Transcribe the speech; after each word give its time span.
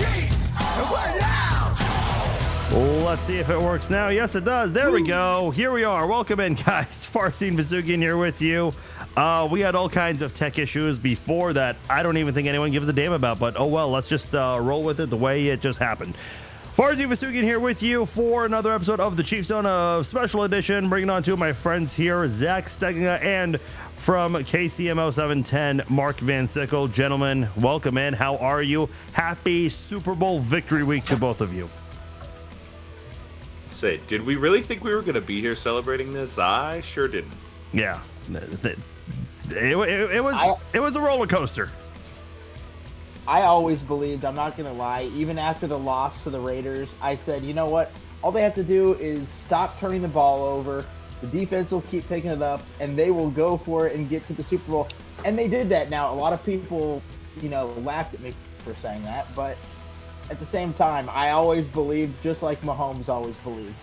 with. 0.00 0.52
And 0.60 0.90
we're 0.90 1.20
loud. 1.20 3.04
Let's 3.04 3.26
see 3.26 3.38
if 3.38 3.50
it 3.50 3.58
works 3.58 3.90
now. 3.90 4.08
Yes, 4.08 4.34
it 4.34 4.44
does. 4.44 4.72
There 4.72 4.90
we 4.90 5.02
go. 5.02 5.50
Here 5.50 5.72
we 5.72 5.84
are. 5.84 6.06
Welcome 6.06 6.40
in, 6.40 6.54
guys. 6.66 7.06
Farzin 7.12 7.56
Vasheghani 7.56 7.98
here 7.98 8.16
with 8.16 8.40
you. 8.40 8.72
Uh, 9.16 9.48
we 9.50 9.60
had 9.60 9.74
all 9.74 9.88
kinds 9.88 10.22
of 10.22 10.32
tech 10.32 10.58
issues 10.58 10.98
before 10.98 11.52
that 11.52 11.76
I 11.88 12.02
don't 12.02 12.16
even 12.16 12.32
think 12.32 12.46
anyone 12.46 12.70
gives 12.70 12.88
a 12.88 12.92
damn 12.92 13.12
about, 13.12 13.38
but 13.38 13.58
oh 13.58 13.66
well, 13.66 13.90
let's 13.90 14.08
just 14.08 14.34
uh, 14.34 14.58
roll 14.60 14.82
with 14.82 15.00
it 15.00 15.10
the 15.10 15.16
way 15.16 15.48
it 15.48 15.60
just 15.60 15.78
happened. 15.78 16.14
Farzin 16.76 17.08
Vasheghani 17.08 17.42
here 17.42 17.58
with 17.58 17.82
you 17.82 18.06
for 18.06 18.46
another 18.46 18.72
episode 18.72 19.00
of 19.00 19.16
the 19.16 19.24
Chief 19.24 19.44
Zone 19.44 19.66
of 19.66 20.06
Special 20.06 20.44
Edition. 20.44 20.88
Bringing 20.88 21.10
on 21.10 21.22
two 21.22 21.32
of 21.32 21.38
my 21.38 21.52
friends 21.52 21.92
here, 21.92 22.26
Zach 22.28 22.66
Stegenga 22.66 23.20
and 23.22 23.58
from 24.00 24.32
KCMO 24.34 25.12
710, 25.12 25.82
Mark 25.94 26.18
Van 26.20 26.46
Sickle. 26.48 26.88
Gentlemen, 26.88 27.48
welcome 27.58 27.98
in. 27.98 28.14
How 28.14 28.36
are 28.38 28.62
you? 28.62 28.88
Happy 29.12 29.68
Super 29.68 30.14
Bowl 30.14 30.40
victory 30.40 30.82
week 30.84 31.04
to 31.04 31.16
both 31.16 31.40
of 31.40 31.52
you. 31.52 31.68
Say, 33.68 34.00
did 34.06 34.24
we 34.24 34.36
really 34.36 34.62
think 34.62 34.82
we 34.82 34.94
were 34.94 35.02
going 35.02 35.14
to 35.14 35.20
be 35.20 35.40
here 35.40 35.54
celebrating 35.54 36.12
this? 36.12 36.38
I 36.38 36.80
sure 36.80 37.08
didn't. 37.08 37.32
Yeah, 37.72 38.00
th- 38.32 38.62
th- 38.62 38.78
it, 39.50 39.76
it- 39.76 40.10
it 40.16 40.24
was 40.24 40.34
I- 40.34 40.56
it 40.72 40.80
was 40.80 40.96
a 40.96 41.00
roller 41.00 41.26
coaster. 41.26 41.70
I 43.28 43.42
always 43.42 43.80
believed, 43.80 44.24
I'm 44.24 44.34
not 44.34 44.56
going 44.56 44.68
to 44.68 44.74
lie, 44.74 45.02
even 45.14 45.38
after 45.38 45.66
the 45.66 45.78
loss 45.78 46.22
to 46.24 46.30
the 46.30 46.40
Raiders, 46.40 46.88
I 47.00 47.14
said, 47.16 47.44
you 47.44 47.52
know 47.54 47.66
what? 47.66 47.92
All 48.22 48.32
they 48.32 48.42
have 48.42 48.54
to 48.54 48.64
do 48.64 48.94
is 48.94 49.28
stop 49.28 49.78
turning 49.78 50.02
the 50.02 50.08
ball 50.08 50.42
over. 50.42 50.84
The 51.20 51.26
defense 51.26 51.70
will 51.72 51.82
keep 51.82 52.08
picking 52.08 52.30
it 52.30 52.42
up, 52.42 52.62
and 52.80 52.98
they 52.98 53.10
will 53.10 53.30
go 53.30 53.56
for 53.56 53.86
it 53.86 53.94
and 53.94 54.08
get 54.08 54.24
to 54.26 54.32
the 54.32 54.42
Super 54.44 54.70
Bowl. 54.70 54.88
And 55.24 55.38
they 55.38 55.48
did 55.48 55.68
that. 55.68 55.90
Now, 55.90 56.12
a 56.12 56.16
lot 56.16 56.32
of 56.32 56.44
people, 56.44 57.02
you 57.42 57.48
know, 57.48 57.68
laughed 57.84 58.14
at 58.14 58.20
me 58.20 58.32
for 58.58 58.74
saying 58.74 59.02
that, 59.02 59.26
but 59.36 59.56
at 60.30 60.38
the 60.38 60.46
same 60.46 60.72
time, 60.72 61.08
I 61.10 61.30
always 61.30 61.66
believed, 61.66 62.22
just 62.22 62.42
like 62.42 62.62
Mahomes 62.62 63.08
always 63.08 63.36
believed. 63.38 63.74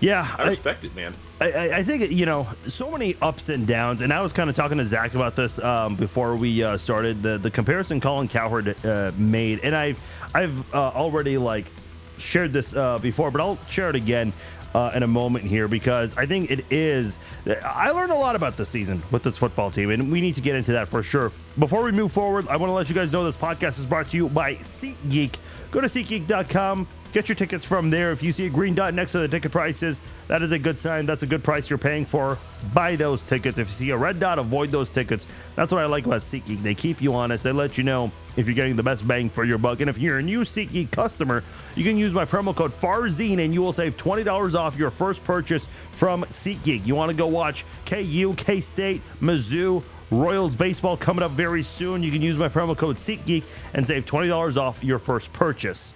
Yeah, 0.00 0.26
I 0.38 0.44
respect 0.48 0.84
it, 0.84 0.94
man. 0.94 1.14
I, 1.42 1.50
I- 1.52 1.76
I 1.78 1.82
think 1.84 2.10
you 2.10 2.24
know 2.24 2.48
so 2.68 2.90
many 2.90 3.16
ups 3.20 3.50
and 3.50 3.66
downs, 3.66 4.00
and 4.00 4.12
I 4.14 4.22
was 4.22 4.32
kind 4.32 4.48
of 4.48 4.56
talking 4.56 4.78
to 4.78 4.84
Zach 4.86 5.14
about 5.14 5.36
this 5.36 5.58
um, 5.58 5.94
before 5.94 6.36
we 6.36 6.62
uh, 6.62 6.78
started 6.78 7.22
the 7.22 7.36
the 7.36 7.50
comparison 7.50 8.00
Colin 8.00 8.26
Cowherd 8.26 8.82
uh, 8.86 9.12
made, 9.18 9.60
and 9.62 9.76
I've 9.76 10.00
I've 10.34 10.74
uh, 10.74 10.88
already 10.94 11.36
like 11.36 11.70
shared 12.16 12.50
this 12.52 12.74
uh, 12.74 12.96
before, 12.98 13.30
but 13.30 13.42
I'll 13.42 13.58
share 13.68 13.90
it 13.90 13.96
again. 13.96 14.32
Uh, 14.72 14.88
in 14.94 15.02
a 15.02 15.06
moment 15.06 15.44
here 15.44 15.66
because 15.66 16.16
I 16.16 16.26
think 16.26 16.48
it 16.48 16.64
is. 16.70 17.18
I 17.64 17.90
learned 17.90 18.12
a 18.12 18.14
lot 18.14 18.36
about 18.36 18.56
this 18.56 18.68
season 18.68 19.02
with 19.10 19.24
this 19.24 19.36
football 19.36 19.72
team, 19.72 19.90
and 19.90 20.12
we 20.12 20.20
need 20.20 20.36
to 20.36 20.40
get 20.40 20.54
into 20.54 20.70
that 20.70 20.88
for 20.88 21.02
sure. 21.02 21.32
Before 21.58 21.82
we 21.82 21.90
move 21.90 22.12
forward, 22.12 22.46
I 22.46 22.56
want 22.56 22.70
to 22.70 22.74
let 22.74 22.88
you 22.88 22.94
guys 22.94 23.12
know 23.12 23.24
this 23.24 23.36
podcast 23.36 23.80
is 23.80 23.86
brought 23.86 24.10
to 24.10 24.16
you 24.16 24.28
by 24.28 24.54
SeatGeek. 24.54 25.34
Go 25.72 25.80
to 25.80 25.88
SeatGeek.com. 25.88 26.86
Get 27.12 27.28
your 27.28 27.34
tickets 27.34 27.64
from 27.64 27.90
there. 27.90 28.12
If 28.12 28.22
you 28.22 28.30
see 28.30 28.46
a 28.46 28.50
green 28.50 28.72
dot 28.72 28.94
next 28.94 29.12
to 29.12 29.18
the 29.18 29.26
ticket 29.26 29.50
prices, 29.50 30.00
that 30.28 30.42
is 30.42 30.52
a 30.52 30.58
good 30.58 30.78
sign. 30.78 31.06
That's 31.06 31.24
a 31.24 31.26
good 31.26 31.42
price 31.42 31.68
you're 31.68 31.78
paying 31.78 32.06
for. 32.06 32.38
Buy 32.72 32.94
those 32.94 33.24
tickets. 33.24 33.58
If 33.58 33.66
you 33.66 33.74
see 33.74 33.90
a 33.90 33.96
red 33.96 34.20
dot, 34.20 34.38
avoid 34.38 34.70
those 34.70 34.90
tickets. 34.90 35.26
That's 35.56 35.72
what 35.72 35.82
I 35.82 35.86
like 35.86 36.06
about 36.06 36.20
SeatGeek. 36.20 36.62
They 36.62 36.74
keep 36.74 37.02
you 37.02 37.12
honest. 37.14 37.42
They 37.42 37.50
let 37.50 37.76
you 37.76 37.82
know 37.82 38.12
if 38.36 38.46
you're 38.46 38.54
getting 38.54 38.76
the 38.76 38.84
best 38.84 39.08
bang 39.08 39.28
for 39.28 39.44
your 39.44 39.58
buck. 39.58 39.80
And 39.80 39.90
if 39.90 39.98
you're 39.98 40.18
a 40.18 40.22
new 40.22 40.42
SeatGeek 40.42 40.92
customer, 40.92 41.42
you 41.74 41.82
can 41.82 41.96
use 41.96 42.12
my 42.12 42.24
promo 42.24 42.54
code 42.54 42.72
FARZIN 42.72 43.40
and 43.40 43.52
you 43.52 43.60
will 43.60 43.72
save 43.72 43.96
$20 43.96 44.54
off 44.54 44.76
your 44.76 44.92
first 44.92 45.24
purchase 45.24 45.66
from 45.90 46.22
SeatGeek. 46.26 46.86
You 46.86 46.94
want 46.94 47.10
to 47.10 47.16
go 47.16 47.26
watch 47.26 47.64
KU, 47.86 48.34
K 48.36 48.60
State, 48.60 49.02
Mizzou, 49.20 49.82
Royals 50.12 50.54
baseball 50.54 50.96
coming 50.96 51.24
up 51.24 51.32
very 51.32 51.64
soon. 51.64 52.04
You 52.04 52.12
can 52.12 52.22
use 52.22 52.36
my 52.36 52.48
promo 52.48 52.76
code 52.76 52.96
SeatGeek 52.96 53.44
and 53.74 53.84
save 53.84 54.06
$20 54.06 54.56
off 54.56 54.84
your 54.84 55.00
first 55.00 55.32
purchase. 55.32 55.92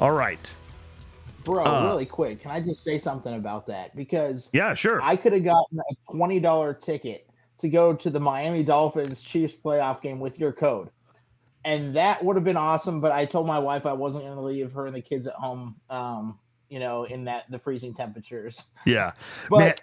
All 0.00 0.12
right. 0.12 0.52
Bro, 1.44 1.64
Uh, 1.64 1.86
really 1.88 2.06
quick, 2.06 2.40
can 2.40 2.50
I 2.50 2.60
just 2.60 2.84
say 2.84 2.98
something 2.98 3.34
about 3.34 3.66
that? 3.66 3.94
Because 3.96 4.50
Yeah, 4.52 4.74
sure. 4.74 5.00
I 5.02 5.16
could 5.16 5.32
have 5.32 5.44
gotten 5.44 5.78
a 5.78 6.12
twenty 6.12 6.40
dollar 6.40 6.74
ticket 6.74 7.28
to 7.58 7.68
go 7.68 7.94
to 7.94 8.10
the 8.10 8.20
Miami 8.20 8.62
Dolphins 8.62 9.22
Chiefs 9.22 9.54
playoff 9.54 10.00
game 10.00 10.20
with 10.20 10.38
your 10.38 10.52
code, 10.52 10.90
and 11.64 11.94
that 11.96 12.24
would 12.24 12.36
have 12.36 12.44
been 12.44 12.56
awesome. 12.56 13.00
But 13.00 13.12
I 13.12 13.24
told 13.24 13.46
my 13.46 13.58
wife 13.58 13.86
I 13.86 13.92
wasn't 13.92 14.24
going 14.24 14.36
to 14.36 14.42
leave 14.42 14.72
her 14.72 14.86
and 14.86 14.94
the 14.96 15.00
kids 15.02 15.26
at 15.26 15.34
home, 15.34 15.76
um, 15.90 16.38
you 16.68 16.78
know, 16.80 17.04
in 17.04 17.24
that 17.24 17.44
the 17.50 17.58
freezing 17.58 17.94
temperatures. 17.94 18.70
yeah. 18.86 19.12
But 19.50 19.58
Man, 19.58 19.74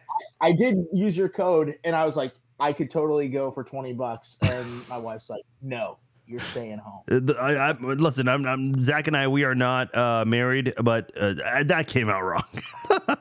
I 0.41 0.51
did 0.51 0.77
use 0.93 1.15
your 1.15 1.29
code, 1.29 1.75
and 1.83 1.95
I 1.95 2.05
was 2.05 2.15
like, 2.15 2.33
I 2.59 2.73
could 2.73 2.91
totally 2.91 3.29
go 3.29 3.51
for 3.51 3.63
twenty 3.63 3.93
bucks, 3.93 4.37
and 4.41 4.87
my 4.89 4.97
wife's 4.97 5.29
like, 5.29 5.43
No, 5.61 5.97
you're 6.29 6.39
staying 6.39 6.77
home. 6.77 7.01
Uh, 7.09 7.33
I, 7.41 7.69
I, 7.69 7.71
listen, 7.71 8.27
I'm, 8.27 8.45
I'm 8.45 8.83
Zach 8.83 9.07
and 9.07 9.17
I. 9.17 9.27
We 9.27 9.43
are 9.45 9.55
not 9.55 9.95
uh, 9.97 10.23
married, 10.25 10.73
but 10.81 11.11
uh, 11.17 11.63
that 11.63 11.87
came 11.87 12.09
out 12.09 12.21
wrong. 12.21 12.43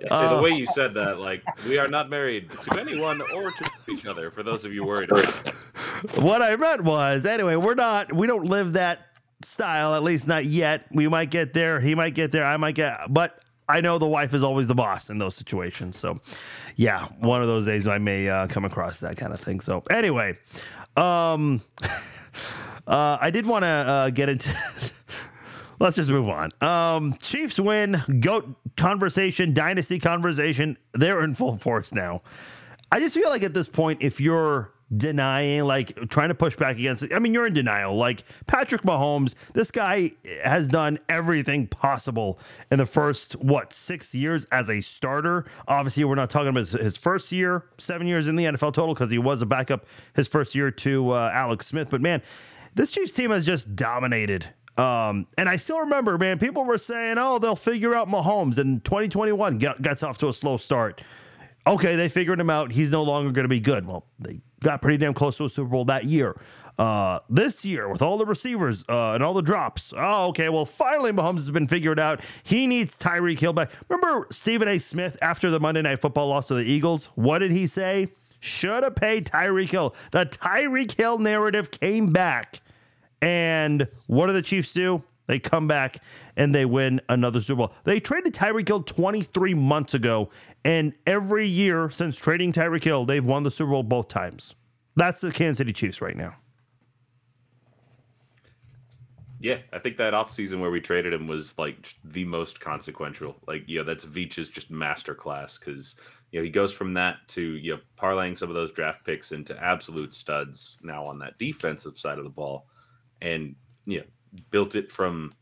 Yeah, 0.00 0.08
say 0.10 0.24
Uh, 0.26 0.36
the 0.36 0.42
way 0.42 0.50
you 0.50 0.64
said 0.66 0.94
that, 0.94 1.18
like 1.18 1.42
we 1.66 1.76
are 1.76 1.88
not 1.88 2.08
married 2.08 2.48
to 2.50 2.78
anyone 2.78 3.20
or 3.34 3.50
to 3.50 3.70
each 3.90 4.06
other. 4.06 4.30
For 4.30 4.44
those 4.44 4.64
of 4.64 4.72
you 4.72 4.84
worried, 4.84 5.10
about 5.10 5.34
what 6.18 6.40
I 6.40 6.54
meant 6.54 6.84
was, 6.84 7.26
anyway, 7.26 7.56
we're 7.56 7.74
not. 7.74 8.12
We 8.12 8.28
don't 8.28 8.44
live 8.44 8.74
that 8.74 9.00
style, 9.42 9.96
at 9.96 10.04
least 10.04 10.28
not 10.28 10.44
yet. 10.44 10.86
We 10.92 11.08
might 11.08 11.30
get 11.30 11.52
there. 11.52 11.80
He 11.80 11.96
might 11.96 12.14
get 12.14 12.30
there. 12.30 12.44
I 12.44 12.56
might 12.56 12.76
get, 12.76 13.12
but. 13.12 13.40
I 13.68 13.80
know 13.80 13.98
the 13.98 14.06
wife 14.06 14.32
is 14.32 14.44
always 14.44 14.68
the 14.68 14.76
boss 14.76 15.10
in 15.10 15.18
those 15.18 15.34
situations. 15.34 15.96
So, 15.98 16.20
yeah, 16.76 17.06
one 17.18 17.42
of 17.42 17.48
those 17.48 17.66
days 17.66 17.88
I 17.88 17.98
may 17.98 18.28
uh, 18.28 18.46
come 18.46 18.64
across 18.64 19.00
that 19.00 19.16
kind 19.16 19.32
of 19.32 19.40
thing. 19.40 19.58
So, 19.58 19.82
anyway, 19.90 20.38
um, 20.96 21.60
uh, 22.86 23.18
I 23.20 23.30
did 23.30 23.46
want 23.46 23.62
to 23.64 23.68
uh, 23.68 24.10
get 24.10 24.28
into. 24.28 24.48
Let's 25.78 25.96
just 25.96 26.10
move 26.10 26.28
on. 26.28 26.50
Um, 26.62 27.14
Chiefs 27.20 27.60
win. 27.60 28.02
Goat 28.20 28.48
conversation, 28.76 29.52
dynasty 29.52 29.98
conversation. 29.98 30.78
They're 30.94 31.22
in 31.22 31.34
full 31.34 31.58
force 31.58 31.92
now. 31.92 32.22
I 32.90 33.00
just 33.00 33.14
feel 33.14 33.28
like 33.28 33.42
at 33.42 33.52
this 33.52 33.68
point, 33.68 34.00
if 34.00 34.20
you're 34.20 34.72
denying, 34.96 35.64
like 35.64 36.08
trying 36.08 36.28
to 36.28 36.34
push 36.34 36.54
back 36.56 36.76
against 36.76 37.04
I 37.12 37.18
mean, 37.18 37.34
you're 37.34 37.46
in 37.46 37.54
denial. 37.54 37.96
Like 37.96 38.24
Patrick 38.46 38.82
Mahomes, 38.82 39.34
this 39.52 39.70
guy 39.70 40.12
has 40.44 40.68
done 40.68 40.98
everything 41.08 41.66
possible 41.66 42.38
in 42.70 42.78
the 42.78 42.86
first, 42.86 43.32
what, 43.36 43.72
six 43.72 44.14
years 44.14 44.44
as 44.46 44.70
a 44.70 44.80
starter. 44.80 45.44
Obviously, 45.66 46.04
we're 46.04 46.14
not 46.14 46.30
talking 46.30 46.48
about 46.48 46.60
his, 46.60 46.72
his 46.72 46.96
first 46.96 47.32
year, 47.32 47.64
seven 47.78 48.06
years 48.06 48.28
in 48.28 48.36
the 48.36 48.44
NFL 48.44 48.72
total, 48.72 48.94
because 48.94 49.10
he 49.10 49.18
was 49.18 49.42
a 49.42 49.46
backup 49.46 49.86
his 50.14 50.28
first 50.28 50.54
year 50.54 50.70
to 50.70 51.10
uh, 51.10 51.30
Alex 51.34 51.66
Smith. 51.66 51.90
But 51.90 52.00
man, 52.00 52.22
this 52.76 52.92
Chiefs 52.92 53.12
team 53.12 53.30
has 53.30 53.44
just 53.44 53.74
dominated. 53.74 54.46
Um, 54.78 55.26
and 55.36 55.48
I 55.48 55.56
still 55.56 55.80
remember, 55.80 56.18
man, 56.18 56.38
people 56.38 56.64
were 56.64 56.78
saying, 56.78 57.16
oh, 57.18 57.38
they'll 57.38 57.56
figure 57.56 57.94
out 57.94 58.08
Mahomes. 58.08 58.58
And 58.58 58.84
2021 58.84 59.58
got, 59.58 59.82
gets 59.82 60.02
off 60.02 60.18
to 60.18 60.28
a 60.28 60.32
slow 60.32 60.56
start 60.58 61.02
okay, 61.66 61.96
they 61.96 62.08
figured 62.08 62.40
him 62.40 62.50
out. 62.50 62.72
He's 62.72 62.90
no 62.90 63.02
longer 63.02 63.32
going 63.32 63.44
to 63.44 63.48
be 63.48 63.60
good. 63.60 63.86
Well, 63.86 64.06
they 64.18 64.40
got 64.60 64.80
pretty 64.80 64.98
damn 64.98 65.14
close 65.14 65.36
to 65.38 65.44
a 65.44 65.48
Super 65.48 65.68
Bowl 65.68 65.84
that 65.86 66.04
year. 66.04 66.40
Uh, 66.78 67.20
this 67.30 67.64
year, 67.64 67.88
with 67.88 68.02
all 68.02 68.18
the 68.18 68.26
receivers 68.26 68.84
uh, 68.88 69.12
and 69.12 69.22
all 69.22 69.32
the 69.32 69.42
drops, 69.42 69.94
oh, 69.96 70.28
okay, 70.28 70.50
well, 70.50 70.66
finally 70.66 71.10
Mahomes 71.10 71.36
has 71.36 71.50
been 71.50 71.66
figured 71.66 71.98
out. 71.98 72.20
He 72.42 72.66
needs 72.66 72.98
Tyreek 72.98 73.40
Hill 73.40 73.54
back. 73.54 73.70
Remember 73.88 74.26
Stephen 74.30 74.68
A. 74.68 74.78
Smith 74.78 75.18
after 75.22 75.50
the 75.50 75.58
Monday 75.58 75.82
Night 75.82 76.00
Football 76.00 76.28
loss 76.28 76.48
to 76.48 76.54
the 76.54 76.64
Eagles? 76.64 77.06
What 77.14 77.38
did 77.38 77.50
he 77.50 77.66
say? 77.66 78.08
Should 78.40 78.84
have 78.84 78.94
paid 78.94 79.26
Tyreek 79.26 79.70
Hill. 79.70 79.94
The 80.12 80.26
Tyreek 80.26 80.92
Hill 80.92 81.18
narrative 81.18 81.70
came 81.70 82.12
back. 82.12 82.60
And 83.22 83.88
what 84.06 84.26
do 84.26 84.32
the 84.32 84.42
Chiefs 84.42 84.72
do? 84.72 85.02
They 85.26 85.38
come 85.38 85.66
back 85.66 85.98
and 86.36 86.54
they 86.54 86.64
win 86.64 87.00
another 87.08 87.40
Super 87.40 87.58
Bowl. 87.58 87.74
They 87.84 87.98
traded 87.98 88.32
Tyreek 88.34 88.68
Hill 88.68 88.82
23 88.82 89.54
months 89.54 89.94
ago, 89.94 90.30
and 90.64 90.92
every 91.06 91.48
year 91.48 91.90
since 91.90 92.16
trading 92.16 92.52
Tyreek 92.52 92.84
Hill, 92.84 93.04
they've 93.04 93.24
won 93.24 93.42
the 93.42 93.50
Super 93.50 93.72
Bowl 93.72 93.82
both 93.82 94.08
times. 94.08 94.54
That's 94.94 95.20
the 95.20 95.32
Kansas 95.32 95.58
City 95.58 95.72
Chiefs 95.72 96.00
right 96.00 96.16
now. 96.16 96.36
yeah, 99.38 99.58
I 99.72 99.78
think 99.78 99.96
that 99.98 100.14
offseason 100.14 100.60
where 100.60 100.70
we 100.70 100.80
traded 100.80 101.12
him 101.12 101.26
was 101.26 101.58
like 101.58 101.92
the 102.04 102.24
most 102.24 102.60
consequential. 102.60 103.36
Like, 103.46 103.62
you 103.66 103.78
know, 103.78 103.84
that's 103.84 104.04
Veach's 104.04 104.48
just 104.48 104.72
masterclass 104.72 105.58
because 105.58 105.96
you 106.32 106.40
know 106.40 106.44
he 106.44 106.50
goes 106.50 106.72
from 106.72 106.94
that 106.94 107.16
to 107.28 107.42
you 107.42 107.74
know 107.74 107.80
parlaying 107.96 108.36
some 108.36 108.48
of 108.48 108.54
those 108.54 108.72
draft 108.72 109.04
picks 109.04 109.32
into 109.32 109.56
absolute 109.62 110.14
studs 110.14 110.78
now 110.82 111.04
on 111.04 111.18
that 111.18 111.38
defensive 111.38 111.98
side 111.98 112.18
of 112.18 112.24
the 112.24 112.30
ball, 112.30 112.66
and 113.22 113.54
you 113.84 113.98
know 113.98 114.04
built 114.50 114.74
it 114.74 114.90
from 114.90 115.32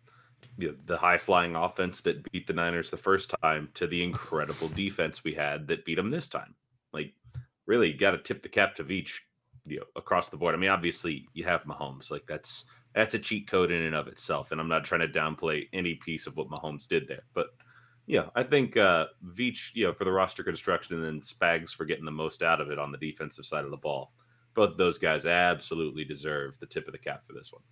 you 0.56 0.68
know, 0.68 0.74
the 0.86 0.96
high 0.96 1.18
flying 1.18 1.56
offense 1.56 2.00
that 2.02 2.30
beat 2.30 2.46
the 2.46 2.52
Niners 2.52 2.90
the 2.90 2.96
first 2.96 3.34
time 3.42 3.68
to 3.74 3.86
the 3.86 4.02
incredible 4.02 4.68
defense 4.68 5.24
we 5.24 5.34
had 5.34 5.66
that 5.66 5.84
beat 5.84 5.96
them 5.96 6.10
this 6.10 6.28
time. 6.28 6.54
Like, 6.92 7.12
really, 7.66 7.92
got 7.92 8.12
to 8.12 8.18
tip 8.18 8.42
the 8.42 8.48
cap 8.48 8.74
to 8.76 8.84
Veach, 8.84 9.20
you 9.66 9.78
know, 9.78 9.84
across 9.96 10.28
the 10.28 10.36
board. 10.36 10.54
I 10.54 10.58
mean, 10.58 10.70
obviously, 10.70 11.26
you 11.32 11.44
have 11.44 11.64
Mahomes, 11.64 12.10
like 12.10 12.24
that's 12.28 12.66
that's 12.94 13.14
a 13.14 13.18
cheat 13.18 13.48
code 13.50 13.72
in 13.72 13.82
and 13.82 13.96
of 13.96 14.06
itself, 14.06 14.52
and 14.52 14.60
I'm 14.60 14.68
not 14.68 14.84
trying 14.84 15.00
to 15.00 15.08
downplay 15.08 15.68
any 15.72 15.96
piece 15.96 16.28
of 16.28 16.36
what 16.36 16.48
Mahomes 16.48 16.86
did 16.86 17.08
there, 17.08 17.24
but 17.34 17.48
Yeah, 18.06 18.26
I 18.36 18.42
think 18.42 18.76
uh, 18.76 19.06
Veach, 19.24 19.70
you 19.74 19.86
know, 19.86 19.92
for 19.92 20.04
the 20.04 20.12
roster 20.12 20.42
construction, 20.42 20.96
and 20.96 21.04
then 21.04 21.20
Spags 21.20 21.74
for 21.74 21.84
getting 21.84 22.04
the 22.04 22.10
most 22.10 22.42
out 22.42 22.60
of 22.60 22.70
it 22.70 22.78
on 22.78 22.92
the 22.92 22.98
defensive 22.98 23.46
side 23.46 23.64
of 23.64 23.70
the 23.70 23.76
ball. 23.76 24.12
Both 24.54 24.72
of 24.72 24.76
those 24.76 24.98
guys 24.98 25.26
absolutely 25.26 26.04
deserve 26.04 26.58
the 26.58 26.66
tip 26.66 26.86
of 26.86 26.92
the 26.92 26.98
cap 26.98 27.22
for 27.26 27.32
this 27.32 27.52
one. 27.52 27.62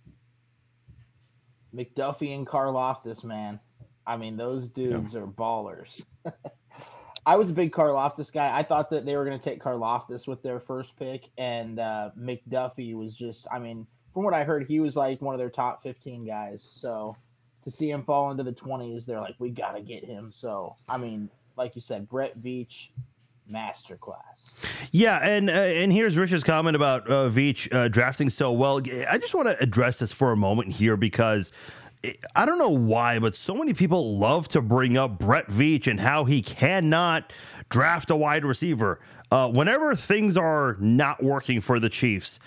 McDuffie 1.73 2.35
and 2.35 2.45
Karlaftis, 2.45 3.23
man. 3.23 3.59
I 4.05 4.17
mean, 4.17 4.37
those 4.37 4.67
dudes 4.67 5.15
are 5.15 5.25
ballers. 5.25 6.05
I 7.25 7.37
was 7.37 7.49
a 7.49 7.53
big 7.53 7.71
Karlaftis 7.71 8.33
guy. 8.33 8.55
I 8.55 8.63
thought 8.63 8.89
that 8.89 9.05
they 9.05 9.15
were 9.15 9.23
going 9.23 9.39
to 9.39 9.43
take 9.43 9.61
Karlaftis 9.61 10.27
with 10.27 10.43
their 10.43 10.59
first 10.59 10.97
pick, 10.97 11.29
and 11.37 11.79
uh, 11.79 12.11
McDuffie 12.19 12.95
was 12.95 13.15
just, 13.15 13.47
I 13.51 13.59
mean, 13.59 13.87
from 14.13 14.23
what 14.23 14.33
I 14.33 14.43
heard, 14.43 14.67
he 14.67 14.79
was 14.79 14.95
like 14.97 15.21
one 15.21 15.33
of 15.33 15.39
their 15.39 15.49
top 15.49 15.83
15 15.83 16.25
guys. 16.25 16.69
So 16.75 17.15
to 17.63 17.71
see 17.71 17.89
him 17.89 18.03
fall 18.03 18.29
into 18.29 18.43
the 18.43 18.51
20s, 18.51 19.05
they're 19.05 19.21
like, 19.21 19.35
we 19.39 19.49
got 19.49 19.71
to 19.75 19.81
get 19.81 20.03
him. 20.03 20.31
So, 20.33 20.75
I 20.89 20.97
mean, 20.97 21.29
like 21.55 21.75
you 21.75 21.81
said, 21.81 22.09
Brett 22.09 22.39
Veach, 22.39 22.89
masterclass. 23.51 24.19
Yeah, 24.91 25.19
and 25.19 25.49
uh, 25.49 25.53
and 25.53 25.91
here's 25.91 26.17
Rich's 26.17 26.43
comment 26.43 26.75
about 26.75 27.09
uh, 27.09 27.29
Veach 27.29 27.73
uh, 27.73 27.87
drafting 27.87 28.29
so 28.29 28.51
well. 28.51 28.81
I 29.09 29.17
just 29.17 29.35
want 29.35 29.49
to 29.49 29.61
address 29.61 29.99
this 29.99 30.13
for 30.13 30.31
a 30.31 30.37
moment 30.37 30.69
here 30.69 30.95
because 30.95 31.51
I 32.35 32.45
don't 32.45 32.57
know 32.57 32.69
why, 32.69 33.19
but 33.19 33.35
so 33.35 33.55
many 33.55 33.73
people 33.73 34.17
love 34.17 34.47
to 34.49 34.61
bring 34.61 34.97
up 34.97 35.19
Brett 35.19 35.47
Veach 35.47 35.87
and 35.87 35.99
how 35.99 36.25
he 36.25 36.41
cannot 36.41 37.31
draft 37.69 38.09
a 38.09 38.15
wide 38.15 38.45
receiver. 38.45 38.99
Uh, 39.31 39.49
whenever 39.49 39.95
things 39.95 40.37
are 40.37 40.77
not 40.79 41.23
working 41.23 41.61
for 41.61 41.79
the 41.79 41.89
Chiefs, 41.89 42.39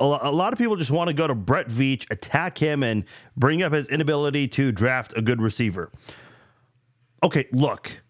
a 0.00 0.32
lot 0.32 0.52
of 0.52 0.58
people 0.58 0.74
just 0.76 0.90
want 0.90 1.08
to 1.08 1.14
go 1.14 1.26
to 1.26 1.34
Brett 1.34 1.68
Veach, 1.68 2.10
attack 2.10 2.58
him, 2.58 2.82
and 2.82 3.04
bring 3.36 3.62
up 3.62 3.72
his 3.72 3.88
inability 3.88 4.48
to 4.48 4.72
draft 4.72 5.12
a 5.16 5.22
good 5.22 5.40
receiver. 5.40 5.92
Okay, 7.22 7.46
look. 7.52 8.02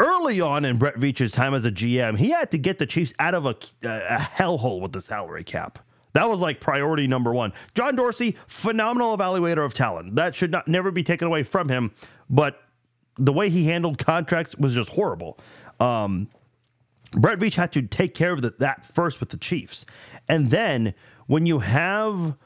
Early 0.00 0.40
on 0.40 0.64
in 0.64 0.78
Brett 0.78 0.96
Veach's 0.96 1.30
time 1.30 1.52
as 1.52 1.66
a 1.66 1.70
GM, 1.70 2.16
he 2.16 2.30
had 2.30 2.50
to 2.52 2.58
get 2.58 2.78
the 2.78 2.86
Chiefs 2.86 3.12
out 3.18 3.34
of 3.34 3.44
a, 3.44 3.54
a 3.82 4.16
hellhole 4.18 4.80
with 4.80 4.92
the 4.92 5.02
salary 5.02 5.44
cap. 5.44 5.78
That 6.14 6.26
was 6.26 6.40
like 6.40 6.58
priority 6.58 7.06
number 7.06 7.34
one. 7.34 7.52
John 7.74 7.96
Dorsey, 7.96 8.36
phenomenal 8.46 9.16
evaluator 9.16 9.62
of 9.62 9.74
talent. 9.74 10.16
That 10.16 10.34
should 10.34 10.50
not 10.50 10.66
never 10.66 10.90
be 10.90 11.02
taken 11.02 11.26
away 11.26 11.42
from 11.42 11.68
him. 11.68 11.92
But 12.30 12.62
the 13.18 13.32
way 13.32 13.50
he 13.50 13.66
handled 13.66 13.98
contracts 13.98 14.56
was 14.56 14.72
just 14.72 14.88
horrible. 14.90 15.38
Um, 15.78 16.28
Brett 17.12 17.38
Veach 17.38 17.56
had 17.56 17.70
to 17.72 17.82
take 17.82 18.14
care 18.14 18.32
of 18.32 18.40
the, 18.40 18.54
that 18.58 18.86
first 18.86 19.20
with 19.20 19.28
the 19.28 19.36
Chiefs, 19.36 19.84
and 20.28 20.50
then 20.50 20.94
when 21.26 21.44
you 21.44 21.58
have 21.58 22.36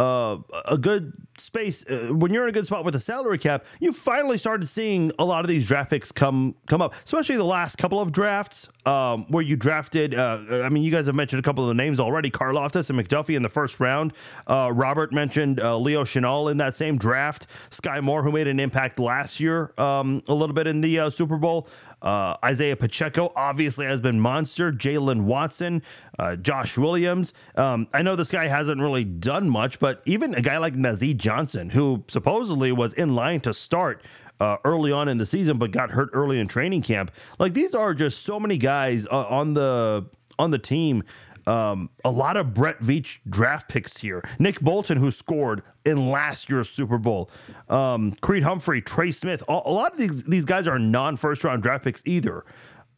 uh, 0.00 0.38
a 0.64 0.78
good 0.78 1.12
space 1.36 1.84
uh, 1.86 2.08
when 2.14 2.32
you're 2.32 2.44
in 2.44 2.48
a 2.48 2.52
good 2.52 2.66
spot 2.66 2.84
with 2.84 2.94
a 2.94 3.00
salary 3.00 3.38
cap, 3.38 3.64
you 3.80 3.92
finally 3.92 4.38
started 4.38 4.66
seeing 4.66 5.12
a 5.18 5.24
lot 5.24 5.44
of 5.44 5.48
these 5.48 5.66
draft 5.66 5.90
picks 5.90 6.10
come 6.10 6.54
come 6.66 6.80
up, 6.80 6.94
especially 7.04 7.36
the 7.36 7.44
last 7.44 7.76
couple 7.76 8.00
of 8.00 8.10
drafts 8.10 8.68
um, 8.86 9.26
where 9.28 9.42
you 9.42 9.56
drafted. 9.56 10.14
Uh, 10.14 10.62
I 10.64 10.70
mean, 10.70 10.82
you 10.82 10.90
guys 10.90 11.04
have 11.04 11.14
mentioned 11.14 11.40
a 11.40 11.42
couple 11.42 11.64
of 11.64 11.68
the 11.68 11.74
names 11.74 12.00
already: 12.00 12.30
Karlaftis 12.30 12.88
and 12.88 12.98
McDuffie 12.98 13.36
in 13.36 13.42
the 13.42 13.50
first 13.50 13.78
round. 13.78 14.14
Uh, 14.46 14.70
Robert 14.72 15.12
mentioned 15.12 15.60
uh, 15.60 15.76
Leo 15.76 16.02
Chenal 16.02 16.50
in 16.50 16.56
that 16.56 16.74
same 16.74 16.96
draft. 16.96 17.46
Sky 17.70 18.00
Moore, 18.00 18.22
who 18.22 18.32
made 18.32 18.46
an 18.46 18.58
impact 18.58 18.98
last 18.98 19.38
year, 19.38 19.72
um, 19.76 20.22
a 20.28 20.34
little 20.34 20.54
bit 20.54 20.66
in 20.66 20.80
the 20.80 20.98
uh, 20.98 21.10
Super 21.10 21.36
Bowl. 21.36 21.68
Uh, 22.02 22.36
Isaiah 22.44 22.76
Pacheco 22.76 23.32
obviously 23.36 23.86
has 23.86 24.00
been 24.00 24.20
monster. 24.20 24.72
Jaylen 24.72 25.22
Watson, 25.22 25.82
uh, 26.18 26.36
Josh 26.36 26.78
Williams. 26.78 27.32
Um, 27.56 27.88
I 27.92 28.02
know 28.02 28.16
this 28.16 28.30
guy 28.30 28.46
hasn't 28.46 28.80
really 28.80 29.04
done 29.04 29.48
much, 29.48 29.78
but 29.78 30.02
even 30.04 30.34
a 30.34 30.40
guy 30.40 30.58
like 30.58 30.74
Nazeeh 30.74 31.16
Johnson, 31.16 31.70
who 31.70 32.04
supposedly 32.08 32.72
was 32.72 32.94
in 32.94 33.14
line 33.14 33.40
to 33.40 33.52
start 33.52 34.02
uh, 34.40 34.56
early 34.64 34.90
on 34.90 35.08
in 35.08 35.18
the 35.18 35.26
season, 35.26 35.58
but 35.58 35.70
got 35.70 35.90
hurt 35.90 36.10
early 36.12 36.38
in 36.38 36.48
training 36.48 36.82
camp. 36.82 37.10
Like 37.38 37.52
these 37.52 37.74
are 37.74 37.94
just 37.94 38.22
so 38.22 38.40
many 38.40 38.58
guys 38.58 39.06
uh, 39.06 39.26
on 39.28 39.54
the 39.54 40.06
on 40.38 40.50
the 40.50 40.58
team 40.58 41.04
um, 41.46 41.90
a 42.04 42.10
lot 42.10 42.36
of 42.36 42.54
Brett 42.54 42.80
Veach 42.80 43.18
draft 43.28 43.68
picks 43.68 43.98
here. 43.98 44.22
Nick 44.38 44.60
Bolton, 44.60 44.98
who 44.98 45.10
scored 45.10 45.62
in 45.84 46.10
last 46.10 46.50
year's 46.50 46.68
Super 46.68 46.98
Bowl. 46.98 47.30
Um, 47.68 48.12
Creed 48.20 48.42
Humphrey, 48.42 48.82
Trey 48.82 49.10
Smith. 49.10 49.42
A, 49.48 49.52
a, 49.52 49.72
lot 49.72 49.92
of 49.92 49.98
these, 49.98 50.24
these 50.24 50.44
guys 50.44 50.66
are 50.66 50.78
non 50.78 51.16
first 51.16 51.44
round 51.44 51.62
draft 51.62 51.84
picks 51.84 52.02
either. 52.06 52.44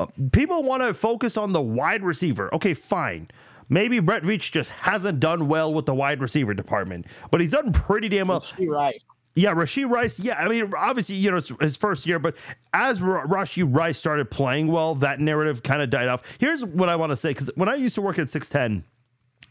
Uh, 0.00 0.06
people 0.32 0.62
want 0.62 0.82
to 0.82 0.94
focus 0.94 1.36
on 1.36 1.52
the 1.52 1.60
wide 1.60 2.02
receiver. 2.02 2.52
Okay, 2.54 2.74
fine. 2.74 3.28
Maybe 3.68 4.00
Brett 4.00 4.22
Veach 4.22 4.50
just 4.50 4.70
hasn't 4.70 5.20
done 5.20 5.48
well 5.48 5.72
with 5.72 5.86
the 5.86 5.94
wide 5.94 6.20
receiver 6.20 6.52
department, 6.52 7.06
but 7.30 7.40
he's 7.40 7.52
done 7.52 7.72
pretty 7.72 8.08
damn 8.08 8.28
well. 8.28 8.44
Right. 8.58 9.02
Yeah, 9.34 9.54
Rashee 9.54 9.88
Rice. 9.88 10.20
Yeah, 10.20 10.34
I 10.34 10.48
mean, 10.48 10.72
obviously, 10.76 11.14
you 11.16 11.30
know, 11.30 11.38
it's 11.38 11.52
his 11.60 11.76
first 11.76 12.06
year, 12.06 12.18
but 12.18 12.36
as 12.74 13.02
R- 13.02 13.26
Rashee 13.26 13.66
Rice 13.66 13.98
started 13.98 14.30
playing 14.30 14.68
well, 14.68 14.94
that 14.96 15.20
narrative 15.20 15.62
kind 15.62 15.80
of 15.80 15.88
died 15.90 16.08
off. 16.08 16.22
Here's 16.38 16.64
what 16.64 16.88
I 16.88 16.96
want 16.96 17.10
to 17.10 17.16
say 17.16 17.30
because 17.30 17.50
when 17.54 17.68
I 17.68 17.76
used 17.76 17.94
to 17.94 18.02
work 18.02 18.18
at 18.18 18.28
610, 18.28 18.84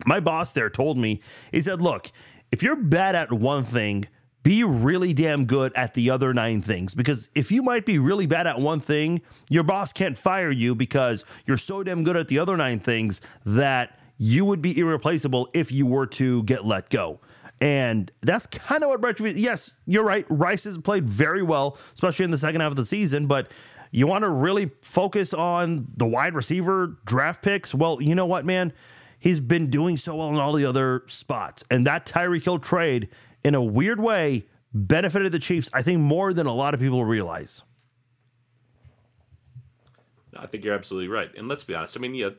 my 0.06 0.19
boss 0.19 0.51
there 0.51 0.69
told 0.69 0.98
me, 0.98 1.22
he 1.51 1.62
said, 1.62 1.81
look, 1.81 2.12
if 2.51 2.62
you're 2.62 2.75
bad 2.75 3.16
at 3.16 3.31
one 3.31 3.63
thing, 3.63 4.06
be 4.44 4.63
really 4.63 5.13
damn 5.13 5.45
good 5.45 5.72
at 5.75 5.94
the 5.94 6.10
other 6.10 6.33
nine 6.33 6.62
things. 6.62 6.94
Because 6.94 7.30
if 7.36 7.51
you 7.51 7.62
might 7.62 7.86
be 7.86 8.00
really 8.00 8.25
bad 8.25 8.48
at 8.48 8.60
one 8.60 8.80
thing, 8.80 9.22
your 9.50 9.63
boss 9.63 9.94
can't 9.94 10.18
fire 10.18 10.51
you 10.51 10.74
because 10.75 11.24
you're 11.45 11.57
so 11.57 11.83
damn 11.83 12.04
good 12.04 12.18
at 12.18 12.28
the 12.28 12.39
other 12.39 12.57
nine 12.57 12.80
things 12.80 13.22
that 13.45 14.00
you 14.18 14.45
would 14.45 14.62
be 14.62 14.78
irreplaceable 14.78 15.50
if 15.54 15.72
you 15.72 15.86
were 15.86 16.06
to 16.06 16.44
get 16.44 16.66
let 16.66 16.89
go. 16.89 17.19
And 17.62 18.12
that's 18.22 18.48
kind 18.48 18.84
of 18.84 18.90
what 18.90 19.02
Brett. 19.02 19.19
Yes, 19.19 19.74
you're 19.86 20.04
right. 20.04 20.25
Rice 20.30 20.63
has 20.63 20.80
played 20.80 21.08
very 21.08 21.44
well, 21.44 21.78
especially 21.94 22.25
in 22.25 22.31
the 22.31 22.38
second 22.38 22.62
half 22.62 22.72
of 22.72 22.75
the 22.75 22.88
season. 22.88 23.28
But 23.28 23.52
you 23.92 24.08
want 24.08 24.24
to 24.24 24.30
really 24.30 24.72
focus 24.81 25.31
on 25.31 25.86
the 25.96 26.08
wide 26.08 26.34
receiver 26.34 26.98
draft 27.06 27.44
picks. 27.44 27.75
Well, 27.75 28.02
you 28.02 28.16
know 28.16 28.25
what, 28.25 28.46
man? 28.46 28.74
He's 29.19 29.40
been 29.40 29.69
doing 29.69 29.96
so 29.96 30.16
well 30.16 30.30
in 30.30 30.38
all 30.38 30.54
the 30.54 30.66
other 30.66 31.04
spots, 31.06 31.63
and 31.69 31.86
that 31.86 32.08
Tyreek 32.08 32.44
Hill 32.44 32.58
trade, 32.58 33.10
in 33.44 33.54
a 33.54 33.62
weird 33.62 34.00
way, 34.00 34.48
benefited 34.74 35.31
the 35.31 35.38
Chiefs. 35.38 35.69
I 35.72 35.84
think 35.84 36.00
more 36.00 36.34
than 36.34 36.48
a 36.48 36.54
lot 36.54 36.74
of 36.74 36.80
people 36.80 37.06
realize. 37.06 37.62
I 40.35 40.47
think 40.47 40.64
you're 40.64 40.74
absolutely 40.74 41.09
right. 41.09 41.30
And 41.38 41.47
let's 41.47 41.64
be 41.64 41.76
honest. 41.76 41.95
I 41.95 42.00
mean, 42.00 42.16
yeah, 42.16 42.30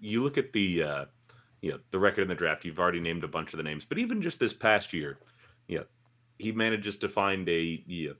you 0.00 0.22
look 0.24 0.36
at 0.36 0.52
the. 0.52 0.82
Uh, 0.82 1.04
you 1.60 1.72
know, 1.72 1.78
the 1.90 1.98
record 1.98 2.22
in 2.22 2.28
the 2.28 2.34
draft. 2.34 2.64
You've 2.64 2.78
already 2.78 3.00
named 3.00 3.24
a 3.24 3.28
bunch 3.28 3.52
of 3.52 3.56
the 3.56 3.62
names, 3.62 3.84
but 3.84 3.98
even 3.98 4.22
just 4.22 4.38
this 4.38 4.52
past 4.52 4.92
year, 4.92 5.18
yeah, 5.66 5.82
he 6.38 6.52
manages 6.52 6.96
to 6.98 7.08
find 7.08 7.48
a 7.48 7.82
yeah, 7.86 8.12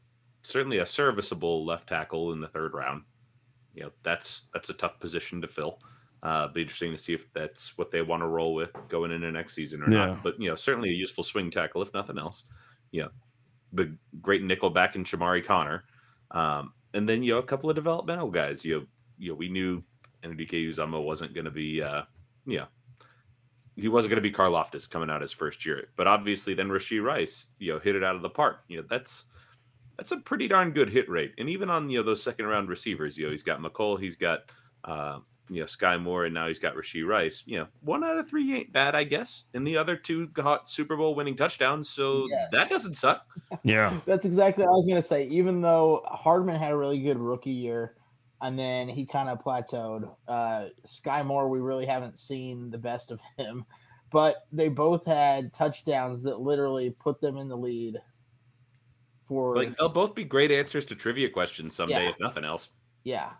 certainly 0.43 0.79
a 0.79 0.87
serviceable 0.87 1.65
left 1.65 1.89
tackle 1.89 2.33
in 2.33 2.41
the 2.41 2.49
third 2.49 2.75
round. 2.75 3.03
You 3.75 3.85
know, 3.85 3.91
that's 4.03 4.45
that's 4.53 4.71
a 4.71 4.75
tough 4.75 4.99
position 4.99 5.41
to 5.41 5.49
fill. 5.49 5.79
Uh, 6.25 6.49
be 6.49 6.63
interesting 6.63 6.91
to 6.91 6.99
see 6.99 7.15
if 7.15 7.33
that's 7.33 7.79
what 7.79 7.93
they 7.93 8.03
want 8.03 8.23
to 8.23 8.27
roll 8.27 8.53
with 8.53 8.73
going 8.89 9.13
into 9.13 9.31
next 9.31 9.55
season 9.55 9.83
or 9.83 9.91
yeah. 9.91 10.07
not. 10.07 10.23
But 10.23 10.41
you 10.41 10.49
know, 10.49 10.57
certainly 10.57 10.91
a 10.91 10.95
useful 10.95 11.23
swing 11.23 11.51
tackle 11.51 11.81
if 11.81 11.95
nothing 11.95 12.19
else. 12.19 12.43
You 12.91 13.03
know, 13.03 13.11
the 13.73 13.97
great 14.21 14.43
nickel 14.43 14.71
back 14.71 14.97
in 14.97 15.05
Chamarri 15.05 15.45
Conner, 15.45 15.85
um, 16.33 16.73
and 16.95 17.09
then 17.09 17.23
you 17.23 17.35
know 17.35 17.39
a 17.39 17.45
couple 17.45 17.71
of 17.71 17.77
developmental 17.77 18.31
guys. 18.31 18.65
You 18.65 18.81
know, 18.81 18.87
you 19.17 19.29
know 19.31 19.37
we 19.37 19.49
knew 19.49 19.85
Anudike-Uzomah 20.25 21.05
wasn't 21.05 21.35
going 21.35 21.45
to 21.45 21.53
be 21.53 21.81
uh, 21.81 22.03
yeah 22.47 22.65
he 23.79 23.89
wasn't 23.89 24.11
going 24.11 24.23
to 24.23 24.29
be 24.29 24.35
Karlaftis 24.35 24.91
coming 24.91 25.09
out 25.09 25.21
his 25.21 25.33
first 25.33 25.65
year, 25.65 25.89
but 25.97 26.07
obviously 26.07 26.55
then 26.55 26.69
Rashee 26.69 27.03
Rice, 27.03 27.47
you 27.59 27.73
know, 27.73 27.79
hit 27.79 27.95
it 27.95 28.03
out 28.03 28.17
of 28.17 28.23
the 28.23 28.29
park. 28.29 28.61
You 28.69 28.79
know, 28.79 28.87
that's 28.89 29.27
that's 29.97 30.13
a 30.13 30.17
pretty 30.17 30.49
darn 30.49 30.73
good 30.73 30.89
hit 30.89 31.09
rate. 31.09 31.33
And 31.39 31.49
even 31.49 31.71
on 31.71 31.89
you 31.89 31.99
know 31.99 32.05
those 32.05 32.23
second 32.23 32.47
round 32.47 32.69
receivers, 32.69 33.17
you 33.17 33.27
know, 33.27 33.33
he's 33.33 33.43
got 33.43 33.61
Mecole, 33.61 34.01
he's 34.01 34.17
got 34.17 34.41
uh, 34.85 35.19
you 35.49 35.61
know 35.61 35.67
Sky 35.67 35.97
Moore, 35.97 36.25
and 36.25 36.35
now 36.35 36.49
he's 36.49 36.59
got 36.59 36.75
Rashee 36.75 37.07
Rice. 37.07 37.43
You 37.47 37.59
know, 37.59 37.67
one 37.81 38.03
out 38.03 38.19
of 38.19 38.29
three 38.29 38.55
ain't 38.55 38.73
bad, 38.73 38.95
I 38.95 39.05
guess. 39.05 39.45
And 39.55 39.67
the 39.67 39.77
other 39.77 39.97
two 39.97 40.29
got 40.29 40.69
Super 40.69 40.97
Bowl 40.97 41.15
winning 41.15 41.37
touchdowns, 41.37 41.89
so 41.89 42.27
yes. 42.31 42.51
that 42.53 42.69
doesn't 42.69 42.95
suck. 42.95 43.27
Yeah, 43.63 43.99
that's 44.07 44.27
exactly 44.27 44.65
what 44.65 44.71
I 44.71 44.77
was 44.77 44.87
going 44.87 45.03
to 45.03 45.09
say. 45.09 45.27
Even 45.29 45.61
though 45.61 46.03
Hardman 46.07 46.57
had 46.57 46.73
a 46.73 46.77
really 46.77 47.01
good 47.01 47.19
rookie 47.19 47.51
year, 47.51 47.95
and 48.41 48.59
then 48.59 48.89
he 48.89 49.05
kind 49.05 49.29
of 49.29 49.43
plateaued. 49.43 50.09
Uh, 50.27 50.67
Sky 50.87 51.23
Moore, 51.23 51.49
we 51.49 51.61
really 51.61 51.87
haven't 51.87 52.19
seen 52.19 52.71
the 52.71 52.79
best 52.79 53.11
of 53.11 53.21
him, 53.37 53.65
but 54.11 54.47
they 54.53 54.69
both 54.69 55.05
had 55.05 55.53
touchdowns 55.53 56.23
that 56.23 56.41
literally 56.41 56.91
put 56.91 57.21
them 57.21 57.37
in 57.37 57.49
the 57.49 57.57
lead. 57.57 57.97
For 59.27 59.57
like 59.57 59.77
they'll 59.77 59.91
both 59.91 60.15
be 60.15 60.25
great 60.25 60.51
answers 60.51 60.87
to 60.87 60.95
trivia 60.95 61.29
questions 61.29 61.75
someday, 61.75 62.05
yeah. 62.05 62.11
if 62.11 62.21
nothing 62.21 62.45
else. 62.45 62.69
Yeah. 63.05 63.31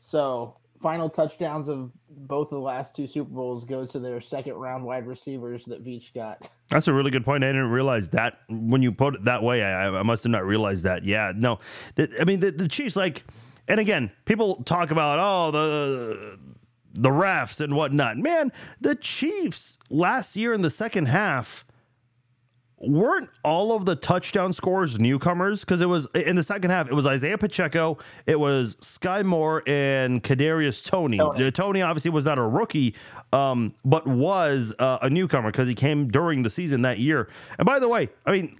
So 0.00 0.56
final 0.80 1.08
touchdowns 1.08 1.68
of 1.68 1.90
both 2.10 2.48
of 2.52 2.56
the 2.56 2.60
last 2.60 2.94
two 2.94 3.06
Super 3.06 3.30
Bowls 3.30 3.64
go 3.64 3.86
to 3.86 3.98
their 3.98 4.20
second 4.20 4.54
round 4.54 4.84
wide 4.84 5.06
receivers 5.06 5.64
that 5.64 5.84
Veach 5.84 6.12
got. 6.14 6.50
That's 6.68 6.88
a 6.88 6.92
really 6.92 7.10
good 7.10 7.24
point. 7.24 7.44
I 7.44 7.48
didn't 7.48 7.70
realize 7.70 8.10
that 8.10 8.40
when 8.48 8.82
you 8.82 8.92
put 8.92 9.14
it 9.14 9.24
that 9.24 9.42
way. 9.42 9.62
I, 9.62 9.88
I 9.88 10.02
must 10.02 10.24
have 10.24 10.30
not 10.30 10.44
realized 10.44 10.84
that. 10.84 11.04
Yeah, 11.04 11.32
no, 11.34 11.58
the, 11.96 12.14
I 12.20 12.24
mean 12.24 12.40
the, 12.40 12.50
the 12.50 12.68
Chiefs 12.68 12.96
like 12.96 13.24
and 13.68 13.80
again, 13.80 14.10
people 14.24 14.62
talk 14.64 14.90
about 14.90 15.18
oh 15.20 15.50
the 15.50 16.38
the 16.94 17.10
refs 17.10 17.60
and 17.60 17.74
whatnot. 17.74 18.18
Man, 18.18 18.52
the 18.80 18.94
Chiefs 18.94 19.78
last 19.90 20.36
year 20.36 20.52
in 20.52 20.62
the 20.62 20.70
second 20.70 21.06
half 21.06 21.64
weren't 22.86 23.30
all 23.42 23.72
of 23.74 23.84
the 23.86 23.96
touchdown 23.96 24.52
scores 24.52 24.98
newcomers? 24.98 25.60
Because 25.60 25.80
it 25.80 25.88
was 25.88 26.06
in 26.14 26.36
the 26.36 26.42
second 26.42 26.70
half, 26.70 26.88
it 26.88 26.94
was 26.94 27.06
Isaiah 27.06 27.38
Pacheco, 27.38 27.98
it 28.26 28.38
was 28.38 28.76
Sky 28.80 29.22
Moore, 29.22 29.62
and 29.66 30.22
Kadarius 30.22 30.84
Toney. 30.84 31.18
Toney. 31.18 31.50
Toney 31.50 31.82
obviously 31.82 32.10
was 32.10 32.24
not 32.24 32.38
a 32.38 32.42
rookie, 32.42 32.94
um, 33.32 33.74
but 33.84 34.06
was 34.06 34.74
uh, 34.78 34.98
a 35.02 35.10
newcomer 35.10 35.50
because 35.50 35.68
he 35.68 35.74
came 35.74 36.08
during 36.08 36.42
the 36.42 36.50
season 36.50 36.82
that 36.82 36.98
year. 36.98 37.28
And 37.58 37.66
by 37.66 37.78
the 37.78 37.88
way, 37.88 38.10
I 38.26 38.32
mean, 38.32 38.58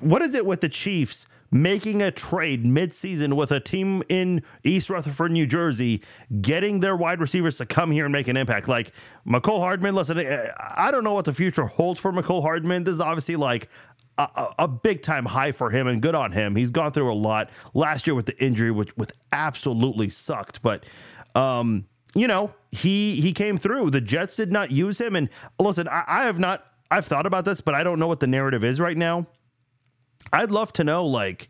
what 0.00 0.22
is 0.22 0.34
it 0.34 0.46
with 0.46 0.60
the 0.60 0.68
Chiefs 0.68 1.26
making 1.50 2.02
a 2.02 2.10
trade 2.10 2.64
midseason 2.64 3.34
with 3.34 3.52
a 3.52 3.60
team 3.60 4.02
in 4.08 4.42
East 4.64 4.90
Rutherford, 4.90 5.32
New 5.32 5.46
Jersey, 5.46 6.02
getting 6.40 6.80
their 6.80 6.96
wide 6.96 7.20
receivers 7.20 7.58
to 7.58 7.66
come 7.66 7.90
here 7.90 8.04
and 8.04 8.12
make 8.12 8.28
an 8.28 8.36
impact? 8.36 8.68
Like 8.68 8.92
Mecole 9.26 9.60
Hardman, 9.60 9.94
listen, 9.94 10.18
eh, 10.18 10.48
I 10.76 10.90
don't 10.90 11.04
know 11.04 11.14
what 11.14 11.24
the 11.24 11.32
future 11.32 11.66
holds 11.66 12.00
for 12.00 12.12
Mecole 12.12 12.42
Hardman. 12.42 12.84
This 12.84 12.94
is 12.94 13.00
obviously 13.00 13.36
like 13.36 13.68
a, 14.18 14.46
a, 14.60 14.68
big 14.68 15.02
time 15.02 15.26
high 15.26 15.52
for 15.52 15.70
him 15.70 15.86
and 15.86 16.00
good 16.00 16.14
on 16.14 16.32
him. 16.32 16.56
He's 16.56 16.70
gone 16.70 16.92
through 16.92 17.12
a 17.12 17.14
lot 17.14 17.50
last 17.74 18.06
year 18.06 18.14
with 18.14 18.26
the 18.26 18.42
injury, 18.42 18.70
which, 18.70 18.96
which 18.96 19.10
absolutely 19.32 20.08
sucked. 20.08 20.62
But, 20.62 20.84
um, 21.34 21.86
you 22.14 22.26
know, 22.26 22.54
he 22.70 23.20
he 23.20 23.32
came 23.32 23.58
through. 23.58 23.90
The 23.90 24.00
Jets 24.00 24.36
did 24.36 24.52
not 24.52 24.70
use 24.70 25.00
him. 25.00 25.16
And 25.16 25.28
listen, 25.58 25.86
I, 25.88 26.04
I 26.06 26.24
have 26.24 26.38
not, 26.38 26.64
I've 26.90 27.04
thought 27.04 27.26
about 27.26 27.44
this, 27.44 27.60
but 27.60 27.74
I 27.74 27.84
don't 27.84 27.98
know 27.98 28.06
what 28.06 28.20
the 28.20 28.26
narrative 28.26 28.64
is 28.64 28.80
right 28.80 28.96
now. 28.96 29.26
I'd 30.32 30.50
love 30.50 30.72
to 30.74 30.84
know, 30.84 31.04
like, 31.04 31.48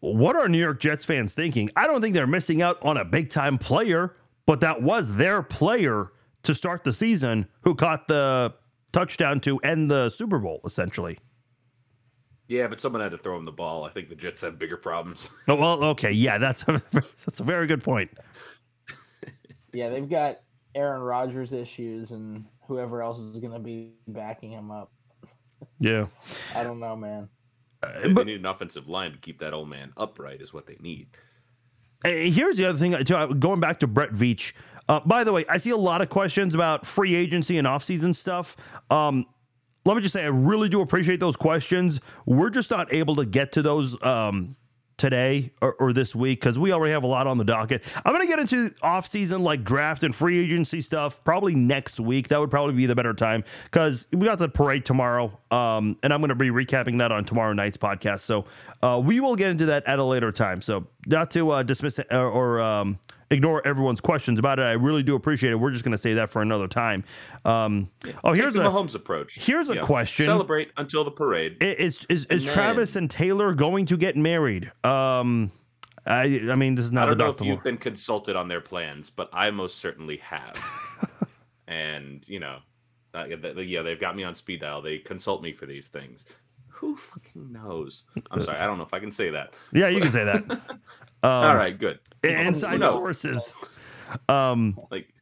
what 0.00 0.36
are 0.36 0.48
New 0.48 0.58
York 0.58 0.80
Jets 0.80 1.04
fans 1.04 1.34
thinking? 1.34 1.70
I 1.76 1.86
don't 1.86 2.00
think 2.00 2.14
they're 2.14 2.26
missing 2.26 2.62
out 2.62 2.78
on 2.82 2.96
a 2.96 3.04
big 3.04 3.30
time 3.30 3.58
player, 3.58 4.16
but 4.44 4.60
that 4.60 4.82
was 4.82 5.14
their 5.16 5.42
player 5.42 6.12
to 6.42 6.54
start 6.54 6.84
the 6.84 6.92
season 6.92 7.48
who 7.62 7.74
caught 7.74 8.08
the 8.08 8.54
touchdown 8.92 9.40
to 9.40 9.58
end 9.58 9.90
the 9.90 10.10
Super 10.10 10.38
Bowl, 10.38 10.60
essentially. 10.64 11.18
Yeah, 12.48 12.68
but 12.68 12.80
someone 12.80 13.02
had 13.02 13.10
to 13.10 13.18
throw 13.18 13.36
him 13.36 13.44
the 13.44 13.52
ball. 13.52 13.84
I 13.84 13.90
think 13.90 14.08
the 14.08 14.14
Jets 14.14 14.42
have 14.42 14.58
bigger 14.58 14.76
problems. 14.76 15.28
Oh, 15.48 15.56
well, 15.56 15.84
okay, 15.84 16.12
yeah, 16.12 16.38
that's 16.38 16.62
a, 16.68 16.82
that's 16.92 17.40
a 17.40 17.44
very 17.44 17.66
good 17.66 17.82
point. 17.82 18.10
Yeah, 19.72 19.88
they've 19.88 20.08
got 20.08 20.40
Aaron 20.74 21.02
Rodgers 21.02 21.52
issues 21.52 22.12
and 22.12 22.44
whoever 22.66 23.02
else 23.02 23.18
is 23.18 23.38
going 23.40 23.52
to 23.52 23.58
be 23.58 23.94
backing 24.08 24.50
him 24.50 24.70
up. 24.70 24.92
Yeah, 25.78 26.06
I 26.54 26.62
don't 26.62 26.80
know, 26.80 26.96
man. 26.96 27.28
They, 28.02 28.12
but- 28.12 28.26
need 28.26 28.40
an 28.40 28.46
offensive 28.46 28.88
line 28.88 29.12
to 29.12 29.18
keep 29.18 29.38
that 29.40 29.52
old 29.52 29.68
man 29.68 29.92
upright, 29.96 30.40
is 30.40 30.52
what 30.52 30.66
they 30.66 30.76
need. 30.80 31.08
Here's 32.04 32.56
the 32.56 32.66
other 32.66 32.78
thing, 32.78 32.92
too, 33.04 33.34
going 33.34 33.58
back 33.58 33.80
to 33.80 33.86
Brett 33.86 34.10
Veach. 34.10 34.52
Uh, 34.88 35.00
by 35.00 35.24
the 35.24 35.32
way, 35.32 35.44
I 35.48 35.56
see 35.56 35.70
a 35.70 35.76
lot 35.76 36.00
of 36.02 36.08
questions 36.08 36.54
about 36.54 36.86
free 36.86 37.14
agency 37.14 37.58
and 37.58 37.66
offseason 37.66 38.14
stuff. 38.14 38.56
Um, 38.90 39.26
let 39.84 39.96
me 39.96 40.02
just 40.02 40.12
say, 40.12 40.22
I 40.22 40.28
really 40.28 40.68
do 40.68 40.80
appreciate 40.80 41.20
those 41.20 41.36
questions. 41.36 42.00
We're 42.24 42.50
just 42.50 42.70
not 42.70 42.92
able 42.92 43.16
to 43.16 43.24
get 43.24 43.52
to 43.52 43.62
those 43.62 44.00
um, 44.04 44.56
today 44.96 45.50
or, 45.60 45.74
or 45.74 45.92
this 45.92 46.14
week 46.14 46.40
because 46.40 46.58
we 46.58 46.72
already 46.72 46.92
have 46.92 47.04
a 47.04 47.06
lot 47.06 47.26
on 47.26 47.38
the 47.38 47.44
docket. 47.44 47.82
I'm 48.04 48.12
going 48.14 48.26
to 48.26 48.28
get 48.28 48.38
into 48.38 48.70
offseason, 48.82 49.42
like 49.42 49.64
draft 49.64 50.02
and 50.02 50.14
free 50.14 50.38
agency 50.38 50.80
stuff, 50.80 51.22
probably 51.24 51.54
next 51.54 52.00
week. 52.00 52.28
That 52.28 52.40
would 52.40 52.50
probably 52.50 52.74
be 52.74 52.86
the 52.86 52.94
better 52.94 53.14
time 53.14 53.44
because 53.64 54.06
we 54.12 54.26
got 54.26 54.38
the 54.38 54.48
parade 54.48 54.84
tomorrow. 54.84 55.38
Um, 55.50 55.98
and 56.02 56.12
I'm 56.12 56.20
going 56.20 56.30
to 56.30 56.34
be 56.34 56.50
recapping 56.50 56.98
that 56.98 57.12
on 57.12 57.24
tomorrow 57.24 57.52
night's 57.52 57.76
podcast. 57.76 58.20
So 58.20 58.46
uh, 58.82 59.00
we 59.04 59.20
will 59.20 59.36
get 59.36 59.50
into 59.50 59.66
that 59.66 59.86
at 59.86 59.98
a 59.98 60.04
later 60.04 60.32
time. 60.32 60.62
So 60.62 60.86
not 61.06 61.30
to 61.32 61.50
uh, 61.50 61.62
dismiss 61.62 62.00
or, 62.10 62.28
or 62.28 62.60
um, 62.60 62.98
ignore 63.30 63.66
everyone's 63.66 64.00
questions 64.00 64.38
about 64.38 64.58
it. 64.58 64.62
I 64.62 64.72
really 64.72 65.02
do 65.02 65.14
appreciate 65.14 65.50
it. 65.50 65.56
We're 65.56 65.70
just 65.70 65.84
going 65.84 65.92
to 65.92 65.98
say 65.98 66.14
that 66.14 66.30
for 66.30 66.42
another 66.42 66.68
time. 66.68 67.04
Um, 67.44 67.90
oh, 68.24 68.32
here's 68.32 68.54
the 68.54 68.66
a 68.66 68.70
Mahomes 68.70 68.94
approach. 68.94 69.34
here's 69.34 69.70
a 69.70 69.80
question. 69.80 70.26
Celebrate 70.26 70.70
until 70.76 71.04
the 71.04 71.10
parade. 71.10 71.56
is 71.60 72.04
is, 72.08 72.26
is 72.26 72.44
And 72.44 72.52
Travis 72.52 72.96
and 72.96 73.10
Taylor 73.10 73.54
going 73.54 73.86
to 73.86 73.96
get 73.96 74.16
married? 74.16 74.70
Um, 74.84 75.50
I 76.06 76.40
I 76.50 76.54
mean 76.54 76.74
this 76.76 76.84
is 76.84 76.92
not 76.92 77.08
the 77.08 77.16
don't 77.16 77.40
know 77.40 77.44
if 77.44 77.48
you've 77.48 77.64
been 77.64 77.78
consulted 77.78 78.36
on 78.36 78.48
their 78.48 78.60
plans, 78.60 79.10
but 79.10 79.28
I 79.32 79.50
most 79.50 79.78
certainly 79.78 80.18
have. 80.18 80.58
and 81.66 82.24
you 82.28 82.40
know, 82.40 82.58
uh, 83.14 83.24
yeah, 83.24 83.82
they've 83.82 84.00
got 84.00 84.14
me 84.14 84.22
on 84.22 84.34
speed 84.34 84.60
dial. 84.60 84.82
They 84.82 84.98
consult 84.98 85.42
me 85.42 85.52
for 85.52 85.66
these 85.66 85.88
things. 85.88 86.24
Who 86.76 86.94
fucking 86.94 87.52
knows? 87.52 88.04
I'm 88.30 88.42
sorry, 88.44 88.58
I 88.58 88.66
don't 88.66 88.76
know 88.76 88.84
if 88.84 88.92
I 88.92 89.00
can 89.00 89.10
say 89.10 89.30
that. 89.30 89.54
Yeah, 89.72 89.88
you 89.88 90.00
can 90.00 90.12
say 90.12 90.24
that. 90.24 90.44
Um, 91.22 91.32
All 91.32 91.56
right, 91.56 91.76
good. 91.76 91.98
Inside 92.22 92.82
sources. 92.82 93.54
Um, 94.28 94.78
Like, 94.92 95.12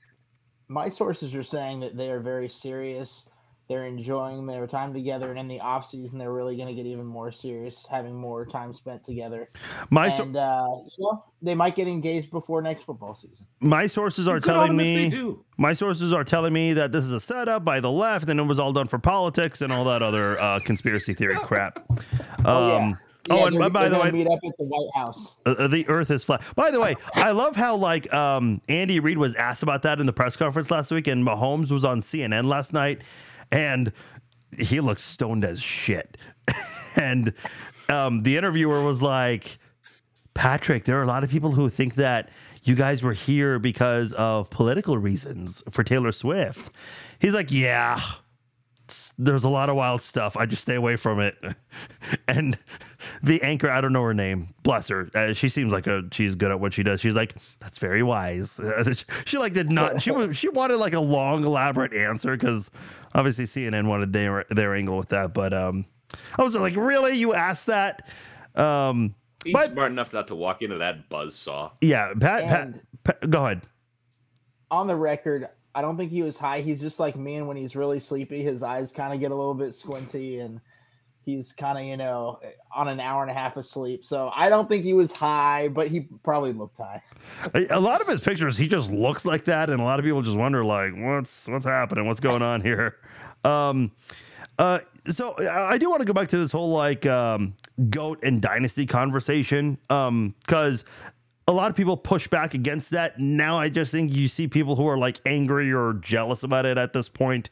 My 0.69 0.89
sources 0.91 1.35
are 1.35 1.43
saying 1.45 1.81
that 1.81 1.97
they 1.97 2.11
are 2.11 2.21
very 2.21 2.49
serious. 2.49 3.27
They're 3.69 3.87
enjoying 3.87 4.47
their 4.47 4.67
time 4.67 4.93
together, 4.93 5.31
and 5.31 5.39
in 5.39 5.49
the 5.49 5.61
off 5.61 5.89
season, 5.89 6.19
they're 6.19 6.33
really 6.33 6.55
going 6.57 6.69
to 6.69 6.75
get 6.75 6.85
even 6.87 7.07
more 7.07 7.33
serious, 7.33 7.87
having 7.91 8.15
more 8.15 8.45
time 8.45 8.75
spent 8.75 9.03
together. 9.05 9.49
my 9.91 10.11
so- 10.11 10.25
and 10.25 10.37
uh, 10.37 10.67
you 10.99 11.05
know, 11.05 11.25
they 11.41 11.55
might 11.55 11.75
get 11.75 11.89
engaged 11.89 12.31
before 12.31 12.61
next 12.61 12.83
football 12.83 13.15
season. 13.15 13.47
my 13.61 13.87
sources 13.87 14.29
are 14.29 14.39
good 14.41 14.45
telling 14.53 14.77
them 14.77 14.81
if 14.81 15.13
they 15.13 15.19
me 15.19 15.37
my 15.57 15.73
sources 15.73 16.13
are 16.13 16.25
telling 16.25 16.53
me 16.53 16.73
that 16.75 16.93
this 16.93 17.05
is 17.05 17.13
a 17.13 17.21
setup 17.21 17.65
by 17.65 17.81
the 17.81 17.91
left 17.91 18.29
and 18.29 18.39
it 18.41 18.43
was 18.43 18.59
all 18.59 18.73
done 18.73 18.89
for 18.89 18.99
politics 18.99 19.61
and 19.63 19.73
all 19.73 19.85
that 19.85 20.03
other 20.03 20.39
uh, 20.41 20.59
conspiracy 20.61 21.15
theory 21.15 21.37
crap. 21.43 21.85
Oh, 22.45 22.69
yeah. 22.69 22.77
Um, 22.87 22.99
Oh, 23.31 23.47
and 23.47 23.59
they're- 23.59 23.71
by 23.71 23.89
they're 23.89 23.99
the 23.99 24.05
way, 24.05 24.11
meet 24.11 24.27
up 24.27 24.39
at 24.45 24.53
the 24.59 24.65
White 24.65 24.91
House. 24.95 25.35
Uh, 25.47 25.67
the 25.67 25.89
earth 25.89 26.11
is 26.11 26.23
flat. 26.25 26.43
By 26.55 26.71
the 26.71 26.79
way, 26.79 26.95
I 27.15 27.31
love 27.31 27.57
how 27.57 27.75
like 27.77 28.13
um 28.13 28.61
Andy 28.69 29.01
Reid 29.01 29.17
was 29.17 29.35
asked 29.35 29.63
about 29.63 29.81
that 29.85 29.99
in 29.99 30.05
the 30.05 30.13
press 30.13 30.37
conference 30.37 30.71
last 30.71 30.91
week 30.91 31.07
and 31.07 31.27
Mahomes 31.27 31.71
was 31.71 31.87
on 31.87 32.01
CNN 32.03 32.45
last 32.45 32.75
night 32.75 33.01
and 33.55 33.93
he 34.59 34.81
looks 34.81 35.03
stoned 35.03 35.45
as 35.45 35.63
shit. 35.63 36.17
and 36.97 37.33
um 37.89 38.23
the 38.23 38.37
interviewer 38.37 38.83
was 38.85 39.01
like 39.01 39.59
Patrick, 40.35 40.85
there 40.85 40.99
are 40.99 41.03
a 41.03 41.07
lot 41.07 41.23
of 41.23 41.31
people 41.31 41.53
who 41.53 41.69
think 41.69 41.95
that 41.95 42.29
you 42.65 42.75
guys 42.75 43.03
were 43.03 43.13
here 43.13 43.59
because 43.61 44.13
of 44.15 44.51
political 44.51 44.99
reasons 44.99 45.63
for 45.71 45.85
Taylor 45.85 46.11
Swift. 46.11 46.71
He's 47.21 47.35
like, 47.35 47.53
"Yeah, 47.53 48.01
there's 49.19 49.45
a 49.45 49.49
lot 49.49 49.69
of 49.69 49.77
wild 49.77 50.03
stuff. 50.03 50.37
I 50.37 50.47
just 50.47 50.63
stay 50.63 50.75
away 50.75 50.97
from 50.97 51.21
it. 51.21 51.37
and 52.29 52.59
the 53.23 53.43
anchor, 53.43 53.71
I 53.71 53.81
don't 53.81 53.93
know 53.93 54.03
her 54.03 54.15
name. 54.15 54.55
Bless 54.63 54.89
her. 54.89 55.09
Uh, 55.15 55.33
she 55.33 55.49
seems 55.49 55.73
like 55.73 55.87
a 55.87 56.03
she's 56.13 56.35
good 56.35 56.51
at 56.51 56.61
what 56.61 56.75
she 56.75 56.83
does. 56.83 57.01
She's 57.01 57.15
like, 57.15 57.35
that's 57.61 57.79
very 57.79 58.03
wise. 58.03 58.61
she 59.25 59.39
like 59.39 59.53
did 59.53 59.71
not. 59.71 60.03
She 60.03 60.11
was 60.11 60.37
she 60.37 60.49
wanted 60.49 60.77
like 60.77 60.93
a 60.93 61.01
long 61.01 61.45
elaborate 61.45 61.95
answer 61.95 62.37
because 62.37 62.71
obviously 63.15 63.45
CNN 63.45 63.87
wanted 63.87 64.13
their 64.13 64.45
their 64.51 64.75
angle 64.75 64.97
with 64.97 65.09
that. 65.09 65.35
But 65.35 65.55
um, 65.55 65.87
I 66.37 66.43
was 66.43 66.55
like, 66.55 66.77
really? 66.77 67.17
You 67.17 67.35
asked 67.35 67.67
that? 67.67 68.09
Um, 68.55 69.15
He's 69.45 69.53
but 69.53 69.73
smart 69.73 69.93
enough 69.93 70.13
not 70.13 70.29
to 70.29 70.35
walk 70.35 70.63
into 70.63 70.79
that 70.79 71.09
buzz 71.09 71.37
saw. 71.37 71.71
yeah, 71.81 72.13
Pat, 72.19 72.49
Pat, 72.49 72.75
Pat, 73.05 73.31
go 73.31 73.45
ahead. 73.45 73.63
On 74.71 74.87
the 74.87 74.97
record, 74.97 75.49
I 75.75 75.83
don't 75.83 75.97
think 75.97 76.11
he 76.11 76.23
was 76.23 76.39
high. 76.39 76.61
He's 76.61 76.81
just 76.81 77.01
like 77.01 77.17
me, 77.17 77.37
and 77.37 77.49
when 77.49 77.57
he's 77.57 77.75
really 77.75 78.01
sleepy, 78.01 78.43
his 78.43 78.63
eyes 78.63 78.93
kind 78.93 79.13
of 79.13 79.21
get 79.21 79.31
a 79.31 79.35
little 79.35 79.55
bit 79.55 79.75
squinty, 79.75 80.39
and 80.39 80.61
he's 81.25 81.53
kind 81.53 81.79
of 81.79 81.85
you 81.85 81.97
know 81.97 82.39
on 82.75 82.89
an 82.89 83.01
hour 83.01 83.23
and 83.23 83.31
a 83.31 83.35
half 83.35 83.57
of 83.57 83.67
sleep. 83.67 84.05
So 84.05 84.31
I 84.35 84.49
don't 84.49 84.69
think 84.69 84.85
he 84.85 84.93
was 84.93 85.15
high, 85.17 85.69
but 85.69 85.89
he 85.89 86.01
probably 86.23 86.53
looked 86.53 86.79
high. 86.79 87.03
A- 87.71 87.81
lot 87.81 88.01
of 88.01 88.07
his 88.07 88.21
pictures, 88.21 88.57
he 88.57 88.69
just 88.69 88.91
looks 88.91 89.25
like 89.25 89.45
that, 89.45 89.71
and 89.71 89.81
a 89.81 89.85
lot 89.85 89.99
of 89.99 90.05
people 90.05 90.23
just 90.23 90.37
wonder, 90.37 90.65
like, 90.65 90.93
what's 90.97 91.49
what's 91.49 91.65
happening? 91.65 92.07
What's 92.07 92.21
going 92.21 92.43
on 92.43 92.61
here? 92.61 92.97
Um, 93.45 93.93
uh, 94.59 94.81
so 95.07 95.35
I 95.39 95.77
do 95.77 95.91
want 95.91 96.01
to 96.01 96.07
go 96.07 96.13
back 96.13 96.29
to 96.29 96.39
this 96.39 96.53
whole 96.53 96.71
like 96.71 97.05
um, 97.05 97.55
goat 97.91 98.23
and 98.23 98.41
dynasty 98.41 98.87
conversation, 98.87 99.79
um, 99.91 100.35
because 100.41 100.85
a 101.47 101.53
lot 101.53 101.71
of 101.71 101.77
people 101.77 101.97
push 101.97 102.29
back 102.29 102.55
against 102.55 102.91
that. 102.91 103.19
Now 103.19 103.59
I 103.59 103.69
just 103.69 103.93
think 103.93 104.15
you 104.15 104.29
see 104.29 104.49
people 104.49 104.77
who 104.77 104.87
are 104.87 104.97
like 104.97 105.21
angry 105.27 105.73
or 105.73 105.95
jealous 105.95 106.43
about 106.43 106.65
it 106.67 106.79
at 106.79 106.93
this 106.93 107.09
point. 107.09 107.51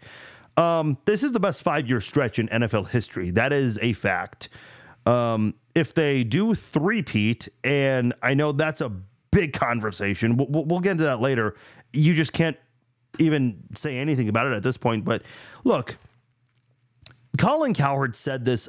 Um, 0.57 0.99
this 1.05 1.23
is 1.23 1.33
the 1.33 1.41
best 1.41 1.63
five 1.63 1.89
year 1.89 2.01
stretch 2.01 2.39
in 2.39 2.49
NFL 2.49 2.89
history. 2.89 3.31
That 3.31 3.53
is 3.53 3.79
a 3.83 3.93
fact. 3.93 4.49
Um, 5.05 5.55
if 5.75 5.95
they 5.95 6.23
do 6.25 6.55
three-peat, 6.55 7.49
and 7.65 8.15
I 8.23 8.35
know 8.35 8.53
that's 8.53 8.81
a 8.81 8.91
big 9.31 9.53
conversation, 9.53 10.37
we'll, 10.37 10.65
we'll- 10.65 10.81
get 10.81 10.93
into 10.93 11.05
that 11.05 11.21
later. 11.21 11.57
You 11.93 12.15
just 12.15 12.33
can't 12.33 12.57
even 13.19 13.65
say 13.75 13.99
anything 13.99 14.29
about 14.29 14.47
it 14.47 14.53
at 14.53 14.63
this 14.63 14.77
point. 14.77 15.05
But 15.05 15.23
look, 15.65 15.97
Colin 17.39 17.75
Cowherd 17.75 18.15
said 18.17 18.45
this, 18.45 18.69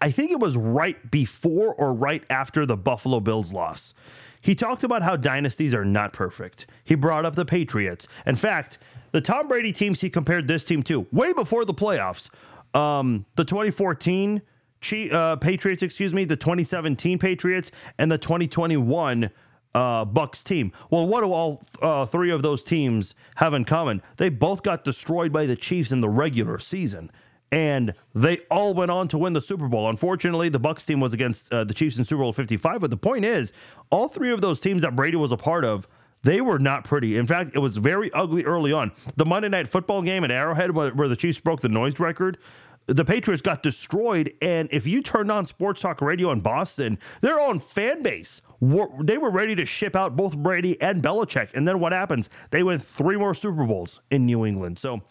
I 0.00 0.10
think 0.10 0.32
it 0.32 0.40
was 0.40 0.56
right 0.56 1.10
before 1.10 1.74
or 1.74 1.94
right 1.94 2.24
after 2.28 2.66
the 2.66 2.76
Buffalo 2.76 3.20
Bills 3.20 3.52
loss. 3.52 3.94
He 4.42 4.54
talked 4.54 4.84
about 4.84 5.02
how 5.02 5.16
dynasties 5.16 5.72
are 5.72 5.84
not 5.84 6.12
perfect. 6.12 6.66
He 6.84 6.94
brought 6.94 7.24
up 7.24 7.36
the 7.36 7.44
Patriots. 7.46 8.06
In 8.26 8.36
fact, 8.36 8.78
the 9.12 9.20
Tom 9.20 9.48
Brady 9.48 9.72
teams 9.72 10.00
he 10.00 10.10
compared 10.10 10.48
this 10.48 10.64
team 10.64 10.82
to 10.84 11.06
way 11.12 11.32
before 11.32 11.64
the 11.64 11.72
playoffs. 11.72 12.28
Um, 12.74 13.24
the 13.36 13.44
2014 13.44 14.42
Chi- 14.82 15.08
uh, 15.10 15.36
Patriots, 15.36 15.82
excuse 15.82 16.12
me, 16.12 16.24
the 16.24 16.36
2017 16.36 17.18
Patriots, 17.18 17.70
and 17.98 18.10
the 18.10 18.18
2021 18.18 19.30
uh, 19.74 20.04
Bucs 20.04 20.42
team. 20.42 20.72
Well, 20.90 21.06
what 21.06 21.20
do 21.22 21.32
all 21.32 21.62
uh, 21.80 22.04
three 22.06 22.30
of 22.30 22.42
those 22.42 22.64
teams 22.64 23.14
have 23.36 23.54
in 23.54 23.64
common? 23.64 24.02
They 24.16 24.28
both 24.28 24.62
got 24.62 24.84
destroyed 24.84 25.32
by 25.32 25.46
the 25.46 25.56
Chiefs 25.56 25.92
in 25.92 26.00
the 26.00 26.08
regular 26.08 26.58
season. 26.58 27.10
And 27.52 27.94
they 28.14 28.38
all 28.50 28.72
went 28.72 28.90
on 28.90 29.08
to 29.08 29.18
win 29.18 29.34
the 29.34 29.42
Super 29.42 29.68
Bowl. 29.68 29.88
Unfortunately, 29.88 30.48
the 30.48 30.58
Bucs 30.58 30.86
team 30.86 31.00
was 31.00 31.12
against 31.12 31.52
uh, 31.52 31.64
the 31.64 31.74
Chiefs 31.74 31.98
in 31.98 32.04
Super 32.04 32.22
Bowl 32.22 32.32
55, 32.32 32.80
but 32.80 32.90
the 32.90 32.96
point 32.96 33.26
is, 33.26 33.52
all 33.90 34.08
three 34.08 34.32
of 34.32 34.40
those 34.40 34.58
teams 34.58 34.80
that 34.82 34.96
Brady 34.96 35.18
was 35.18 35.32
a 35.32 35.36
part 35.36 35.64
of, 35.64 35.86
they 36.22 36.40
were 36.40 36.58
not 36.58 36.84
pretty. 36.84 37.16
In 37.16 37.26
fact, 37.26 37.50
it 37.54 37.58
was 37.58 37.76
very 37.76 38.10
ugly 38.12 38.44
early 38.44 38.72
on. 38.72 38.92
The 39.16 39.26
Monday 39.26 39.48
Night 39.48 39.68
Football 39.68 40.02
game 40.02 40.24
at 40.24 40.30
Arrowhead, 40.30 40.70
where, 40.70 40.90
where 40.92 41.08
the 41.08 41.16
Chiefs 41.16 41.40
broke 41.40 41.60
the 41.60 41.68
noise 41.68 42.00
record, 42.00 42.38
the 42.86 43.04
Patriots 43.04 43.42
got 43.42 43.62
destroyed. 43.62 44.32
And 44.40 44.68
if 44.72 44.86
you 44.86 45.02
turned 45.02 45.30
on 45.30 45.46
sports 45.46 45.82
talk 45.82 46.00
radio 46.00 46.30
in 46.30 46.40
Boston, 46.40 46.98
their 47.20 47.38
own 47.38 47.58
fan 47.58 48.02
base, 48.02 48.40
they 48.60 49.18
were 49.18 49.30
ready 49.30 49.54
to 49.56 49.64
ship 49.64 49.96
out 49.96 50.16
both 50.16 50.36
Brady 50.36 50.80
and 50.80 51.02
Belichick. 51.02 51.52
And 51.54 51.66
then 51.66 51.80
what 51.80 51.92
happens? 51.92 52.30
They 52.50 52.62
win 52.62 52.78
three 52.78 53.16
more 53.16 53.34
Super 53.34 53.64
Bowls 53.64 54.00
in 54.10 54.26
New 54.26 54.46
England. 54.46 54.78
So, 54.78 55.02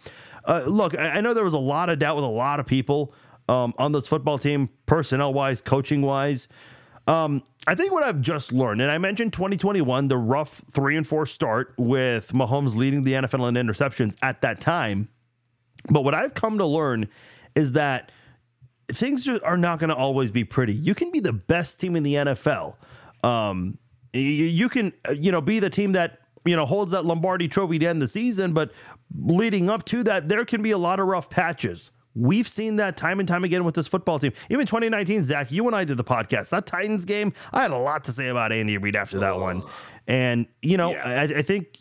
uh, 0.45 0.63
look, 0.65 0.97
I, 0.97 1.21
know 1.21 1.33
there 1.33 1.43
was 1.43 1.53
a 1.53 1.59
lot 1.59 1.89
of 1.89 1.99
doubt 1.99 2.15
with 2.15 2.25
a 2.25 2.29
lot 2.29 2.59
of 2.59 2.65
people 2.65 3.13
um, 3.47 3.73
on 3.77 3.91
this 3.91 4.07
football 4.07 4.37
team, 4.37 4.69
personnel 4.85 5.33
wise, 5.33 5.61
coaching 5.61 6.01
wise. 6.01 6.47
Um, 7.07 7.43
I 7.67 7.75
think 7.75 7.91
what 7.91 8.03
I've 8.03 8.21
just 8.21 8.51
learned, 8.51 8.81
and 8.81 8.89
I 8.89 8.97
mentioned 8.97 9.33
2021, 9.33 10.07
the 10.07 10.17
rough 10.17 10.61
three 10.71 10.97
and 10.97 11.05
four 11.05 11.25
start 11.25 11.73
with 11.77 12.31
Mahomes 12.31 12.75
leading 12.75 13.03
the 13.03 13.13
NFL 13.13 13.47
in 13.49 13.67
interceptions 13.67 14.15
at 14.21 14.41
that 14.41 14.61
time. 14.61 15.09
But 15.89 16.03
what 16.03 16.15
I've 16.15 16.33
come 16.33 16.57
to 16.57 16.65
learn 16.65 17.07
is 17.55 17.73
that 17.73 18.11
things 18.91 19.27
are 19.27 19.57
not 19.57 19.79
going 19.79 19.89
to 19.89 19.95
always 19.95 20.31
be 20.31 20.43
pretty. 20.43 20.73
You 20.73 20.95
can 20.95 21.11
be 21.11 21.19
the 21.19 21.33
best 21.33 21.79
team 21.79 21.95
in 21.95 22.03
the 22.03 22.15
NFL. 22.15 22.75
Um, 23.23 23.77
you 24.13 24.69
can, 24.69 24.93
you 25.15 25.31
know, 25.31 25.41
be 25.41 25.59
the 25.59 25.69
team 25.69 25.93
that 25.93 26.20
you 26.45 26.55
know 26.55 26.65
holds 26.65 26.91
that 26.91 27.05
Lombardi 27.05 27.47
Trophy 27.47 27.79
to 27.79 27.85
end 27.85 28.01
the 28.01 28.07
season, 28.07 28.53
but 28.53 28.71
leading 29.15 29.69
up 29.69 29.85
to 29.85 30.03
that, 30.03 30.27
there 30.29 30.45
can 30.45 30.61
be 30.61 30.71
a 30.71 30.77
lot 30.77 30.99
of 30.99 31.07
rough 31.07 31.29
patches. 31.29 31.91
We've 32.13 32.47
seen 32.47 32.75
that 32.75 32.97
time 32.97 33.19
and 33.19 33.27
time 33.27 33.43
again 33.45 33.63
with 33.63 33.75
this 33.75 33.87
football 33.87 34.19
team. 34.19 34.33
Even 34.49 34.65
2019, 34.65 35.23
Zach, 35.23 35.51
you 35.51 35.65
and 35.67 35.75
I 35.75 35.85
did 35.85 35.95
the 35.95 36.03
podcast. 36.03 36.49
That 36.49 36.65
Titans 36.65 37.05
game, 37.05 37.31
I 37.53 37.61
had 37.61 37.71
a 37.71 37.77
lot 37.77 38.03
to 38.05 38.11
say 38.11 38.27
about 38.27 38.51
Andy 38.51 38.77
Reid 38.77 38.97
after 38.97 39.17
that 39.19 39.39
one. 39.39 39.63
And, 40.07 40.45
you 40.61 40.75
know, 40.75 40.91
Yeah. 40.91 41.07
I, 41.07 41.23
I 41.39 41.41
think 41.41 41.77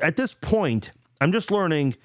at 0.00 0.14
this 0.14 0.34
point, 0.34 0.92
I'm 1.20 1.32
just 1.32 1.50
learning 1.50 1.96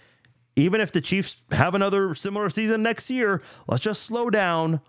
even 0.56 0.82
if 0.82 0.92
the 0.92 1.02
Chiefs 1.02 1.44
have 1.52 1.76
another 1.76 2.16
similar 2.16 2.50
season 2.50 2.82
next 2.82 3.12
year, 3.12 3.44
let's 3.68 3.84
just 3.84 4.02
slow 4.04 4.32
down. 4.32 4.82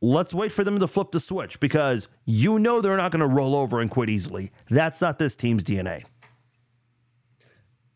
Let's 0.00 0.34
wait 0.34 0.50
for 0.50 0.64
them 0.64 0.80
to 0.80 0.88
flip 0.88 1.12
the 1.12 1.20
switch 1.20 1.60
because 1.60 2.08
you 2.24 2.58
know 2.58 2.80
they're 2.80 2.96
not 2.96 3.12
going 3.12 3.20
to 3.20 3.26
roll 3.28 3.54
over 3.54 3.80
and 3.80 3.88
quit 3.88 4.10
easily. 4.10 4.50
That's 4.68 5.00
not 5.00 5.20
this 5.20 5.36
team's 5.36 5.62
DNA. 5.62 6.04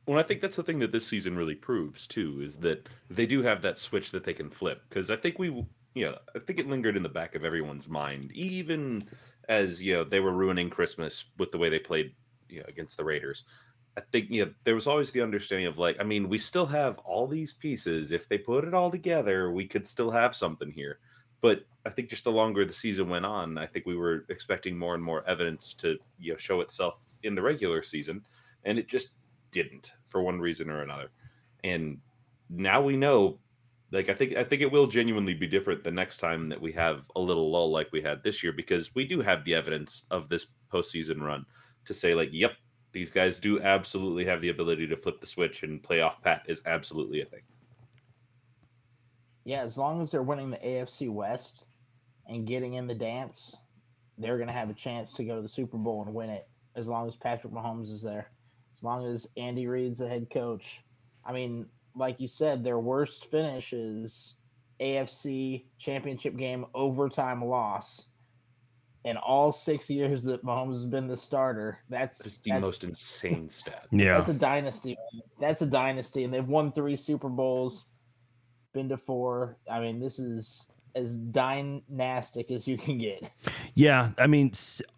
Well, 0.08 0.18
I 0.18 0.22
think 0.22 0.40
that's 0.40 0.56
the 0.56 0.62
thing 0.62 0.78
that 0.78 0.90
this 0.90 1.06
season 1.06 1.36
really 1.36 1.54
proves 1.54 2.06
too 2.06 2.40
is 2.42 2.56
that 2.60 2.88
they 3.10 3.26
do 3.26 3.42
have 3.42 3.60
that 3.60 3.76
switch 3.76 4.10
that 4.12 4.24
they 4.24 4.32
can 4.32 4.48
flip. 4.48 4.82
Because 4.88 5.10
I 5.10 5.16
think 5.16 5.38
we, 5.38 5.48
you 5.94 6.06
know, 6.06 6.16
I 6.34 6.38
think 6.38 6.58
it 6.58 6.66
lingered 6.66 6.96
in 6.96 7.02
the 7.02 7.10
back 7.10 7.34
of 7.34 7.44
everyone's 7.44 7.88
mind, 7.88 8.32
even 8.32 9.06
as 9.50 9.82
you 9.82 9.92
know 9.92 10.04
they 10.04 10.20
were 10.20 10.32
ruining 10.32 10.70
Christmas 10.70 11.26
with 11.36 11.52
the 11.52 11.58
way 11.58 11.68
they 11.68 11.78
played, 11.78 12.14
you 12.48 12.60
know, 12.60 12.64
against 12.68 12.96
the 12.96 13.04
Raiders. 13.04 13.44
I 13.98 14.00
think 14.10 14.30
you 14.30 14.46
know 14.46 14.52
there 14.64 14.74
was 14.74 14.86
always 14.86 15.10
the 15.10 15.20
understanding 15.20 15.66
of 15.66 15.76
like, 15.76 16.00
I 16.00 16.04
mean, 16.04 16.30
we 16.30 16.38
still 16.38 16.64
have 16.64 16.96
all 17.00 17.26
these 17.26 17.52
pieces. 17.52 18.10
If 18.10 18.30
they 18.30 18.38
put 18.38 18.64
it 18.64 18.72
all 18.72 18.90
together, 18.90 19.52
we 19.52 19.66
could 19.66 19.86
still 19.86 20.10
have 20.10 20.34
something 20.34 20.70
here. 20.70 21.00
But 21.42 21.66
I 21.84 21.90
think 21.90 22.08
just 22.08 22.24
the 22.24 22.32
longer 22.32 22.64
the 22.64 22.72
season 22.72 23.10
went 23.10 23.26
on, 23.26 23.58
I 23.58 23.66
think 23.66 23.84
we 23.84 23.96
were 23.96 24.24
expecting 24.30 24.78
more 24.78 24.94
and 24.94 25.04
more 25.04 25.22
evidence 25.28 25.74
to 25.74 25.98
you 26.18 26.32
know 26.32 26.38
show 26.38 26.62
itself 26.62 27.04
in 27.24 27.34
the 27.34 27.42
regular 27.42 27.82
season, 27.82 28.24
and 28.64 28.78
it 28.78 28.88
just 28.88 29.10
didn't 29.50 29.92
for 30.08 30.22
one 30.22 30.40
reason 30.40 30.70
or 30.70 30.82
another. 30.82 31.10
And 31.64 31.98
now 32.50 32.80
we 32.82 32.96
know 32.96 33.38
like 33.90 34.08
I 34.08 34.14
think 34.14 34.36
I 34.36 34.44
think 34.44 34.62
it 34.62 34.70
will 34.70 34.86
genuinely 34.86 35.34
be 35.34 35.46
different 35.46 35.82
the 35.82 35.90
next 35.90 36.18
time 36.18 36.48
that 36.48 36.60
we 36.60 36.72
have 36.72 37.02
a 37.16 37.20
little 37.20 37.50
lull 37.50 37.70
like 37.70 37.90
we 37.92 38.02
had 38.02 38.22
this 38.22 38.42
year 38.42 38.52
because 38.52 38.94
we 38.94 39.06
do 39.06 39.20
have 39.20 39.44
the 39.44 39.54
evidence 39.54 40.02
of 40.10 40.28
this 40.28 40.46
postseason 40.72 41.20
run 41.20 41.46
to 41.86 41.94
say 41.94 42.14
like, 42.14 42.28
yep, 42.32 42.52
these 42.92 43.10
guys 43.10 43.40
do 43.40 43.60
absolutely 43.62 44.24
have 44.26 44.40
the 44.40 44.50
ability 44.50 44.86
to 44.86 44.96
flip 44.96 45.20
the 45.20 45.26
switch 45.26 45.62
and 45.62 45.82
playoff 45.82 46.20
pat 46.22 46.42
is 46.46 46.62
absolutely 46.66 47.22
a 47.22 47.24
thing. 47.24 47.40
Yeah, 49.44 49.62
as 49.62 49.78
long 49.78 50.02
as 50.02 50.10
they're 50.10 50.22
winning 50.22 50.50
the 50.50 50.58
AFC 50.58 51.10
West 51.10 51.64
and 52.26 52.46
getting 52.46 52.74
in 52.74 52.86
the 52.86 52.94
dance, 52.94 53.56
they're 54.18 54.36
going 54.36 54.48
to 54.48 54.54
have 54.54 54.68
a 54.68 54.74
chance 54.74 55.12
to 55.14 55.24
go 55.24 55.36
to 55.36 55.42
the 55.42 55.48
Super 55.48 55.78
Bowl 55.78 56.02
and 56.04 56.14
win 56.14 56.28
it. 56.28 56.46
As 56.76 56.86
long 56.86 57.08
as 57.08 57.16
Patrick 57.16 57.52
Mahomes 57.52 57.90
is 57.90 58.02
there, 58.02 58.30
as 58.78 58.84
long 58.84 59.06
as 59.06 59.26
Andy 59.36 59.66
Reid's 59.66 59.98
the 59.98 60.08
head 60.08 60.28
coach. 60.32 60.80
I 61.24 61.32
mean, 61.32 61.66
like 61.96 62.20
you 62.20 62.28
said, 62.28 62.62
their 62.62 62.78
worst 62.78 63.26
finish 63.30 63.72
is 63.72 64.34
AFC 64.80 65.64
Championship 65.78 66.36
game 66.36 66.64
overtime 66.74 67.44
loss. 67.44 68.06
In 69.04 69.16
all 69.16 69.52
six 69.52 69.88
years 69.88 70.22
that 70.24 70.44
Mahomes 70.44 70.72
has 70.74 70.84
been 70.84 71.06
the 71.06 71.16
starter, 71.16 71.78
that's 71.88 72.24
It's 72.24 72.38
the 72.38 72.50
that's- 72.50 72.62
most 72.62 72.84
insane 72.84 73.48
stat. 73.48 73.86
Yeah. 73.90 74.18
that's 74.18 74.28
a 74.28 74.34
dynasty. 74.34 74.96
That's 75.40 75.62
a 75.62 75.66
dynasty, 75.66 76.24
and 76.24 76.32
they've 76.34 76.46
won 76.46 76.72
three 76.72 76.96
Super 76.96 77.28
Bowls, 77.28 77.86
been 78.74 78.88
to 78.90 78.96
four. 78.96 79.56
I 79.70 79.80
mean, 79.80 79.98
this 79.98 80.18
is 80.18 80.70
as 80.94 81.16
dynastic 81.16 82.50
as 82.50 82.66
you 82.68 82.76
can 82.76 82.98
get. 82.98 83.30
Yeah, 83.74 84.10
I 84.18 84.26
mean, 84.26 84.52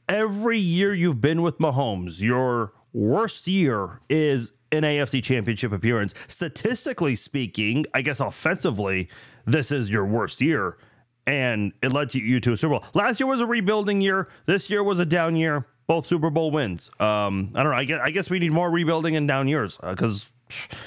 every 0.08 0.58
year 0.58 0.92
you've 0.94 1.20
been 1.20 1.42
with 1.42 1.58
Mahomes, 1.58 2.20
your 2.20 2.72
worst 2.92 3.46
year 3.46 4.00
is 4.08 4.52
an 4.72 4.82
AFC 4.82 5.22
championship 5.22 5.72
appearance. 5.72 6.14
Statistically 6.28 7.16
speaking, 7.16 7.86
I 7.94 8.02
guess 8.02 8.20
offensively, 8.20 9.08
this 9.46 9.70
is 9.70 9.90
your 9.90 10.04
worst 10.04 10.40
year. 10.40 10.78
And 11.26 11.72
it 11.82 11.92
led 11.92 12.14
you, 12.14 12.22
you 12.22 12.40
to 12.40 12.52
a 12.52 12.56
Super 12.56 12.78
Bowl. 12.78 12.84
Last 12.94 13.20
year 13.20 13.26
was 13.26 13.40
a 13.40 13.46
rebuilding 13.46 14.00
year. 14.00 14.28
This 14.46 14.70
year 14.70 14.82
was 14.82 14.98
a 14.98 15.06
down 15.06 15.36
year. 15.36 15.66
Both 15.86 16.06
Super 16.06 16.30
Bowl 16.30 16.50
wins. 16.50 16.90
Um, 17.00 17.52
I 17.54 17.62
don't 17.62 17.72
know. 17.72 17.78
I 17.78 17.84
guess, 17.84 18.00
I 18.02 18.10
guess 18.10 18.30
we 18.30 18.38
need 18.38 18.52
more 18.52 18.70
rebuilding 18.70 19.16
and 19.16 19.26
down 19.28 19.48
years 19.48 19.76
because 19.76 20.30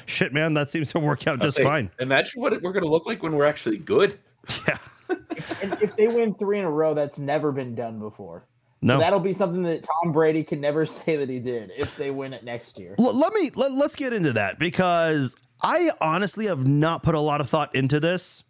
shit, 0.05 0.33
man, 0.33 0.53
that 0.55 0.69
seems 0.69 0.91
to 0.93 0.99
work 0.99 1.27
out 1.27 1.39
just 1.41 1.57
Hey, 1.57 1.63
fine. 1.63 1.91
Imagine 1.99 2.41
what 2.41 2.53
we're 2.61 2.71
going 2.71 2.83
to 2.83 2.89
look 2.89 3.05
like 3.05 3.21
when 3.21 3.33
we're 3.35 3.45
actually 3.45 3.77
good. 3.77 4.19
Yeah. 4.67 4.77
And 5.61 5.77
if 5.81 5.95
they 5.95 6.07
win 6.07 6.33
three 6.33 6.59
in 6.59 6.65
a 6.65 6.71
row, 6.71 6.93
that's 6.93 7.19
never 7.19 7.51
been 7.51 7.75
done 7.75 7.99
before. 7.99 8.45
No. 8.83 8.95
So 8.95 8.99
that'll 8.99 9.19
be 9.19 9.33
something 9.33 9.63
that 9.63 9.83
Tom 9.83 10.11
Brady 10.11 10.43
can 10.43 10.59
never 10.59 10.85
say 10.85 11.15
that 11.15 11.29
he 11.29 11.39
did 11.39 11.71
if 11.75 11.95
they 11.97 12.11
win 12.11 12.33
it 12.33 12.43
next 12.43 12.77
year. 12.77 12.95
L- 12.99 13.15
let 13.15 13.33
me 13.33 13.49
let, 13.55 13.71
let's 13.71 13.95
get 13.95 14.13
into 14.13 14.33
that 14.33 14.59
because 14.59 15.35
I 15.61 15.91
honestly 16.01 16.45
have 16.47 16.67
not 16.67 17.01
put 17.01 17.15
a 17.15 17.19
lot 17.19 17.41
of 17.41 17.49
thought 17.49 17.73
into 17.73 17.99
this. 17.99 18.43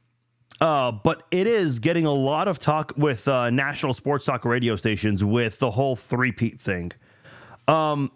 Uh, 0.61 0.91
but 0.91 1.23
it 1.31 1.47
is 1.47 1.79
getting 1.79 2.05
a 2.05 2.11
lot 2.11 2.47
of 2.47 2.59
talk 2.59 2.93
with 2.95 3.27
uh, 3.27 3.49
national 3.49 3.93
sports 3.93 4.25
talk 4.25 4.45
radio 4.45 4.75
stations 4.75 5.23
with 5.23 5.59
the 5.59 5.71
whole 5.71 5.95
three-peat 5.95 6.61
thing. 6.61 6.91
Um, 7.67 8.11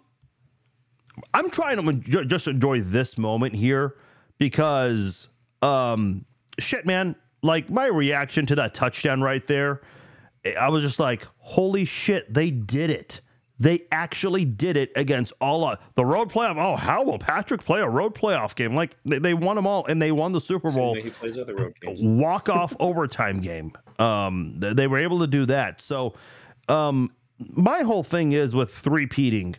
I'm 1.34 1.50
trying 1.50 1.84
to 1.84 2.24
just 2.24 2.46
enjoy 2.46 2.80
this 2.80 3.18
moment 3.18 3.54
here 3.54 3.96
because, 4.38 5.28
um, 5.62 6.24
shit, 6.58 6.86
man, 6.86 7.16
like 7.42 7.70
my 7.70 7.86
reaction 7.86 8.46
to 8.46 8.54
that 8.54 8.72
touchdown 8.72 9.20
right 9.20 9.46
there, 9.46 9.82
I 10.58 10.68
was 10.68 10.82
just 10.82 10.98
like, 10.98 11.26
holy 11.38 11.84
shit, 11.84 12.32
they 12.32 12.50
did 12.50 12.90
it. 12.90 13.20
They 13.60 13.80
actually 13.90 14.44
did 14.44 14.76
it 14.76 14.92
against 14.94 15.32
all 15.40 15.64
of 15.64 15.78
the 15.96 16.04
road 16.04 16.30
playoff. 16.30 16.56
Oh, 16.56 16.76
how 16.76 17.02
will 17.02 17.18
Patrick 17.18 17.64
play 17.64 17.80
a 17.80 17.88
road 17.88 18.14
playoff 18.14 18.54
game? 18.54 18.76
Like 18.76 18.96
they, 19.04 19.18
they 19.18 19.34
won 19.34 19.56
them 19.56 19.66
all 19.66 19.84
and 19.86 20.00
they 20.00 20.12
won 20.12 20.32
the 20.32 20.40
Super 20.40 20.70
Bowl 20.70 20.94
he 20.94 21.10
plays 21.10 21.36
other 21.36 21.56
road 21.56 21.74
games. 21.80 22.00
walk 22.00 22.48
off 22.48 22.76
overtime 22.80 23.40
game. 23.40 23.72
Um, 23.98 24.58
th- 24.60 24.76
they 24.76 24.86
were 24.86 24.98
able 24.98 25.18
to 25.20 25.26
do 25.26 25.44
that. 25.46 25.80
So, 25.80 26.14
um, 26.68 27.08
my 27.38 27.80
whole 27.82 28.04
thing 28.04 28.32
is 28.32 28.54
with 28.54 28.72
three-peating. 28.72 29.56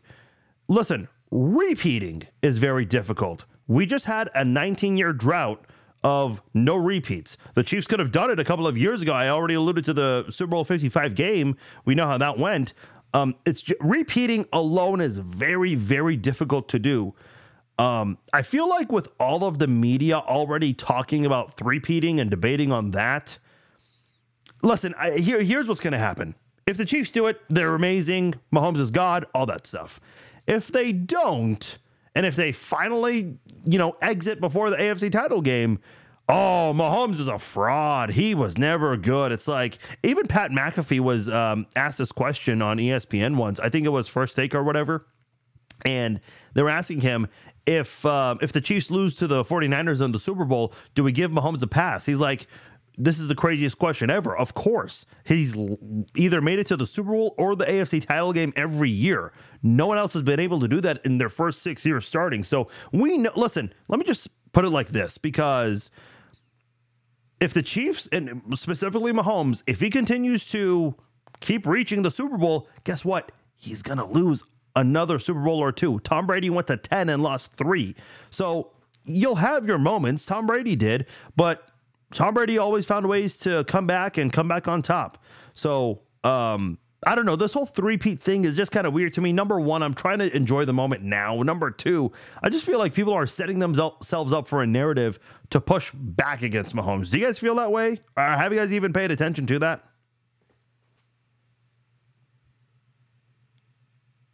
Listen, 0.67 1.07
repeating 1.31 2.23
is 2.41 2.57
very 2.57 2.85
difficult. 2.85 3.45
We 3.67 3.85
just 3.85 4.05
had 4.05 4.29
a 4.33 4.43
19-year 4.43 5.13
drought 5.13 5.65
of 6.03 6.41
no 6.53 6.75
repeats. 6.75 7.37
The 7.55 7.63
Chiefs 7.63 7.87
could 7.87 7.99
have 7.99 8.11
done 8.11 8.31
it 8.31 8.39
a 8.39 8.43
couple 8.43 8.67
of 8.67 8.77
years 8.77 9.01
ago. 9.01 9.13
I 9.13 9.29
already 9.29 9.55
alluded 9.55 9.85
to 9.85 9.93
the 9.93 10.25
Super 10.29 10.51
Bowl 10.51 10.63
55 10.63 11.15
game. 11.15 11.57
We 11.85 11.95
know 11.95 12.05
how 12.07 12.17
that 12.17 12.37
went. 12.37 12.73
Um, 13.13 13.35
it's 13.45 13.61
ju- 13.61 13.75
repeating 13.81 14.45
alone 14.53 15.01
is 15.01 15.17
very, 15.17 15.75
very 15.75 16.15
difficult 16.15 16.69
to 16.69 16.79
do. 16.79 17.15
Um, 17.77 18.17
I 18.33 18.41
feel 18.41 18.67
like 18.67 18.91
with 18.91 19.09
all 19.19 19.43
of 19.43 19.59
the 19.59 19.67
media 19.67 20.17
already 20.17 20.73
talking 20.73 21.25
about 21.25 21.55
three-peating 21.55 22.19
and 22.19 22.29
debating 22.29 22.71
on 22.71 22.91
that, 22.91 23.39
listen, 24.61 24.93
I, 24.97 25.11
here, 25.11 25.41
here's 25.41 25.67
what's 25.67 25.79
going 25.79 25.93
to 25.93 25.99
happen. 25.99 26.35
If 26.67 26.77
the 26.77 26.85
Chiefs 26.85 27.11
do 27.11 27.25
it, 27.25 27.41
they're 27.49 27.73
amazing. 27.73 28.35
Mahomes 28.53 28.77
is 28.77 28.91
God, 28.91 29.25
all 29.33 29.45
that 29.47 29.65
stuff. 29.65 29.99
If 30.45 30.67
they 30.67 30.91
don't, 30.91 31.77
and 32.15 32.25
if 32.25 32.35
they 32.35 32.51
finally, 32.51 33.37
you 33.65 33.77
know, 33.77 33.95
exit 34.01 34.39
before 34.39 34.69
the 34.69 34.77
AFC 34.77 35.11
title 35.11 35.41
game, 35.41 35.79
oh, 36.27 36.73
Mahomes 36.75 37.19
is 37.19 37.27
a 37.27 37.39
fraud. 37.39 38.11
He 38.11 38.35
was 38.35 38.57
never 38.57 38.95
good. 38.97 39.31
It's 39.31 39.47
like 39.47 39.77
even 40.03 40.27
Pat 40.27 40.51
McAfee 40.51 40.99
was 40.99 41.29
um, 41.29 41.67
asked 41.75 41.97
this 41.97 42.11
question 42.11 42.61
on 42.61 42.77
ESPN 42.77 43.35
once. 43.35 43.59
I 43.59 43.69
think 43.69 43.85
it 43.85 43.89
was 43.89 44.07
First 44.07 44.35
Take 44.35 44.53
or 44.53 44.63
whatever 44.63 45.05
and 45.85 46.19
they 46.53 46.61
were 46.61 46.69
asking 46.69 47.01
him 47.01 47.27
if 47.65 48.05
um, 48.05 48.39
if 48.41 48.51
the 48.51 48.61
Chiefs 48.61 48.89
lose 48.89 49.15
to 49.15 49.27
the 49.27 49.43
49ers 49.43 50.01
in 50.01 50.11
the 50.11 50.19
Super 50.19 50.45
Bowl, 50.45 50.73
do 50.95 51.03
we 51.03 51.11
give 51.11 51.31
Mahomes 51.31 51.61
a 51.61 51.67
pass? 51.67 52.05
He's 52.05 52.19
like, 52.19 52.47
this 53.01 53.17
is 53.17 53.29
the 53.29 53.35
craziest 53.35 53.79
question 53.79 54.09
ever. 54.09 54.35
Of 54.35 54.53
course, 54.53 55.05
he's 55.23 55.55
either 56.15 56.41
made 56.41 56.59
it 56.59 56.67
to 56.67 56.75
the 56.75 56.85
Super 56.85 57.11
Bowl 57.11 57.33
or 57.37 57.55
the 57.55 57.63
AFC 57.63 58.05
title 58.05 58.33
game 58.33 58.51
every 58.57 58.89
year. 58.89 59.31
No 59.63 59.87
one 59.87 59.97
else 59.97 60.13
has 60.13 60.21
been 60.21 60.39
able 60.39 60.59
to 60.59 60.67
do 60.67 60.81
that 60.81 61.03
in 61.05 61.17
their 61.17 61.29
first 61.29 61.61
six 61.61 61.85
years 61.85 62.05
starting. 62.05 62.43
So 62.43 62.67
we 62.91 63.17
know. 63.17 63.31
Listen, 63.37 63.73
let 63.87 63.99
me 63.99 64.05
just 64.05 64.27
put 64.51 64.65
it 64.65 64.69
like 64.69 64.89
this 64.89 65.17
because 65.17 65.89
if 67.39 67.53
the 67.53 67.63
Chiefs 67.63 68.07
and 68.11 68.41
specifically 68.55 69.13
Mahomes, 69.13 69.63
if 69.65 69.79
he 69.79 69.89
continues 69.89 70.49
to 70.49 70.95
keep 71.39 71.65
reaching 71.65 72.01
the 72.01 72.11
Super 72.11 72.37
Bowl, 72.37 72.67
guess 72.83 73.05
what? 73.05 73.31
He's 73.55 73.81
gonna 73.81 74.05
lose 74.05 74.43
another 74.75 75.19
Super 75.19 75.39
Bowl 75.39 75.59
or 75.59 75.71
two. 75.71 75.99
Tom 76.01 76.27
Brady 76.27 76.49
went 76.49 76.67
to 76.67 76.75
10 76.75 77.07
and 77.07 77.23
lost 77.23 77.53
three. 77.53 77.95
So 78.29 78.71
you'll 79.05 79.35
have 79.35 79.65
your 79.65 79.77
moments. 79.77 80.25
Tom 80.25 80.45
Brady 80.47 80.75
did, 80.75 81.05
but 81.35 81.68
Tom 82.13 82.33
Brady 82.33 82.57
always 82.57 82.85
found 82.85 83.07
ways 83.07 83.37
to 83.39 83.63
come 83.65 83.87
back 83.87 84.17
and 84.17 84.33
come 84.33 84.47
back 84.47 84.67
on 84.67 84.81
top. 84.81 85.23
So 85.53 86.01
um 86.23 86.77
I 87.07 87.15
don't 87.15 87.25
know. 87.25 87.37
This 87.37 87.53
whole 87.53 87.65
three-peat 87.65 88.19
thing 88.19 88.43
is 88.43 88.57
just 88.57 88.73
kind 88.73 88.85
of 88.85 88.91
weird 88.91 89.13
to 89.13 89.21
me. 89.21 89.31
Number 89.31 89.57
one, 89.57 89.81
I'm 89.81 89.93
trying 89.93 90.19
to 90.19 90.35
enjoy 90.35 90.65
the 90.65 90.73
moment 90.73 91.01
now. 91.01 91.41
Number 91.43 91.71
two, 91.71 92.11
I 92.43 92.49
just 92.49 92.65
feel 92.65 92.77
like 92.77 92.93
people 92.93 93.13
are 93.13 93.25
setting 93.25 93.59
themselves 93.59 94.33
up 94.33 94.49
for 94.49 94.61
a 94.61 94.67
narrative 94.67 95.17
to 95.51 95.61
push 95.61 95.91
back 95.93 96.41
against 96.41 96.75
Mahomes. 96.75 97.09
Do 97.09 97.17
you 97.17 97.25
guys 97.25 97.39
feel 97.39 97.55
that 97.55 97.71
way? 97.71 98.01
Or 98.17 98.23
have 98.23 98.51
you 98.51 98.59
guys 98.59 98.73
even 98.73 98.91
paid 98.91 99.11
attention 99.11 99.45
to 99.45 99.59
that? 99.59 99.81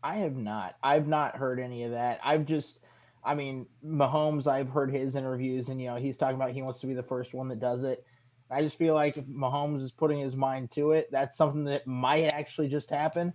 I 0.02 0.16
have 0.16 0.36
not. 0.36 0.76
I've 0.82 1.08
not 1.08 1.36
heard 1.36 1.60
any 1.60 1.84
of 1.84 1.92
that. 1.92 2.20
I've 2.24 2.48
just, 2.48 2.82
I 3.26 3.36
mean, 3.36 3.66
Mahomes. 3.86 4.48
I've 4.48 4.70
heard 4.70 4.92
his 4.92 5.16
interviews, 5.16 5.70
and 5.70 5.82
you 5.82 5.88
know, 5.88 5.96
he's 5.96 6.18
talking 6.18 6.36
about 6.36 6.52
he 6.52 6.62
wants 6.62 6.80
to 6.82 6.88
be 6.88 6.94
the 6.94 7.04
first 7.04 7.34
one 7.34 7.48
that 7.50 7.60
does 7.60 7.84
it. 7.84 8.06
I 8.50 8.62
just 8.62 8.78
feel 8.78 8.94
like 8.94 9.18
if 9.18 9.26
Mahomes 9.26 9.82
is 9.82 9.92
putting 9.92 10.20
his 10.20 10.36
mind 10.36 10.72
to 10.72 10.92
it, 10.92 11.10
that's 11.12 11.36
something 11.36 11.66
that 11.66 11.88
might 11.88 12.26
actually 12.26 12.68
just 12.68 12.90
happen. 12.90 13.34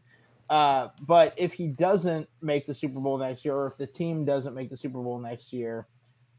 Uh, 0.49 0.89
but 1.07 1.35
if 1.37 1.53
he 1.53 1.69
doesn't 1.69 2.29
make 2.41 2.67
the 2.67 2.75
Super 2.75 3.01
Bowl 3.01 3.19
next 3.19 3.45
year, 3.45 3.55
or 3.55 3.67
if 3.67 3.77
the 3.77 3.87
team 3.87 4.25
doesn't 4.25 4.55
make 4.55 4.71
the 4.71 4.77
Super 4.77 5.01
Bowl 5.01 5.19
next 5.19 5.53
year, 5.53 5.89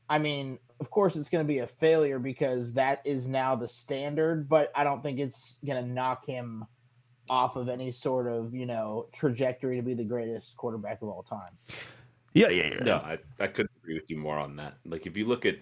I 0.10 0.20
mean, 0.20 0.58
of 0.80 0.90
course, 0.90 1.16
it's 1.16 1.30
going 1.30 1.46
to 1.46 1.48
be 1.48 1.60
a 1.60 1.68
failure 1.68 2.20
because 2.20 2.74
that 2.74 3.02
is 3.06 3.28
now 3.28 3.56
the 3.56 3.68
standard. 3.68 4.48
But 4.48 4.72
I 4.76 4.84
don't 4.84 5.04
think 5.04 5.20
it's 5.20 5.60
going 5.66 5.84
to 5.84 5.90
knock 5.90 6.26
him 6.26 6.66
off 7.30 7.56
of 7.56 7.70
any 7.70 7.92
sort 7.92 8.28
of 8.28 8.54
you 8.54 8.66
know 8.66 9.08
trajectory 9.14 9.78
to 9.78 9.82
be 9.82 9.94
the 9.94 10.04
greatest 10.04 10.56
quarterback 10.58 11.02
of 11.02 11.10
all 11.10 11.24
time. 11.24 11.58
Yeah, 12.34 12.50
yeah, 12.50 12.70
yeah. 12.74 12.84
No, 12.84 12.96
I, 12.98 13.18
I 13.40 13.48
couldn't 13.48 13.72
agree 13.84 13.96
with 13.96 14.10
you 14.10 14.18
more 14.18 14.38
on 14.38 14.56
that. 14.58 14.80
Like 14.86 15.06
if 15.06 15.18
you 15.18 15.26
look 15.26 15.46
at 15.46 15.58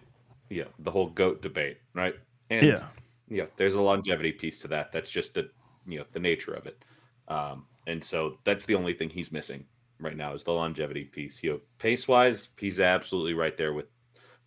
yeah, 0.49 0.65
the 0.79 0.91
whole 0.91 1.10
goat 1.10 1.41
debate, 1.41 1.79
right? 1.93 2.15
And 2.49 2.65
Yeah. 2.67 2.88
yeah, 3.27 3.45
there's 3.58 3.75
a 3.75 3.82
longevity 3.82 4.32
piece 4.32 4.62
to 4.62 4.67
that. 4.69 4.91
That's 4.91 5.12
just 5.12 5.34
the 5.34 5.51
you 5.86 5.99
know 5.99 6.05
the 6.12 6.19
nature 6.19 6.53
of 6.53 6.65
it. 6.67 6.86
Um, 7.27 7.67
and 7.88 8.03
so 8.03 8.39
that's 8.45 8.65
the 8.65 8.75
only 8.75 8.93
thing 8.93 9.10
he's 9.10 9.32
missing 9.32 9.65
right 9.99 10.15
now 10.17 10.34
is 10.34 10.43
the 10.43 10.53
longevity 10.53 11.05
piece. 11.05 11.43
You 11.43 11.51
know, 11.53 11.62
pace 11.79 12.08
wise, 12.08 12.49
he's 12.58 12.79
absolutely 12.79 13.34
right 13.34 13.58
there 13.58 13.73
with 13.73 13.88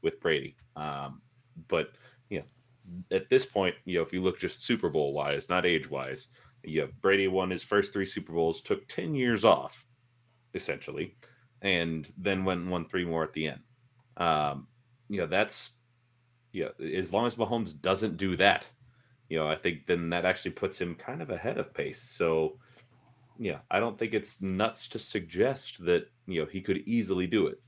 with 0.03 0.21
Brady. 0.21 0.57
Um, 0.77 1.23
but 1.69 1.97
you 2.31 2.41
know, 2.41 2.47
at 3.17 3.29
this 3.31 3.47
point, 3.47 3.77
you 3.85 3.97
know, 3.97 4.03
if 4.03 4.13
you 4.13 4.23
look 4.23 4.39
just 4.39 4.65
Super 4.65 4.89
Bowl 4.91 5.13
wise, 5.13 5.49
not 5.49 5.67
age 5.67 5.89
wise, 5.91 6.29
you 6.65 6.83
yeah, 6.83 6.87
Brady 7.01 7.29
won 7.29 7.51
his 7.51 7.63
first 7.63 7.93
three 7.93 8.07
Super 8.07 8.33
Bowls, 8.33 8.63
took 8.63 8.87
ten 8.89 9.15
years 9.15 9.45
off, 9.45 9.85
essentially, 10.55 11.17
and 11.63 12.13
then 12.19 12.45
went 12.45 12.61
and 12.61 12.71
won 12.71 12.85
three 12.85 13.05
more 13.05 13.25
at 13.25 13.33
the 13.33 13.49
end. 13.49 13.61
Um, 14.17 14.67
you 15.09 15.21
know, 15.21 15.27
that's 15.27 15.71
yeah. 16.53 16.69
As 16.95 17.13
long 17.13 17.25
as 17.25 17.37
Mahomes 17.37 17.81
doesn't 17.81 18.17
do 18.17 18.37
that, 18.37 18.69
you 19.29 19.39
know, 19.39 19.49
I 19.49 19.57
think 19.57 19.87
then 19.87 20.11
that 20.11 20.27
actually 20.27 20.51
puts 20.51 20.79
him 20.79 20.95
kind 20.95 21.23
of 21.23 21.31
ahead 21.31 21.57
of 21.57 21.73
pace. 21.73 22.03
So, 22.03 22.59
yeah, 23.39 23.59
I 23.71 23.81
don't 23.81 23.99
think 23.99 24.13
it's 24.13 24.43
nuts 24.43 24.89
to 24.89 24.99
suggest 24.99 25.85
that 25.87 26.07
you 26.27 26.41
know 26.41 26.47
he 26.47 26.61
could 26.61 26.83
easily 26.87 27.27
do 27.27 27.47
it. 27.47 27.61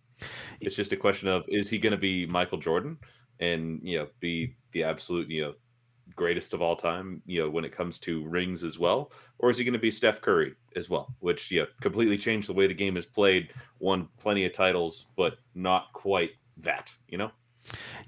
It's 0.60 0.76
just 0.76 0.92
a 0.92 0.96
question 0.96 1.28
of 1.28 1.44
is 1.48 1.70
he 1.70 1.78
going 1.78 1.92
to 1.92 1.96
be 1.96 2.26
Michael 2.26 2.58
Jordan 2.58 2.98
and 3.40 3.80
you 3.82 3.98
know 3.98 4.08
be 4.20 4.54
the 4.72 4.84
absolute 4.84 5.28
you 5.28 5.42
know 5.42 5.54
greatest 6.16 6.52
of 6.52 6.62
all 6.62 6.76
time, 6.76 7.22
you 7.26 7.42
know, 7.42 7.50
when 7.50 7.64
it 7.64 7.72
comes 7.72 7.98
to 8.00 8.24
rings 8.26 8.64
as 8.64 8.78
well, 8.78 9.12
or 9.38 9.50
is 9.50 9.58
he 9.58 9.64
going 9.64 9.72
to 9.72 9.78
be 9.78 9.90
Steph 9.90 10.20
Curry 10.20 10.54
as 10.76 10.88
well, 10.88 11.14
which 11.20 11.50
yeah, 11.50 11.64
completely 11.80 12.18
changed 12.18 12.48
the 12.48 12.52
way 12.52 12.66
the 12.66 12.74
game 12.74 12.96
is 12.96 13.06
played, 13.06 13.52
won 13.78 14.08
plenty 14.18 14.44
of 14.44 14.52
titles, 14.52 15.06
but 15.16 15.38
not 15.54 15.92
quite 15.92 16.30
that, 16.58 16.90
you 17.08 17.18
know? 17.18 17.30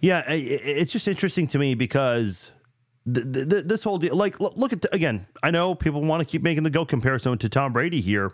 Yeah, 0.00 0.22
it's 0.28 0.92
just 0.92 1.08
interesting 1.08 1.46
to 1.48 1.58
me 1.58 1.74
because 1.74 2.50
th- 3.12 3.32
th- 3.32 3.48
th- 3.48 3.64
this 3.64 3.82
whole 3.82 3.98
deal, 3.98 4.14
like, 4.14 4.38
look 4.38 4.54
look 4.56 4.72
at 4.72 4.84
again. 4.92 5.26
I 5.42 5.50
know 5.50 5.74
people 5.74 6.02
want 6.02 6.20
to 6.20 6.26
keep 6.26 6.42
making 6.42 6.62
the 6.62 6.70
GOAT 6.70 6.88
comparison 6.88 7.38
to 7.38 7.48
Tom 7.48 7.72
Brady 7.72 8.02
here, 8.02 8.32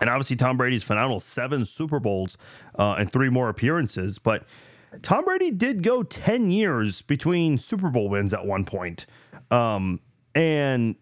and 0.00 0.10
obviously 0.10 0.34
Tom 0.34 0.56
Brady's 0.56 0.82
phenomenal 0.82 1.20
seven 1.20 1.64
Super 1.64 2.00
Bowls 2.00 2.36
uh, 2.76 2.96
and 2.98 3.12
three 3.12 3.28
more 3.28 3.48
appearances, 3.48 4.18
but 4.18 4.44
Tom 5.00 5.24
Brady 5.24 5.50
did 5.50 5.82
go 5.82 6.02
ten 6.02 6.50
years 6.50 7.02
between 7.02 7.56
Super 7.56 7.88
Bowl 7.88 8.08
wins 8.08 8.34
at 8.34 8.44
one 8.44 8.64
point, 8.64 9.06
um, 9.50 10.00
and 10.34 10.96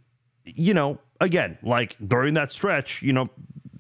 you 0.44 0.74
know, 0.74 0.98
again, 1.20 1.58
like 1.62 1.96
during 2.06 2.34
that 2.34 2.50
stretch, 2.50 3.02
you 3.02 3.12
know, 3.12 3.28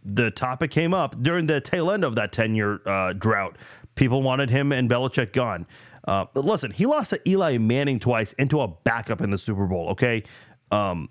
the 0.04 0.30
topic 0.30 0.70
came 0.70 0.94
up 0.94 1.20
during 1.22 1.46
the 1.46 1.60
tail 1.60 1.90
end 1.90 2.04
of 2.04 2.14
that 2.16 2.32
10 2.32 2.54
year 2.54 2.80
uh, 2.86 3.12
drought. 3.12 3.56
People 3.94 4.22
wanted 4.22 4.50
him 4.50 4.72
and 4.72 4.88
Belichick 4.88 5.32
gone. 5.32 5.66
Uh, 6.06 6.26
listen, 6.34 6.70
he 6.70 6.86
lost 6.86 7.10
to 7.10 7.28
Eli 7.28 7.58
Manning 7.58 7.98
twice 7.98 8.32
into 8.34 8.60
a 8.60 8.68
backup 8.68 9.20
in 9.20 9.30
the 9.30 9.38
Super 9.38 9.66
Bowl. 9.66 9.88
Okay. 9.90 10.22
Um, 10.70 11.08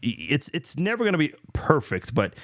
it's 0.00 0.48
it's 0.54 0.76
never 0.76 1.02
going 1.02 1.12
to 1.12 1.18
be 1.18 1.32
perfect, 1.52 2.14
but 2.14 2.34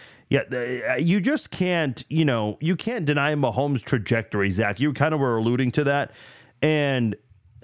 yeah, 0.42 0.96
you 0.96 1.20
just 1.20 1.50
can't, 1.50 2.04
you 2.08 2.24
know, 2.24 2.58
you 2.60 2.76
can't 2.76 3.04
deny 3.04 3.34
Mahomes' 3.34 3.82
trajectory, 3.82 4.50
Zach. 4.50 4.80
You 4.80 4.92
kind 4.92 5.14
of 5.14 5.20
were 5.20 5.36
alluding 5.36 5.70
to 5.72 5.84
that. 5.84 6.12
And 6.62 7.16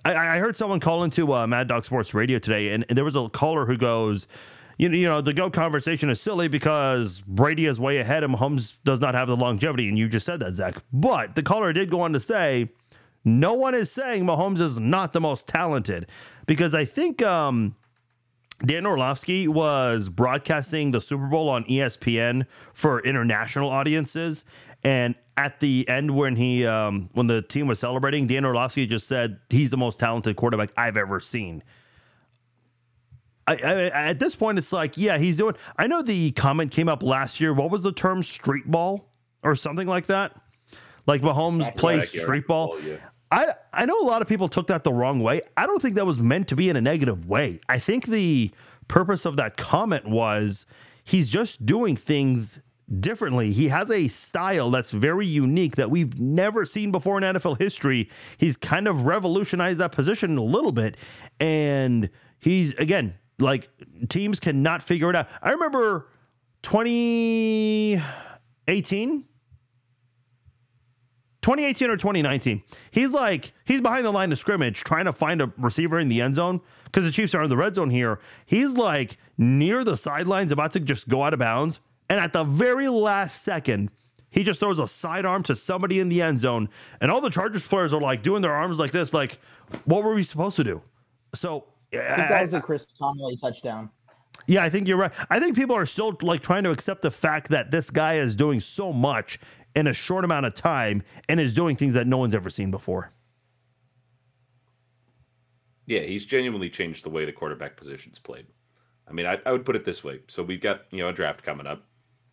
I, 0.04 0.36
I 0.36 0.38
heard 0.38 0.56
someone 0.56 0.80
call 0.80 1.02
into 1.02 1.32
uh, 1.32 1.46
Mad 1.46 1.68
Dog 1.68 1.84
Sports 1.84 2.14
Radio 2.14 2.38
today, 2.38 2.72
and, 2.72 2.84
and 2.88 2.96
there 2.96 3.04
was 3.04 3.16
a 3.16 3.28
caller 3.28 3.66
who 3.66 3.76
goes, 3.76 4.26
you 4.78 4.88
know, 4.88 4.96
you 4.96 5.06
know, 5.06 5.20
the 5.20 5.34
GOAT 5.34 5.52
conversation 5.52 6.08
is 6.08 6.20
silly 6.20 6.48
because 6.48 7.22
Brady 7.26 7.66
is 7.66 7.78
way 7.78 7.98
ahead 7.98 8.24
and 8.24 8.34
Mahomes 8.34 8.78
does 8.84 9.00
not 9.00 9.14
have 9.14 9.28
the 9.28 9.36
longevity. 9.36 9.88
And 9.88 9.98
you 9.98 10.08
just 10.08 10.24
said 10.24 10.40
that, 10.40 10.54
Zach. 10.54 10.76
But 10.90 11.34
the 11.34 11.42
caller 11.42 11.72
did 11.74 11.90
go 11.90 12.00
on 12.00 12.14
to 12.14 12.20
say, 12.20 12.70
no 13.22 13.52
one 13.52 13.74
is 13.74 13.92
saying 13.92 14.24
Mahomes 14.24 14.58
is 14.58 14.80
not 14.80 15.12
the 15.12 15.20
most 15.20 15.46
talented 15.46 16.06
because 16.46 16.74
I 16.74 16.86
think 16.86 17.22
um, 17.22 17.76
Dan 18.64 18.86
Orlovsky 18.86 19.48
was 19.48 20.08
broadcasting 20.08 20.90
the 20.90 21.00
Super 21.00 21.26
Bowl 21.26 21.48
on 21.48 21.64
ESPN 21.64 22.46
for 22.74 23.00
international 23.00 23.70
audiences. 23.70 24.44
And 24.84 25.14
at 25.36 25.60
the 25.60 25.88
end, 25.88 26.14
when 26.14 26.36
he 26.36 26.66
um, 26.66 27.08
when 27.12 27.26
the 27.26 27.42
team 27.42 27.66
was 27.66 27.78
celebrating, 27.78 28.26
Dan 28.26 28.44
Orlovsky 28.44 28.86
just 28.86 29.08
said 29.08 29.38
he's 29.48 29.70
the 29.70 29.76
most 29.76 29.98
talented 29.98 30.36
quarterback 30.36 30.70
I've 30.76 30.96
ever 30.96 31.20
seen. 31.20 31.62
I, 33.46 33.54
I, 33.54 34.08
at 34.10 34.18
this 34.18 34.36
point, 34.36 34.58
it's 34.58 34.72
like, 34.72 34.96
yeah, 34.96 35.18
he's 35.18 35.36
doing. 35.36 35.54
I 35.76 35.86
know 35.86 36.02
the 36.02 36.30
comment 36.32 36.70
came 36.70 36.88
up 36.88 37.02
last 37.02 37.40
year. 37.40 37.52
What 37.52 37.70
was 37.70 37.82
the 37.82 37.92
term? 37.92 38.22
Street 38.22 38.70
ball 38.70 39.10
or 39.42 39.54
something 39.54 39.88
like 39.88 40.06
that. 40.06 40.38
Like 41.06 41.22
Mahomes 41.22 41.74
plays 41.76 42.08
street 42.08 42.46
ball. 42.46 42.72
football, 42.74 42.90
yeah. 42.90 43.08
I 43.30 43.54
I 43.72 43.86
know 43.86 43.98
a 44.00 44.06
lot 44.06 44.22
of 44.22 44.28
people 44.28 44.48
took 44.48 44.66
that 44.68 44.84
the 44.84 44.92
wrong 44.92 45.20
way. 45.20 45.42
I 45.56 45.66
don't 45.66 45.80
think 45.80 45.94
that 45.94 46.06
was 46.06 46.18
meant 46.18 46.48
to 46.48 46.56
be 46.56 46.68
in 46.68 46.76
a 46.76 46.80
negative 46.80 47.26
way. 47.26 47.60
I 47.68 47.78
think 47.78 48.06
the 48.06 48.50
purpose 48.88 49.24
of 49.24 49.36
that 49.36 49.56
comment 49.56 50.08
was 50.08 50.66
he's 51.04 51.28
just 51.28 51.64
doing 51.64 51.96
things 51.96 52.60
differently. 52.98 53.52
He 53.52 53.68
has 53.68 53.88
a 53.90 54.08
style 54.08 54.70
that's 54.70 54.90
very 54.90 55.26
unique 55.26 55.76
that 55.76 55.90
we've 55.90 56.18
never 56.18 56.64
seen 56.64 56.90
before 56.90 57.18
in 57.18 57.24
NFL 57.24 57.58
history. 57.58 58.10
He's 58.36 58.56
kind 58.56 58.88
of 58.88 59.06
revolutionized 59.06 59.78
that 59.78 59.92
position 59.92 60.36
a 60.36 60.42
little 60.42 60.72
bit 60.72 60.96
and 61.38 62.10
he's 62.40 62.72
again 62.78 63.14
like 63.38 63.70
teams 64.08 64.40
cannot 64.40 64.82
figure 64.82 65.08
it 65.08 65.16
out. 65.16 65.28
I 65.40 65.52
remember 65.52 66.08
2018 66.62 69.24
2018 71.42 71.90
or 71.90 71.96
2019. 71.96 72.62
He's 72.90 73.12
like, 73.12 73.52
he's 73.64 73.80
behind 73.80 74.04
the 74.04 74.10
line 74.10 74.30
of 74.32 74.38
scrimmage 74.38 74.84
trying 74.84 75.06
to 75.06 75.12
find 75.12 75.40
a 75.40 75.52
receiver 75.56 75.98
in 75.98 76.08
the 76.08 76.20
end 76.20 76.34
zone 76.34 76.60
because 76.84 77.04
the 77.04 77.10
Chiefs 77.10 77.34
are 77.34 77.42
in 77.42 77.48
the 77.48 77.56
red 77.56 77.74
zone 77.74 77.90
here. 77.90 78.20
He's 78.44 78.72
like 78.72 79.16
near 79.38 79.84
the 79.84 79.96
sidelines, 79.96 80.52
about 80.52 80.72
to 80.72 80.80
just 80.80 81.08
go 81.08 81.22
out 81.22 81.32
of 81.32 81.38
bounds. 81.38 81.80
And 82.08 82.20
at 82.20 82.32
the 82.32 82.44
very 82.44 82.88
last 82.88 83.42
second, 83.42 83.90
he 84.30 84.44
just 84.44 84.60
throws 84.60 84.78
a 84.78 84.86
sidearm 84.86 85.42
to 85.44 85.56
somebody 85.56 85.98
in 85.98 86.08
the 86.08 86.20
end 86.22 86.40
zone. 86.40 86.68
And 87.00 87.10
all 87.10 87.20
the 87.20 87.30
Chargers 87.30 87.66
players 87.66 87.92
are 87.92 88.00
like 88.00 88.22
doing 88.22 88.42
their 88.42 88.52
arms 88.52 88.78
like 88.78 88.90
this, 88.90 89.14
like, 89.14 89.38
what 89.84 90.04
were 90.04 90.14
we 90.14 90.22
supposed 90.22 90.56
to 90.56 90.64
do? 90.64 90.82
So, 91.34 91.64
I 91.92 91.96
think 91.96 92.18
uh, 92.18 92.28
that 92.28 92.42
was 92.42 92.54
a 92.54 92.60
Chris 92.60 92.86
Conley 92.98 93.36
touchdown. 93.36 93.90
yeah, 94.46 94.62
I 94.62 94.70
think 94.70 94.86
you're 94.88 94.96
right. 94.96 95.12
I 95.28 95.40
think 95.40 95.56
people 95.56 95.74
are 95.76 95.86
still 95.86 96.16
like 96.22 96.42
trying 96.42 96.64
to 96.64 96.70
accept 96.70 97.02
the 97.02 97.10
fact 97.10 97.50
that 97.50 97.70
this 97.70 97.90
guy 97.90 98.14
is 98.16 98.36
doing 98.36 98.60
so 98.60 98.92
much 98.92 99.38
in 99.74 99.86
a 99.86 99.92
short 99.92 100.24
amount 100.24 100.46
of 100.46 100.54
time 100.54 101.02
and 101.28 101.40
is 101.40 101.54
doing 101.54 101.76
things 101.76 101.94
that 101.94 102.06
no 102.06 102.18
one's 102.18 102.34
ever 102.34 102.50
seen 102.50 102.70
before. 102.70 103.12
Yeah, 105.86 106.00
he's 106.00 106.26
genuinely 106.26 106.70
changed 106.70 107.04
the 107.04 107.10
way 107.10 107.24
the 107.24 107.32
quarterback 107.32 107.76
position's 107.76 108.18
played. 108.18 108.46
I 109.08 109.12
mean, 109.12 109.26
I, 109.26 109.38
I 109.44 109.52
would 109.52 109.66
put 109.66 109.76
it 109.76 109.84
this 109.84 110.04
way. 110.04 110.20
So 110.28 110.42
we've 110.42 110.60
got, 110.60 110.82
you 110.90 110.98
know, 110.98 111.08
a 111.08 111.12
draft 111.12 111.42
coming 111.42 111.66
up. 111.66 111.84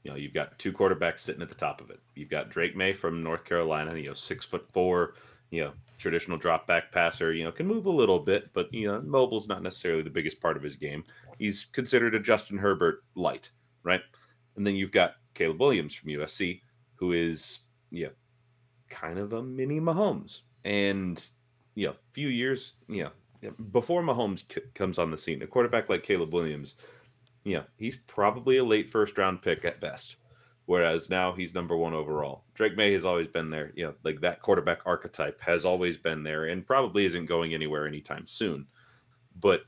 You 0.03 0.11
know, 0.11 0.17
you've 0.17 0.33
got 0.33 0.57
two 0.59 0.71
quarterbacks 0.71 1.19
sitting 1.19 1.41
at 1.41 1.49
the 1.49 1.55
top 1.55 1.81
of 1.81 1.89
it. 1.89 1.99
You've 2.15 2.29
got 2.29 2.49
Drake 2.49 2.75
Maye 2.75 2.93
from 2.93 3.23
North 3.23 3.43
Carolina, 3.43 3.97
you 3.97 4.07
know, 4.07 4.13
six 4.13 4.45
foot 4.45 4.65
four, 4.71 5.15
you 5.49 5.63
know, 5.63 5.73
traditional 5.97 6.37
drop 6.37 6.67
back 6.67 6.91
passer, 6.91 7.33
you 7.33 7.43
know, 7.43 7.51
can 7.51 7.67
move 7.67 7.85
a 7.85 7.91
little 7.91 8.19
bit, 8.19 8.53
but 8.53 8.71
you 8.73 8.87
know, 8.87 9.01
mobile's 9.01 9.47
not 9.47 9.63
necessarily 9.63 10.03
the 10.03 10.09
biggest 10.09 10.39
part 10.39 10.55
of 10.55 10.63
his 10.63 10.75
game. 10.75 11.03
He's 11.39 11.65
considered 11.65 12.15
a 12.15 12.19
Justin 12.19 12.57
Herbert 12.57 13.03
light, 13.15 13.49
right? 13.83 14.01
And 14.55 14.65
then 14.65 14.75
you've 14.75 14.91
got 14.91 15.15
Caleb 15.33 15.59
Williams 15.59 15.95
from 15.95 16.09
USC, 16.09 16.61
who 16.97 17.13
is, 17.13 17.59
you 17.89 18.05
know, 18.05 18.11
kind 18.89 19.17
of 19.17 19.33
a 19.33 19.41
mini 19.41 19.79
Mahomes. 19.79 20.41
And, 20.65 21.23
you 21.75 21.87
know, 21.87 21.95
few 22.13 22.29
years, 22.29 22.73
you 22.87 23.03
know, 23.03 23.51
before 23.71 24.03
Mahomes 24.03 24.43
c- 24.51 24.61
comes 24.73 24.99
on 24.99 25.11
the 25.11 25.17
scene, 25.17 25.41
a 25.41 25.47
quarterback 25.47 25.89
like 25.89 26.03
Caleb 26.03 26.33
Williams, 26.33 26.75
you 27.43 27.55
know, 27.55 27.63
he's 27.77 27.95
probably 28.07 28.57
a 28.57 28.63
late 28.63 28.89
first 28.89 29.17
round 29.17 29.41
pick 29.41 29.63
at 29.63 29.79
best 29.79 30.17
whereas 30.67 31.09
now 31.09 31.33
he's 31.33 31.55
number 31.55 31.75
one 31.75 31.93
overall. 31.93 32.43
Drake 32.53 32.75
Maye 32.75 32.93
has 32.93 33.05
always 33.05 33.27
been 33.27 33.49
there. 33.49 33.71
You 33.75 33.85
know, 33.85 33.93
like 34.03 34.21
that 34.21 34.41
quarterback 34.41 34.79
archetype 34.85 35.41
has 35.41 35.65
always 35.65 35.97
been 35.97 36.23
there 36.23 36.45
and 36.45 36.67
probably 36.67 37.05
isn't 37.05 37.25
going 37.25 37.53
anywhere 37.53 37.87
anytime 37.87 38.27
soon. 38.27 38.67
But, 39.39 39.61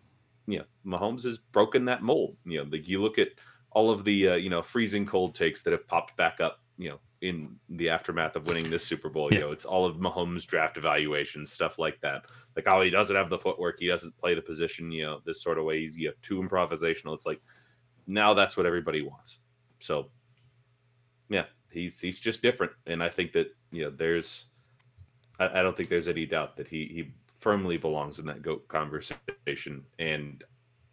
you 0.46 0.60
know, 0.60 0.66
Mahomes 0.86 1.24
has 1.24 1.38
broken 1.38 1.86
that 1.86 2.04
mold. 2.04 2.36
You 2.46 2.60
know, 2.60 2.70
like 2.70 2.88
you 2.88 3.02
look 3.02 3.18
at 3.18 3.30
all 3.72 3.90
of 3.90 4.04
the, 4.04 4.30
uh, 4.30 4.36
you 4.36 4.50
know, 4.50 4.62
freezing 4.62 5.06
cold 5.06 5.36
takes 5.36 5.64
that 5.64 5.72
have 5.72 5.88
popped 5.88 6.18
back 6.18 6.42
up, 6.42 6.60
you 6.78 6.90
know, 6.90 7.00
in 7.22 7.56
the 7.70 7.90
aftermath 7.90 8.36
of 8.36 8.48
winning 8.48 8.70
this 8.70 8.86
Super 8.86 9.10
Bowl. 9.10 9.34
You 9.34 9.40
know, 9.40 9.52
it's 9.52 9.66
all 9.66 9.86
of 9.86 9.98
Mahomes 9.98 10.46
draft 10.46 10.78
evaluations, 10.78 11.52
stuff 11.52 11.78
like 11.78 12.00
that. 12.02 12.26
Like, 12.56 12.68
oh, 12.68 12.82
he 12.82 12.90
doesn't 12.90 13.16
have 13.16 13.30
the 13.30 13.38
footwork. 13.38 13.80
He 13.80 13.88
doesn't 13.88 14.18
play 14.18 14.36
the 14.36 14.42
position, 14.42 14.92
you 14.92 15.06
know, 15.06 15.22
this 15.26 15.44
sort 15.44 15.58
of 15.58 15.66
way. 15.66 15.82
He's 15.82 15.98
you 15.98 16.08
know, 16.08 16.14
too 16.22 16.42
improvisational. 16.42 17.16
It's 17.16 17.26
like 17.26 17.42
now 18.08 18.34
that's 18.34 18.56
what 18.56 18.66
everybody 18.66 19.02
wants. 19.02 19.40
So 19.80 20.10
yeah, 21.30 21.46
he's 21.72 22.00
he's 22.00 22.20
just 22.20 22.42
different, 22.42 22.72
and 22.88 23.04
I 23.04 23.10
think 23.10 23.34
that 23.34 23.56
you 23.72 23.84
know 23.84 23.92
there's, 23.92 24.46
I, 25.40 25.60
I 25.60 25.62
don't 25.62 25.76
think 25.76 25.90
there's 25.90 26.08
any 26.08 26.26
doubt 26.26 26.58
that 26.58 26.68
he 26.68 26.86
he 26.86 27.12
firmly 27.38 27.78
belongs 27.78 28.20
in 28.20 28.26
that 28.26 28.42
goat 28.42 28.68
conversation, 28.68 29.84
and 30.00 30.44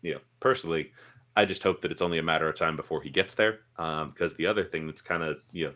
you 0.02 0.14
know 0.14 0.20
personally, 0.40 0.92
I 1.36 1.44
just 1.44 1.62
hope 1.62 1.80
that 1.82 1.90
it's 1.90 2.02
only 2.02 2.18
a 2.18 2.22
matter 2.22 2.48
of 2.48 2.56
time 2.56 2.76
before 2.76 3.00
he 3.00 3.10
gets 3.10 3.34
there. 3.34 3.60
Because 3.76 4.32
um, 4.32 4.36
the 4.38 4.46
other 4.46 4.64
thing 4.64 4.86
that's 4.86 5.02
kind 5.02 5.22
of 5.22 5.38
you 5.52 5.66
know 5.66 5.72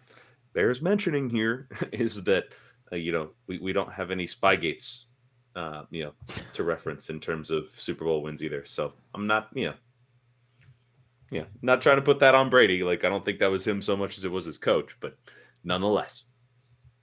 bears 0.53 0.83
mentioning 0.83 1.29
here 1.29 1.69
is 1.93 2.23
that 2.25 2.45
uh, 2.93 2.97
you 2.97 3.13
know 3.13 3.31
we, 3.47 3.59
we 3.59 3.73
don't 3.73 3.93
have 3.93 4.11
any 4.11 4.27
Spygates 4.27 5.05
uh, 5.57 5.85
you 5.91 6.05
know 6.05 6.13
to 6.53 6.65
reference 6.65 7.11
in 7.11 7.21
terms 7.21 7.51
of 7.51 7.69
Super 7.77 8.05
Bowl 8.05 8.23
wins 8.23 8.43
either. 8.43 8.65
So 8.65 8.93
I'm 9.15 9.27
not 9.27 9.49
you 9.55 9.67
know 9.67 9.75
yeah, 11.31 11.45
not 11.63 11.81
trying 11.81 11.97
to 11.97 12.03
put 12.03 12.19
that 12.21 12.35
on 12.35 12.51
Brady. 12.51 12.83
Like 12.83 13.05
I 13.05 13.09
don't 13.09 13.25
think 13.25 13.39
that 13.39 13.51
was 13.51 13.67
him 13.67 13.81
so 13.81 13.97
much 13.97 14.19
as 14.19 14.25
it 14.25 14.31
was 14.31 14.45
his 14.45 14.59
coach, 14.59 14.97
but 15.01 15.17
nonetheless, 15.63 16.25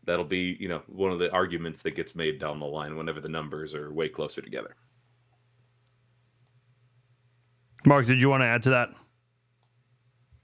that'll 0.03 0.25
be 0.25 0.57
you 0.59 0.67
know 0.67 0.81
one 0.87 1.11
of 1.11 1.19
the 1.19 1.31
arguments 1.31 1.81
that 1.83 1.95
gets 1.95 2.15
made 2.15 2.39
down 2.39 2.59
the 2.59 2.65
line 2.65 2.95
whenever 2.97 3.21
the 3.21 3.29
numbers 3.29 3.73
are 3.73 3.93
way 3.93 4.09
closer 4.09 4.41
together. 4.41 4.75
Mark, 7.85 8.05
did 8.05 8.19
you 8.19 8.29
want 8.29 8.41
to 8.41 8.47
add 8.47 8.63
to 8.63 8.69
that? 8.71 8.89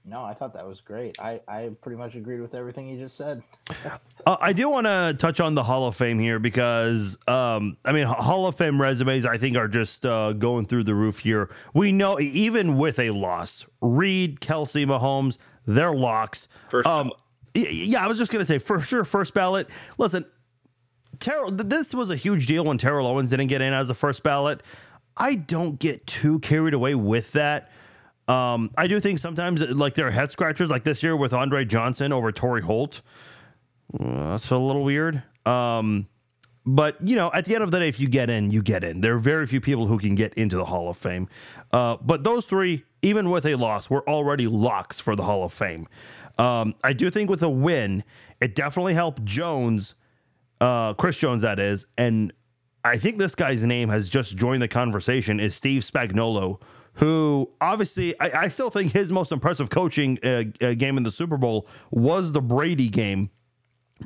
No, 0.06 0.22
I 0.22 0.34
thought 0.34 0.52
that 0.52 0.66
was 0.66 0.80
great. 0.82 1.18
I, 1.18 1.40
I 1.48 1.70
pretty 1.80 1.96
much 1.96 2.14
agreed 2.14 2.40
with 2.40 2.54
everything 2.54 2.88
you 2.88 2.98
just 2.98 3.16
said. 3.16 3.42
uh, 4.26 4.36
I 4.38 4.52
do 4.52 4.68
want 4.68 4.86
to 4.86 5.16
touch 5.18 5.40
on 5.40 5.54
the 5.54 5.62
Hall 5.62 5.86
of 5.86 5.96
Fame 5.96 6.18
here 6.18 6.38
because, 6.38 7.16
um, 7.26 7.78
I 7.86 7.92
mean, 7.92 8.06
Hall 8.06 8.46
of 8.46 8.54
Fame 8.54 8.78
resumes, 8.78 9.24
I 9.24 9.38
think, 9.38 9.56
are 9.56 9.68
just 9.68 10.04
uh, 10.04 10.34
going 10.34 10.66
through 10.66 10.84
the 10.84 10.94
roof 10.94 11.20
here. 11.20 11.48
We 11.72 11.90
know, 11.90 12.20
even 12.20 12.76
with 12.76 12.98
a 12.98 13.10
loss, 13.10 13.64
Reid, 13.80 14.40
Kelce, 14.40 14.84
Mahomes, 14.84 15.38
they're 15.66 15.94
locks. 15.94 16.48
First 16.68 16.86
um, 16.86 17.10
yeah, 17.54 18.04
I 18.04 18.08
was 18.08 18.18
just 18.18 18.32
going 18.32 18.40
to 18.40 18.46
say, 18.46 18.58
for 18.58 18.80
sure, 18.80 19.04
first 19.04 19.32
ballot. 19.32 19.68
Listen, 19.96 20.26
Terrell, 21.18 21.50
this 21.50 21.94
was 21.94 22.10
a 22.10 22.16
huge 22.16 22.46
deal 22.46 22.64
when 22.64 22.78
Terrell 22.78 23.06
Owens 23.06 23.30
didn't 23.30 23.46
get 23.46 23.62
in 23.62 23.72
as 23.72 23.88
a 23.88 23.94
first 23.94 24.22
ballot. 24.22 24.62
I 25.16 25.36
don't 25.36 25.78
get 25.78 26.06
too 26.06 26.40
carried 26.40 26.74
away 26.74 26.94
with 26.94 27.32
that 27.32 27.70
um, 28.28 28.70
I 28.76 28.86
do 28.86 29.00
think 29.00 29.18
sometimes 29.18 29.60
like 29.60 29.94
there 29.94 30.06
are 30.06 30.10
head 30.10 30.30
scratchers 30.30 30.70
like 30.70 30.84
this 30.84 31.02
year 31.02 31.16
with 31.16 31.32
Andre 31.32 31.64
Johnson 31.64 32.12
over 32.12 32.32
Torry 32.32 32.62
Holt. 32.62 33.02
That's 33.92 34.50
a 34.50 34.56
little 34.56 34.84
weird. 34.84 35.22
Um, 35.44 36.06
but 36.66 36.96
you 37.06 37.16
know, 37.16 37.30
at 37.34 37.44
the 37.44 37.54
end 37.54 37.62
of 37.62 37.70
the 37.70 37.78
day, 37.78 37.88
if 37.88 38.00
you 38.00 38.08
get 38.08 38.30
in, 38.30 38.50
you 38.50 38.62
get 38.62 38.82
in. 38.82 39.02
There 39.02 39.14
are 39.14 39.18
very 39.18 39.46
few 39.46 39.60
people 39.60 39.86
who 39.86 39.98
can 39.98 40.14
get 40.14 40.32
into 40.34 40.56
the 40.56 40.64
Hall 40.64 40.88
of 40.88 40.96
Fame. 40.96 41.28
Uh, 41.72 41.98
but 42.00 42.24
those 42.24 42.46
three, 42.46 42.84
even 43.02 43.30
with 43.30 43.44
a 43.44 43.56
loss, 43.56 43.90
were 43.90 44.08
already 44.08 44.46
locks 44.46 44.98
for 45.00 45.14
the 45.14 45.22
Hall 45.22 45.44
of 45.44 45.52
Fame. 45.52 45.86
Um, 46.38 46.74
I 46.82 46.94
do 46.94 47.10
think 47.10 47.28
with 47.28 47.42
a 47.42 47.50
win, 47.50 48.02
it 48.40 48.54
definitely 48.54 48.94
helped 48.94 49.24
Jones, 49.24 49.94
uh, 50.60 50.94
Chris 50.94 51.16
Jones, 51.18 51.42
that 51.42 51.60
is, 51.60 51.86
and 51.96 52.32
I 52.84 52.98
think 52.98 53.18
this 53.18 53.34
guy's 53.34 53.64
name 53.64 53.88
has 53.88 54.08
just 54.08 54.36
joined 54.36 54.60
the 54.60 54.68
conversation. 54.68 55.40
Is 55.40 55.54
Steve 55.54 55.82
Spagnuolo, 55.82 56.60
who 56.94 57.50
obviously 57.60 58.18
I, 58.20 58.44
I 58.44 58.48
still 58.48 58.70
think 58.70 58.92
his 58.92 59.10
most 59.10 59.32
impressive 59.32 59.70
coaching 59.70 60.18
uh, 60.24 60.44
uh, 60.60 60.74
game 60.74 60.96
in 60.96 61.02
the 61.02 61.10
Super 61.10 61.36
Bowl 61.36 61.66
was 61.90 62.32
the 62.32 62.40
Brady 62.40 62.88
game, 62.88 63.30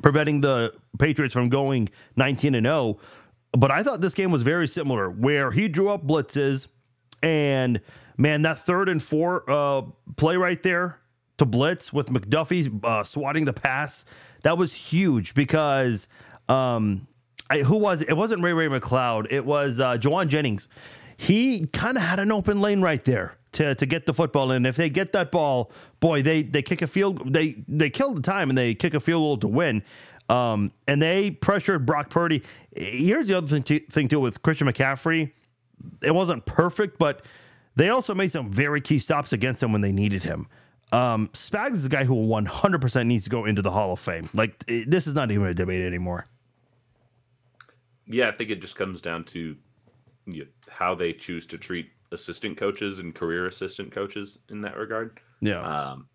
preventing 0.01 0.41
the 0.41 0.73
Patriots 0.97 1.33
from 1.33 1.49
going 1.49 1.89
19 2.15 2.55
and 2.55 2.65
0. 2.65 2.97
But 3.51 3.71
I 3.71 3.83
thought 3.83 4.01
this 4.01 4.13
game 4.13 4.31
was 4.31 4.43
very 4.43 4.67
similar, 4.67 5.09
where 5.09 5.51
he 5.51 5.67
drew 5.67 5.89
up 5.89 6.05
blitzes, 6.05 6.67
and 7.23 7.81
man, 8.17 8.43
that 8.43 8.59
third 8.59 8.89
and 8.89 9.01
four 9.01 9.43
uh, 9.49 9.83
play 10.17 10.37
right 10.37 10.61
there 10.61 10.99
to 11.37 11.45
blitz 11.45 11.93
with 11.93 12.07
McDuffie 12.07 12.83
uh, 12.83 13.03
swatting 13.03 13.45
the 13.45 13.53
pass 13.53 14.05
that 14.43 14.57
was 14.57 14.73
huge 14.73 15.33
because. 15.33 16.07
Um, 16.47 17.05
I, 17.51 17.59
who 17.59 17.77
was 17.77 18.03
it? 18.03 18.09
It 18.09 18.17
wasn't 18.17 18.43
Ray 18.43 18.53
Ray 18.53 18.67
McCloud. 18.67 19.31
It 19.31 19.43
was 19.43 19.79
uh, 19.79 19.97
Jauan 19.97 20.27
Jennings 20.27 20.67
he 21.19 21.67
kind 21.67 21.97
of 21.97 22.03
had 22.03 22.17
an 22.21 22.31
open 22.31 22.61
lane 22.61 22.79
right 22.79 23.03
there 23.03 23.35
to, 23.51 23.75
to 23.75 23.85
get 23.85 24.05
the 24.05 24.13
football 24.13 24.51
in. 24.51 24.65
If 24.65 24.77
they 24.77 24.89
get 24.89 25.11
that 25.11 25.31
ball, 25.31 25.69
boy, 25.99 26.21
they 26.21 26.43
they 26.43 26.61
kick 26.61 26.81
a 26.81 26.87
field. 26.87 27.33
They 27.33 27.61
they 27.67 27.89
kill 27.89 28.13
the 28.13 28.21
time 28.21 28.47
and 28.47 28.57
they 28.57 28.73
kick 28.73 28.93
a 28.93 29.01
field 29.01 29.21
goal 29.21 29.37
to 29.39 29.47
win. 29.49 29.83
Um, 30.29 30.71
and 30.87 31.01
they 31.01 31.31
pressured 31.31 31.85
Brock 31.85 32.09
Purdy. 32.09 32.41
Here's 32.73 33.27
the 33.27 33.37
other 33.37 33.47
thing, 33.47 33.63
to, 33.63 33.79
thing 33.91 34.07
too 34.07 34.21
with 34.21 34.41
Christian 34.43 34.65
McCaffrey. 34.67 35.33
It 36.01 36.15
wasn't 36.15 36.45
perfect, 36.45 36.97
but 36.97 37.25
they 37.75 37.89
also 37.89 38.15
made 38.15 38.31
some 38.31 38.49
very 38.49 38.79
key 38.79 38.99
stops 38.99 39.33
against 39.33 39.61
him 39.61 39.73
when 39.73 39.81
they 39.81 39.91
needed 39.91 40.23
him. 40.23 40.47
Um, 40.93 41.27
Spags 41.33 41.73
is 41.73 41.85
a 41.85 41.89
guy 41.89 42.05
who 42.05 42.15
100% 42.15 43.05
needs 43.07 43.25
to 43.25 43.29
go 43.29 43.43
into 43.43 43.61
the 43.61 43.71
Hall 43.71 43.91
of 43.91 43.99
Fame. 43.99 44.29
Like 44.33 44.65
this 44.65 45.05
is 45.05 45.15
not 45.15 45.31
even 45.31 45.47
a 45.47 45.53
debate 45.53 45.81
anymore. 45.81 46.27
Yeah, 48.07 48.29
I 48.29 48.31
think 48.31 48.51
it 48.51 48.61
just 48.61 48.77
comes 48.77 49.01
down 49.01 49.25
to 49.25 49.57
you 50.33 50.43
know, 50.43 50.49
how 50.69 50.95
they 50.95 51.13
choose 51.13 51.45
to 51.47 51.57
treat 51.57 51.89
assistant 52.11 52.57
coaches 52.57 52.99
and 52.99 53.13
career 53.13 53.47
assistant 53.47 53.91
coaches 53.91 54.37
in 54.49 54.61
that 54.61 54.77
regard. 54.77 55.19
Yeah. 55.41 55.61
Um, 55.61 56.07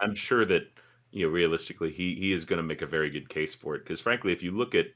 I'm 0.00 0.14
sure 0.14 0.44
that 0.46 0.62
you 1.10 1.26
know 1.26 1.32
realistically 1.32 1.90
he 1.90 2.14
he 2.14 2.32
is 2.32 2.44
going 2.44 2.58
to 2.58 2.62
make 2.62 2.82
a 2.82 2.86
very 2.86 3.10
good 3.10 3.28
case 3.28 3.54
for 3.54 3.74
it 3.74 3.84
because 3.84 4.00
frankly, 4.00 4.32
if 4.32 4.42
you 4.42 4.52
look 4.52 4.74
at 4.74 4.86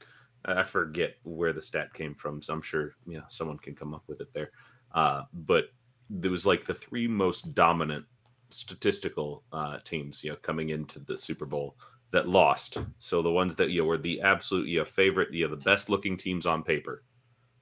I 0.45 0.63
forget 0.63 1.15
where 1.23 1.53
the 1.53 1.61
stat 1.61 1.93
came 1.93 2.15
from, 2.15 2.41
so 2.41 2.53
I'm 2.53 2.61
sure 2.61 2.93
yeah 3.07 3.27
someone 3.27 3.57
can 3.57 3.75
come 3.75 3.93
up 3.93 4.03
with 4.07 4.21
it 4.21 4.33
there. 4.33 4.51
Uh, 4.93 5.23
but 5.33 5.65
there 6.09 6.31
was 6.31 6.45
like 6.45 6.65
the 6.65 6.73
three 6.73 7.07
most 7.07 7.53
dominant 7.55 8.05
statistical 8.51 9.43
uh, 9.51 9.79
teams 9.83 10.23
you 10.23 10.29
know 10.29 10.37
coming 10.37 10.69
into 10.69 10.99
the 10.99 11.17
Super 11.17 11.45
Bowl 11.45 11.75
that 12.11 12.29
lost. 12.29 12.77
So 12.99 13.21
the 13.21 13.31
ones 13.31 13.55
that 13.55 13.71
you 13.71 13.81
know, 13.81 13.87
were 13.87 13.97
the 13.97 14.21
absolute 14.21 14.67
you 14.67 14.79
know, 14.79 14.85
favorite, 14.85 15.33
you 15.33 15.45
know, 15.45 15.55
the 15.55 15.61
best 15.63 15.89
looking 15.89 16.15
teams 16.15 16.45
on 16.45 16.63
paper 16.63 17.03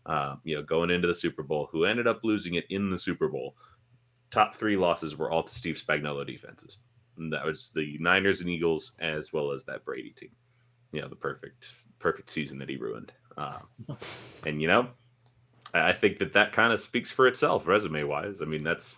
uh, 0.06 0.36
you 0.44 0.56
know, 0.56 0.64
going 0.64 0.90
into 0.90 1.08
the 1.08 1.14
Super 1.14 1.44
Bowl, 1.44 1.70
who 1.72 1.86
ended 1.86 2.08
up 2.08 2.22
losing 2.24 2.56
it 2.56 2.66
in 2.70 2.90
the 2.90 2.98
Super 2.98 3.28
Bowl. 3.28 3.56
Top 4.32 4.56
three 4.56 4.78
losses 4.78 5.18
were 5.18 5.30
all 5.30 5.44
to 5.44 5.54
Steve 5.54 5.82
Spagnuolo 5.86 6.26
defenses. 6.26 6.78
And 7.18 7.32
that 7.34 7.46
was 7.46 7.70
the 7.76 7.98
Niners 8.00 8.40
and 8.40 8.50
Eagles, 8.50 8.94
as 9.00 9.34
well 9.34 9.52
as 9.52 9.64
that 9.66 9.86
Brady 9.86 10.12
team. 10.12 10.32
You 10.92 11.02
know, 11.02 11.08
the 11.08 11.16
perfect, 11.16 11.68
perfect 12.00 12.30
season 12.30 12.58
that 12.60 12.70
he 12.70 12.78
ruined. 12.78 13.12
Uh, 13.38 13.60
and 14.46 14.62
you 14.62 14.68
know, 14.68 14.90
I 15.74 15.94
think 15.94 16.18
that 16.20 16.34
that 16.34 16.52
kind 16.52 16.74
of 16.74 16.82
speaks 16.82 17.12
for 17.12 17.28
itself, 17.28 17.68
resume 17.68 18.04
wise. 18.04 18.42
I 18.42 18.46
mean, 18.46 18.64
that's 18.64 18.98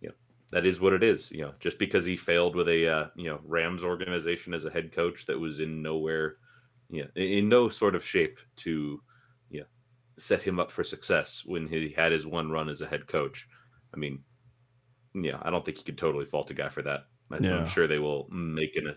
you 0.00 0.08
know, 0.08 0.14
that 0.50 0.64
is 0.64 0.80
what 0.80 0.92
it 0.92 1.02
is. 1.02 1.30
You 1.30 1.42
know, 1.42 1.52
just 1.58 1.78
because 1.78 2.04
he 2.04 2.16
failed 2.16 2.54
with 2.54 2.68
a 2.68 2.88
uh, 2.88 3.06
you 3.16 3.28
know 3.28 3.40
Rams 3.44 3.82
organization 3.82 4.54
as 4.54 4.64
a 4.64 4.70
head 4.70 4.92
coach 4.92 5.26
that 5.26 5.38
was 5.38 5.60
in 5.60 5.82
nowhere, 5.82 6.36
you 6.88 7.02
know, 7.02 7.08
in 7.16 7.48
no 7.48 7.68
sort 7.68 7.94
of 7.94 8.04
shape 8.04 8.38
to 8.56 9.02
set 10.18 10.42
him 10.42 10.58
up 10.60 10.70
for 10.70 10.84
success 10.84 11.42
when 11.46 11.66
he 11.66 11.94
had 11.96 12.12
his 12.12 12.26
one 12.26 12.50
run 12.50 12.68
as 12.68 12.80
a 12.82 12.86
head 12.86 13.06
coach. 13.06 13.46
I 13.94 13.96
mean, 13.98 14.20
yeah, 15.14 15.38
I 15.42 15.50
don't 15.50 15.64
think 15.64 15.78
you 15.78 15.84
could 15.84 15.98
totally 15.98 16.26
fault 16.26 16.50
a 16.50 16.54
guy 16.54 16.68
for 16.68 16.82
that. 16.82 17.06
I, 17.30 17.38
yeah. 17.38 17.56
I'm 17.58 17.66
sure 17.66 17.86
they 17.86 17.98
will 17.98 18.28
make 18.30 18.76
an 18.76 18.94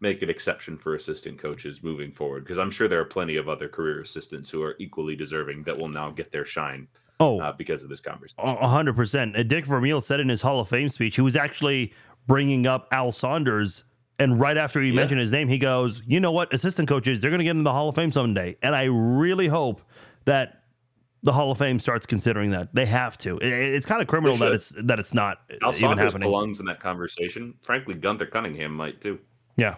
make 0.00 0.20
an 0.22 0.28
exception 0.30 0.76
for 0.76 0.96
assistant 0.96 1.38
coaches 1.38 1.82
moving 1.82 2.10
forward 2.10 2.42
because 2.44 2.58
I'm 2.58 2.70
sure 2.72 2.88
there 2.88 3.00
are 3.00 3.04
plenty 3.04 3.36
of 3.36 3.48
other 3.48 3.68
career 3.68 4.00
assistants 4.00 4.50
who 4.50 4.60
are 4.62 4.74
equally 4.80 5.14
deserving 5.14 5.62
that 5.62 5.78
will 5.78 5.88
now 5.88 6.10
get 6.10 6.32
their 6.32 6.44
shine 6.44 6.88
Oh, 7.20 7.38
uh, 7.40 7.52
because 7.52 7.84
of 7.84 7.88
this 7.88 8.00
conversation. 8.00 8.40
A 8.42 8.66
hundred 8.66 8.96
percent. 8.96 9.36
Dick 9.48 9.64
Vermeil 9.64 10.00
said 10.00 10.18
in 10.18 10.28
his 10.28 10.40
Hall 10.40 10.58
of 10.58 10.68
Fame 10.68 10.88
speech, 10.88 11.14
he 11.14 11.20
was 11.22 11.36
actually 11.36 11.92
bringing 12.26 12.66
up 12.66 12.88
Al 12.90 13.12
Saunders, 13.12 13.84
and 14.18 14.40
right 14.40 14.56
after 14.56 14.80
he 14.80 14.88
Yeah. 14.88 14.94
mentioned 14.96 15.20
his 15.20 15.30
name, 15.30 15.46
he 15.46 15.58
goes, 15.58 16.02
"You 16.04 16.18
know 16.18 16.32
what? 16.32 16.52
Assistant 16.52 16.88
coaches, 16.88 17.20
they're 17.20 17.30
going 17.30 17.38
to 17.38 17.44
get 17.44 17.54
in 17.56 17.62
the 17.62 17.72
Hall 17.72 17.88
of 17.88 17.94
Fame 17.94 18.10
someday." 18.10 18.56
And 18.60 18.74
I 18.74 18.84
really 18.84 19.46
hope 19.46 19.82
that 20.24 20.62
the 21.24 21.32
Hall 21.32 21.50
of 21.52 21.58
Fame 21.58 21.78
starts 21.78 22.04
considering 22.06 22.50
that. 22.50 22.74
They 22.74 22.86
have 22.86 23.16
to. 23.18 23.38
I- 23.42 23.46
It's 23.46 23.86
kind 23.86 24.02
of 24.02 24.08
criminal 24.08 24.36
that 24.38 24.52
it's 24.52 24.70
that 24.70 24.98
it's 24.98 25.14
not 25.14 25.40
even 25.48 25.60
happening. 25.60 25.62
Al 25.62 25.68
even 25.70 25.80
Saunders 25.80 26.04
happening. 26.12 26.28
belongs 26.28 26.60
in 26.60 26.66
that 26.66 26.80
conversation. 26.80 27.54
Frankly, 27.62 27.94
Gunther 27.94 28.26
Cunningham 28.26 28.72
might 28.74 29.00
too. 29.00 29.18
Yeah. 29.56 29.76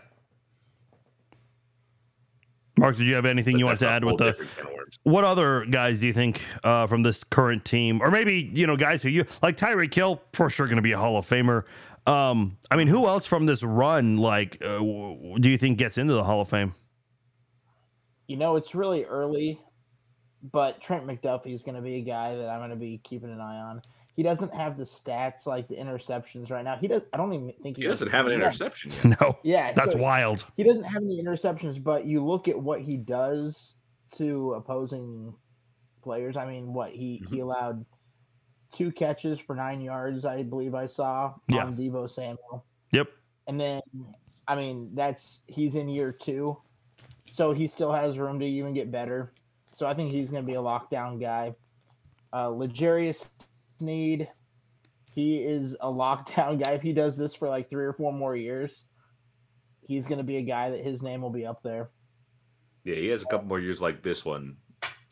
Mark, 2.77 2.97
did 2.97 3.07
you 3.07 3.15
have 3.15 3.25
anything 3.25 3.55
But 3.55 3.59
you 3.61 3.65
wanted 3.67 3.81
to 3.81 3.89
add 3.89 4.05
with 4.05 4.17
the 4.19 4.33
different 4.33 4.57
can 4.57 4.67
of 4.67 4.73
worms. 4.73 4.99
what 5.05 5.23
other 5.23 5.65
guys 5.67 6.01
do 6.01 6.09
you 6.09 6.13
think 6.13 6.43
uh, 6.65 6.89
from 6.89 7.03
this 7.05 7.23
current 7.23 7.65
team, 7.65 8.03
or 8.03 8.11
maybe 8.11 8.51
you 8.53 8.67
know 8.67 8.77
guys 8.77 9.01
who 9.03 9.11
you 9.11 9.25
like 9.43 9.57
Tyreek 9.57 9.95
Hill 9.95 10.21
for 10.33 10.51
sure 10.51 10.67
going 10.67 10.77
to 10.77 10.83
be 10.83 10.91
a 10.93 10.99
Hall 10.99 11.17
of 11.17 11.25
Famer. 11.27 11.65
Um, 12.07 12.59
I 12.73 12.77
mean, 12.77 12.89
who 12.89 13.07
else 13.07 13.27
from 13.27 13.47
this 13.47 13.63
run 13.63 14.17
like 14.19 14.59
uh, 14.61 14.75
w- 14.79 15.15
w- 15.15 15.39
do 15.39 15.49
you 15.49 15.57
think 15.57 15.79
gets 15.79 15.99
into 15.99 16.15
the 16.15 16.25
Hall 16.25 16.41
of 16.41 16.49
Fame? 16.49 16.75
You 18.27 18.37
know, 18.39 18.57
it's 18.57 18.75
really 18.75 19.05
early, 19.05 19.61
but 20.53 20.81
Trent 20.81 21.07
McDuffie 21.07 21.55
is 21.55 21.63
going 21.63 21.75
to 21.77 21.81
be 21.81 21.97
a 21.97 22.01
guy 22.03 22.37
that 22.37 22.49
I'm 22.49 22.61
going 22.61 22.71
to 22.71 22.77
be 22.77 23.01
keeping 23.03 23.31
an 23.31 23.41
eye 23.41 23.57
on. 23.59 23.83
He 24.15 24.23
doesn't 24.23 24.55
have 24.55 24.77
the 24.79 24.85
stats 24.85 25.45
like 25.47 25.67
the 25.67 25.75
interceptions 25.75 26.51
right 26.51 26.63
now. 26.65 26.77
He 26.77 26.87
does. 26.87 27.03
I 27.13 27.17
don't 27.17 27.33
even 27.33 27.53
think 27.63 27.77
he, 27.77 27.83
He 27.83 27.89
doesn't 27.89 28.11
have 28.11 28.27
an 28.27 28.33
yeah. 28.33 28.39
interception 28.39 28.93
yet. 29.05 29.21
No, 29.21 29.39
Yeah, 29.43 29.73
that's 29.73 29.93
so 29.93 29.99
wild. 29.99 30.45
He 30.55 30.63
doesn't 30.63 30.85
have 30.85 31.03
any 31.03 31.21
interceptions, 31.21 31.83
but 31.83 32.07
you 32.07 32.25
look 32.25 32.47
at 32.47 32.57
what 32.61 32.81
he 32.81 32.97
does 32.97 33.77
to 34.17 34.53
opposing 34.55 35.35
players. 36.03 36.37
I 36.37 36.47
mean, 36.47 36.73
what 36.73 36.93
he 36.93 37.23
Mm-hmm. 37.25 37.35
he 37.35 37.41
allowed 37.41 37.85
two 38.73 38.93
catches 38.93 39.39
for 39.41 39.57
nine 39.57 39.81
yards, 39.81 40.25
I 40.25 40.43
believe 40.43 40.75
I 40.75 40.87
saw 40.87 41.35
Yeah. 41.49 41.65
on 41.65 41.77
Deebo 41.77 42.09
Samuel. 42.11 42.65
Yep. 42.93 43.09
And 43.49 43.59
then, 43.61 43.81
I 44.47 44.55
mean, 44.57 44.91
that's 44.95 45.41
he's 45.47 45.75
in 45.75 45.89
year 45.89 46.13
two, 46.13 46.57
so 47.33 47.53
he 47.53 47.67
still 47.67 47.91
has 47.93 48.17
room 48.19 48.39
to 48.41 48.47
even 48.47 48.75
get 48.75 48.91
better. 48.93 49.33
So 49.75 49.87
I 49.87 49.95
think 49.95 50.13
he's 50.13 50.31
going 50.31 50.43
to 50.43 50.47
be 50.47 50.55
a 50.55 50.63
lockdown 50.63 51.21
guy. 51.21 51.55
Uh, 52.33 52.49
L'Jarius 52.49 53.27
Sneed, 53.79 54.29
he 55.13 55.39
is 55.39 55.77
a 55.81 55.87
lockdown 55.89 56.59
guy. 56.65 56.73
If 56.73 56.83
he 56.83 56.93
does 56.93 57.17
this 57.17 57.35
for 57.35 57.49
like 57.49 57.69
three 57.69 57.85
or 57.85 57.93
four 57.93 58.13
more 58.13 58.37
years, 58.37 58.85
he's 59.87 60.07
going 60.07 60.19
to 60.19 60.25
be 60.25 60.37
a 60.37 60.43
guy 60.43 60.71
that 60.71 60.85
his 60.85 61.03
name 61.03 61.21
will 61.23 61.31
be 61.31 61.45
up 61.45 61.63
there. 61.63 61.91
Yeah, 62.85 62.97
he 62.97 63.09
has 63.09 63.23
a 63.23 63.27
couple 63.27 63.47
more 63.49 63.61
years 63.61 63.81
like 63.83 64.03
this 64.03 64.25
one. 64.25 64.57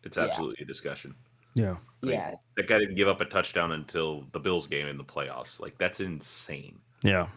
It's 0.04 0.16
Yeah. 0.16 0.24
absolutely 0.24 0.62
a 0.62 0.66
discussion. 0.66 1.14
Yeah, 1.54 1.76
Like, 2.00 2.14
Yeah, 2.14 2.34
That 2.56 2.66
guy 2.68 2.78
didn't 2.78 2.94
give 2.94 3.08
up 3.08 3.20
a 3.20 3.24
touchdown 3.24 3.72
until 3.72 4.26
the 4.32 4.40
Bills 4.40 4.66
game 4.66 4.86
in 4.88 4.96
the 4.96 5.04
playoffs. 5.04 5.60
Like 5.60 5.76
that's 5.78 6.00
insane. 6.00 6.78
yeah. 7.02 7.28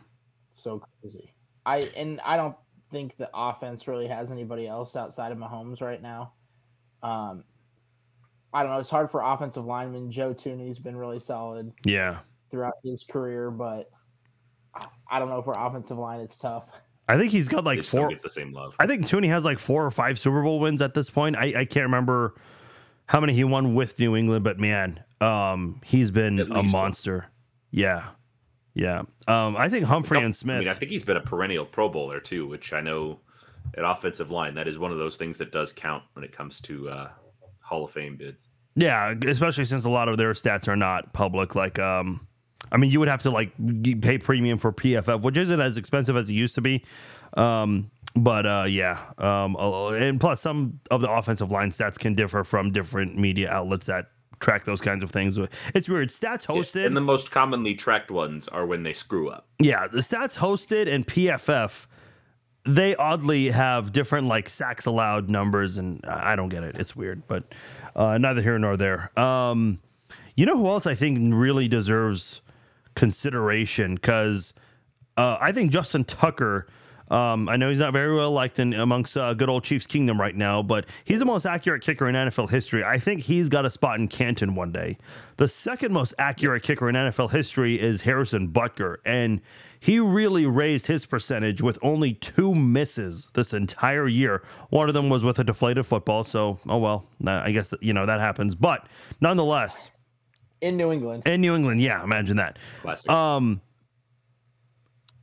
so 0.54 0.82
crazy. 1.02 1.34
I 1.66 1.92
and 1.98 2.22
I 2.22 2.38
don't 2.38 2.56
think 2.92 3.18
the 3.18 3.30
offense 3.34 3.88
really 3.88 4.08
has 4.08 4.32
anybody 4.32 4.68
else 4.68 4.96
outside 4.96 5.32
of 5.32 5.38
Mahomes 5.38 5.82
right 5.82 6.02
now. 6.02 6.34
Um, 7.06 7.44
I 8.54 8.64
don't 8.64 8.72
know. 8.72 8.80
It's 8.80 8.90
hard 8.90 9.12
for 9.12 9.22
offensive 9.22 9.66
linemen. 9.66 10.10
Joe 10.12 10.34
Thuney's 10.34 10.80
been 10.80 10.96
really 10.96 11.20
solid 11.20 11.72
Yeah. 11.84 12.20
throughout 12.52 12.74
his 12.84 13.04
career, 13.04 13.52
but 13.52 13.90
I- 14.74 14.88
I 15.12 15.20
don't 15.20 15.30
know 15.30 15.42
for 15.42 15.54
offensive 15.58 15.98
line. 15.98 16.22
It's 16.22 16.38
tough. 16.38 16.66
I 17.08 17.18
think 17.18 17.32
he's 17.32 17.48
got 17.48 17.64
like 17.64 17.78
just 17.80 17.92
four. 17.92 18.08
get 18.10 18.22
the 18.24 18.30
same 18.30 18.52
love. 18.54 18.76
I 18.80 18.88
think 18.88 19.04
Thuney 19.06 19.28
has 19.28 19.46
like 19.46 19.60
four 19.60 19.86
or 19.86 19.92
five 19.92 20.18
Super 20.18 20.42
Bowl 20.42 20.60
wins 20.60 20.82
at 20.82 20.94
this 20.96 21.10
point. 21.10 21.36
I, 21.36 21.54
I 21.60 21.66
can't 21.66 21.84
remember 21.86 22.34
how 23.08 23.20
many 23.20 23.34
he 23.34 23.44
won 23.44 23.76
with 23.76 24.00
New 24.00 24.16
England, 24.16 24.44
but 24.44 24.60
man, 24.60 25.04
um, 25.22 25.80
he's 25.86 26.10
been 26.10 26.40
a 26.40 26.44
least 26.46 26.52
one. 26.56 26.68
monster. 26.72 27.28
Yeah, 27.70 28.08
yeah. 28.74 29.04
Um, 29.28 29.56
I 29.56 29.70
think 29.70 29.86
Humphrey 29.86 30.18
and 30.18 30.28
I 30.28 30.32
Smith. 30.32 30.60
mean, 30.62 30.68
I 30.70 30.74
think 30.74 30.92
he's 30.92 31.04
been 31.04 31.18
a 31.18 31.22
perennial 31.22 31.66
Pro 31.66 31.90
Bowler 31.90 32.20
too, 32.20 32.48
which 32.48 32.74
I 32.74 32.82
know 32.82 33.20
at 33.78 33.84
offensive 33.84 34.32
line 34.32 34.54
that 34.56 34.68
is 34.68 34.78
one 34.80 34.92
of 34.92 34.98
those 34.98 35.18
things 35.18 35.38
that 35.38 35.52
does 35.52 35.74
count 35.74 36.04
when 36.14 36.24
it 36.24 36.32
comes 36.32 36.60
to 36.62 36.90
uh, 36.90 37.10
Hall 37.62 37.86
of 37.86 37.92
Fame 37.92 38.16
bids. 38.16 38.48
Yeah, 38.76 39.14
especially 39.26 39.66
since 39.66 39.86
a 39.86 39.90
lot 39.90 40.10
of 40.10 40.18
their 40.18 40.34
stats 40.34 40.68
are 40.68 40.76
not 40.76 41.14
public. 41.14 41.56
Like, 41.56 41.80
um, 41.80 42.28
I 42.72 42.78
mean, 42.78 42.92
you 42.92 43.00
would 43.00 43.08
have 43.08 43.22
to 43.24 43.32
like 43.32 43.52
pay 44.02 44.18
premium 44.18 44.58
for 44.58 44.72
PFF, 44.74 45.22
which 45.22 45.38
isn't 45.38 45.62
as 45.62 45.78
expensive 45.78 46.18
as 46.18 46.30
it 46.30 46.34
used 46.34 46.56
to 46.56 46.62
be. 46.62 46.84
Um, 47.36 47.90
but 48.16 48.46
uh, 48.46 48.66
yeah, 48.68 49.00
um, 49.18 49.56
and 49.58 50.20
plus 50.20 50.42
some 50.42 50.80
of 50.92 51.02
the 51.02 51.10
offensive 51.10 51.52
line 51.52 51.72
stats 51.72 51.98
can 51.98 52.16
differ 52.16 52.44
from 52.44 52.72
different 52.72 53.18
media 53.18 53.50
outlets 53.50 53.88
that 53.88 54.08
track 54.40 54.66
those 54.66 54.82
kinds 54.82 55.04
of 55.04 55.10
things. 55.12 55.38
It's 55.74 55.88
weird. 55.90 56.10
Stats 56.10 56.46
hosted, 56.46 56.86
And 56.86 56.96
the 56.96 57.02
most 57.02 57.32
commonly 57.32 57.76
tracked 57.76 58.12
ones 58.12 58.48
are 58.50 58.66
when 58.66 58.84
they 58.84 58.94
screw 58.94 59.30
up. 59.30 59.48
yeah, 59.60 59.88
the 59.88 60.00
stats 60.00 60.36
hosted 60.38 60.88
and 60.94 61.06
PFF. 61.08 61.88
They 62.66 62.96
oddly 62.96 63.50
have 63.50 63.92
different 63.92 64.28
like 64.28 64.50
sacks 64.50 64.86
allowed 64.86 65.30
numbers, 65.30 65.78
and 65.78 66.04
I 66.06 66.36
don't 66.36 66.50
get 66.50 66.64
it. 66.64 66.78
It's 66.78 66.96
weird, 66.96 67.28
but 67.28 67.44
uh, 67.96 68.18
neither 68.18 68.42
here 68.42 68.58
nor 68.58 68.76
there. 68.76 69.18
Um, 69.20 69.80
you 70.36 70.46
know 70.46 70.58
who 70.58 70.68
else 70.68 70.86
I 70.88 70.96
think 70.96 71.20
really 71.34 71.68
deserves 71.68 72.42
consideration? 72.96 73.96
Because 73.96 74.54
uh, 75.16 75.38
I 75.40 75.52
think 75.52 75.72
Justin 75.72 76.04
Tucker. 76.04 76.68
Um, 77.12 77.48
I 77.48 77.56
know 77.56 77.70
he's 77.70 77.80
not 77.80 77.94
very 77.94 78.16
well 78.16 78.32
liked 78.32 78.58
in 78.60 78.74
amongst 78.74 79.16
uh, 79.16 79.34
good 79.36 79.50
old 79.50 79.64
Chiefs 79.64 79.86
Kingdom 79.86 80.20
right 80.20 80.36
now, 80.36 80.64
but 80.64 80.86
he's 81.04 81.20
the 81.20 81.26
most 81.26 81.46
accurate 81.46 81.84
kicker 81.84 82.08
in 82.10 82.16
NFL 82.16 82.50
history. 82.50 82.84
I 82.84 82.98
think 82.98 83.22
he's 83.22 83.48
got 83.48 83.64
a 83.66 83.70
spot 83.70 84.00
in 84.00 84.08
Canton 84.08 84.56
one 84.56 84.72
day. 84.72 84.98
The 85.38 85.48
second 85.48 85.94
most 85.94 86.14
accurate 86.18 86.64
kicker 86.64 86.90
in 86.90 86.96
NFL 86.96 87.32
history 87.32 87.80
is 87.80 88.02
Harrison 88.02 88.48
Butker, 88.48 88.98
and 89.06 89.42
he 89.80 90.00
really 90.00 90.48
raised 90.48 90.88
his 90.88 91.06
percentage 91.06 91.62
with 91.62 91.78
only 91.84 92.14
two 92.14 92.56
misses 92.56 93.30
this 93.34 93.54
entire 93.54 94.08
year. 94.08 94.42
One 94.70 94.88
of 94.88 94.96
them 94.96 95.10
was 95.10 95.24
with 95.24 95.38
a 95.38 95.44
deflated 95.44 95.86
football, 95.86 96.24
so 96.24 96.58
oh 96.68 96.78
well, 96.80 97.06
I 97.24 97.52
guess 97.52 97.72
you 97.82 97.94
know 97.94 98.08
that 98.08 98.20
happens. 98.20 98.56
But 98.56 98.88
nonetheless, 99.22 99.92
In 100.62 100.76
New 100.76 100.92
England, 100.92 101.28
in 101.28 101.42
New 101.42 101.54
England, 101.56 101.82
yeah, 101.82 102.04
imagine 102.04 102.38
that. 102.38 102.58
Classic. 102.82 103.08
Um, 103.12 103.62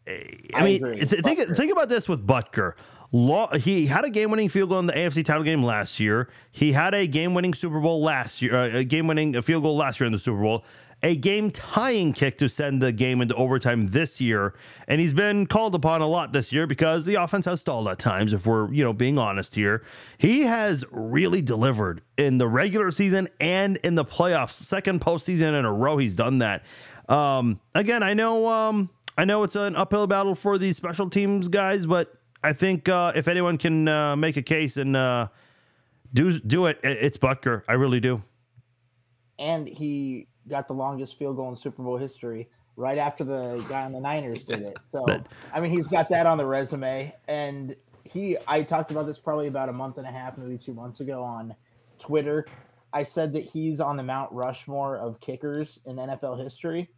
I, 0.07 0.65
mean, 0.65 0.83
th- 0.83 1.09
think 1.09 1.38
Butker. 1.38 1.57
think 1.57 1.73
about 1.73 1.88
this 1.88 2.09
with 2.09 2.27
Butker. 2.27 2.75
Law, 3.15 3.55
he 3.55 3.87
had 3.87 4.07
a 4.07 4.11
game-winning 4.11 4.49
field 4.49 4.71
goal 4.71 4.79
in 4.79 4.87
the 4.87 4.95
AFC 4.95 5.23
title 5.23 5.43
game 5.43 5.62
last 5.62 6.01
year. 6.01 6.31
He 6.51 6.73
had 6.73 6.95
a 6.95 7.07
game-winning 7.07 7.53
Super 7.53 7.79
Bowl 7.79 8.03
last 8.03 8.41
year. 8.41 8.55
Uh, 8.55 8.79
a 8.79 8.85
game-winning 8.85 9.37
a 9.37 9.43
field 9.43 9.62
goal 9.62 9.77
last 9.77 10.01
year 10.01 10.07
in 10.07 10.12
the 10.12 10.19
Super 10.19 10.41
Bowl. 10.41 10.65
A 11.03 11.17
game-tying 11.17 12.15
kick 12.15 12.38
to 12.38 12.49
send 12.49 12.81
the 12.81 12.91
game 12.91 13.21
into 13.21 13.35
overtime 13.35 13.88
this 13.88 14.21
year, 14.21 14.55
and 14.88 15.01
he's 15.01 15.12
been 15.12 15.47
called 15.47 15.75
upon 15.75 16.01
a 16.01 16.07
lot 16.07 16.33
this 16.33 16.53
year 16.53 16.67
because 16.67 17.05
the 17.05 17.17
offense 17.17 17.45
has 17.45 17.61
stalled 17.61 17.87
at 17.88 17.99
times. 17.99 18.33
If 18.33 18.47
we're 18.47 18.73
you 18.73 18.85
know 18.85 18.93
being 18.93 19.19
honest 19.19 19.57
here, 19.57 19.83
he 20.17 20.43
has 20.43 20.85
really 20.91 21.43
delivered 21.43 22.03
in 22.17 22.38
the 22.38 22.47
regular 22.49 22.91
season 22.93 23.29
and 23.41 23.77
in 23.79 23.97
the 23.97 24.05
playoffs. 24.05 24.53
Second 24.53 25.01
postseason 25.01 25.59
in 25.59 25.65
a 25.65 25.73
row, 25.73 25.99
he's 25.99 26.17
done 26.17 26.38
that. 26.38 26.62
Um, 27.09 27.61
again, 27.75 28.03
I 28.03 28.15
know. 28.15 28.49
Um, 28.49 28.88
I 29.18 29.25
know 29.25 29.42
it's 29.42 29.57
an 29.57 29.77
uphill 29.77 30.07
battle 30.07 30.35
for 30.35 30.59
these 30.59 30.77
special 30.77 31.11
teams 31.11 31.48
guys, 31.48 31.87
but 31.87 32.14
I 32.42 32.53
think 32.53 32.88
uh, 32.88 33.12
if 33.14 33.29
anyone 33.29 33.59
can 33.59 33.87
uh, 33.88 34.16
make 34.16 34.37
a 34.37 34.42
case 34.42 34.77
and 34.77 34.96
uh, 34.96 35.29
do 36.14 36.38
do 36.40 36.66
it, 36.66 36.81
it- 36.83 36.98
it's 37.01 37.18
Butker. 37.18 37.62
I 37.68 37.75
really 37.75 38.01
do. 38.01 38.22
and 39.38 39.67
he 39.69 40.27
got 40.48 40.67
the 40.69 40.75
longest 40.75 41.19
field 41.19 41.37
goal 41.37 41.48
in 41.50 41.56
Super 41.56 41.83
Bowl 41.83 41.96
history 41.96 42.48
right 42.77 42.98
after 42.98 43.23
the 43.23 43.65
guy 43.69 43.85
on 43.85 43.92
the 43.92 44.00
Niners 44.00 44.44
did 44.44 44.63
it. 44.63 44.77
So 44.92 45.04
I 45.52 45.60
mean, 45.60 45.71
he's 45.71 45.88
got 45.88 46.08
that 46.08 46.27
on 46.27 46.38
the 46.38 46.46
resume, 46.46 47.15
and 47.29 47.77
he. 48.04 48.37
I 48.48 48.63
talked 48.63 48.90
about 48.90 49.06
this 49.06 49.19
probably 49.19 49.46
about 49.46 49.69
a 49.69 49.73
month 49.73 49.98
and 49.98 50.06
a 50.06 50.10
half, 50.10 50.38
maybe 50.38 50.58
two 50.58 50.75
months 50.75 51.00
ago 51.00 51.23
on 51.23 51.54
Twitter. 51.98 52.46
I 52.94 53.04
said 53.04 53.33
that 53.35 53.44
he's 53.44 53.81
on 53.81 53.96
the 53.96 54.02
Mount 54.02 54.31
Rushmore 54.33 54.96
of 54.98 55.19
kickers 55.21 55.81
in 55.87 55.96
NFL 55.96 56.42
history. 56.42 56.90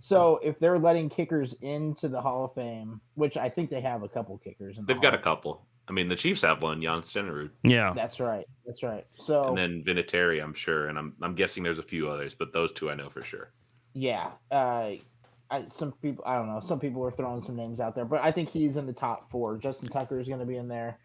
So 0.00 0.38
if 0.42 0.58
they're 0.58 0.78
letting 0.78 1.08
kickers 1.08 1.54
into 1.62 2.08
the 2.08 2.20
Hall 2.20 2.44
of 2.44 2.54
Fame, 2.54 3.00
which 3.14 3.36
I 3.36 3.48
think 3.48 3.70
they 3.70 3.80
have 3.80 4.02
a 4.02 4.08
couple 4.08 4.36
kickers, 4.38 4.78
in 4.78 4.84
the 4.84 4.92
They've 4.92 5.02
got 5.02 5.14
a 5.14 5.18
couple. 5.18 5.66
I 5.86 5.92
mean, 5.92 6.08
the 6.08 6.16
Chiefs 6.16 6.42
have 6.42 6.62
one, 6.62 6.80
Jan 6.80 7.00
Stenerud, 7.00 7.50
Yeah, 7.62 7.92
That's 7.94 8.18
right. 8.18 8.46
That's 8.66 8.82
right. 8.82 9.06
So 9.16 9.48
and 9.48 9.58
then 9.58 9.84
Vinatieri, 9.86 10.42
I'm 10.42 10.54
sure, 10.54 10.88
and 10.88 10.98
I'm 10.98 11.14
I'm 11.20 11.34
guessing 11.34 11.62
there's 11.62 11.78
a 11.78 11.82
few 11.82 12.08
others, 12.08 12.34
but 12.34 12.52
those 12.52 12.72
two 12.72 12.90
I 12.90 12.94
know 12.94 13.10
for 13.10 13.22
sure. 13.22 13.52
yeah, 13.92 14.30
uh, 14.50 14.92
I, 15.50 15.66
some 15.66 15.92
people 15.92 16.24
I 16.26 16.36
don't 16.36 16.48
know. 16.48 16.60
Some 16.60 16.80
people 16.80 17.04
are 17.04 17.10
throwing 17.10 17.42
some 17.42 17.56
names 17.56 17.80
out 17.80 17.94
there, 17.94 18.06
but 18.06 18.20
I 18.22 18.30
think 18.30 18.48
he's 18.48 18.76
in 18.76 18.86
the 18.86 18.92
top 18.92 19.30
four. 19.30 19.58
Justin 19.58 19.88
Tucker 19.88 20.18
is 20.18 20.26
going 20.26 20.40
to 20.40 20.46
be 20.46 20.56
in 20.56 20.68
there. 20.68 20.98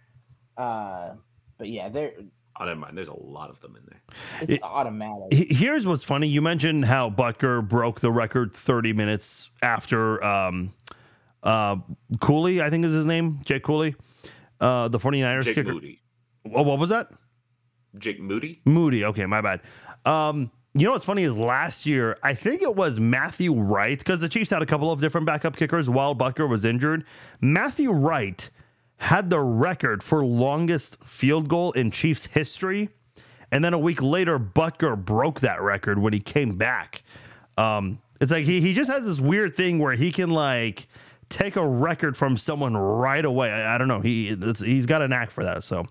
Uh, 0.58 1.12
but 1.58 1.68
yeah, 1.68 1.90
there 1.90 2.14
Oh, 2.60 2.66
never 2.66 2.80
mind. 2.80 2.98
There's 2.98 3.08
a 3.08 3.14
lot 3.14 3.50
of 3.50 3.60
them 3.62 3.76
in 3.78 3.84
there. 3.88 4.02
it's 4.42 4.54
It- 4.56 4.64
automatic. 4.64 5.34
Here's 5.52 5.86
what's 5.88 6.04
funny. 6.04 6.28
You 6.28 6.42
mentioned 6.42 6.86
how 6.86 7.10
Butker 7.10 7.66
broke 7.68 8.02
the 8.02 8.12
record 8.12 8.54
30 8.54 8.94
minutes 8.94 9.50
after 9.62 10.22
um, 10.24 10.72
Uh, 11.42 11.78
Cooley, 12.20 12.62
I 12.62 12.70
think 12.70 12.84
is 12.84 12.92
his 12.92 13.06
name, 13.06 13.40
Jake 13.46 13.64
Cooley, 13.64 13.96
uh, 14.60 14.90
the 14.90 15.00
49ers 15.00 15.46
Jake 15.46 15.56
kicker. 15.56 15.72
Moody. 15.74 16.02
Oh, 16.54 16.64
what 16.64 16.80
was 16.80 16.90
that? 16.90 17.08
Jake 17.98 18.20
Moody. 18.20 18.60
Moody. 18.66 19.06
Okay, 19.06 19.26
my 19.26 19.40
bad. 19.40 19.62
Um, 20.04 20.52
you 20.74 20.86
know 20.86 20.92
what's 20.92 21.06
funny 21.06 21.24
is 21.24 21.38
last 21.38 21.86
year, 21.86 22.18
I 22.24 22.34
think 22.34 22.62
it 22.62 22.76
was 22.76 23.00
Matthew 23.00 23.54
Wright, 23.54 23.98
because 23.98 24.20
the 24.22 24.28
Chiefs 24.30 24.50
had 24.50 24.62
a 24.62 24.66
couple 24.66 24.92
of 24.92 25.00
different 25.00 25.26
backup 25.26 25.56
kickers 25.56 25.90
while 25.90 26.14
Butker 26.14 26.48
was 26.48 26.66
injured. 26.66 27.06
Matthew 27.40 27.92
Wright 27.92 28.50
had 29.00 29.30
the 29.30 29.40
record 29.40 30.04
for 30.04 30.24
longest 30.24 31.04
field 31.04 31.48
goal 31.48 31.72
in 31.72 31.90
Chiefs 31.90 32.28
history. 32.28 32.90
And 33.52 33.64
then 33.64 33.74
a 33.74 33.80
week 33.80 34.02
later, 34.02 34.38
Butker 34.38 34.96
broke 34.96 35.40
that 35.40 35.62
record 35.62 36.00
when 36.00 36.14
he 36.14 36.20
came 36.20 36.58
back. 36.58 37.04
Um, 37.58 38.00
it's 38.22 38.32
like 38.32 38.44
he, 38.44 38.62
he 38.62 38.74
just 38.74 38.92
has 38.92 39.06
this 39.06 39.20
weird 39.20 39.56
thing 39.56 39.80
where 39.80 39.94
he 39.94 40.12
can 40.12 40.30
like 40.30 40.88
take 41.30 41.56
a 41.56 41.68
record 41.68 42.18
from 42.18 42.38
someone 42.38 42.76
right 42.76 43.24
away. 43.24 43.52
I, 43.52 43.76
I 43.76 43.78
don't 43.78 43.88
know. 43.88 44.02
He 44.02 44.36
he's 44.60 44.86
got 44.86 45.02
a 45.02 45.08
knack 45.08 45.32
for 45.32 45.44
that. 45.44 45.64
So 45.64 45.86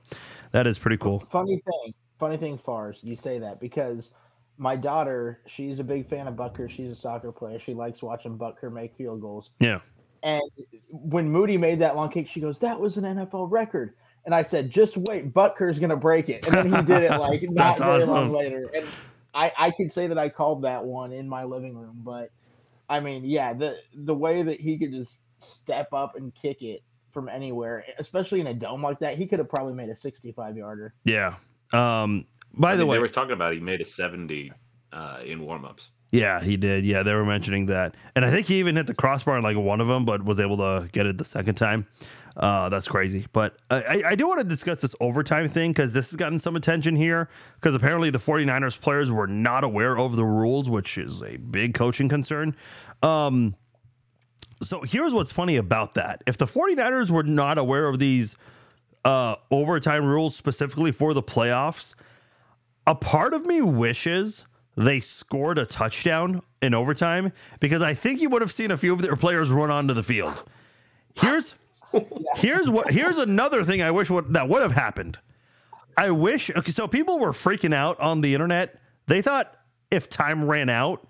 that 0.52 0.66
is 0.66 0.78
pretty 0.78 0.98
cool. 0.98 1.20
Funny 1.30 1.56
thing, 1.64 1.94
funny 2.18 2.36
thing, 2.36 2.58
Fars, 2.58 3.00
you 3.02 3.16
say 3.16 3.38
that 3.38 3.58
because 3.58 4.12
my 4.58 4.76
daughter, 4.76 5.40
she's 5.46 5.78
a 5.78 5.84
big 5.84 6.08
fan 6.08 6.26
of 6.26 6.34
Butker. 6.34 6.68
She's 6.68 6.90
a 6.90 6.94
soccer 6.94 7.32
player. 7.32 7.58
She 7.58 7.74
likes 7.74 8.02
watching 8.02 8.36
Butker 8.36 8.72
make 8.72 8.94
field 8.96 9.20
goals. 9.20 9.50
Yeah. 9.60 9.80
And 10.22 10.42
when 10.90 11.30
Moody 11.30 11.56
made 11.56 11.78
that 11.80 11.96
long 11.96 12.10
kick, 12.10 12.28
she 12.28 12.40
goes, 12.40 12.58
"That 12.58 12.78
was 12.80 12.96
an 12.96 13.04
NFL 13.04 13.50
record." 13.50 13.94
And 14.24 14.34
I 14.34 14.42
said, 14.42 14.70
"Just 14.70 14.96
wait, 14.96 15.32
Butker's 15.32 15.78
gonna 15.78 15.96
break 15.96 16.28
it." 16.28 16.46
And 16.46 16.54
then 16.54 16.72
he 16.72 16.82
did 16.82 17.04
it 17.04 17.18
like 17.18 17.42
not 17.50 17.78
That's 17.78 17.80
very 17.80 18.04
long 18.06 18.32
later. 18.32 18.70
And 18.74 18.86
I 19.34 19.52
I 19.56 19.70
could 19.70 19.92
say 19.92 20.06
that 20.06 20.18
I 20.18 20.28
called 20.28 20.62
that 20.62 20.84
one 20.84 21.12
in 21.12 21.28
my 21.28 21.44
living 21.44 21.76
room, 21.76 22.00
but 22.04 22.30
I 22.88 23.00
mean, 23.00 23.24
yeah, 23.24 23.52
the 23.52 23.78
the 23.94 24.14
way 24.14 24.42
that 24.42 24.60
he 24.60 24.78
could 24.78 24.92
just 24.92 25.20
step 25.40 25.92
up 25.92 26.16
and 26.16 26.34
kick 26.34 26.62
it 26.62 26.82
from 27.12 27.28
anywhere, 27.28 27.84
especially 27.98 28.40
in 28.40 28.46
a 28.48 28.54
dome 28.54 28.82
like 28.82 28.98
that, 29.00 29.16
he 29.16 29.26
could 29.26 29.38
have 29.38 29.48
probably 29.48 29.74
made 29.74 29.88
a 29.88 29.96
65 29.96 30.56
yarder. 30.56 30.94
Yeah. 31.04 31.34
Um, 31.72 32.26
by 32.54 32.72
I 32.72 32.76
the 32.76 32.86
way, 32.86 32.96
they 32.96 33.00
were 33.00 33.08
talking 33.08 33.32
about 33.32 33.52
he 33.52 33.60
made 33.60 33.80
a 33.80 33.84
70 33.84 34.52
uh, 34.92 35.20
in 35.24 35.40
warmups. 35.40 35.88
Yeah, 36.10 36.40
he 36.42 36.56
did. 36.56 36.84
Yeah, 36.86 37.02
they 37.02 37.14
were 37.14 37.24
mentioning 37.24 37.66
that, 37.66 37.94
and 38.16 38.24
I 38.24 38.30
think 38.30 38.46
he 38.46 38.58
even 38.60 38.76
hit 38.76 38.86
the 38.86 38.94
crossbar 38.94 39.36
in 39.36 39.42
like 39.42 39.56
one 39.56 39.80
of 39.80 39.88
them, 39.88 40.04
but 40.04 40.24
was 40.24 40.40
able 40.40 40.56
to 40.58 40.88
get 40.92 41.06
it 41.06 41.18
the 41.18 41.24
second 41.24 41.56
time. 41.56 41.86
Uh, 42.36 42.68
that's 42.68 42.86
crazy. 42.86 43.26
But 43.32 43.56
I, 43.68 44.02
I- 44.06 44.14
do 44.14 44.28
want 44.28 44.38
to 44.38 44.44
discuss 44.44 44.80
this 44.80 44.94
overtime 45.00 45.48
thing 45.48 45.72
because 45.72 45.92
this 45.92 46.08
has 46.10 46.16
gotten 46.16 46.38
some 46.38 46.54
attention 46.54 46.94
here 46.94 47.28
because 47.56 47.74
apparently 47.74 48.10
the 48.10 48.20
49ers 48.20 48.80
players 48.80 49.10
were 49.10 49.26
not 49.26 49.64
aware 49.64 49.98
of 49.98 50.14
the 50.14 50.24
rules, 50.24 50.70
which 50.70 50.96
is 50.98 51.20
a 51.20 51.36
big 51.38 51.74
coaching 51.74 52.08
concern. 52.08 52.54
Um, 53.02 53.56
so 54.62 54.82
here's 54.82 55.12
what's 55.14 55.32
funny 55.32 55.56
about 55.56 55.94
that. 55.94 56.22
If 56.28 56.36
the 56.36 56.46
49ers 56.46 57.10
were 57.10 57.24
not 57.24 57.58
aware 57.58 57.88
of 57.88 57.98
these 57.98 58.36
uh, 59.04 59.34
overtime 59.50 60.04
rules 60.06 60.36
specifically 60.36 60.92
for 60.92 61.14
the 61.14 61.22
playoffs, 61.22 61.96
a 62.86 62.94
part 62.94 63.34
of 63.34 63.46
me 63.46 63.60
wishes 63.62 64.44
they 64.78 65.00
scored 65.00 65.58
a 65.58 65.66
touchdown 65.66 66.40
in 66.62 66.72
overtime 66.72 67.32
because 67.58 67.82
I 67.82 67.94
think 67.94 68.20
you 68.20 68.30
would 68.30 68.42
have 68.42 68.52
seen 68.52 68.70
a 68.70 68.76
few 68.76 68.92
of 68.92 69.02
their 69.02 69.16
players 69.16 69.50
run 69.50 69.72
onto 69.72 69.92
the 69.92 70.04
field. 70.04 70.44
Here's 71.16 71.56
here's 72.36 72.70
what 72.70 72.92
here's 72.92 73.18
another 73.18 73.64
thing 73.64 73.82
I 73.82 73.90
wish 73.90 74.08
would, 74.08 74.32
that 74.34 74.48
would 74.48 74.62
have 74.62 74.72
happened. 74.72 75.18
I 75.96 76.12
wish 76.12 76.48
okay, 76.50 76.70
so 76.70 76.86
people 76.86 77.18
were 77.18 77.32
freaking 77.32 77.74
out 77.74 77.98
on 77.98 78.20
the 78.20 78.34
internet. 78.34 78.80
They 79.08 79.20
thought 79.20 79.52
if 79.90 80.08
time 80.08 80.44
ran 80.44 80.68
out 80.68 81.04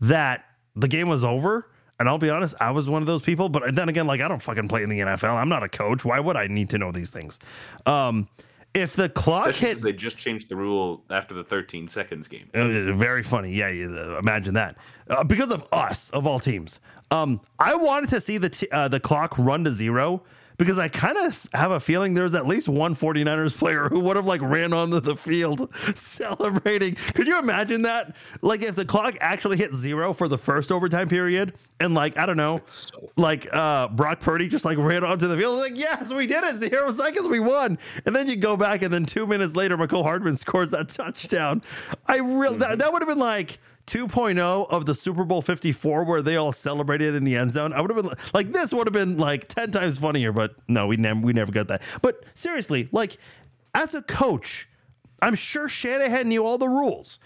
that 0.00 0.44
the 0.74 0.88
game 0.88 1.08
was 1.08 1.22
over. 1.22 1.70
And 1.98 2.10
I'll 2.10 2.18
be 2.18 2.28
honest, 2.28 2.54
I 2.60 2.72
was 2.72 2.90
one 2.90 3.02
of 3.02 3.06
those 3.06 3.22
people. 3.22 3.48
But 3.48 3.74
then 3.74 3.88
again, 3.88 4.06
like 4.06 4.20
I 4.20 4.28
don't 4.28 4.42
fucking 4.42 4.68
play 4.68 4.82
in 4.82 4.90
the 4.90 4.98
NFL. 4.98 5.34
I'm 5.34 5.48
not 5.48 5.62
a 5.62 5.68
coach. 5.68 6.04
Why 6.04 6.18
would 6.18 6.36
I 6.36 6.48
need 6.48 6.70
to 6.70 6.78
know 6.78 6.92
these 6.92 7.10
things? 7.10 7.38
Um, 7.86 8.28
if 8.74 8.94
the 8.94 9.08
clock 9.08 9.48
Especially 9.48 9.68
hits 9.68 9.80
they 9.80 9.92
just 9.92 10.16
changed 10.18 10.48
the 10.48 10.56
rule 10.56 11.02
after 11.10 11.34
the 11.34 11.44
13 11.44 11.88
seconds 11.88 12.28
game. 12.28 12.48
uh, 12.54 12.92
very 12.92 13.22
funny. 13.22 13.52
Yeah, 13.52 13.68
you, 13.68 13.88
uh, 13.96 14.18
imagine 14.18 14.54
that. 14.54 14.76
Uh, 15.08 15.24
because 15.24 15.50
of 15.50 15.66
us, 15.72 16.10
of 16.10 16.26
all 16.26 16.40
teams. 16.40 16.78
Um, 17.10 17.40
I 17.58 17.74
wanted 17.76 18.10
to 18.10 18.20
see 18.20 18.36
the 18.38 18.50
t- 18.50 18.68
uh, 18.72 18.88
the 18.88 19.00
clock 19.00 19.38
run 19.38 19.64
to 19.64 19.72
zero 19.72 20.22
because 20.58 20.78
I 20.78 20.88
kind 20.88 21.16
of 21.18 21.48
have 21.54 21.70
a 21.70 21.80
feeling 21.80 22.14
there's 22.14 22.34
at 22.34 22.46
least 22.46 22.68
one 22.68 22.94
49ers 22.94 23.56
player 23.56 23.88
who 23.88 24.00
would 24.00 24.16
have 24.16 24.26
like 24.26 24.40
ran 24.42 24.72
onto 24.72 25.00
the 25.00 25.16
field 25.16 25.74
celebrating. 25.94 26.94
Could 27.14 27.26
you 27.26 27.38
imagine 27.38 27.82
that? 27.82 28.16
Like 28.42 28.62
if 28.62 28.76
the 28.76 28.84
clock 28.84 29.16
actually 29.20 29.56
hit 29.56 29.74
zero 29.74 30.12
for 30.12 30.28
the 30.28 30.38
first 30.38 30.72
overtime 30.72 31.08
period 31.08 31.54
and 31.78 31.94
like, 31.94 32.18
I 32.18 32.24
don't 32.26 32.36
know, 32.38 32.62
So 32.66 33.10
like 33.16 33.46
uh 33.52 33.88
Brock 33.88 34.20
Purdy 34.20 34.48
just 34.48 34.64
like 34.64 34.78
ran 34.78 35.04
onto 35.04 35.26
the 35.26 35.36
field 35.36 35.58
like 35.58 35.76
yes 35.76 36.12
we 36.12 36.26
did 36.26 36.42
it 36.44 36.56
zero 36.56 36.90
seconds 36.90 37.28
we 37.28 37.40
won 37.40 37.78
and 38.04 38.14
then 38.14 38.28
you 38.28 38.36
go 38.36 38.56
back 38.56 38.82
and 38.82 38.92
then 38.92 39.04
two 39.04 39.26
minutes 39.26 39.56
later 39.56 39.76
Mecole 39.76 40.02
Hardman 40.02 40.36
scores 40.36 40.70
that 40.70 40.88
touchdown 40.88 41.62
I 42.06 42.18
real 42.18 42.56
that, 42.56 42.78
that 42.78 42.92
would 42.92 43.02
have 43.02 43.08
been 43.08 43.18
like 43.18 43.58
2.0 43.86 44.68
of 44.70 44.86
the 44.86 44.94
Super 44.94 45.24
Bowl 45.24 45.42
54 45.42 46.04
where 46.04 46.22
they 46.22 46.36
all 46.36 46.52
celebrated 46.52 47.14
in 47.14 47.24
the 47.24 47.36
end 47.36 47.52
zone 47.52 47.72
I 47.72 47.80
would 47.80 47.94
have 47.94 48.04
been 48.04 48.12
like 48.34 48.52
this 48.52 48.72
would 48.72 48.86
have 48.86 48.92
been 48.92 49.16
like 49.16 49.48
10 49.48 49.70
times 49.70 49.98
funnier 49.98 50.32
but 50.32 50.56
no 50.66 50.86
we 50.86 50.96
never 50.96 51.20
we 51.20 51.32
never 51.32 51.52
got 51.52 51.68
that 51.68 51.82
but 52.02 52.24
seriously 52.34 52.88
like 52.90 53.16
as 53.74 53.94
a 53.94 54.02
coach 54.02 54.68
I'm 55.22 55.34
sure 55.34 55.68
Shanahan 55.68 56.28
knew 56.28 56.44
all 56.44 56.58
the 56.58 56.68
rules 56.68 57.18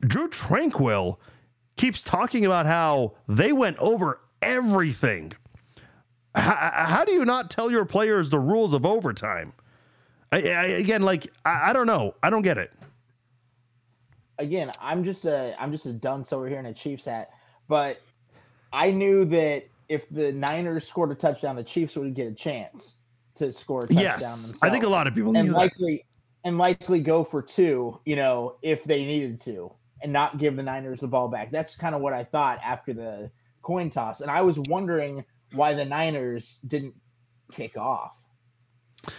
Drue 0.00 0.28
Tranquill 0.28 1.18
keeps 1.76 2.04
talking 2.04 2.44
about 2.44 2.66
how 2.66 3.14
they 3.26 3.52
went 3.52 3.78
over 3.78 4.20
everything. 4.42 5.32
How, 6.34 6.70
how 6.74 7.04
do 7.04 7.12
you 7.12 7.24
not 7.24 7.50
tell 7.50 7.70
your 7.70 7.84
players 7.84 8.30
the 8.30 8.38
rules 8.38 8.74
of 8.74 8.84
overtime? 8.84 9.52
I, 10.30 10.36
I, 10.36 10.64
again, 10.64 11.02
like 11.02 11.26
I, 11.44 11.70
I 11.70 11.72
don't 11.72 11.86
know, 11.86 12.14
I 12.22 12.30
don't 12.30 12.42
get 12.42 12.58
it. 12.58 12.72
Again, 14.38 14.70
I'm 14.80 15.04
just 15.04 15.24
a 15.24 15.54
I'm 15.60 15.72
just 15.72 15.86
a 15.86 15.92
dunce 15.92 16.32
over 16.32 16.48
here 16.48 16.58
in 16.58 16.66
a 16.66 16.74
Chiefs 16.74 17.04
hat, 17.04 17.30
but 17.68 18.00
I 18.72 18.90
knew 18.90 19.24
that 19.26 19.68
if 19.88 20.08
the 20.10 20.32
Niners 20.32 20.86
scored 20.86 21.10
a 21.10 21.14
touchdown, 21.14 21.56
the 21.56 21.64
Chiefs 21.64 21.96
would 21.96 22.14
get 22.14 22.28
a 22.28 22.34
chance 22.34 22.98
to 23.36 23.52
score 23.52 23.84
a 23.84 23.88
touchdown. 23.88 24.04
Yes, 24.04 24.52
I 24.62 24.70
think 24.70 24.84
a 24.84 24.88
lot 24.88 25.06
of 25.06 25.14
people 25.14 25.32
knew 25.32 25.40
and 25.40 25.50
that. 25.50 25.56
likely 25.56 26.04
and 26.44 26.58
likely 26.58 27.00
go 27.00 27.24
for 27.24 27.42
two, 27.42 28.00
you 28.04 28.16
know, 28.16 28.56
if 28.62 28.84
they 28.84 29.04
needed 29.04 29.40
to, 29.42 29.72
and 30.02 30.12
not 30.12 30.38
give 30.38 30.56
the 30.56 30.62
Niners 30.62 31.00
the 31.00 31.08
ball 31.08 31.28
back. 31.28 31.50
That's 31.50 31.76
kind 31.76 31.94
of 31.94 32.00
what 32.00 32.12
I 32.12 32.24
thought 32.24 32.60
after 32.62 32.92
the 32.92 33.30
coin 33.62 33.90
toss, 33.90 34.20
and 34.20 34.30
I 34.30 34.42
was 34.42 34.58
wondering 34.58 35.24
why 35.52 35.74
the 35.74 35.84
Niners 35.84 36.58
didn't 36.66 36.94
kick 37.52 37.76
off. 37.76 38.24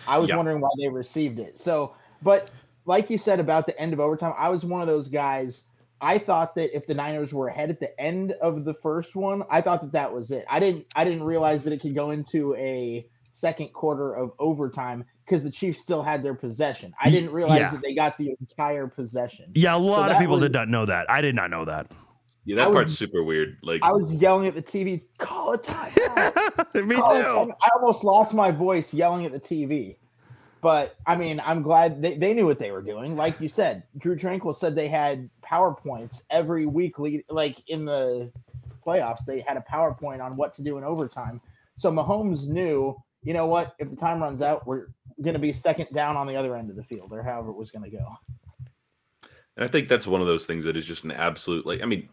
I 0.07 0.17
was 0.19 0.29
Yeah. 0.29 0.35
wondering 0.35 0.61
why 0.61 0.69
they 0.77 0.87
received 0.87 1.39
it. 1.39 1.57
So, 1.57 1.95
but 2.21 2.51
like 2.89 3.09
you 3.11 3.17
said 3.19 3.39
about 3.39 3.67
the 3.67 3.79
end 3.79 3.93
of 3.93 3.99
overtime, 3.99 4.33
I 4.37 4.49
was 4.49 4.65
one 4.65 4.81
of 4.81 4.87
those 4.87 5.07
guys. 5.07 5.65
I 6.01 6.17
thought 6.17 6.55
that 6.55 6.75
if 6.75 6.87
the 6.87 6.95
Niners 6.95 7.33
were 7.33 7.47
ahead 7.49 7.69
at 7.69 7.79
the 7.79 7.97
end 8.01 8.31
of 8.41 8.65
the 8.65 8.73
first 8.73 9.15
one, 9.15 9.43
I 9.51 9.61
thought 9.61 9.81
that 9.81 9.91
that 9.91 10.11
was 10.13 10.31
it. 10.31 10.43
I 10.49 10.59
didn't. 10.59 10.85
I 10.95 11.03
didn't 11.03 11.23
realize 11.23 11.63
that 11.65 11.73
it 11.73 11.81
could 11.81 11.93
go 11.93 12.09
into 12.11 12.55
a 12.55 13.05
second 13.33 13.73
quarter 13.73 14.13
of 14.15 14.31
overtime 14.39 15.05
because 15.25 15.43
the 15.43 15.51
Chiefs 15.51 15.81
still 15.81 16.01
had 16.01 16.23
their 16.23 16.33
possession. 16.33 16.93
I 17.01 17.09
didn't 17.11 17.31
realize 17.31 17.59
Yeah. 17.59 17.71
that 17.71 17.81
they 17.83 17.93
got 17.93 18.17
the 18.17 18.35
entire 18.41 18.87
possession. 18.87 19.51
yeah, 19.53 19.75
a 19.75 19.77
lot 19.77 20.09
of 20.09 20.15
that 20.15 20.19
people 20.19 20.39
did 20.39 20.51
not 20.51 20.67
know 20.67 20.85
that. 20.87 21.09
I 21.11 21.21
did 21.21 21.35
not 21.35 21.51
know 21.51 21.65
that. 21.65 21.91
yeah, 22.45 22.55
that 22.55 22.69
I 22.69 22.71
part's 22.71 22.85
was- 22.87 22.97
super 22.97 23.21
weird. 23.23 23.57
Like 23.61 23.81
I 23.83 23.91
was 23.91 24.15
yelling 24.15 24.47
at 24.47 24.55
the 24.55 24.63
TV, 24.63 25.03
call 25.19 25.53
a 25.53 25.57
timeout. 25.59 26.85
Me 26.87 26.95
call 26.95 27.15
a 27.15 27.21
too. 27.21 27.27
timeout." 27.27 27.51
I 27.61 27.69
almost 27.75 28.03
lost 28.03 28.33
my 28.33 28.49
voice 28.51 28.93
yelling 28.93 29.25
at 29.25 29.31
the 29.31 29.39
TV. 29.39 29.97
But 30.61 30.95
I 31.05 31.15
mean, 31.15 31.41
I'm 31.45 31.61
glad 31.61 32.01
they, 32.01 32.17
they 32.17 32.33
knew 32.33 32.45
what 32.45 32.59
they 32.59 32.71
were 32.71 32.81
doing. 32.81 33.15
Like 33.15 33.39
you 33.39 33.47
said, 33.47 33.83
Drue 33.97 34.17
Tranquill 34.17 34.55
said 34.55 34.75
they 34.75 34.89
had 34.89 35.29
PowerPoints 35.41 36.23
every 36.29 36.65
week, 36.65 36.99
lead, 36.99 37.23
like 37.29 37.57
in 37.69 37.85
the 37.85 38.31
playoffs, 38.85 39.25
they 39.25 39.39
had 39.39 39.57
a 39.57 39.63
PowerPoint 39.71 40.23
on 40.23 40.35
what 40.35 40.53
to 40.55 40.61
do 40.61 40.77
in 40.77 40.83
overtime. 40.83 41.39
So 41.75 41.91
Mahomes 41.91 42.47
knew, 42.47 42.95
you 43.23 43.33
know 43.33 43.45
what, 43.45 43.75
if 43.79 43.89
the 43.89 43.95
time 43.95 44.21
runs 44.21 44.41
out, 44.41 44.67
we're 44.67 44.87
going 45.21 45.33
to 45.33 45.39
be 45.39 45.53
second 45.53 45.87
down 45.93 46.17
on 46.17 46.27
the 46.27 46.35
other 46.35 46.55
end 46.55 46.69
of 46.69 46.75
the 46.75 46.83
field, 46.83 47.11
or 47.13 47.23
however 47.23 47.49
it 47.49 47.57
was 47.57 47.71
going 47.71 47.89
to 47.89 47.97
go. 47.97 48.05
And 49.55 49.65
I 49.65 49.67
think 49.67 49.87
that's 49.87 50.07
one 50.07 50.21
of 50.21 50.27
those 50.27 50.45
things 50.45 50.63
that 50.65 50.77
is 50.77 50.85
just 50.85 51.03
an 51.03 51.11
absolute 51.11 51.65
like 51.65 51.81
I 51.81 51.85
mean 51.85 52.07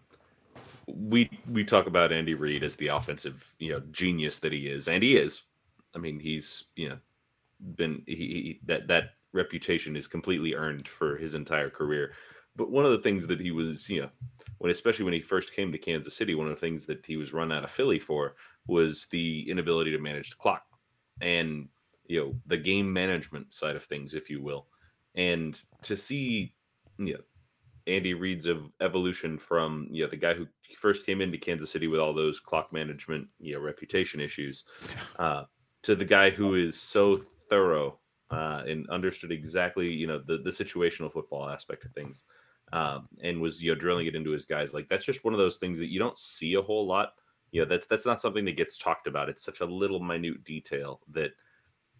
we 0.86 1.28
we 1.50 1.64
talk 1.64 1.86
about 1.86 2.12
Andy 2.12 2.34
Reid 2.34 2.62
as 2.62 2.76
the 2.76 2.88
offensive, 2.88 3.54
you 3.58 3.72
know, 3.72 3.82
genius 3.90 4.38
that 4.40 4.52
he 4.52 4.68
is. 4.68 4.88
And 4.88 5.02
he 5.02 5.16
is. 5.16 5.42
I 5.94 5.98
mean, 5.98 6.20
he's, 6.20 6.64
you 6.76 6.90
know, 6.90 6.98
been 7.76 8.02
he, 8.06 8.14
he 8.14 8.60
that 8.66 8.88
that 8.88 9.10
reputation 9.32 9.96
is 9.96 10.06
completely 10.06 10.54
earned 10.54 10.88
for 10.88 11.16
his 11.16 11.34
entire 11.34 11.70
career. 11.70 12.12
But 12.56 12.70
one 12.70 12.86
of 12.86 12.90
the 12.90 12.98
things 12.98 13.26
that 13.26 13.38
he 13.38 13.50
was, 13.50 13.88
you 13.88 14.02
know, 14.02 14.10
when 14.58 14.70
especially 14.70 15.04
when 15.04 15.12
he 15.12 15.20
first 15.20 15.54
came 15.54 15.70
to 15.72 15.78
Kansas 15.78 16.16
City, 16.16 16.34
one 16.34 16.48
of 16.48 16.54
the 16.54 16.60
things 16.60 16.86
that 16.86 17.04
he 17.04 17.16
was 17.16 17.34
run 17.34 17.52
out 17.52 17.64
of 17.64 17.70
Philly 17.70 17.98
for 17.98 18.34
was 18.66 19.06
the 19.10 19.48
inability 19.48 19.90
to 19.90 19.98
manage 19.98 20.30
the 20.30 20.36
clock 20.36 20.64
and 21.20 21.68
you 22.06 22.20
know 22.20 22.34
the 22.46 22.56
game 22.56 22.92
management 22.92 23.52
side 23.52 23.76
of 23.76 23.84
things, 23.84 24.14
if 24.14 24.30
you 24.30 24.42
will. 24.42 24.66
And 25.14 25.60
to 25.82 25.96
see, 25.96 26.54
you 26.98 27.14
know, 27.14 27.20
Andy 27.86 28.14
Reid's 28.14 28.48
ev- 28.48 28.70
evolution 28.80 29.38
from 29.38 29.88
you 29.90 30.04
know 30.04 30.10
the 30.10 30.16
guy 30.16 30.34
who 30.34 30.46
first 30.76 31.06
came 31.06 31.20
into 31.20 31.38
Kansas 31.38 31.70
City 31.70 31.88
with 31.88 32.00
all 32.00 32.12
those 32.12 32.40
clock 32.40 32.72
management 32.72 33.28
you 33.38 33.54
know 33.54 33.60
reputation 33.60 34.20
issues, 34.20 34.64
uh, 35.18 35.44
to 35.82 35.94
the 35.94 36.04
guy 36.04 36.30
who 36.30 36.54
is 36.54 36.80
so 36.80 37.20
thorough 37.48 37.98
uh, 38.30 38.62
and 38.66 38.88
understood 38.90 39.30
exactly 39.32 39.88
you 39.88 40.06
know 40.06 40.20
the 40.26 40.38
the 40.38 40.50
situational 40.50 41.12
football 41.12 41.48
aspect 41.48 41.84
of 41.84 41.92
things, 41.92 42.24
um, 42.72 43.08
and 43.22 43.40
was 43.40 43.62
you 43.62 43.72
know 43.72 43.78
drilling 43.78 44.06
it 44.06 44.16
into 44.16 44.30
his 44.30 44.44
guys. 44.44 44.74
Like 44.74 44.88
that's 44.88 45.04
just 45.04 45.24
one 45.24 45.34
of 45.34 45.38
those 45.38 45.58
things 45.58 45.78
that 45.78 45.90
you 45.90 45.98
don't 45.98 46.18
see 46.18 46.54
a 46.54 46.62
whole 46.62 46.86
lot. 46.86 47.10
You 47.52 47.60
know 47.60 47.66
that's 47.66 47.86
that's 47.86 48.06
not 48.06 48.20
something 48.20 48.44
that 48.46 48.56
gets 48.56 48.78
talked 48.78 49.06
about. 49.06 49.28
It's 49.28 49.44
such 49.44 49.60
a 49.60 49.66
little 49.66 50.00
minute 50.00 50.44
detail 50.44 51.00
that 51.12 51.30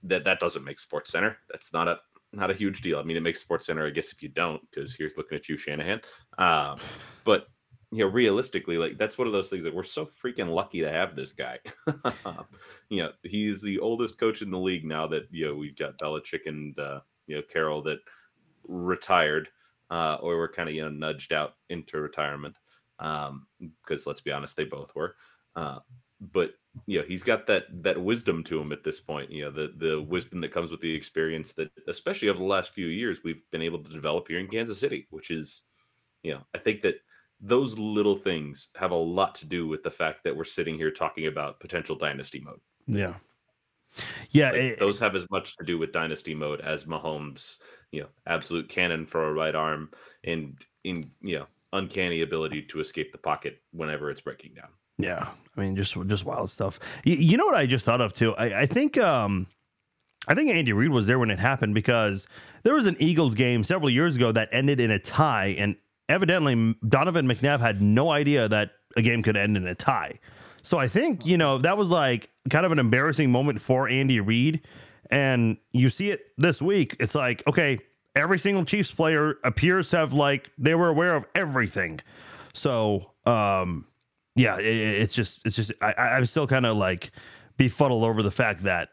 that 0.03 0.25
that 0.25 0.41
doesn't 0.41 0.65
make 0.65 0.79
Sports 0.79 1.11
Center. 1.11 1.37
That's 1.51 1.73
not 1.73 1.89
a 1.89 1.99
not 2.33 2.51
a 2.51 2.55
huge 2.55 2.81
deal. 2.81 2.99
I 2.99 3.03
mean, 3.03 3.17
it 3.17 3.23
makes 3.23 3.41
Sports 3.41 3.67
Center, 3.67 3.87
I 3.87 3.91
guess, 3.91 4.13
if 4.13 4.23
you 4.23 4.29
don't, 4.29 4.61
because 4.71 4.95
here's 4.95 5.17
looking 5.17 5.37
at 5.37 5.49
you, 5.49 5.57
Shanahan. 5.57 6.01
Um, 6.39 6.77
but 7.25 7.47
you 7.97 8.05
know, 8.05 8.11
realistically, 8.11 8.77
like 8.77 8.99
that's 8.99 9.17
one 9.17 9.27
of 9.27 9.33
those 9.33 9.49
things 9.49 9.65
that 9.65 9.75
we're 9.75 9.83
so 9.83 10.07
freaking 10.23 10.51
lucky 10.53 10.83
to 10.83 10.93
have 10.93 11.17
this 11.17 11.33
guy. 11.33 11.59
you 12.91 13.03
know, 13.03 13.11
he's 13.23 13.63
the 13.63 13.79
oldest 13.79 14.19
coach 14.19 14.43
in 14.43 14.51
the 14.51 14.59
league 14.59 14.85
now 14.85 15.07
that 15.07 15.29
you 15.31 15.47
know 15.47 15.55
we've 15.55 15.79
got 15.79 15.97
Belichick 15.97 16.41
and 16.45 16.79
uh, 16.79 17.01
you 17.27 17.37
know 17.37 17.43
Carroll 17.51 17.81
that 17.85 18.01
retired, 18.69 19.49
uh, 19.91 20.19
or 20.21 20.37
were 20.37 20.49
kind 20.49 20.69
of 20.69 20.75
you 20.75 20.83
know 20.83 20.91
nudged 20.91 21.33
out 21.33 21.55
into 21.71 21.99
retirement. 21.99 22.59
Um, 22.99 23.47
because 23.83 24.07
let's 24.07 24.21
be 24.21 24.31
honest, 24.31 24.59
they 24.59 24.65
both 24.65 24.95
were. 24.95 25.17
Uh, 25.55 25.79
but 26.21 26.51
you 26.85 26.99
know 26.99 27.05
he's 27.09 27.23
got 27.23 27.47
that 27.47 27.65
that 27.83 28.03
wisdom 28.03 28.45
to 28.45 28.61
him 28.61 28.73
at 28.73 28.85
this 28.85 29.01
point 29.01 29.31
you 29.31 29.45
know 29.45 29.51
the 29.51 29.73
the 29.77 30.01
wisdom 30.03 30.41
that 30.41 30.53
comes 30.53 30.71
with 30.71 30.81
the 30.81 30.95
experience 30.95 31.53
that 31.53 31.71
especially 31.89 32.29
over 32.29 32.39
the 32.39 32.45
last 32.45 32.73
few 32.73 32.87
years 32.87 33.21
we've 33.23 33.43
been 33.51 33.63
able 33.63 33.83
to 33.83 33.91
develop 33.91 34.29
here 34.29 34.39
in 34.39 34.49
Kansas 34.49 34.81
City 34.81 35.07
which 35.11 35.31
is 35.31 35.63
you 36.23 36.33
know 36.33 36.41
I 36.55 36.59
think 36.59 36.83
that 36.83 36.97
those 37.41 37.79
little 37.79 38.17
things 38.17 38.69
have 38.77 38.91
a 38.93 38.95
lot 38.97 39.35
to 39.37 39.47
do 39.47 39.67
with 39.69 39.83
the 39.83 39.91
fact 39.91 40.25
that 40.25 40.35
we're 40.37 40.45
sitting 40.45 40.75
here 40.77 40.91
talking 40.91 41.27
about 41.27 41.61
potential 41.61 41.95
dynasty 41.97 42.41
mode 42.41 42.61
Yeah. 42.87 43.15
Yeah. 44.31 44.51
Like, 44.53 44.61
it- 44.61 44.79
those 44.79 44.99
have 44.99 45.15
as 45.17 45.27
much 45.31 45.57
to 45.57 45.65
do 45.65 45.79
with 45.79 45.93
dynasty 45.93 46.35
mode 46.35 46.61
as 46.61 46.85
Mahomes 46.85 47.59
you 47.93 48.01
know 48.03 48.09
absolute 48.27 48.69
cannon 48.69 49.07
for 49.07 49.29
a 49.29 49.33
right 49.33 49.55
arm 49.55 49.91
and 50.25 50.57
in 50.85 51.11
you 51.23 51.39
know 51.39 51.47
uncanny 51.73 52.23
ability 52.23 52.63
to 52.63 52.81
escape 52.81 53.13
the 53.13 53.19
pocket 53.19 53.61
whenever 53.73 54.11
it's 54.11 54.21
breaking 54.21 54.55
down 54.55 54.69
Yeah, 54.99 55.29
I 55.57 55.61
mean, 55.61 55.77
just 55.77 55.95
just 56.07 56.25
wild 56.25 56.49
stuff. 56.51 56.79
You, 57.05 57.17
you 57.17 57.37
know 57.37 57.45
what 57.45 57.55
I 57.55 57.67
just 57.67 57.85
thought 57.85 58.01
of 58.01 58.13
too? 58.15 58.35
I, 58.37 58.63
I 58.63 58.67
think 58.67 58.97
um, 58.99 59.47
I 60.27 60.35
think 60.35 60.51
Andy 60.51 60.73
Reid 60.73 60.91
was 60.91 61.07
there 61.07 61.19
when 61.19 61.31
it 61.31 61.39
happened 61.39 61.75
because 61.75 62.27
there 62.63 62.73
was 62.75 62.87
an 62.87 62.97
Eagles 62.99 63.35
game 63.35 63.63
several 63.63 63.91
years 63.91 64.17
ago 64.17 64.33
that 64.33 64.49
ended 64.53 64.81
in 64.81 64.91
a 64.91 64.99
tie, 64.99 65.55
and 65.59 65.77
evidently 66.09 66.75
Donovan 66.89 67.27
McNabb 67.27 67.61
had 67.61 67.83
no 67.83 68.11
idea 68.11 68.49
that 68.49 68.73
a 68.97 69.03
game 69.03 69.23
could 69.23 69.37
end 69.37 69.57
in 69.57 69.67
a 69.67 69.75
tie. 69.75 70.19
So 70.63 70.79
I 70.79 70.89
think 70.89 71.25
you 71.25 71.37
know 71.37 71.59
that 71.59 71.79
was 71.79 71.91
like 71.91 72.31
kind 72.51 72.67
of 72.67 72.73
an 72.73 72.79
embarrassing 72.79 73.31
moment 73.31 73.61
for 73.61 73.89
Andy 73.89 74.21
Reid, 74.21 74.63
and 75.11 75.59
you 75.73 75.91
see 75.91 76.11
it 76.11 76.33
this 76.37 76.61
week. 76.61 76.97
It's 76.99 77.15
like 77.15 77.47
okay, 77.47 77.79
every 78.17 78.39
single 78.39 78.65
Chiefs 78.65 78.91
player 78.91 79.37
appears 79.45 79.91
to 79.91 79.99
have 79.99 80.13
like 80.13 80.51
they 80.59 80.75
were 80.75 80.89
aware 80.89 81.15
of 81.15 81.25
everything. 81.35 82.01
So 82.53 83.13
um, 83.27 83.87
yeah, 84.35 84.59
it, 84.59 84.65
it's 84.65 85.15
just 85.15 85.41
it's 85.45 85.55
just 85.55 85.73
I, 85.81 85.93
I'm 85.93 86.27
still 86.27 86.49
kind 86.49 86.67
of 86.67 86.77
like 86.77 87.13
befuddled 87.59 88.03
over 88.03 88.23
the 88.23 88.31
fact 88.31 88.65
that 88.65 88.89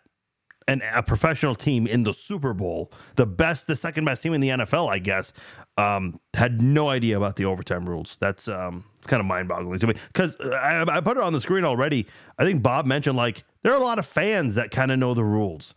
an, 0.68 0.82
a 0.93 1.03
professional 1.03 1.55
team 1.55 1.88
in 1.88 2.03
the 2.03 2.14
Super 2.14 2.53
Bowl, 2.53 2.91
the 3.16 3.26
best, 3.26 3.68
the 3.68 3.76
second 3.76 4.05
best 4.05 4.24
team 4.24 4.34
in 4.34 4.41
the 4.41 4.49
NFL, 4.49 4.89
I 4.89 4.99
guess, 4.99 5.34
um, 5.78 6.20
had 6.34 6.61
no 6.61 6.89
idea 6.89 7.18
about 7.18 7.36
the 7.36 7.45
overtime 7.45 7.88
rules. 7.88 8.18
That's 8.18 8.47
um, 8.47 8.86
it's 8.97 9.07
kind 9.07 9.20
of 9.20 9.26
mind 9.26 9.47
boggling 9.47 9.80
to 9.80 9.88
me 9.88 9.95
because 10.07 10.36
I, 10.39 10.86
I 10.88 11.01
put 11.01 11.18
it 11.18 11.24
on 11.24 11.34
the 11.34 11.41
screen 11.41 11.66
already. 11.66 12.07
I 12.38 12.45
think 12.45 12.61
Bob 12.61 12.86
mentioned 12.86 13.18
like 13.18 13.43
there 13.64 13.72
are 13.72 13.80
a 13.80 13.84
lot 13.84 13.99
of 13.99 14.05
fans 14.05 14.55
that 14.55 14.72
kind 14.72 14.91
of 14.91 14.99
know 14.99 15.14
the 15.14 15.24
rules. 15.24 15.74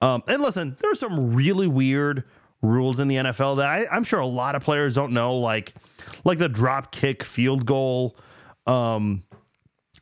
Um, 0.00 0.22
and 0.28 0.40
listen, 0.42 0.76
there 0.80 0.90
are 0.90 0.94
some 0.94 1.34
really 1.34 1.66
weird 1.66 2.24
rules 2.62 3.00
in 3.00 3.08
the 3.08 3.16
NFL 3.16 3.56
that 3.56 3.66
I, 3.66 3.86
I'm 3.90 4.04
sure 4.04 4.20
a 4.20 4.26
lot 4.26 4.54
of 4.54 4.62
players 4.62 4.94
don't 4.94 5.12
know, 5.12 5.36
like 5.36 5.74
like 6.24 6.38
the 6.38 6.48
drop 6.48 6.92
kick 6.92 7.22
field 7.22 7.66
goal. 7.66 8.16
Um, 8.66 9.24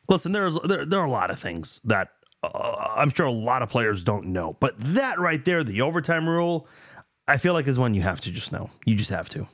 listen, 0.07 0.31
there's 0.31 0.59
there, 0.61 0.85
there 0.85 0.99
are 0.99 1.05
a 1.05 1.11
lot 1.11 1.31
of 1.31 1.39
things 1.39 1.81
that 1.85 2.09
uh, 2.43 2.93
I'm 2.95 3.11
sure 3.11 3.25
a 3.25 3.31
lot 3.31 3.61
of 3.61 3.69
players 3.69 4.03
don't 4.03 4.27
know, 4.27 4.55
but 4.59 4.73
that 4.79 5.19
right 5.19 5.43
there, 5.43 5.63
the 5.63 5.81
overtime 5.81 6.27
rule, 6.27 6.67
I 7.27 7.37
feel 7.37 7.53
like 7.53 7.67
is 7.67 7.77
one 7.77 7.93
you 7.93 8.01
have 8.01 8.21
to 8.21 8.31
just 8.31 8.51
know. 8.51 8.69
You 8.85 8.95
just 8.95 9.09
have 9.09 9.29
to. 9.29 9.47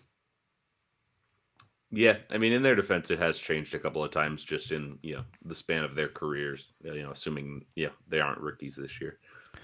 Yeah, 1.92 2.18
I 2.30 2.38
mean, 2.38 2.52
in 2.52 2.62
their 2.62 2.76
defense, 2.76 3.10
it 3.10 3.20
has 3.20 3.40
changed 3.40 3.74
a 3.74 3.80
couple 3.80 4.04
of 4.04 4.12
times 4.12 4.44
just 4.44 4.72
in 4.72 5.00
you 5.02 5.16
know 5.16 5.24
the 5.44 5.56
span 5.56 5.84
of 5.84 5.96
their 5.96 6.10
careers. 6.10 6.74
You 6.84 7.04
know, 7.04 7.12
assuming 7.12 7.66
yeah 7.76 7.90
they 8.08 8.20
aren't 8.20 8.42
rookies 8.42 8.76
this 8.76 9.00
year. 9.00 9.20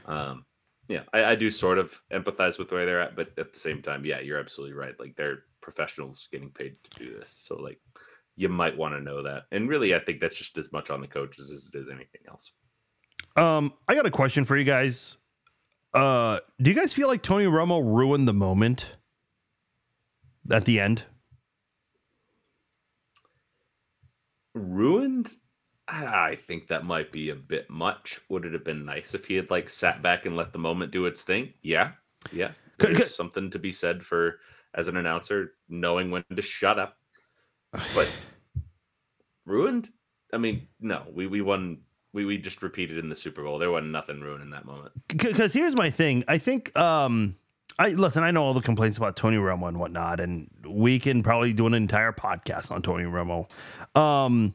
Um, 0.05 0.45
yeah, 0.87 1.03
I, 1.13 1.23
I 1.25 1.35
do 1.35 1.49
sort 1.49 1.77
of 1.77 1.93
empathize 2.11 2.57
with 2.57 2.71
where 2.71 2.85
they're 2.85 3.01
at, 3.01 3.15
but 3.15 3.37
at 3.37 3.53
the 3.53 3.59
same 3.59 3.81
time, 3.81 4.05
yeah, 4.05 4.19
you're 4.19 4.39
absolutely 4.39 4.75
right. 4.75 4.99
Like 4.99 5.15
they're 5.15 5.43
professionals 5.61 6.27
getting 6.31 6.49
paid 6.49 6.77
to 6.83 6.99
do 6.99 7.17
this, 7.17 7.29
so 7.29 7.55
like 7.55 7.79
you 8.35 8.49
might 8.49 8.77
want 8.77 8.93
to 8.95 9.01
know 9.01 9.21
that. 9.23 9.43
And 9.51 9.69
really, 9.69 9.93
I 9.93 9.99
think 9.99 10.19
that's 10.19 10.37
just 10.37 10.57
as 10.57 10.71
much 10.71 10.89
on 10.89 11.01
the 11.01 11.07
coaches 11.07 11.51
as 11.51 11.67
it 11.67 11.77
is 11.77 11.89
anything 11.89 12.21
else. 12.27 12.51
Um, 13.35 13.73
I 13.87 13.95
got 13.95 14.05
a 14.05 14.11
question 14.11 14.43
for 14.43 14.57
you 14.57 14.63
guys. 14.63 15.17
Uh, 15.93 16.39
do 16.61 16.69
you 16.69 16.75
guys 16.75 16.93
feel 16.93 17.07
like 17.07 17.21
Tony 17.21 17.45
Romo 17.45 17.81
ruined 17.83 18.27
the 18.27 18.33
moment 18.33 18.95
at 20.49 20.65
the 20.65 20.79
end? 20.79 21.03
ruined? 24.53 25.33
I 25.87 26.37
think 26.47 26.67
that 26.67 26.85
might 26.85 27.11
be 27.11 27.29
a 27.29 27.35
bit 27.35 27.69
much. 27.69 28.19
Would 28.29 28.45
it 28.45 28.53
have 28.53 28.63
been 28.63 28.85
nice 28.85 29.13
if 29.13 29.25
he 29.25 29.35
had 29.35 29.49
like 29.49 29.69
sat 29.69 30.01
back 30.01 30.25
and 30.25 30.35
let 30.35 30.53
the 30.53 30.59
moment 30.59 30.91
do 30.91 31.05
its 31.05 31.21
thing? 31.21 31.53
Yeah 31.61 31.91
yeah. 32.31 32.51
There's 32.77 33.15
something 33.15 33.49
to 33.51 33.59
be 33.59 33.71
said 33.71 34.03
for 34.03 34.39
as 34.75 34.87
an 34.87 34.97
announcer 34.97 35.53
knowing 35.69 36.11
when 36.11 36.23
to 36.35 36.41
shut 36.41 36.79
up. 36.79 36.97
But 37.93 38.09
ruined? 39.45 39.89
I 40.33 40.37
mean 40.37 40.67
no. 40.79 41.03
We 41.13 41.27
we 41.27 41.41
won 41.41 41.79
we, 42.13 42.25
we 42.25 42.37
just 42.37 42.61
repeated 42.61 42.97
in 42.97 43.09
the 43.09 43.15
super 43.15 43.43
bowl 43.43 43.57
there 43.59 43.71
wasn't 43.71 43.91
nothing 43.91 44.19
ruined 44.19 44.43
in 44.43 44.49
that 44.51 44.65
moment 44.65 44.91
because 45.07 45.53
here's 45.53 45.77
my 45.77 45.89
thing. 45.89 46.23
I 46.27 46.37
think 46.37 46.77
um 46.77 47.35
I 47.79 47.89
listen, 47.89 48.23
I 48.23 48.31
know 48.31 48.43
all 48.43 48.53
the 48.53 48.61
complaints 48.61 48.97
about 48.97 49.15
Tony 49.15 49.37
Romo 49.37 49.67
and 49.67 49.79
whatnot, 49.79 50.19
and 50.19 50.49
we 50.67 50.99
can 50.99 51.23
probably 51.23 51.53
do 51.53 51.65
an 51.67 51.73
entire 51.73 52.11
podcast 52.11 52.69
on 52.71 52.81
Tony 52.81 53.05
Romo. 53.05 53.49
Um 53.97 54.53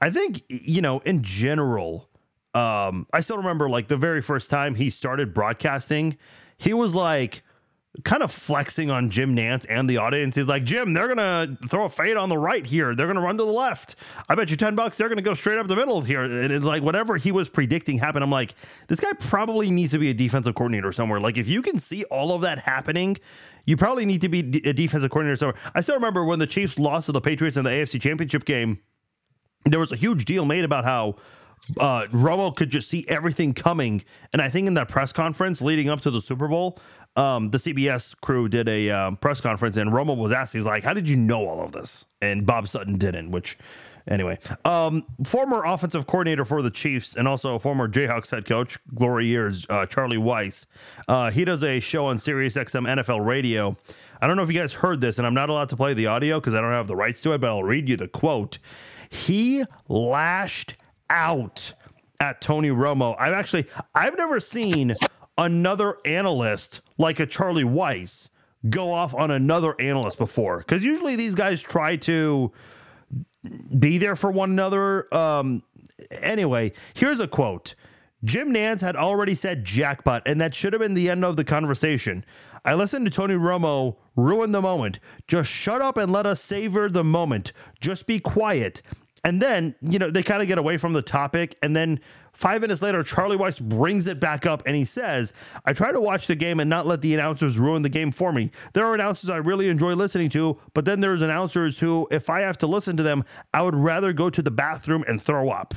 I 0.00 0.10
think 0.10 0.42
you 0.48 0.82
know, 0.82 0.98
in 1.00 1.22
general, 1.22 2.08
um, 2.54 3.06
I 3.12 3.20
still 3.20 3.36
remember 3.36 3.70
like 3.70 3.88
the 3.88 3.96
very 3.96 4.20
first 4.20 4.50
time 4.50 4.74
he 4.74 4.90
started 4.90 5.32
broadcasting, 5.32 6.18
he 6.56 6.74
was 6.74 6.94
like 6.94 7.42
kind 8.04 8.22
of 8.22 8.32
flexing 8.32 8.90
on 8.90 9.10
Jim 9.10 9.36
Nantz 9.36 9.66
and 9.68 9.88
the 9.88 9.98
audience. 9.98 10.34
He's 10.36 10.46
like, 10.46 10.64
Jim, 10.64 10.94
they're 10.94 11.08
gonna 11.08 11.56
throw 11.68 11.84
a 11.84 11.88
fade 11.88 12.16
on 12.16 12.28
the 12.28 12.38
right 12.38 12.64
here. 12.64 12.94
They're 12.94 13.06
gonna 13.06 13.20
run 13.20 13.36
to 13.38 13.44
the 13.44 13.52
left. 13.52 13.96
I 14.28 14.34
bet 14.34 14.50
you 14.50 14.56
ten 14.56 14.74
bucks 14.74 14.96
they're 14.96 15.08
gonna 15.08 15.22
go 15.22 15.34
straight 15.34 15.58
up 15.58 15.68
the 15.68 15.76
middle 15.76 16.00
here. 16.00 16.22
And 16.22 16.52
it's 16.52 16.64
like 16.64 16.82
whatever 16.82 17.16
he 17.16 17.32
was 17.32 17.48
predicting 17.48 17.98
happened. 17.98 18.24
I'm 18.24 18.30
like, 18.30 18.54
this 18.88 19.00
guy 19.00 19.12
probably 19.14 19.70
needs 19.70 19.92
to 19.92 19.98
be 19.98 20.10
a 20.10 20.14
defensive 20.14 20.54
coordinator 20.54 20.92
somewhere. 20.92 21.20
Like 21.20 21.36
if 21.36 21.48
you 21.48 21.60
can 21.62 21.78
see 21.78 22.04
all 22.04 22.32
of 22.32 22.42
that 22.42 22.60
happening. 22.60 23.16
You 23.64 23.76
probably 23.76 24.04
need 24.04 24.22
to 24.22 24.28
be 24.28 24.40
a 24.68 24.72
defensive 24.72 25.12
coordinator 25.12 25.36
somewhere. 25.36 25.56
I 25.72 25.82
still 25.82 25.94
remember 25.94 26.24
when 26.24 26.40
the 26.40 26.48
Chiefs 26.48 26.80
lost 26.80 27.06
to 27.06 27.12
the 27.12 27.20
Patriots 27.20 27.56
in 27.56 27.62
the 27.62 27.70
AFC 27.70 28.00
Championship 28.00 28.44
game 28.44 28.80
there 29.64 29.80
was 29.80 29.92
a 29.92 29.96
huge 29.96 30.24
deal 30.24 30.44
made 30.44 30.64
about 30.64 30.84
how 30.84 31.16
uh, 31.78 32.06
Romo 32.10 32.54
could 32.54 32.70
just 32.70 32.88
see 32.88 33.04
everything 33.08 33.52
coming. 33.52 34.02
And 34.32 34.42
I 34.42 34.48
think 34.50 34.66
in 34.66 34.74
that 34.74 34.88
press 34.88 35.12
conference 35.12 35.62
leading 35.62 35.88
up 35.88 36.00
to 36.02 36.10
the 36.10 36.20
Super 36.20 36.48
Bowl, 36.48 36.78
um, 37.16 37.50
the 37.50 37.58
CBS 37.58 38.18
crew 38.20 38.48
did 38.48 38.68
a 38.68 38.90
um, 38.90 39.16
press 39.16 39.40
conference 39.40 39.76
and 39.76 39.90
Romo 39.90 40.16
was 40.16 40.32
asked, 40.32 40.52
he's 40.52 40.66
like, 40.66 40.84
How 40.84 40.94
did 40.94 41.08
you 41.08 41.16
know 41.16 41.46
all 41.46 41.60
of 41.60 41.72
this? 41.72 42.04
And 42.20 42.46
Bob 42.46 42.68
Sutton 42.68 42.98
didn't, 42.98 43.30
which. 43.30 43.56
Anyway, 44.08 44.36
um, 44.64 45.06
former 45.22 45.62
offensive 45.64 46.08
coordinator 46.08 46.44
for 46.44 46.60
the 46.60 46.72
Chiefs 46.72 47.14
and 47.14 47.28
also 47.28 47.56
former 47.60 47.88
Jayhawks 47.88 48.32
head 48.32 48.44
coach, 48.44 48.76
glory 48.96 49.26
years, 49.26 49.64
uh, 49.70 49.86
Charlie 49.86 50.16
Weis. 50.16 50.66
Uh, 51.06 51.30
he 51.30 51.44
does 51.44 51.62
a 51.62 51.78
show 51.78 52.06
on 52.06 52.18
Sirius 52.18 52.56
XM 52.56 52.84
NFL 52.84 53.24
Radio. 53.24 53.76
I 54.20 54.26
don't 54.26 54.36
know 54.36 54.42
if 54.42 54.52
you 54.52 54.58
guys 54.58 54.72
heard 54.72 55.00
this, 55.00 55.18
and 55.18 55.26
I'm 55.26 55.34
not 55.34 55.50
allowed 55.50 55.68
to 55.68 55.76
play 55.76 55.94
the 55.94 56.08
audio 56.08 56.40
because 56.40 56.52
I 56.52 56.60
don't 56.60 56.72
have 56.72 56.88
the 56.88 56.96
rights 56.96 57.22
to 57.22 57.32
it, 57.32 57.38
but 57.38 57.50
I'll 57.50 57.62
read 57.62 57.88
you 57.88 57.96
the 57.96 58.08
quote. 58.08 58.58
He 59.08 59.62
lashed 59.88 60.82
out 61.08 61.72
at 62.18 62.40
Tony 62.40 62.70
Romo. 62.70 63.14
I've 63.18 63.34
actually 63.34 63.66
I've 63.94 64.16
never 64.16 64.40
seen 64.40 64.94
another 65.38 65.96
analyst 66.04 66.80
like 66.98 67.20
a 67.20 67.26
Charlie 67.26 67.64
Weis 67.64 68.28
go 68.68 68.92
off 68.92 69.14
on 69.14 69.30
another 69.30 69.74
analyst 69.80 70.18
before. 70.18 70.58
Because 70.58 70.84
usually 70.84 71.16
these 71.16 71.34
guys 71.34 71.62
try 71.62 71.96
to 71.96 72.52
be 73.78 73.98
there 73.98 74.16
for 74.16 74.30
one 74.30 74.50
another. 74.50 75.12
Um, 75.14 75.62
anyway, 76.20 76.72
here's 76.94 77.20
a 77.20 77.28
quote. 77.28 77.74
Jim 78.24 78.52
Nantz 78.52 78.80
had 78.80 78.94
already 78.94 79.34
said 79.34 79.64
jackpot, 79.64 80.22
and 80.26 80.40
that 80.40 80.54
should 80.54 80.72
have 80.72 80.80
been 80.80 80.94
the 80.94 81.10
end 81.10 81.24
of 81.24 81.36
the 81.36 81.44
conversation. 81.44 82.24
I 82.64 82.74
listened 82.74 83.04
to 83.06 83.10
Tony 83.10 83.34
Romo 83.34 83.96
ruin 84.14 84.52
the 84.52 84.62
moment. 84.62 85.00
Just 85.26 85.50
shut 85.50 85.82
up 85.82 85.96
and 85.96 86.12
let 86.12 86.26
us 86.26 86.40
savor 86.40 86.88
the 86.88 87.02
moment. 87.02 87.52
Just 87.80 88.06
be 88.06 88.20
quiet. 88.20 88.80
And 89.24 89.40
then, 89.40 89.76
you 89.80 89.98
know, 90.00 90.10
they 90.10 90.22
kind 90.22 90.42
of 90.42 90.48
get 90.48 90.58
away 90.58 90.78
from 90.78 90.94
the 90.94 91.02
topic. 91.02 91.56
And 91.62 91.76
then 91.76 92.00
five 92.32 92.60
minutes 92.60 92.82
later, 92.82 93.04
Charlie 93.04 93.36
Weis 93.36 93.60
brings 93.60 94.08
it 94.08 94.18
back 94.18 94.46
up 94.46 94.64
and 94.66 94.74
he 94.74 94.84
says, 94.84 95.32
I 95.64 95.72
try 95.72 95.92
to 95.92 96.00
watch 96.00 96.26
the 96.26 96.34
game 96.34 96.58
and 96.58 96.68
not 96.68 96.86
let 96.86 97.02
the 97.02 97.14
announcers 97.14 97.58
ruin 97.58 97.82
the 97.82 97.88
game 97.88 98.10
for 98.10 98.32
me. 98.32 98.50
There 98.72 98.84
are 98.84 98.94
announcers 98.94 99.30
I 99.30 99.36
really 99.36 99.68
enjoy 99.68 99.94
listening 99.94 100.28
to, 100.30 100.58
but 100.74 100.84
then 100.84 101.00
there's 101.00 101.22
announcers 101.22 101.78
who, 101.78 102.08
if 102.10 102.28
I 102.28 102.40
have 102.40 102.58
to 102.58 102.66
listen 102.66 102.96
to 102.96 103.04
them, 103.04 103.24
I 103.54 103.62
would 103.62 103.76
rather 103.76 104.12
go 104.12 104.28
to 104.28 104.42
the 104.42 104.50
bathroom 104.50 105.04
and 105.06 105.22
throw 105.22 105.50
up. 105.50 105.74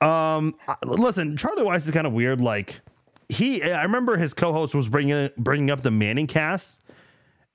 Um, 0.00 0.54
listen, 0.84 1.36
Charlie 1.36 1.62
Weis 1.62 1.86
is 1.86 1.90
kind 1.90 2.06
of 2.06 2.12
weird. 2.12 2.40
Like, 2.40 2.80
he, 3.28 3.62
I 3.62 3.82
remember 3.82 4.16
his 4.16 4.34
co-host 4.34 4.74
was 4.74 4.88
bringing 4.88 5.30
bringing 5.38 5.70
up 5.70 5.82
the 5.82 5.90
Manning 5.90 6.26
cast 6.26 6.81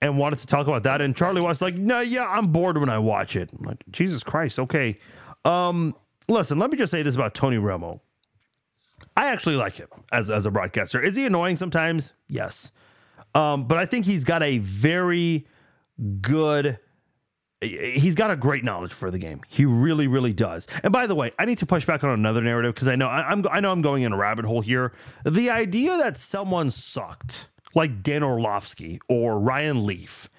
and 0.02 0.18
wanted 0.18 0.40
to 0.40 0.48
talk 0.48 0.68
about 0.68 0.84
that. 0.84 1.02
And 1.02 1.16
Charlie 1.16 1.42
was 1.42 1.62
like, 1.62 1.76
"No, 1.76 2.02
yeah, 2.02 2.28
I'm 2.28 2.48
bored 2.48 2.78
when 2.78 2.90
I 2.90 3.00
watch 3.00 3.36
it." 3.36 3.50
I'm 3.58 3.66
like, 3.66 3.84
Jesus 3.92 4.24
Christ, 4.24 4.60
okay. 4.60 4.98
Um, 5.46 5.96
listen, 6.28 6.60
let 6.60 6.72
me 6.72 6.78
just 6.78 6.92
say 6.92 7.04
this 7.04 7.16
about 7.16 7.34
Tony 7.34 7.58
Romo. 7.58 8.00
I 9.16 9.28
actually 9.28 9.56
like 9.56 9.76
him 9.76 9.88
as 10.12 10.30
as 10.30 10.46
a 10.46 10.52
broadcaster. 10.52 11.02
Is 11.02 11.16
he 11.16 11.26
annoying 11.26 11.56
sometimes? 11.56 12.14
Yes. 12.28 12.72
Um, 13.34 13.66
but 13.66 13.78
I 13.78 13.86
think 13.86 14.06
he's 14.06 14.24
got 14.24 14.42
a 14.44 14.58
very 14.60 15.48
good 16.22 16.80
he's 17.62 18.16
got 18.16 18.30
a 18.30 18.36
great 18.36 18.64
knowledge 18.64 18.94
for 18.94 19.10
the 19.10 19.18
game. 19.18 19.42
He 19.48 19.66
really, 19.66 20.08
really 20.08 20.34
does. 20.34 20.68
And 20.84 20.94
by 20.94 21.08
the 21.08 21.16
way, 21.16 21.32
I 21.40 21.46
need 21.46 21.58
to 21.60 21.66
push 21.66 21.86
back 21.86 22.04
on 22.04 22.12
another 22.12 22.42
narrative 22.42 22.76
because 22.76 22.88
I 22.88 22.96
know 22.96 23.08
I, 23.08 23.30
I'm 23.30 23.46
I 23.52 23.60
know 23.60 23.72
I'm 23.72 23.82
going 23.82 24.04
in 24.04 24.14
a 24.14 24.18
rabbit 24.18 24.46
hole 24.46 24.62
here. 24.62 24.94
The 25.26 25.50
idea 25.50 25.98
that 25.98 26.18
someone 26.18 26.72
sucked, 26.72 27.48
like 27.78 28.04
Dan 28.04 28.24
Orlovsky 28.24 29.00
or 29.08 29.40
Ryan 29.40 29.86
Leaf, 29.86 30.30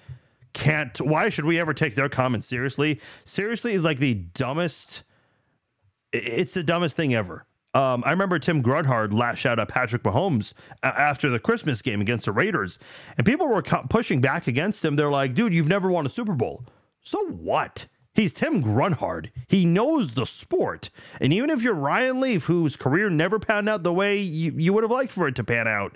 can't. 0.53 0.99
Why 0.99 1.29
should 1.29 1.45
we 1.45 1.59
ever 1.59 1.73
take 1.73 1.95
their 1.95 2.09
comments 2.09 2.45
seriously? 2.45 2.99
Seriously 3.23 3.73
is 3.73 3.83
like 3.83 3.99
the 3.99 4.13
dumbest. 4.13 5.03
It's 6.11 6.53
the 6.53 6.63
dumbest 6.63 6.95
thing 6.95 7.13
ever. 7.13 7.45
Um, 7.73 8.03
I 8.05 8.11
remember 8.11 8.39
Tim 8.39 8.61
Grunhard 8.61 9.13
lash 9.13 9.45
out 9.45 9.59
at 9.59 9.67
Patrick 9.67 10.01
Mahomes 10.03 10.53
after 10.81 11.29
the 11.29 11.39
Christmas 11.39 11.81
game 11.83 12.01
against 12.01 12.25
the 12.25 12.31
Raiders, 12.31 12.79
and 13.15 13.25
people 13.25 13.47
were 13.47 13.61
cu- 13.61 13.87
pushing 13.89 14.21
back 14.21 14.47
against 14.47 14.83
him. 14.83 14.95
They're 14.95 15.09
like, 15.09 15.33
"Dude, 15.33 15.53
you've 15.53 15.67
never 15.67 15.89
won 15.89 16.05
a 16.05 16.09
Super 16.09 16.33
Bowl." 16.33 16.65
So 17.01 17.25
what? 17.27 17.87
He's 18.15 18.33
Tim 18.33 18.59
Grunhard. 18.59 19.31
He 19.47 19.65
knows 19.65 20.13
the 20.15 20.25
sport. 20.25 20.89
And 21.21 21.31
even 21.31 21.49
if 21.49 21.61
you're 21.61 21.75
Ryan 21.75 22.19
Leaf, 22.19 22.45
whose 22.45 22.75
career 22.75 23.09
never 23.09 23.39
panned 23.39 23.69
out 23.69 23.83
the 23.83 23.93
way 23.93 24.17
you, 24.17 24.51
you 24.57 24.73
would 24.73 24.83
have 24.83 24.91
liked 24.91 25.13
for 25.13 25.27
it 25.27 25.35
to 25.35 25.43
pan 25.43 25.67
out, 25.67 25.95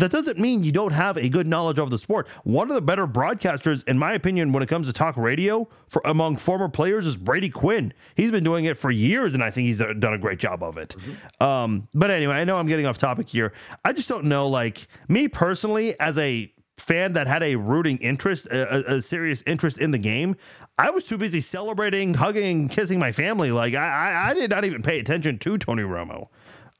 that 0.00 0.10
doesn't 0.10 0.38
mean 0.38 0.64
you 0.64 0.72
don't 0.72 0.92
have 0.92 1.16
a 1.16 1.28
good 1.28 1.46
knowledge 1.46 1.78
of 1.78 1.90
the 1.90 1.98
sport. 1.98 2.26
One 2.44 2.68
of 2.70 2.74
the 2.74 2.80
better 2.82 3.06
broadcasters, 3.06 3.86
in 3.88 3.98
my 3.98 4.12
opinion, 4.12 4.52
when 4.52 4.62
it 4.62 4.68
comes 4.68 4.86
to 4.86 4.92
talk 4.92 5.16
radio 5.16 5.68
for 5.88 6.02
among 6.04 6.36
former 6.36 6.68
players 6.68 7.06
is 7.06 7.16
Brady 7.16 7.48
Quinn. 7.48 7.92
He's 8.14 8.30
been 8.30 8.44
doing 8.44 8.64
it 8.64 8.76
for 8.78 8.90
years, 8.90 9.34
and 9.34 9.42
I 9.42 9.50
think 9.50 9.66
he's 9.66 9.78
done 9.78 10.14
a 10.14 10.18
great 10.18 10.38
job 10.38 10.62
of 10.62 10.76
it. 10.78 10.94
Um, 11.40 11.88
but 11.94 12.10
anyway, 12.10 12.34
I 12.34 12.44
know 12.44 12.56
I'm 12.56 12.66
getting 12.66 12.86
off 12.86 12.98
topic 12.98 13.28
here. 13.28 13.52
I 13.84 13.92
just 13.92 14.08
don't 14.08 14.24
know, 14.24 14.48
like 14.48 14.86
me 15.08 15.28
personally, 15.28 15.98
as 16.00 16.16
a 16.18 16.52
fan 16.76 17.12
that 17.14 17.26
had 17.26 17.42
a 17.42 17.56
rooting 17.56 17.98
interest, 17.98 18.46
a, 18.46 18.94
a- 18.96 19.00
serious 19.02 19.42
interest 19.46 19.78
in 19.78 19.90
the 19.90 19.98
game, 19.98 20.36
I 20.78 20.90
was 20.90 21.04
too 21.06 21.18
busy 21.18 21.40
celebrating, 21.40 22.14
hugging, 22.14 22.68
kissing 22.68 23.00
my 23.00 23.10
family. 23.10 23.50
Like 23.50 23.74
I, 23.74 23.88
I, 23.88 24.30
I 24.30 24.34
did 24.34 24.50
not 24.50 24.64
even 24.64 24.82
pay 24.82 25.00
attention 25.00 25.38
to 25.38 25.58
Tony 25.58 25.82
Romo. 25.82 26.28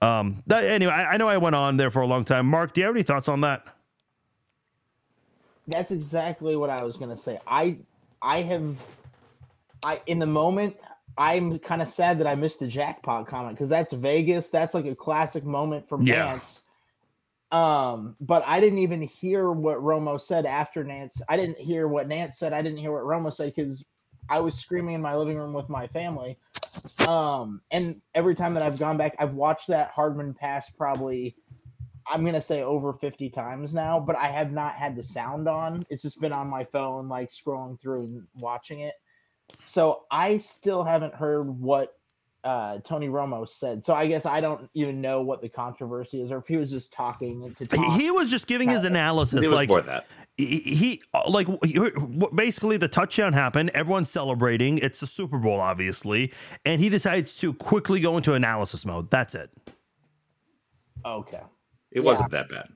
Um, 0.01 0.43
that, 0.47 0.65
anyway, 0.65 0.93
I, 0.93 1.15
I 1.15 1.17
know 1.17 1.29
I 1.29 1.39
went 1.39 1.57
on 1.57 1.77
there 1.77 1.91
for 1.91 2.03
a 2.03 2.07
long 2.07 2.25
time. 2.25 2.47
Mark, 2.47 2.73
do 2.73 2.81
you 2.81 2.87
have 2.87 2.95
any 2.95 3.03
thoughts 3.03 3.29
on 3.29 3.41
that? 3.41 3.65
That's 5.67 5.91
exactly 5.91 6.57
what 6.57 6.71
I 6.71 6.83
was 6.83 6.97
gonna 6.97 7.19
say. 7.19 7.39
I 7.47 7.79
I 8.23 8.41
have 8.43 8.77
I 9.85 10.01
in 10.07 10.19
the 10.19 10.27
moment 10.27 10.77
I'm 11.19 11.59
kind 11.59 11.83
of 11.83 11.89
sad 11.89 12.19
that 12.21 12.27
I 12.27 12.37
missed 12.37 12.61
the 12.61 12.69
jackpot 12.69 13.27
comment 13.27 13.55
because 13.57 13.69
that's 13.69 13.93
Vegas. 13.93 14.49
That's 14.49 14.73
like 14.73 14.87
a 14.87 14.95
classic 14.95 15.45
moment 15.45 15.89
from 15.89 16.07
Yeah. 16.07 16.39
Nantz. 16.39 16.61
Um, 17.51 18.15
but 18.21 18.45
I 18.47 18.61
didn't 18.61 18.79
even 18.79 19.03
hear 19.03 19.51
what 19.51 19.79
Romo 19.79 20.21
said 20.21 20.47
after 20.47 20.85
Nantz. 20.85 21.21
I 21.29 21.37
didn't 21.37 21.59
hear 21.59 21.89
what 21.89 22.09
Nantz 22.09 22.35
said. 22.35 22.53
I 22.53 22.63
didn't 22.63 22.79
hear 22.79 22.93
what 22.93 23.03
Romo 23.03 23.33
said 23.35 23.53
because 23.55 23.85
I 24.29 24.41
was 24.41 24.55
screaming 24.55 24.95
in 24.95 25.03
my 25.03 25.17
living 25.17 25.37
room 25.37 25.53
with 25.53 25.69
my 25.69 25.87
family. 25.87 26.39
Um, 27.07 27.61
and 27.71 28.01
every 28.15 28.35
time 28.35 28.55
that 28.55 28.63
I've 28.63 28.79
gone 28.79 28.97
back, 28.97 29.17
I've 29.19 29.35
watched 29.35 29.69
that 29.69 29.91
Hardman 29.91 30.35
pass 30.35 30.71
probably 30.71 31.37
I'm 32.11 32.25
gonna 32.25 32.43
say 32.43 32.63
over 32.63 32.93
50 32.93 33.29
times 33.31 33.75
now, 33.75 34.01
but 34.01 34.17
I 34.17 34.29
have 34.29 34.53
not 34.53 34.75
had 34.75 34.97
the 34.97 35.05
sound 35.05 35.49
on. 35.49 35.85
It's 35.91 36.03
just 36.03 36.21
been 36.21 36.33
on 36.33 36.49
my 36.49 36.65
phone, 36.65 37.09
like 37.09 37.31
scrolling 37.31 37.81
through 37.81 38.05
and 38.05 38.23
watching 38.35 38.81
it. 38.81 38.95
So 39.67 40.05
I 40.11 40.39
still 40.39 40.85
haven't 40.85 41.15
heard 41.15 41.49
what 41.49 41.95
uh, 42.45 42.79
Tony 42.79 43.09
Romo 43.09 43.49
said. 43.49 43.85
So 43.85 43.95
I 43.95 44.07
guess 44.07 44.25
I 44.25 44.41
don't 44.41 44.71
even 44.75 45.01
know 45.01 45.21
what 45.23 45.43
the 45.43 45.49
controversy 45.49 46.23
is, 46.23 46.33
or 46.33 46.39
if 46.39 46.47
he 46.47 46.57
was 46.57 46.71
just 46.71 46.93
talking 46.93 47.55
to 47.55 47.67
talk. 47.67 48.01
He 48.01 48.11
was 48.11 48.31
just 48.31 48.47
giving 48.47 48.71
his 48.71 48.85
analysis. 48.85 49.45
It 49.45 49.49
was 49.49 49.57
like 49.57 49.69
more 49.69 49.83
that. 49.83 50.07
Uh, 50.39 50.45
he, 50.45 50.59
he 50.61 51.03
like 51.29 51.49
basically 52.35 52.77
the 52.77 52.89
touchdown 52.89 53.33
happened. 53.33 53.71
Everyone's 53.71 54.11
celebrating. 54.11 54.79
It's 54.79 55.01
the 55.01 55.07
Super 55.07 55.39
Bowl, 55.39 55.61
obviously, 55.61 56.33
and 56.65 56.81
he 56.81 56.89
decides 56.89 57.37
to 57.39 57.53
quickly 57.55 58.01
go 58.01 58.17
into 58.17 58.35
analysis 58.35 58.87
mode. 58.87 59.11
That's 59.11 59.35
it. 59.35 59.51
okay. 61.05 61.43
It 61.91 62.01
wasn't 62.01 62.31
that 62.33 62.49
bad. 62.49 62.69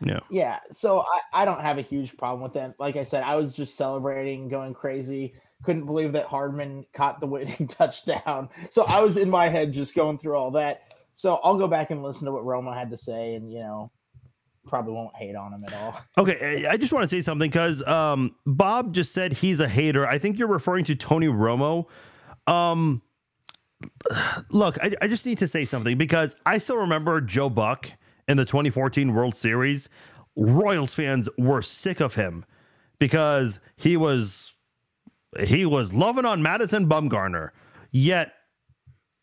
No. 0.00 0.20
Yeah, 0.30 0.58
so 0.70 1.00
I, 1.00 1.42
I 1.42 1.44
don't 1.44 1.60
have 1.60 1.78
a 1.78 1.82
huge 1.82 2.16
problem 2.16 2.42
with 2.42 2.54
that. 2.54 2.74
Like 2.78 2.96
I 2.96 3.04
said, 3.04 3.22
I 3.22 3.36
was 3.36 3.54
just 3.54 3.76
celebrating, 3.76 4.48
going 4.48 4.72
crazy. 4.72 5.34
Couldn't 5.62 5.84
believe 5.84 6.12
that 6.12 6.26
Hardman 6.26 6.86
caught 6.94 7.20
the 7.20 7.26
winning 7.26 7.66
touchdown. 7.68 8.48
So 8.70 8.84
I 8.84 9.00
was 9.00 9.18
in 9.18 9.28
my 9.28 9.48
head 9.48 9.72
just 9.72 9.94
going 9.94 10.18
through 10.18 10.36
all 10.36 10.50
that. 10.52 10.94
So 11.14 11.34
I'll 11.44 11.58
go 11.58 11.68
back 11.68 11.90
and 11.90 12.02
listen 12.02 12.24
to 12.24 12.32
what 12.32 12.44
Romo 12.44 12.74
had 12.74 12.90
to 12.90 12.98
say, 12.98 13.34
and 13.34 13.50
you 13.50 13.58
know, 13.58 13.90
probably 14.66 14.92
won't 14.92 15.14
hate 15.16 15.34
on 15.34 15.52
him 15.52 15.64
at 15.64 15.72
all. 15.74 16.00
Okay, 16.18 16.66
I 16.66 16.76
just 16.76 16.92
want 16.92 17.02
to 17.04 17.08
say 17.08 17.20
something 17.20 17.50
because 17.50 17.82
um, 17.86 18.34
Bob 18.46 18.92
just 18.92 19.12
said 19.12 19.32
he's 19.34 19.58
a 19.60 19.68
hater. 19.68 20.06
I 20.06 20.18
think 20.18 20.38
you're 20.38 20.48
referring 20.48 20.84
to 20.86 20.94
Tony 20.94 21.28
Romo. 21.28 21.86
Um, 22.46 23.02
look, 24.50 24.78
I, 24.82 24.94
I 25.00 25.08
just 25.08 25.24
need 25.26 25.38
to 25.38 25.48
say 25.48 25.64
something 25.64 25.96
because 25.96 26.36
I 26.44 26.58
still 26.58 26.76
remember 26.76 27.20
Joe 27.20 27.48
Buck 27.48 27.92
in 28.28 28.36
the 28.36 28.44
2014 28.44 29.12
World 29.14 29.34
Series. 29.34 29.88
Royals 30.36 30.94
fans 30.94 31.28
were 31.38 31.62
sick 31.62 32.00
of 32.00 32.14
him 32.14 32.44
because 32.98 33.60
he 33.76 33.96
was 33.96 34.54
he 35.40 35.64
was 35.66 35.92
loving 35.92 36.24
on 36.24 36.42
Madison 36.42 36.88
Bumgarner. 36.88 37.50
Yet 37.90 38.32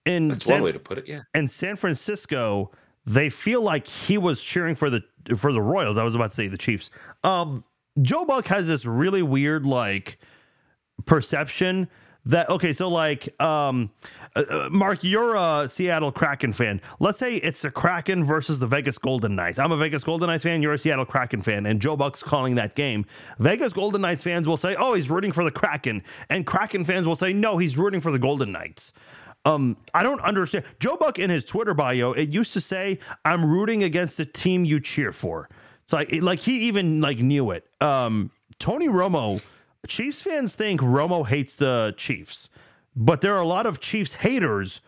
in 0.06 0.30
That's 0.30 0.46
San- 0.46 0.56
one 0.56 0.64
way 0.64 0.72
to 0.74 0.80
put 0.80 0.98
it. 0.98 1.08
Yeah. 1.08 1.22
in 1.34 1.48
San 1.48 1.76
Francisco, 1.76 2.72
they 3.08 3.30
feel 3.30 3.62
like 3.62 3.88
he 3.88 4.18
was 4.18 4.44
cheering 4.44 4.76
for 4.76 4.90
the 4.90 5.02
for 5.38 5.54
the 5.54 5.62
Royals. 5.62 5.98
I 5.98 6.04
was 6.04 6.14
about 6.14 6.32
to 6.32 6.36
say 6.36 6.48
the 6.48 6.58
Chiefs. 6.58 6.92
Um, 7.24 7.64
Joe 8.02 8.26
Buck 8.26 8.48
has 8.48 8.68
this 8.68 8.86
really 8.86 9.24
weird 9.24 9.66
like 9.66 10.20
perception 11.06 11.88
that 12.26 12.50
okay, 12.50 12.74
so 12.74 12.90
like 12.90 13.30
um, 13.42 13.92
uh, 14.36 14.44
uh, 14.50 14.70
Mark, 14.70 15.06
you're 15.06 15.36
a 15.36 15.70
Seattle 15.70 16.12
Kraken 16.12 16.52
fan. 16.52 16.82
Let's 17.00 17.18
say 17.18 17.38
it's 17.38 17.62
the 17.62 17.72
Kraken 17.72 18.26
versus 18.26 18.60
the 18.60 18.68
Vegas 18.68 18.98
Golden 18.98 19.36
Knights. 19.36 19.58
I'm 19.58 19.72
a 19.72 19.78
Vegas 19.78 20.04
Golden 20.04 20.28
Knights 20.28 20.44
fan. 20.44 20.62
You're 20.62 20.74
a 20.74 20.78
Seattle 20.78 21.06
Kraken 21.06 21.42
fan, 21.42 21.66
and 21.66 21.82
Joe 21.82 21.96
Buck's 21.96 22.22
calling 22.22 22.56
that 22.56 22.76
game. 22.76 23.06
Vegas 23.40 23.72
Golden 23.72 24.02
Knights 24.02 24.26
fans 24.26 24.50
will 24.50 24.58
say, 24.58 24.76
"Oh, 24.78 24.94
he's 24.94 25.10
rooting 25.10 25.32
for 25.32 25.46
the 25.46 25.52
Kraken," 25.52 26.04
and 26.30 26.46
Kraken 26.46 26.84
fans 26.84 27.08
will 27.08 27.16
say, 27.16 27.32
"No, 27.32 27.58
he's 27.58 27.78
rooting 27.78 28.02
for 28.02 28.12
the 28.12 28.20
Golden 28.20 28.52
Knights." 28.52 28.92
Um, 29.46 29.78
I 29.94 30.04
don't 30.04 30.22
understand. 30.22 30.66
Joe 30.80 30.98
Buck 30.98 31.20
in 31.20 31.30
his 31.30 31.46
Twitter 31.46 31.74
bio, 31.74 32.12
it 32.12 32.30
used 32.30 32.54
to 32.54 32.62
say, 32.62 33.00
"I'm 33.24 33.46
rooting 33.46 33.84
against 33.84 34.18
the 34.18 34.26
team 34.26 34.66
you 34.66 34.80
cheer 34.80 35.12
for." 35.12 35.50
It's 35.84 35.94
like, 35.94 36.12
like 36.22 36.40
he 36.40 36.68
even 36.68 37.00
like 37.00 37.20
knew 37.20 37.52
it. 37.52 37.66
Um, 37.80 38.32
Tony 38.60 38.90
Romo, 38.90 39.42
Chiefs 39.88 40.22
fans 40.22 40.54
think 40.54 40.82
Romo 40.82 41.26
hates 41.26 41.56
the 41.56 41.94
Chiefs, 41.98 42.50
but 42.96 43.22
there 43.22 43.36
are 43.36 43.42
a 43.42 43.48
lot 43.48 43.66
of 43.66 43.80
Chiefs 43.80 44.16
haters 44.16 44.82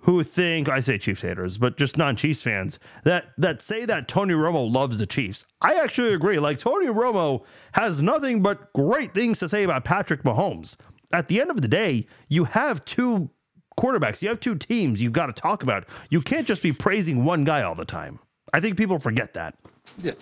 who 0.00 0.22
think 0.22 0.68
I 0.68 0.80
say 0.80 0.98
Chiefs 0.98 1.22
haters, 1.22 1.56
but 1.56 1.78
just 1.78 1.96
non-Chiefs 1.96 2.42
fans 2.42 2.78
that 3.04 3.30
that 3.38 3.62
say 3.62 3.86
that 3.86 4.06
Tony 4.06 4.34
Romo 4.34 4.70
loves 4.70 4.98
the 4.98 5.06
Chiefs. 5.06 5.46
I 5.62 5.74
actually 5.76 6.12
agree. 6.12 6.38
Like 6.38 6.58
Tony 6.58 6.86
Romo 6.86 7.42
has 7.72 8.02
nothing 8.02 8.42
but 8.42 8.70
great 8.74 9.14
things 9.14 9.38
to 9.38 9.48
say 9.48 9.62
about 9.62 9.84
Patrick 9.84 10.22
Mahomes. 10.22 10.76
At 11.12 11.28
the 11.28 11.40
end 11.40 11.50
of 11.50 11.62
the 11.62 11.68
day, 11.68 12.06
you 12.28 12.44
have 12.44 12.84
two 12.84 13.30
quarterbacks, 13.76 14.22
you 14.22 14.28
have 14.28 14.40
two 14.40 14.56
teams 14.56 15.00
you've 15.00 15.12
got 15.12 15.26
to 15.26 15.32
talk 15.32 15.62
about. 15.62 15.86
You 16.10 16.20
can't 16.20 16.46
just 16.46 16.62
be 16.62 16.72
praising 16.72 17.24
one 17.24 17.44
guy 17.44 17.62
all 17.62 17.74
the 17.74 17.84
time. 17.84 18.18
I 18.52 18.60
think 18.60 18.76
people 18.76 18.98
forget 18.98 19.34
that. 19.34 19.56
Yeah. 20.02 20.12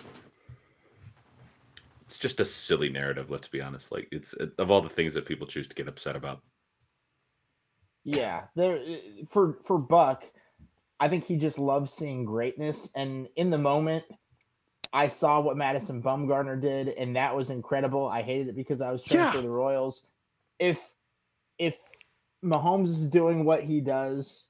It's 2.05 2.17
just 2.17 2.39
a 2.39 2.45
silly 2.45 2.89
narrative. 2.89 3.31
Let's 3.31 3.47
be 3.47 3.61
honest. 3.61 3.91
Like 3.91 4.07
it's 4.11 4.33
of 4.33 4.69
all 4.69 4.81
the 4.81 4.89
things 4.89 5.13
that 5.15 5.25
people 5.25 5.47
choose 5.47 5.67
to 5.67 5.75
get 5.75 5.87
upset 5.87 6.15
about. 6.15 6.41
Yeah, 8.03 8.43
there 8.55 8.79
for 9.29 9.57
for 9.63 9.77
Buck, 9.77 10.23
I 10.99 11.07
think 11.07 11.23
he 11.23 11.37
just 11.37 11.57
loves 11.57 11.93
seeing 11.93 12.25
greatness, 12.25 12.89
and 12.95 13.27
in 13.37 13.49
the 13.49 13.57
moment, 13.57 14.03
I 14.91 15.07
saw 15.07 15.39
what 15.39 15.57
Madison 15.57 16.03
Bumgarner 16.03 16.61
did, 16.61 16.89
and 16.89 17.15
that 17.15 17.35
was 17.35 17.49
incredible. 17.49 18.05
I 18.07 18.21
hated 18.21 18.49
it 18.49 18.55
because 18.55 18.81
I 18.81 18.91
was 18.91 19.01
cheering 19.03 19.25
Yeah. 19.25 19.31
for 19.31 19.41
the 19.41 19.49
Royals. 19.49 20.05
If 20.59 20.93
if 21.57 21.75
Mahomes 22.43 22.89
is 22.89 23.07
doing 23.07 23.45
what 23.45 23.63
he 23.63 23.81
does, 23.81 24.47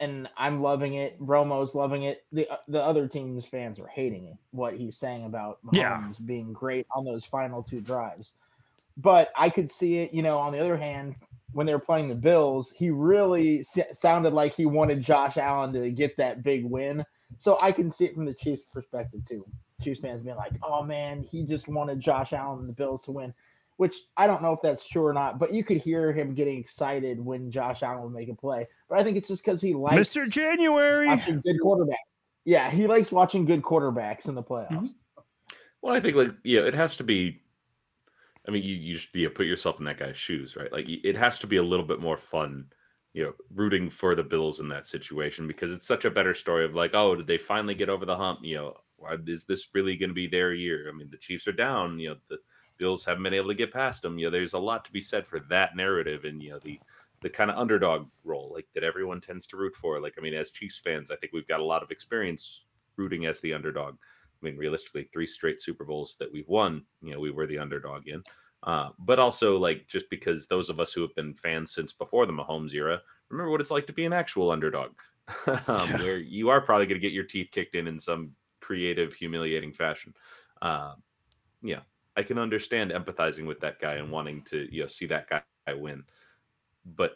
and 0.00 0.28
I'm 0.36 0.62
loving 0.62 0.94
it, 0.94 1.20
Romo's 1.20 1.74
loving 1.74 2.04
it, 2.04 2.24
the 2.32 2.48
uh, 2.50 2.56
the 2.68 2.82
other 2.82 3.08
team's 3.08 3.46
fans 3.46 3.80
are 3.80 3.88
hating 3.88 4.36
what 4.50 4.74
he's 4.74 4.96
saying 4.96 5.24
about 5.24 5.58
Mahomes 5.64 5.74
Yeah. 5.74 6.12
being 6.24 6.52
great 6.52 6.86
on 6.94 7.04
those 7.04 7.24
final 7.24 7.62
two 7.62 7.80
drives. 7.80 8.32
But 8.96 9.30
I 9.36 9.48
could 9.48 9.70
see 9.70 9.98
it, 9.98 10.12
you 10.12 10.22
know. 10.22 10.38
On 10.38 10.52
the 10.52 10.60
other 10.60 10.76
hand, 10.76 11.16
when 11.52 11.66
they 11.66 11.72
were 11.74 11.78
playing 11.80 12.08
the 12.08 12.14
Bills, 12.14 12.70
he 12.70 12.90
really 12.90 13.60
s- 13.60 13.98
sounded 13.98 14.32
like 14.34 14.54
he 14.54 14.66
wanted 14.66 15.02
Josh 15.02 15.36
Allen 15.38 15.72
to 15.72 15.90
get 15.90 16.16
that 16.18 16.42
big 16.42 16.64
win. 16.64 17.04
So 17.38 17.56
I 17.62 17.72
can 17.72 17.90
see 17.90 18.04
it 18.04 18.14
from 18.14 18.26
the 18.26 18.34
Chiefs' 18.34 18.64
perspective 18.72 19.22
too. 19.28 19.46
Chiefs 19.82 20.00
fans 20.00 20.22
being 20.22 20.36
like, 20.36 20.52
"Oh 20.62 20.82
man, 20.82 21.22
he 21.22 21.42
just 21.44 21.68
wanted 21.68 22.00
Josh 22.00 22.32
Allen 22.32 22.60
and 22.60 22.68
the 22.68 22.74
Bills 22.74 23.02
to 23.04 23.12
win," 23.12 23.32
which 23.76 23.96
I 24.16 24.26
don't 24.26 24.42
know 24.42 24.52
if 24.52 24.60
that's 24.62 24.88
true 24.88 25.04
or 25.04 25.12
not. 25.12 25.38
But 25.38 25.52
you 25.52 25.64
could 25.64 25.78
hear 25.78 26.12
him 26.12 26.34
getting 26.34 26.58
excited 26.58 27.18
when 27.18 27.50
Josh 27.50 27.82
Allen 27.82 28.02
would 28.02 28.12
make 28.12 28.28
a 28.28 28.34
play. 28.34 28.68
But 28.88 28.98
I 28.98 29.04
think 29.04 29.16
it's 29.16 29.28
just 29.28 29.44
because 29.44 29.60
he 29.60 29.74
likes 29.74 29.96
Mr. 29.96 30.28
January. 30.28 31.06
watching 31.06 31.40
good 31.40 31.56
quarterbacks. 31.60 31.96
Yeah, 32.44 32.70
he 32.70 32.86
likes 32.86 33.12
watching 33.12 33.44
good 33.44 33.62
quarterbacks 33.62 34.28
in 34.28 34.34
the 34.34 34.42
playoffs. 34.42 34.70
Mm-hmm. 34.70 35.20
Well, 35.80 35.94
I 35.94 36.00
think 36.00 36.16
like 36.16 36.34
yeah, 36.44 36.60
it 36.60 36.74
has 36.74 36.96
to 36.98 37.04
be. 37.04 37.40
I 38.46 38.50
mean, 38.50 38.62
you 38.62 38.74
you, 38.74 38.94
just, 38.94 39.14
you 39.14 39.30
put 39.30 39.46
yourself 39.46 39.78
in 39.78 39.84
that 39.84 39.98
guy's 39.98 40.16
shoes, 40.16 40.56
right? 40.56 40.72
Like 40.72 40.86
it 40.88 41.16
has 41.16 41.38
to 41.40 41.46
be 41.46 41.56
a 41.56 41.62
little 41.62 41.86
bit 41.86 42.00
more 42.00 42.16
fun, 42.16 42.66
you 43.12 43.24
know, 43.24 43.32
rooting 43.54 43.88
for 43.88 44.14
the 44.14 44.22
Bills 44.22 44.58
in 44.58 44.68
that 44.68 44.86
situation 44.86 45.46
because 45.46 45.70
it's 45.70 45.86
such 45.86 46.04
a 46.04 46.10
better 46.10 46.34
story 46.34 46.64
of 46.64 46.74
like, 46.74 46.92
oh, 46.94 47.14
did 47.14 47.26
they 47.26 47.38
finally 47.38 47.74
get 47.74 47.88
over 47.88 48.04
the 48.04 48.16
hump? 48.16 48.40
You 48.42 48.56
know, 48.56 48.76
is 49.26 49.44
this 49.44 49.68
really 49.74 49.96
going 49.96 50.10
to 50.10 50.14
be 50.14 50.26
their 50.26 50.54
year? 50.54 50.88
I 50.88 50.96
mean, 50.96 51.08
the 51.10 51.18
Chiefs 51.18 51.46
are 51.46 51.52
down. 51.52 51.98
You 51.98 52.10
know, 52.10 52.16
the 52.28 52.38
Bills 52.82 53.04
haven't 53.04 53.22
been 53.22 53.34
able 53.34 53.48
to 53.48 53.54
get 53.54 53.72
past 53.72 54.02
them. 54.02 54.18
You 54.18 54.26
know, 54.26 54.30
there's 54.30 54.52
a 54.54 54.58
lot 54.58 54.84
to 54.84 54.92
be 54.92 55.00
said 55.00 55.26
for 55.26 55.40
that 55.48 55.76
narrative 55.76 56.24
and 56.24 56.42
you 56.42 56.50
know 56.50 56.58
the 56.58 56.78
the 57.22 57.30
kind 57.30 57.50
of 57.50 57.56
underdog 57.56 58.08
role 58.24 58.50
like 58.52 58.66
that 58.74 58.84
everyone 58.84 59.20
tends 59.20 59.46
to 59.46 59.56
root 59.56 59.74
for. 59.76 60.00
Like, 60.00 60.14
I 60.18 60.20
mean, 60.20 60.34
as 60.34 60.50
Chiefs 60.50 60.78
fans, 60.78 61.10
I 61.10 61.16
think 61.16 61.32
we've 61.32 61.46
got 61.46 61.60
a 61.60 61.64
lot 61.64 61.82
of 61.82 61.90
experience 61.90 62.64
rooting 62.96 63.26
as 63.26 63.40
the 63.40 63.54
underdog. 63.54 63.94
I 63.94 64.44
mean, 64.44 64.56
realistically, 64.56 65.04
three 65.12 65.26
straight 65.26 65.60
Super 65.60 65.84
Bowls 65.84 66.16
that 66.18 66.32
we've 66.32 66.48
won, 66.48 66.84
you 67.00 67.12
know, 67.12 67.20
we 67.20 67.30
were 67.30 67.46
the 67.46 67.58
underdog 67.58 68.08
in. 68.08 68.24
Uh, 68.64 68.90
but 68.98 69.20
also, 69.20 69.56
like, 69.56 69.86
just 69.86 70.10
because 70.10 70.46
those 70.48 70.68
of 70.68 70.80
us 70.80 70.92
who 70.92 71.00
have 71.02 71.14
been 71.14 71.32
fans 71.34 71.72
since 71.72 71.92
before 71.92 72.26
the 72.26 72.32
Mahomes 72.32 72.74
era 72.74 73.00
remember 73.28 73.50
what 73.50 73.60
it's 73.60 73.70
like 73.70 73.86
to 73.86 73.92
be 73.92 74.04
an 74.04 74.12
actual 74.12 74.50
underdog, 74.50 74.92
um, 75.68 75.96
Yeah. 75.96 75.98
where 75.98 76.18
you 76.18 76.48
are 76.48 76.60
probably 76.60 76.86
going 76.86 77.00
to 77.00 77.06
get 77.06 77.12
your 77.12 77.24
teeth 77.24 77.48
kicked 77.50 77.74
in 77.74 77.86
in 77.88 77.98
some 77.98 78.32
creative, 78.60 79.14
humiliating 79.14 79.72
fashion. 79.72 80.12
Uh, 80.60 80.94
yeah, 81.62 81.80
I 82.16 82.22
can 82.22 82.38
understand 82.38 82.90
empathizing 82.90 83.46
with 83.46 83.60
that 83.60 83.80
guy 83.80 83.94
and 83.94 84.10
wanting 84.10 84.42
to, 84.42 84.68
you 84.74 84.82
know, 84.82 84.86
see 84.86 85.06
that 85.06 85.28
guy 85.28 85.42
win. 85.74 86.04
But 86.84 87.12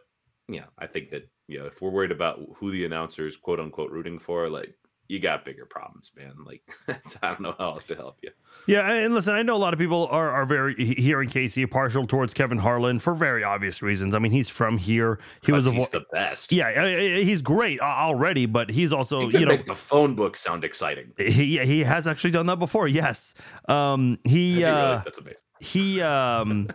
yeah, 0.49 0.67
I 0.79 0.87
think 0.87 1.11
that 1.11 1.29
you 1.49 1.59
know, 1.59 1.67
if 1.67 1.81
we're 1.81 1.91
worried 1.91 2.13
about 2.13 2.41
who 2.57 2.71
the 2.71 2.85
announcer 2.85 3.27
is 3.27 3.37
quote 3.37 3.61
unquote 3.61 3.91
rooting 3.91 4.19
for, 4.19 4.49
like 4.49 4.75
you 5.09 5.21
got 5.21 5.45
bigger 5.45 5.65
problems, 5.67 6.11
man. 6.17 6.33
Like 6.45 6.63
I 7.23 7.29
don't 7.29 7.41
know 7.41 7.55
how 7.59 7.73
else 7.73 7.85
to 7.87 7.95
help 7.95 8.19
you. 8.23 8.31
Yeah, 8.67 8.91
and 8.91 9.15
listen, 9.15 9.35
I 9.35 9.43
know 9.43 9.55
a 9.55 9.59
lot 9.59 9.73
of 9.73 9.79
people 9.79 10.09
are, 10.11 10.31
are 10.31 10.45
very 10.47 10.75
here 10.75 11.23
in 11.23 11.29
Casey 11.29 11.65
partial 11.67 12.07
towards 12.07 12.35
Kevin 12.35 12.59
Harlan 12.59 12.99
for 12.99 13.15
very 13.15 13.45
obvious 13.45 13.83
reasons. 13.83 14.15
I 14.15 14.19
mean, 14.19 14.33
he's 14.33 14.49
from 14.49 14.79
here. 14.79 15.19
He 15.43 15.53
was 15.53 15.67
he's 15.67 15.89
vo- 15.89 15.99
the 16.01 16.05
best. 16.13 16.51
yeah, 16.53 16.67
I- 16.69 16.83
I- 16.97 17.23
he's 17.25 17.43
great 17.43 17.81
uh, 17.81 17.85
already, 17.85 18.47
but 18.47 18.71
he's 18.71 18.93
also 18.93 19.29
he 19.29 19.39
you 19.39 19.47
know 19.47 19.57
the 19.65 19.75
phone 19.75 20.15
book 20.15 20.37
sound 20.37 20.65
exciting. 20.65 21.13
he 21.19 21.59
he 21.59 21.81
has 21.85 22.07
actually 22.07 22.31
done 22.33 22.47
that 22.47 22.59
before. 22.59 22.89
Yes, 22.89 23.35
um, 23.69 24.19
he 24.25 24.55
he 24.55 24.65
really? 24.65 24.71
uh, 24.71 25.03
That's 25.05 25.19
amazing. 25.19 25.39
he 25.61 26.01
um. 26.03 26.69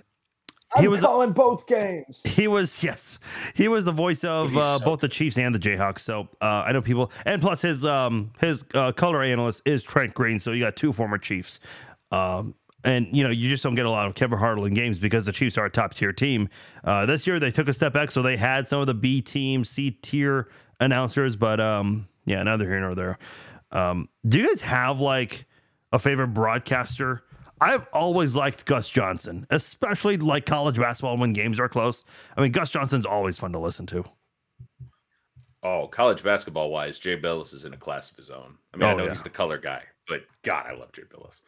He 0.77 0.85
I'm 0.85 0.91
was- 0.91 1.01
calling 1.01 1.33
both 1.33 1.67
games. 1.67 2.21
He 2.23 2.47
was 2.47 2.81
yes, 2.83 3.19
he 3.55 3.67
was 3.67 3.83
the 3.85 3.91
voice 3.91 4.23
of 4.23 4.55
uh, 4.55 4.77
so 4.77 4.85
both 4.85 4.99
the 5.01 5.09
Chiefs 5.09 5.37
and 5.37 5.53
the 5.53 5.59
Jayhawks. 5.59 5.99
So 5.99 6.29
uh, 6.41 6.63
I 6.65 6.71
know 6.71 6.81
people, 6.81 7.11
and 7.25 7.41
plus 7.41 7.61
his 7.61 7.83
um 7.83 8.31
his 8.39 8.63
uh, 8.73 8.91
color 8.93 9.21
analyst 9.21 9.63
is 9.65 9.83
Trent 9.83 10.13
Green. 10.13 10.39
So 10.39 10.51
you 10.51 10.61
got 10.63 10.75
two 10.77 10.93
former 10.93 11.17
Chiefs, 11.17 11.59
um, 12.11 12.55
and 12.85 13.07
you 13.11 13.23
know 13.23 13.29
you 13.29 13.49
just 13.49 13.63
don't 13.63 13.75
get 13.75 13.85
a 13.85 13.89
lot 13.89 14.07
of 14.07 14.15
Kevin 14.15 14.37
Harlan 14.39 14.73
games 14.73 14.97
because 14.99 15.25
the 15.25 15.33
Chiefs 15.33 15.57
are 15.57 15.65
a 15.65 15.69
top 15.69 15.93
tier 15.93 16.13
team. 16.13 16.47
Uh, 16.85 17.05
this 17.05 17.27
year 17.27 17.39
they 17.39 17.51
took 17.51 17.67
a 17.67 17.73
step 17.73 17.91
back, 17.91 18.09
so 18.11 18.21
they 18.21 18.37
had 18.37 18.67
some 18.67 18.79
of 18.79 18.87
the 18.87 18.93
B 18.93 19.21
team, 19.21 19.63
C 19.65 19.91
tier 19.91 20.47
announcers, 20.79 21.35
but 21.35 21.59
um 21.59 22.07
yeah, 22.25 22.41
neither 22.43 22.65
here 22.65 22.79
nor 22.79 22.95
there. 22.95 23.17
Um, 23.71 24.07
do 24.27 24.37
you 24.39 24.47
guys 24.47 24.61
have 24.61 25.01
like 25.01 25.45
a 25.91 25.99
favorite 25.99 26.29
broadcaster? 26.29 27.23
I've 27.61 27.87
always 27.93 28.35
liked 28.35 28.65
Gus 28.65 28.89
Johnson, 28.89 29.45
especially 29.51 30.17
like 30.17 30.45
college 30.47 30.77
basketball 30.77 31.17
when 31.17 31.31
games 31.33 31.59
are 31.59 31.69
close. 31.69 32.03
I 32.35 32.41
mean, 32.41 32.51
Gus 32.51 32.71
Johnson's 32.71 33.05
always 33.05 33.37
fun 33.37 33.51
to 33.53 33.59
listen 33.59 33.85
to. 33.87 34.03
Oh, 35.63 35.87
college 35.87 36.23
basketball 36.23 36.71
wise, 36.71 36.97
Jay 36.97 37.15
Bilas 37.19 37.53
is 37.53 37.65
in 37.65 37.73
a 37.73 37.77
class 37.77 38.09
of 38.09 38.17
his 38.17 38.31
own. 38.31 38.57
I 38.73 38.77
mean, 38.77 38.89
I 38.89 38.93
Oh, 38.93 38.97
know 38.97 39.03
yeah. 39.03 39.11
he's 39.11 39.21
the 39.21 39.29
color 39.29 39.59
guy, 39.59 39.83
but 40.07 40.21
God, 40.43 40.65
I 40.67 40.73
love 40.73 40.91
Jay 40.91 41.03
Bilas. 41.03 41.41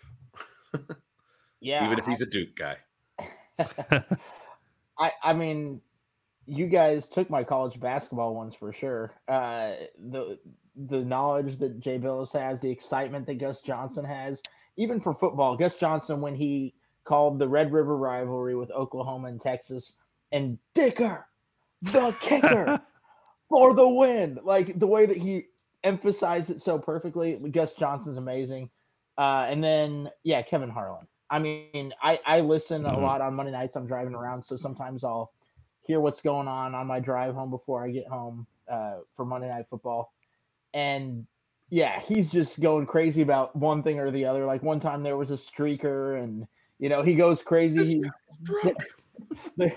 Yeah, 1.61 1.83
Even 1.85 1.97
if 1.97 2.05
he's 2.05 2.21
a 2.21 2.27
Duke 2.27 2.55
guy. 2.55 2.77
I 4.99 5.11
I 5.23 5.33
mean, 5.33 5.81
you 6.45 6.67
guys 6.67 7.09
took 7.09 7.29
my 7.31 7.43
college 7.43 7.79
basketball 7.79 8.35
ones 8.35 8.53
for 8.53 8.71
sure. 8.71 9.11
Uh, 9.27 9.71
the 9.97 10.37
the 10.75 11.03
knowledge 11.03 11.57
that 11.57 11.79
Jay 11.79 11.97
Bilas 11.97 12.33
has, 12.33 12.59
the 12.59 12.69
excitement 12.69 13.25
that 13.27 13.35
Gus 13.39 13.61
Johnson 13.61 14.05
has, 14.05 14.41
even 14.77 14.99
for 14.99 15.13
football. 15.13 15.55
Gus 15.55 15.77
Johnson 15.77 16.21
when 16.21 16.35
he 16.35 16.73
called 17.03 17.39
the 17.39 17.47
Red 17.47 17.71
River 17.71 17.97
rivalry 17.97 18.55
with 18.55 18.71
Oklahoma 18.71 19.27
and 19.27 19.39
Texas, 19.39 19.97
and 20.31 20.57
Dicker, 20.73 21.27
the 21.81 22.15
kicker, 22.21 22.81
for 23.49 23.73
the 23.73 23.87
win. 23.87 24.39
Like 24.43 24.79
the 24.79 24.87
way 24.87 25.05
that 25.05 25.17
he 25.17 25.47
emphasized 25.83 26.49
it 26.49 26.61
so 26.61 26.79
perfectly. 26.79 27.35
Gus 27.51 27.73
Johnson's 27.75 28.17
amazing. 28.17 28.69
Uh, 29.17 29.45
and 29.49 29.63
then 29.63 30.09
yeah, 30.23 30.41
Kevin 30.41 30.69
Harlan. 30.69 31.07
I 31.29 31.39
mean, 31.39 31.93
I 32.01 32.19
I 32.25 32.41
listen 32.41 32.85
a 32.85 32.89
Mhm. 32.91 33.01
lot 33.01 33.21
on 33.21 33.33
Monday 33.35 33.51
nights. 33.51 33.75
I'm 33.75 33.87
driving 33.87 34.13
around, 34.15 34.43
so 34.43 34.55
sometimes 34.55 35.03
I'll 35.03 35.31
hear 35.81 35.99
what's 35.99 36.21
going 36.21 36.47
on 36.47 36.73
on 36.73 36.87
my 36.87 36.99
drive 36.99 37.35
home 37.35 37.49
before 37.49 37.83
I 37.83 37.91
get 37.91 38.07
home 38.07 38.47
uh, 38.69 38.99
for 39.15 39.25
Monday 39.25 39.49
Night 39.49 39.67
Football. 39.67 40.13
And 40.73 41.27
yeah, 41.73 41.99
he's 42.01 42.29
just 42.29 42.59
going 42.61 42.85
crazy 42.85 43.23
about 43.23 43.55
one 43.55 43.81
thing 43.81 43.97
or 43.97 44.11
the 44.11 44.25
other. 44.25 44.45
Like 44.45 44.61
one 44.61 44.79
time 44.79 45.01
there 45.01 45.17
was 45.17 45.31
a 45.31 45.33
streaker, 45.35 46.21
and 46.21 46.45
you 46.77 46.87
know 46.87 47.01
he 47.01 47.15
goes 47.15 47.41
crazy. 47.41 47.99
He, 48.63 48.73
there- 49.57 49.75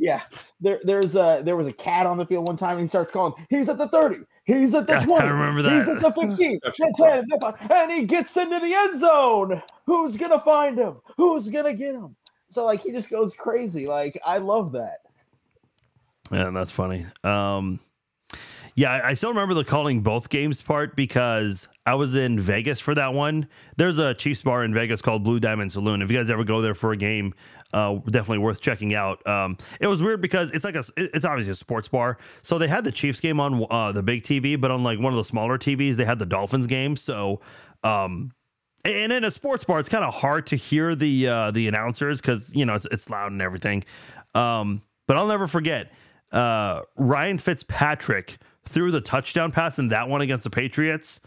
yeah, 0.00 0.22
there 0.62 0.80
there's 0.84 1.14
a 1.14 1.42
there 1.44 1.54
was 1.54 1.66
a 1.66 1.74
cat 1.74 2.06
on 2.06 2.16
the 2.16 2.24
field 2.24 2.48
one 2.48 2.56
time, 2.56 2.78
and 2.78 2.86
he 2.86 2.88
starts 2.88 3.12
calling. 3.12 3.34
He's 3.50 3.68
at 3.68 3.76
the 3.76 3.86
thirty. 3.88 4.20
He's 4.44 4.74
at 4.74 4.86
the 4.86 4.94
Yeah, 4.94 5.12
I 5.14 5.28
remember 5.28 5.60
that. 5.60 5.78
He's 5.78 5.88
at 5.90 6.00
the 6.00 6.10
fifteen. 6.10 6.58
The 6.62 6.72
10, 6.96 7.24
the 7.28 7.38
five, 7.38 7.70
and 7.70 7.92
he 7.92 8.06
gets 8.06 8.34
into 8.38 8.58
the 8.58 8.72
end 8.72 8.98
zone. 8.98 9.62
Who's 9.84 10.16
gonna 10.16 10.40
find 10.40 10.78
him? 10.78 10.96
Who's 11.18 11.50
gonna 11.50 11.74
get 11.74 11.96
him? 11.96 12.16
So 12.50 12.64
like 12.64 12.82
he 12.82 12.92
just 12.92 13.10
goes 13.10 13.34
crazy. 13.34 13.86
Like 13.86 14.18
I 14.24 14.38
love 14.38 14.72
that. 14.72 15.00
Yeah, 16.32 16.48
that's 16.48 16.72
funny. 16.72 17.04
Um, 17.24 17.78
yeah, 18.76 19.00
I- 19.02 19.14
still 19.14 19.30
remember 19.30 19.54
the 19.54 19.64
calling 19.64 20.02
both 20.02 20.28
games 20.28 20.62
part 20.62 20.94
because 20.94 21.66
I 21.84 21.94
was 21.94 22.14
in 22.14 22.38
Vegas 22.38 22.78
for 22.78 22.94
that 22.94 23.14
one. 23.14 23.48
There's 23.76 23.98
a 23.98 24.14
Chiefs 24.14 24.42
bar 24.42 24.62
in 24.64 24.72
Vegas 24.74 25.02
called 25.02 25.24
Blue 25.24 25.40
Diamond 25.40 25.72
Saloon. 25.72 26.02
If 26.02 26.10
you 26.10 26.16
guys 26.18 26.30
ever 26.30 26.44
go 26.44 26.60
there 26.60 26.74
for 26.74 26.92
a 26.92 26.96
game, 26.96 27.34
uh, 27.72 27.94
definitely 28.04 28.38
worth 28.38 28.60
checking 28.60 28.94
out. 28.94 29.26
Um, 29.26 29.56
it 29.80 29.86
was 29.86 30.02
weird 30.02 30.20
because 30.20 30.50
it's 30.52 30.64
like 30.64 30.76
a, 30.76 30.84
it's 30.96 31.24
obviously 31.24 31.52
a 31.52 31.54
sports 31.56 31.88
bar. 31.88 32.18
So 32.42 32.58
they 32.58 32.68
had 32.68 32.84
the 32.84 32.92
Chiefs 32.92 33.18
game 33.18 33.40
on 33.40 33.66
uh, 33.70 33.92
the 33.92 34.02
big 34.02 34.22
TV, 34.22 34.60
but 34.60 34.70
on 34.70 34.84
like 34.84 34.98
one 34.98 35.12
of 35.12 35.16
the 35.16 35.24
smaller 35.24 35.58
TVs, 35.58 35.96
they 35.96 36.04
had 36.04 36.18
the 36.18 36.26
Dolphins 36.26 36.66
game. 36.66 36.96
So, 36.96 37.40
um, 37.82 38.32
and 38.84 39.10
in 39.10 39.24
a 39.24 39.30
sports 39.30 39.64
bar, 39.64 39.80
it's 39.80 39.88
kind 39.88 40.04
of 40.04 40.14
hard 40.14 40.46
to 40.48 40.56
hear 40.56 40.94
the 40.94 41.26
uh, 41.26 41.50
the 41.50 41.66
announcers 41.66 42.20
because 42.20 42.54
you 42.54 42.64
know 42.66 42.74
it's, 42.74 42.86
it's 42.86 43.08
loud 43.10 43.32
and 43.32 43.40
everything. 43.42 43.84
Um, 44.34 44.82
but 45.06 45.16
I'll 45.16 45.26
never 45.26 45.46
forget 45.46 45.90
uh, 46.30 46.82
Ryan 46.96 47.38
Fitzpatrick 47.38 48.38
threw 48.66 48.90
the 48.90 49.00
touchdown 49.00 49.52
pass 49.52 49.78
in 49.78 49.88
that 49.88 50.08
one 50.08 50.20
against 50.20 50.44
the 50.44 50.50
Patriots. 50.50 51.20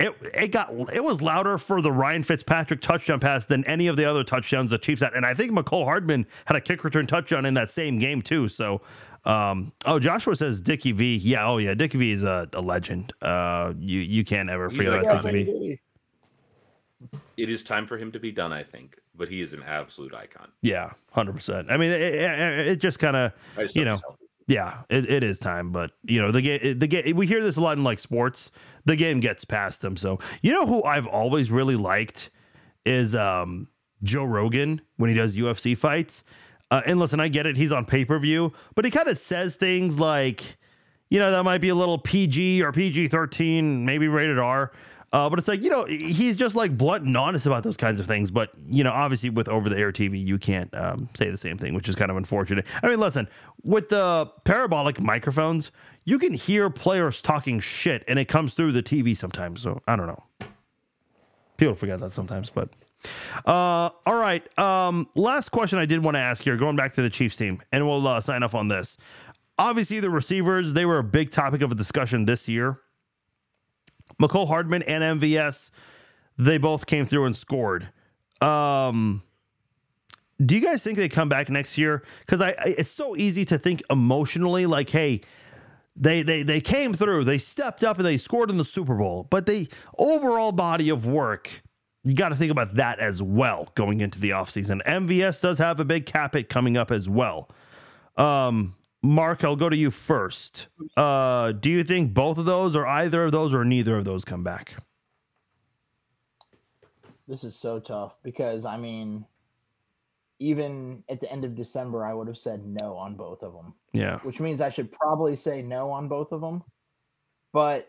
It 0.00 0.14
it 0.34 0.48
got 0.48 0.70
it 0.94 1.04
was 1.04 1.22
louder 1.22 1.58
for 1.58 1.80
the 1.80 1.92
Ryan 1.92 2.22
Fitzpatrick 2.22 2.80
touchdown 2.80 3.20
pass 3.20 3.46
than 3.46 3.64
any 3.66 3.86
of 3.86 3.96
the 3.96 4.04
other 4.04 4.24
touchdowns 4.24 4.70
the 4.70 4.78
Chiefs 4.78 5.02
had, 5.02 5.12
and 5.12 5.24
I 5.24 5.34
think 5.34 5.52
Mecole 5.52 5.84
Hardman 5.84 6.26
had 6.46 6.56
a 6.56 6.60
kick 6.60 6.82
return 6.82 7.06
touchdown 7.06 7.46
in 7.46 7.54
that 7.54 7.70
same 7.70 7.98
game 7.98 8.22
too. 8.22 8.48
So, 8.48 8.80
um, 9.24 9.72
oh 9.86 10.00
Joshua 10.00 10.34
says 10.34 10.60
Dickie 10.60 10.92
V, 10.92 11.16
yeah, 11.16 11.46
oh 11.46 11.58
yeah, 11.58 11.74
Dickie 11.74 11.98
V 11.98 12.10
is 12.10 12.24
a, 12.24 12.48
a 12.54 12.60
legend. 12.60 13.12
Uh, 13.22 13.74
you 13.78 14.00
you 14.00 14.24
can't 14.24 14.50
ever 14.50 14.70
He's 14.70 14.78
forget 14.78 14.92
like 14.92 15.02
about 15.04 15.24
iconic. 15.24 15.46
Dickie 15.46 15.80
V. 17.10 17.18
It 17.36 17.48
is 17.48 17.62
time 17.62 17.86
for 17.86 17.96
him 17.96 18.10
to 18.12 18.18
be 18.18 18.32
done, 18.32 18.52
I 18.52 18.62
think. 18.62 18.96
But 19.14 19.28
he 19.28 19.42
is 19.42 19.52
an 19.52 19.62
absolute 19.62 20.14
icon. 20.14 20.48
Yeah, 20.62 20.92
hundred 21.10 21.34
percent. 21.34 21.70
I 21.70 21.76
mean, 21.76 21.90
it, 21.90 22.00
it, 22.00 22.66
it 22.68 22.76
just 22.76 22.98
kind 22.98 23.14
of 23.14 23.32
You 23.74 23.84
know. 23.84 23.92
he's 23.92 24.02
healthy. 24.02 24.21
Yeah, 24.46 24.82
it, 24.90 25.08
it 25.08 25.24
is 25.24 25.38
time, 25.38 25.70
but 25.70 25.92
you 26.02 26.20
know 26.20 26.30
the 26.30 26.42
game. 26.42 26.78
The 26.78 26.86
game. 26.86 27.16
We 27.16 27.26
hear 27.26 27.42
this 27.42 27.56
a 27.56 27.60
lot 27.60 27.78
in 27.78 27.84
like 27.84 27.98
sports. 27.98 28.50
The 28.84 28.96
game 28.96 29.20
gets 29.20 29.44
past 29.44 29.80
them. 29.82 29.96
So 29.96 30.18
you 30.42 30.52
know 30.52 30.66
who 30.66 30.82
I've 30.82 31.06
always 31.06 31.50
really 31.50 31.76
liked 31.76 32.30
is 32.84 33.14
um, 33.14 33.68
Joe 34.02 34.24
Rogan 34.24 34.80
when 34.96 35.10
he 35.10 35.14
does 35.14 35.36
UFC 35.36 35.76
fights. 35.76 36.24
Uh, 36.70 36.82
and 36.86 36.98
listen, 36.98 37.20
I 37.20 37.28
get 37.28 37.46
it. 37.46 37.56
He's 37.56 37.70
on 37.70 37.84
pay 37.84 38.04
per 38.04 38.18
view, 38.18 38.52
but 38.74 38.84
he 38.84 38.90
kind 38.90 39.08
of 39.08 39.18
says 39.18 39.56
things 39.56 40.00
like, 40.00 40.56
you 41.10 41.18
know, 41.18 41.30
that 41.30 41.44
might 41.44 41.60
be 41.60 41.68
a 41.68 41.74
little 41.74 41.98
PG 41.98 42.62
or 42.62 42.72
PG 42.72 43.08
thirteen, 43.08 43.84
maybe 43.84 44.08
rated 44.08 44.38
R. 44.38 44.72
Uh, 45.12 45.28
but 45.28 45.38
it's 45.38 45.48
like, 45.48 45.62
you 45.62 45.68
know, 45.68 45.84
he's 45.84 46.36
just 46.36 46.56
like 46.56 46.76
blunt 46.76 47.04
and 47.04 47.16
honest 47.16 47.46
about 47.46 47.62
those 47.62 47.76
kinds 47.76 48.00
of 48.00 48.06
things. 48.06 48.30
But, 48.30 48.50
you 48.70 48.82
know, 48.82 48.92
obviously 48.92 49.28
with 49.28 49.46
over 49.46 49.68
the 49.68 49.76
air 49.76 49.92
TV, 49.92 50.22
you 50.22 50.38
can't 50.38 50.74
um, 50.74 51.08
say 51.14 51.28
the 51.28 51.36
same 51.36 51.58
thing, 51.58 51.74
which 51.74 51.88
is 51.88 51.94
kind 51.94 52.10
of 52.10 52.16
unfortunate. 52.16 52.66
I 52.82 52.88
mean, 52.88 52.98
listen, 52.98 53.28
with 53.62 53.90
the 53.90 54.30
parabolic 54.44 55.00
microphones, 55.00 55.70
you 56.04 56.18
can 56.18 56.32
hear 56.32 56.70
players 56.70 57.20
talking 57.20 57.60
shit 57.60 58.04
and 58.08 58.18
it 58.18 58.26
comes 58.26 58.54
through 58.54 58.72
the 58.72 58.82
TV 58.82 59.14
sometimes. 59.14 59.60
So 59.60 59.82
I 59.86 59.96
don't 59.96 60.06
know. 60.06 60.22
People 61.58 61.74
forget 61.74 62.00
that 62.00 62.12
sometimes, 62.12 62.48
but. 62.48 62.70
Uh, 63.44 63.90
all 64.06 64.14
right. 64.14 64.58
Um, 64.58 65.08
last 65.14 65.50
question 65.50 65.78
I 65.78 65.86
did 65.86 66.02
want 66.02 66.14
to 66.14 66.20
ask 66.20 66.42
here, 66.42 66.56
going 66.56 66.76
back 66.76 66.94
to 66.94 67.02
the 67.02 67.10
Chiefs 67.10 67.36
team, 67.36 67.60
and 67.70 67.86
we'll 67.86 68.06
uh, 68.06 68.20
sign 68.20 68.42
off 68.42 68.54
on 68.54 68.68
this. 68.68 68.96
Obviously, 69.58 70.00
the 70.00 70.08
receivers, 70.08 70.72
they 70.72 70.86
were 70.86 70.98
a 70.98 71.04
big 71.04 71.30
topic 71.30 71.60
of 71.60 71.70
a 71.70 71.74
discussion 71.74 72.24
this 72.24 72.48
year. 72.48 72.78
Mecole 74.22 74.46
Hardman 74.46 74.82
and 74.82 75.20
MVS, 75.20 75.70
they 76.38 76.58
both 76.58 76.86
came 76.86 77.06
through 77.06 77.26
and 77.26 77.36
scored. 77.36 77.88
Um, 78.40 79.22
do 80.44 80.54
you 80.54 80.60
guys 80.60 80.82
think 80.82 80.96
they 80.96 81.08
come 81.08 81.28
back 81.28 81.48
next 81.48 81.78
year? 81.78 82.02
Because 82.20 82.40
I, 82.40 82.50
I, 82.50 82.74
it's 82.78 82.90
so 82.90 83.16
easy 83.16 83.44
to 83.46 83.58
think 83.58 83.82
emotionally, 83.90 84.66
like, 84.66 84.90
hey, 84.90 85.20
they 85.94 86.22
they 86.22 86.42
they 86.42 86.60
came 86.60 86.94
through, 86.94 87.24
they 87.24 87.38
stepped 87.38 87.84
up, 87.84 87.98
and 87.98 88.06
they 88.06 88.16
scored 88.16 88.50
in 88.50 88.56
the 88.56 88.64
Super 88.64 88.94
Bowl. 88.94 89.26
But 89.28 89.46
the 89.46 89.68
overall 89.98 90.52
body 90.52 90.88
of 90.88 91.06
work, 91.06 91.62
you 92.02 92.14
got 92.14 92.30
to 92.30 92.34
think 92.34 92.50
about 92.50 92.74
that 92.74 92.98
as 92.98 93.22
well 93.22 93.68
going 93.74 94.00
into 94.00 94.18
the 94.18 94.30
offseason. 94.30 94.82
MVS 94.84 95.42
does 95.42 95.58
have 95.58 95.78
a 95.80 95.84
big 95.84 96.06
cap 96.06 96.34
hit 96.34 96.48
coming 96.48 96.76
up 96.76 96.90
as 96.90 97.08
well. 97.08 97.50
Um, 98.16 98.74
Mark, 99.02 99.42
I'll 99.42 99.56
go 99.56 99.68
to 99.68 99.76
you 99.76 99.90
first. 99.90 100.68
Uh, 100.96 101.52
do 101.52 101.70
you 101.70 101.82
think 101.82 102.14
both 102.14 102.38
of 102.38 102.44
those, 102.44 102.76
or 102.76 102.86
either 102.86 103.24
of 103.24 103.32
those, 103.32 103.52
or 103.52 103.64
neither 103.64 103.96
of 103.96 104.04
those 104.04 104.24
come 104.24 104.44
back? 104.44 104.76
This 107.26 107.44
is 107.44 107.56
so 107.56 107.80
tough 107.80 108.14
because 108.22 108.64
I 108.64 108.76
mean, 108.76 109.24
even 110.38 111.02
at 111.08 111.20
the 111.20 111.30
end 111.30 111.44
of 111.44 111.54
December, 111.54 112.04
I 112.04 112.12
would 112.12 112.26
have 112.26 112.36
said 112.36 112.64
no 112.66 112.96
on 112.96 113.14
both 113.14 113.42
of 113.42 113.52
them. 113.52 113.74
Yeah. 113.92 114.18
Which 114.20 114.40
means 114.40 114.60
I 114.60 114.70
should 114.70 114.90
probably 114.92 115.36
say 115.36 115.62
no 115.62 115.90
on 115.90 116.08
both 116.08 116.32
of 116.32 116.40
them. 116.40 116.62
But 117.52 117.88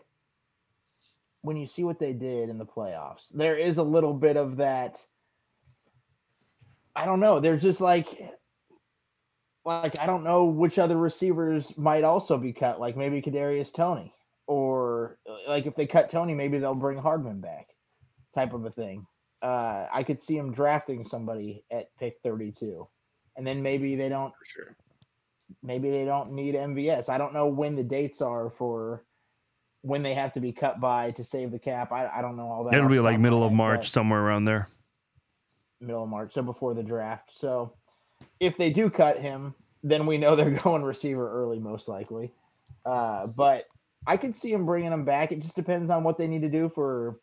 when 1.42 1.56
you 1.56 1.66
see 1.66 1.84
what 1.84 1.98
they 1.98 2.12
did 2.12 2.48
in 2.48 2.58
the 2.58 2.66
playoffs, 2.66 3.28
there 3.34 3.56
is 3.56 3.78
a 3.78 3.82
little 3.82 4.14
bit 4.14 4.36
of 4.36 4.56
that. 4.56 5.04
I 6.96 7.04
don't 7.04 7.20
know. 7.20 7.40
They're 7.40 7.56
just 7.56 7.80
like, 7.80 8.22
like 9.64 9.98
I 10.00 10.06
don't 10.06 10.24
know 10.24 10.44
which 10.46 10.78
other 10.78 10.96
receivers 10.96 11.76
might 11.78 12.04
also 12.04 12.38
be 12.38 12.52
cut. 12.52 12.80
Like 12.80 12.96
maybe 12.96 13.22
Kadarius 13.22 13.72
Toney, 13.72 14.12
or 14.46 15.18
like 15.48 15.66
if 15.66 15.74
they 15.76 15.86
cut 15.86 16.10
Toney, 16.10 16.34
maybe 16.34 16.58
they'll 16.58 16.74
bring 16.74 16.98
Hardman 16.98 17.40
back, 17.40 17.68
type 18.34 18.52
of 18.52 18.64
a 18.64 18.70
thing 18.70 19.06
uh, 19.44 19.86
I 19.92 20.02
could 20.02 20.22
see 20.22 20.38
him 20.38 20.52
drafting 20.52 21.04
somebody 21.04 21.64
at 21.70 21.94
pick 21.98 22.16
32. 22.24 22.88
And 23.36 23.46
then 23.46 23.62
maybe 23.62 23.94
they 23.94 24.08
don't 24.08 24.32
for 24.34 24.46
sure. 24.46 24.76
Maybe 25.62 25.90
they 25.90 26.06
don't 26.06 26.32
need 26.32 26.54
MVS. 26.54 27.10
I 27.10 27.18
don't 27.18 27.34
know 27.34 27.46
when 27.46 27.76
the 27.76 27.82
dates 27.82 28.22
are 28.22 28.48
for 28.48 29.04
when 29.82 30.02
they 30.02 30.14
have 30.14 30.32
to 30.32 30.40
be 30.40 30.52
cut 30.52 30.80
by 30.80 31.10
to 31.12 31.24
save 31.24 31.50
the 31.50 31.58
cap. 31.58 31.92
I, 31.92 32.08
I 32.08 32.22
don't 32.22 32.36
know 32.36 32.48
all 32.48 32.64
that. 32.64 32.74
It'll 32.74 32.88
be 32.88 33.00
like 33.00 33.20
middle 33.20 33.44
of 33.44 33.52
March, 33.52 33.90
somewhere 33.90 34.20
around 34.20 34.46
there. 34.46 34.68
Middle 35.78 36.04
of 36.04 36.08
March, 36.08 36.32
so 36.32 36.42
before 36.42 36.72
the 36.72 36.82
draft. 36.82 37.30
So 37.34 37.74
if 38.40 38.56
they 38.56 38.70
do 38.70 38.90
cut 38.90 39.18
him, 39.18 39.54
then 39.82 40.06
we 40.06 40.18
know 40.18 40.36
they're 40.36 40.50
going 40.62 40.82
receiver 40.82 41.30
early, 41.30 41.58
most 41.58 41.88
likely. 41.88 42.32
Uh, 42.84 43.26
but 43.28 43.66
I 44.06 44.16
could 44.16 44.34
see 44.34 44.52
him 44.52 44.66
bringing 44.66 44.92
him 44.92 45.04
back. 45.04 45.32
It 45.32 45.40
just 45.40 45.56
depends 45.56 45.90
on 45.90 46.04
what 46.04 46.18
they 46.18 46.26
need 46.26 46.42
to 46.42 46.48
do 46.48 46.70
for 46.74 47.20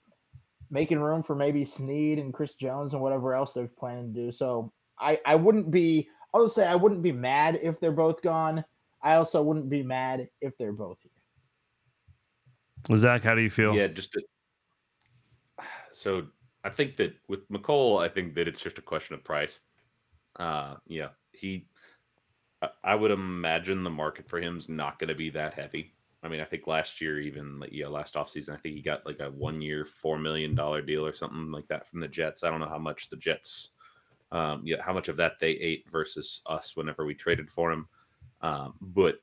making 0.70 1.00
room 1.00 1.22
for 1.22 1.36
maybe 1.36 1.66
Sneed 1.66 2.18
and 2.18 2.34
Chris 2.34 2.54
Jones 2.54 2.94
and 2.94 3.02
whatever 3.02 3.36
else 3.36 3.54
they're 3.54 3.68
planning 3.68 4.14
to 4.14 4.20
do. 4.20 4.32
So 4.32 4.72
I, 5.00 5.20
I 5.26 5.36
wouldn't 5.36 5.70
be, 5.70 6.08
I'll 6.34 6.48
say 6.48 6.66
I 6.66 6.76
wouldn't 6.76 7.04
be 7.04 7.12
mad 7.12 7.60
if 7.62 7.80
they're 7.80 7.92
both 7.92 8.22
gone. 8.22 8.64
I 9.04 9.16
also 9.16 9.42
wouldn't 9.42 9.70
be 9.70 9.84
mad 9.84 10.30
if 10.40 10.58
they're 10.58 10.72
both 10.72 10.98
here. 11.02 11.12
Zach, 12.98 13.24
how 13.24 13.36
do 13.36 13.42
you 13.42 13.50
feel? 13.50 13.76
Yeah, 13.76 13.88
just 13.88 14.16
a, 14.16 14.22
so 15.92 16.26
I 16.64 16.70
think 16.70 16.98
that 16.98 17.14
with 17.28 17.48
Mecole, 17.50 18.04
I 18.04 18.08
think 18.08 18.36
that 18.36 18.48
it's 18.48 18.62
just 18.62 18.78
a 18.78 18.82
question 18.82 19.16
of 19.16 19.24
price. 19.24 19.60
Uh, 20.38 20.76
yeah, 20.88 21.10
he, 21.32 21.68
I 22.84 22.96
would 22.96 23.12
imagine 23.12 23.84
the 23.84 23.90
market 23.90 24.28
for 24.28 24.40
him 24.40 24.58
is 24.58 24.70
not 24.70 25.00
going 25.00 25.10
to 25.10 25.16
be 25.16 25.30
that 25.32 25.54
heavy. 25.54 25.94
I 26.24 26.28
mean, 26.28 26.40
I 26.40 26.46
think 26.46 26.68
last 26.68 27.02
year, 27.02 27.20
even 27.20 27.60
like 27.60 27.72
yeah, 27.72 27.88
last 27.88 28.14
offseason, 28.14 28.54
I 28.54 28.58
think 28.58 28.76
he 28.76 28.82
got 28.82 29.06
like 29.06 29.20
a 29.20 29.32
one 29.32 29.62
year, 29.62 29.86
four 29.86 30.20
million 30.20 30.54
dollar 30.54 30.82
deal 30.82 31.06
or 31.06 31.14
something 31.14 31.52
like 31.52 31.68
that 31.68 31.88
from 31.88 32.00
the 32.00 32.08
Jets. 32.08 32.44
I 32.44 32.50
don't 32.50 32.60
know 32.60 32.70
how 32.70 32.78
much 32.78 33.10
the 33.10 33.18
Jets, 33.18 33.70
um, 34.32 34.62
yeah, 34.64 34.82
how 34.82 34.94
much 34.94 35.08
of 35.08 35.18
that 35.18 35.34
they 35.40 35.52
ate 35.52 35.86
versus 35.92 36.42
us 36.46 36.76
whenever 36.76 37.06
we 37.06 37.16
traded 37.16 37.50
for 37.50 37.72
him. 37.72 37.88
Um, 38.42 38.76
but 38.82 39.16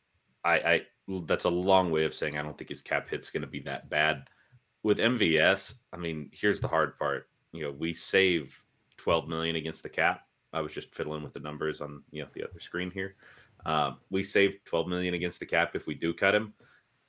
I, 0.44 0.54
I, 0.58 0.82
that's 1.24 1.44
a 1.44 1.50
long 1.50 1.90
way 1.90 2.04
of 2.04 2.14
saying 2.14 2.36
I 2.36 2.42
don't 2.42 2.56
think 2.56 2.70
his 2.70 2.82
cap 2.82 3.08
hit's 3.08 3.30
going 3.30 3.42
to 3.42 3.48
be 3.48 3.60
that 3.60 3.88
bad. 3.88 4.24
With 4.82 4.98
MVS, 4.98 5.74
I 5.92 5.96
mean, 5.96 6.30
here's 6.32 6.60
the 6.60 6.68
hard 6.68 6.98
part. 6.98 7.28
You 7.52 7.64
know, 7.64 7.72
we 7.72 7.94
save 7.94 8.56
12 8.96 9.28
million 9.28 9.56
against 9.56 9.82
the 9.82 9.88
cap. 9.88 10.22
I 10.52 10.60
was 10.60 10.72
just 10.72 10.94
fiddling 10.94 11.22
with 11.22 11.34
the 11.34 11.40
numbers 11.40 11.80
on 11.80 12.02
you 12.10 12.22
know 12.22 12.28
the 12.34 12.44
other 12.44 12.60
screen 12.60 12.90
here. 12.90 13.16
Um, 13.66 13.98
we 14.10 14.22
saved 14.22 14.64
12 14.64 14.88
million 14.88 15.14
against 15.14 15.40
the 15.40 15.46
cap 15.46 15.74
if 15.74 15.86
we 15.86 15.94
do 15.94 16.14
cut 16.14 16.34
him. 16.34 16.54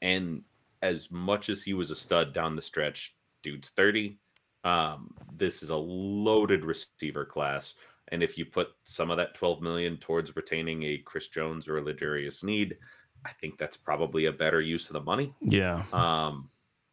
And 0.02 0.42
as 0.82 1.12
much 1.12 1.50
as 1.50 1.62
he 1.62 1.74
was 1.74 1.92
a 1.92 1.96
stud 1.96 2.34
down 2.34 2.56
the 2.56 2.62
stretch, 2.62 3.16
dude's 3.44 3.70
30. 3.70 4.18
Um, 4.64 5.14
this 5.36 5.64
is 5.64 5.70
a 5.70 5.76
loaded 5.76 6.66
receiver 6.66 7.26
class. 7.26 7.76
And 8.12 8.24
if 8.24 8.38
you 8.38 8.46
put 8.46 8.70
some 8.84 9.12
of 9.12 9.18
that 9.18 9.36
12 9.36 9.62
million 9.62 9.98
towards 9.98 10.36
retaining 10.36 10.84
a 10.84 10.98
Chris 10.98 11.28
Jones 11.28 11.68
or 11.68 11.78
a 11.78 11.82
L'Jarius 11.84 12.40
Sneed, 12.40 12.78
I 13.26 13.32
think 13.34 13.58
that's 13.58 13.78
probably 13.78 14.26
a 14.26 14.32
better 14.32 14.62
use 14.62 14.90
of 14.90 14.94
the 14.94 15.02
money. 15.02 15.34
Yeah. 15.42 15.84
Um, 15.94 16.50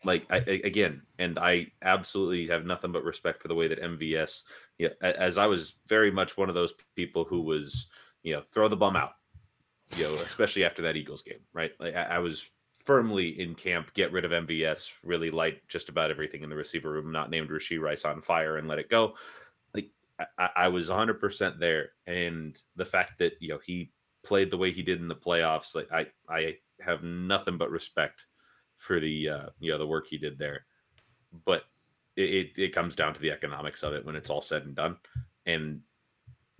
like 0.07 0.25
I, 0.31 0.37
again, 0.37 1.03
and 1.19 1.39
I 1.39 1.67
absolutely 1.83 2.47
have 2.49 2.65
nothing 2.65 2.93
but 2.93 3.05
respect 3.05 3.43
for 3.43 3.49
the 3.49 3.55
way 3.55 3.69
that 3.69 3.83
MVS. 3.83 4.43
Yeah, 4.79 4.89
as 5.03 5.37
I 5.37 5.47
was 5.47 5.75
very 5.87 6.11
much 6.11 6.37
one 6.37 6.49
of 6.49 6.55
those 6.55 6.73
people 6.95 7.25
who 7.25 7.43
was, 7.43 7.89
you 8.23 8.33
know, 8.33 8.43
throw 8.53 8.69
the 8.69 8.77
bum 8.77 8.97
out. 8.97 9.13
You 9.97 10.05
know, 10.05 10.15
especially 10.17 10.65
after 10.65 10.83
that 10.83 10.97
Eagles 10.97 11.23
game, 11.23 11.41
right? 11.53 11.73
Like 11.79 11.95
I, 11.95 12.03
I 12.03 12.19
was 12.19 12.49
firmly 12.85 13.41
in 13.41 13.55
camp, 13.55 13.93
get 13.95 14.13
rid 14.13 14.25
of 14.25 14.31
MVS, 14.31 14.91
really 15.05 15.31
light 15.31 15.61
just 15.69 15.89
about 15.89 16.11
everything 16.11 16.43
in 16.43 16.51
the 16.51 16.57
receiver 16.57 16.91
room, 16.91 17.13
not 17.13 17.31
named 17.31 17.51
Rashee 17.51 17.81
Rice 17.81 18.05
on 18.05 18.23
fire 18.23 18.57
and 18.57 18.69
let 18.69 18.79
it 18.79 18.89
go. 18.89 19.15
Like 19.75 19.91
I, 20.39 20.49
I 20.57 20.69
was 20.69 20.89
100% 20.89 21.59
there. 21.59 21.91
And 22.07 22.61
the 22.77 22.85
fact 22.85 23.19
that, 23.19 23.33
you 23.41 23.49
know, 23.49 23.59
he 23.65 23.93
played 24.25 24.51
the 24.51 24.57
way 24.57 24.73
he 24.73 24.83
did 24.83 25.01
in 25.01 25.09
the 25.09 25.17
playoffs, 25.17 25.75
like 25.75 25.89
I, 25.93 26.07
I 26.29 26.55
have 26.81 27.03
nothing 27.03 27.59
but 27.59 27.71
respect 27.71 28.25
for 28.79 29.01
the, 29.01 29.29
uh, 29.29 29.47
you 29.61 29.73
know, 29.73 29.79
the 29.79 29.87
work 29.87 30.07
he 30.09 30.19
did 30.19 30.39
there. 30.39 30.67
But 31.45 31.65
it, 32.17 32.35
it, 32.57 32.59
it 32.59 32.75
comes 32.75 32.97
down 32.97 33.15
to 33.15 33.21
the 33.21 33.31
economics 33.31 33.83
of 33.83 33.93
it 33.93 34.05
when 34.05 34.17
it's 34.17 34.31
all 34.31 34.41
said 34.41 34.65
and 34.65 34.75
done. 34.75 34.97
And 35.47 35.81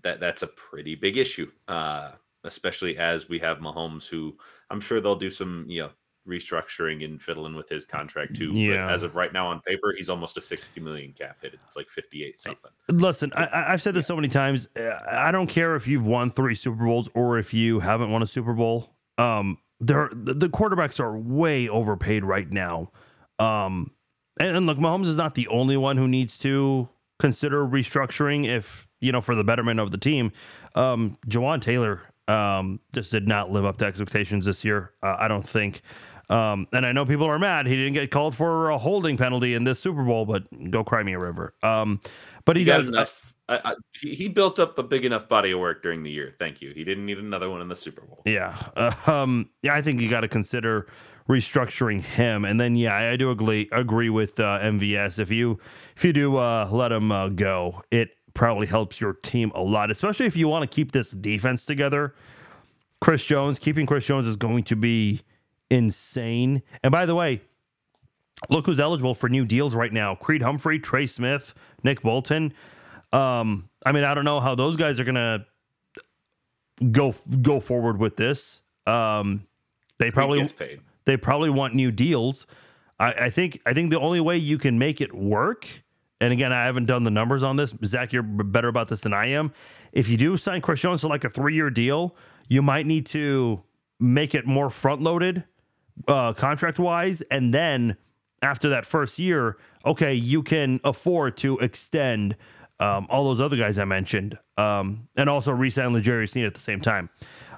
that 0.03 0.21
that's 0.21 0.43
a 0.43 0.49
pretty 0.49 0.95
big 0.95 1.17
issue. 1.17 1.51
Uh, 1.69 2.13
especially 2.45 2.97
as 2.97 3.29
we 3.29 3.39
have 3.41 3.59
Mahomes, 3.59 4.07
who 4.07 4.37
I'm 4.71 4.81
sure 4.81 5.01
they'll 5.01 5.17
do 5.17 5.31
some, 5.31 5.67
you 5.69 5.83
know, 5.83 5.91
restructuring 6.27 7.05
and 7.05 7.21
fiddling 7.21 7.55
with 7.55 7.69
his 7.69 7.85
contract 7.85 8.35
too. 8.37 8.53
Yeah. 8.55 8.87
But 8.87 8.95
as 8.95 9.03
of 9.03 9.15
right 9.15 9.33
now 9.33 9.49
on 9.49 9.61
paper, 9.61 9.95
he's 9.97 10.11
almost 10.11 10.37
a 10.37 10.41
60 10.41 10.81
million 10.81 11.13
cap 11.13 11.39
hit. 11.41 11.55
It's 11.67 11.77
like 11.77 11.89
58 11.89 12.39
something. 12.39 12.71
Listen, 12.89 13.33
I, 13.35 13.71
have 13.71 13.83
said 13.83 13.95
this 13.95 14.07
so 14.07 14.17
many 14.17 14.29
times. 14.29 14.69
I 15.11 15.31
don't 15.31 15.47
care 15.47 15.77
if 15.77 15.87
you've 15.87 16.07
won 16.07 16.31
three 16.31 16.55
Super 16.55 16.85
Bowls 16.85 17.09
or 17.15 17.39
if 17.39 17.55
you 17.55 17.81
haven't 17.81 18.11
won 18.11 18.23
a 18.23 18.27
Super 18.27 18.55
Bowl. 18.55 18.97
Um, 19.19 19.59
there, 19.81 20.09
the 20.13 20.49
quarterbacks 20.49 21.01
are 21.01 21.17
way 21.17 21.69
overpaid 21.69 22.25
right 22.25 22.51
now. 22.51 22.91
Um, 23.39 23.93
and, 24.39 24.57
and 24.57 24.67
look, 24.67 24.79
Mahomes 24.79 25.07
is 25.07 25.17
not 25.17 25.35
the 25.35 25.49
only 25.49 25.77
one 25.77 25.97
who 25.97 26.09
needs 26.09 26.39
to 26.41 26.89
consider 27.19 27.67
restructuring 27.67 28.47
if 28.47 28.87
you 29.01 29.13
know 29.13 29.21
for 29.21 29.35
the 29.35 29.45
betterment 29.45 29.81
of 29.81 29.91
the 29.91 29.99
team. 29.99 30.33
Um, 30.75 31.17
Jawaan 31.27 31.61
Taylor 31.61 32.03
um, 32.29 32.81
just 32.95 33.13
did 33.13 33.29
not 33.29 33.51
live 33.51 33.65
up 33.65 33.77
to 33.79 33.85
expectations 33.85 34.45
this 34.45 34.65
year. 34.65 34.93
Uh, 35.03 35.17
I 35.19 35.29
don't 35.29 35.47
think. 35.47 35.83
Um, 36.29 36.67
and 36.73 36.85
I 36.85 36.91
know 36.91 37.07
people 37.07 37.27
are 37.27 37.39
mad 37.39 37.67
he 37.67 37.77
didn't 37.77 37.93
get 37.93 38.11
called 38.11 38.35
for 38.35 38.71
a 38.71 38.79
holding 38.79 39.17
penalty 39.17 39.55
in 39.55 39.63
this 39.63 39.79
Super 39.79 40.03
Bowl, 40.03 40.27
but 40.27 40.45
go 40.73 40.83
cry 40.83 41.05
me 41.05 41.13
a 41.13 41.21
river. 41.21 41.55
Um, 41.63 42.01
but 42.45 42.57
he, 42.57 42.63
he 42.63 42.67
does 42.67 42.89
enough 42.89 43.26
I, 43.49 43.61
I, 43.65 43.75
he, 44.01 44.29
built 44.29 44.59
up 44.59 44.77
a 44.79 44.83
big 44.83 45.05
enough 45.05 45.29
body 45.29 45.53
of 45.53 45.61
work 45.61 45.83
during 45.83 46.03
the 46.03 46.11
year. 46.11 46.35
Thank 46.39 46.61
you. 46.61 46.73
He 46.75 46.83
didn't 46.83 47.07
need 47.07 47.19
another 47.19 47.49
one 47.49 47.61
in 47.61 47.69
the 47.69 47.77
Super 47.77 48.03
Bowl. 48.03 48.23
Yeah. 48.25 48.57
Uh, 48.75 48.93
um, 49.07 49.51
yeah, 49.63 49.75
I 49.75 49.83
think 49.83 50.01
you 50.01 50.11
got 50.11 50.23
to 50.23 50.29
consider 50.29 50.89
restructuring 51.29 52.03
him. 52.03 52.45
And 52.45 52.61
then, 52.61 52.75
yeah, 52.77 52.97
I 52.97 53.17
do 53.17 53.31
agree 53.31 53.69
agree 53.73 54.11
with 54.11 54.41
uh, 54.41 54.59
MVS. 54.61 55.19
If 55.19 55.31
you 55.31 55.59
if 55.97 56.05
you 56.05 56.13
do 56.13 56.37
uh, 56.37 56.69
let 56.71 56.93
him 56.93 57.13
uh, 57.13 57.29
go, 57.29 57.83
it 57.91 58.11
probably 58.35 58.67
helps 58.67 59.01
your 59.01 59.15
team 59.15 59.53
a 59.55 59.63
lot, 59.63 59.91
especially 59.91 60.27
if 60.27 60.37
you 60.37 60.49
want 60.49 60.69
to 60.69 60.75
keep 60.75 60.93
this 60.93 61.11
defense 61.11 61.65
together. 61.65 62.15
Chris 63.01 63.25
Jones, 63.25 63.59
keeping 63.59 63.87
Chris 63.87 64.07
Jones 64.07 64.27
is 64.27 64.37
going 64.37 64.65
to 64.65 64.77
be 64.77 65.23
insane. 65.71 66.63
And 66.83 66.91
by 66.91 67.07
the 67.07 67.15
way, 67.15 67.43
look 68.51 68.67
who's 68.67 68.81
eligible 68.81 69.15
for 69.15 69.29
new 69.29 69.45
deals 69.45 69.75
right 69.75 69.93
now: 69.93 70.15
Creed 70.15 70.43
Humphrey, 70.43 70.79
Trey 70.79 71.07
Smith, 71.07 71.55
Nick 71.85 72.03
Bolton. 72.03 72.53
Um, 73.17 73.71
I 73.85 73.93
mean, 73.93 74.05
I 74.05 74.15
don't 74.15 74.27
know 74.27 74.41
how 74.41 74.55
those 74.55 74.77
guys 74.77 75.01
are 75.01 75.05
gonna 75.05 75.47
go 76.93 77.15
go 77.41 77.61
forward 77.61 77.99
with 77.99 78.17
this. 78.17 78.61
Um, 78.87 79.47
they 79.99 80.11
probably 80.11 80.47
they 81.07 81.17
probably 81.17 81.49
want 81.49 81.75
new 81.75 81.91
deals. 81.91 82.47
I, 82.99 83.13
I 83.13 83.31
think 83.31 83.61
I 83.65 83.73
think 83.73 83.91
the 83.91 84.01
only 84.01 84.21
way 84.21 84.37
you 84.37 84.59
can 84.59 84.79
make 84.79 85.01
it 85.01 85.15
work, 85.15 85.83
and 86.21 86.31
again, 86.31 86.53
I 86.53 86.65
haven't 86.65 86.87
done 86.87 87.05
the 87.05 87.11
numbers 87.11 87.43
on 87.43 87.57
this. 87.57 87.75
Zach, 87.87 88.13
you're 88.13 88.23
better 88.23 88.69
about 88.69 88.89
this 88.89 89.01
than 89.01 89.15
I 89.15 89.29
am. 89.29 89.53
If 89.93 90.11
you 90.11 90.19
do 90.19 90.37
sign 90.37 90.61
Chris 90.61 90.83
Jones 90.83 91.01
to 91.01 91.09
like 91.09 91.25
a 91.25 91.31
three 91.31 91.55
year 91.55 91.71
deal, 91.71 92.15
you 92.49 92.61
might 92.61 92.87
need 92.87 93.07
to 93.07 93.63
make 93.99 94.35
it 94.35 94.47
more 94.47 94.69
front 94.69 95.01
loaded, 95.01 95.45
uh, 96.07 96.35
contract 96.35 96.79
wise, 96.79 97.23
and 97.23 97.55
then 97.55 97.97
after 98.43 98.69
that 98.69 98.85
first 98.85 99.19
year, 99.19 99.57
okay, 99.87 100.13
you 100.13 100.43
can 100.43 100.81
afford 100.85 101.39
to 101.39 101.59
extend 101.59 102.37
um, 102.81 103.07
all 103.11 103.25
those 103.25 103.41
other 103.41 103.57
guys 103.57 103.79
I 103.79 103.85
mentioned, 103.85 104.39
um, 104.57 105.09
and 105.17 105.29
also 105.29 105.53
re-sign 105.53 105.95
L'Jarius 105.95 106.31
Sneed 106.31 106.47
at 106.47 106.55
the 106.55 106.61
same 106.61 106.81
time. 106.81 107.11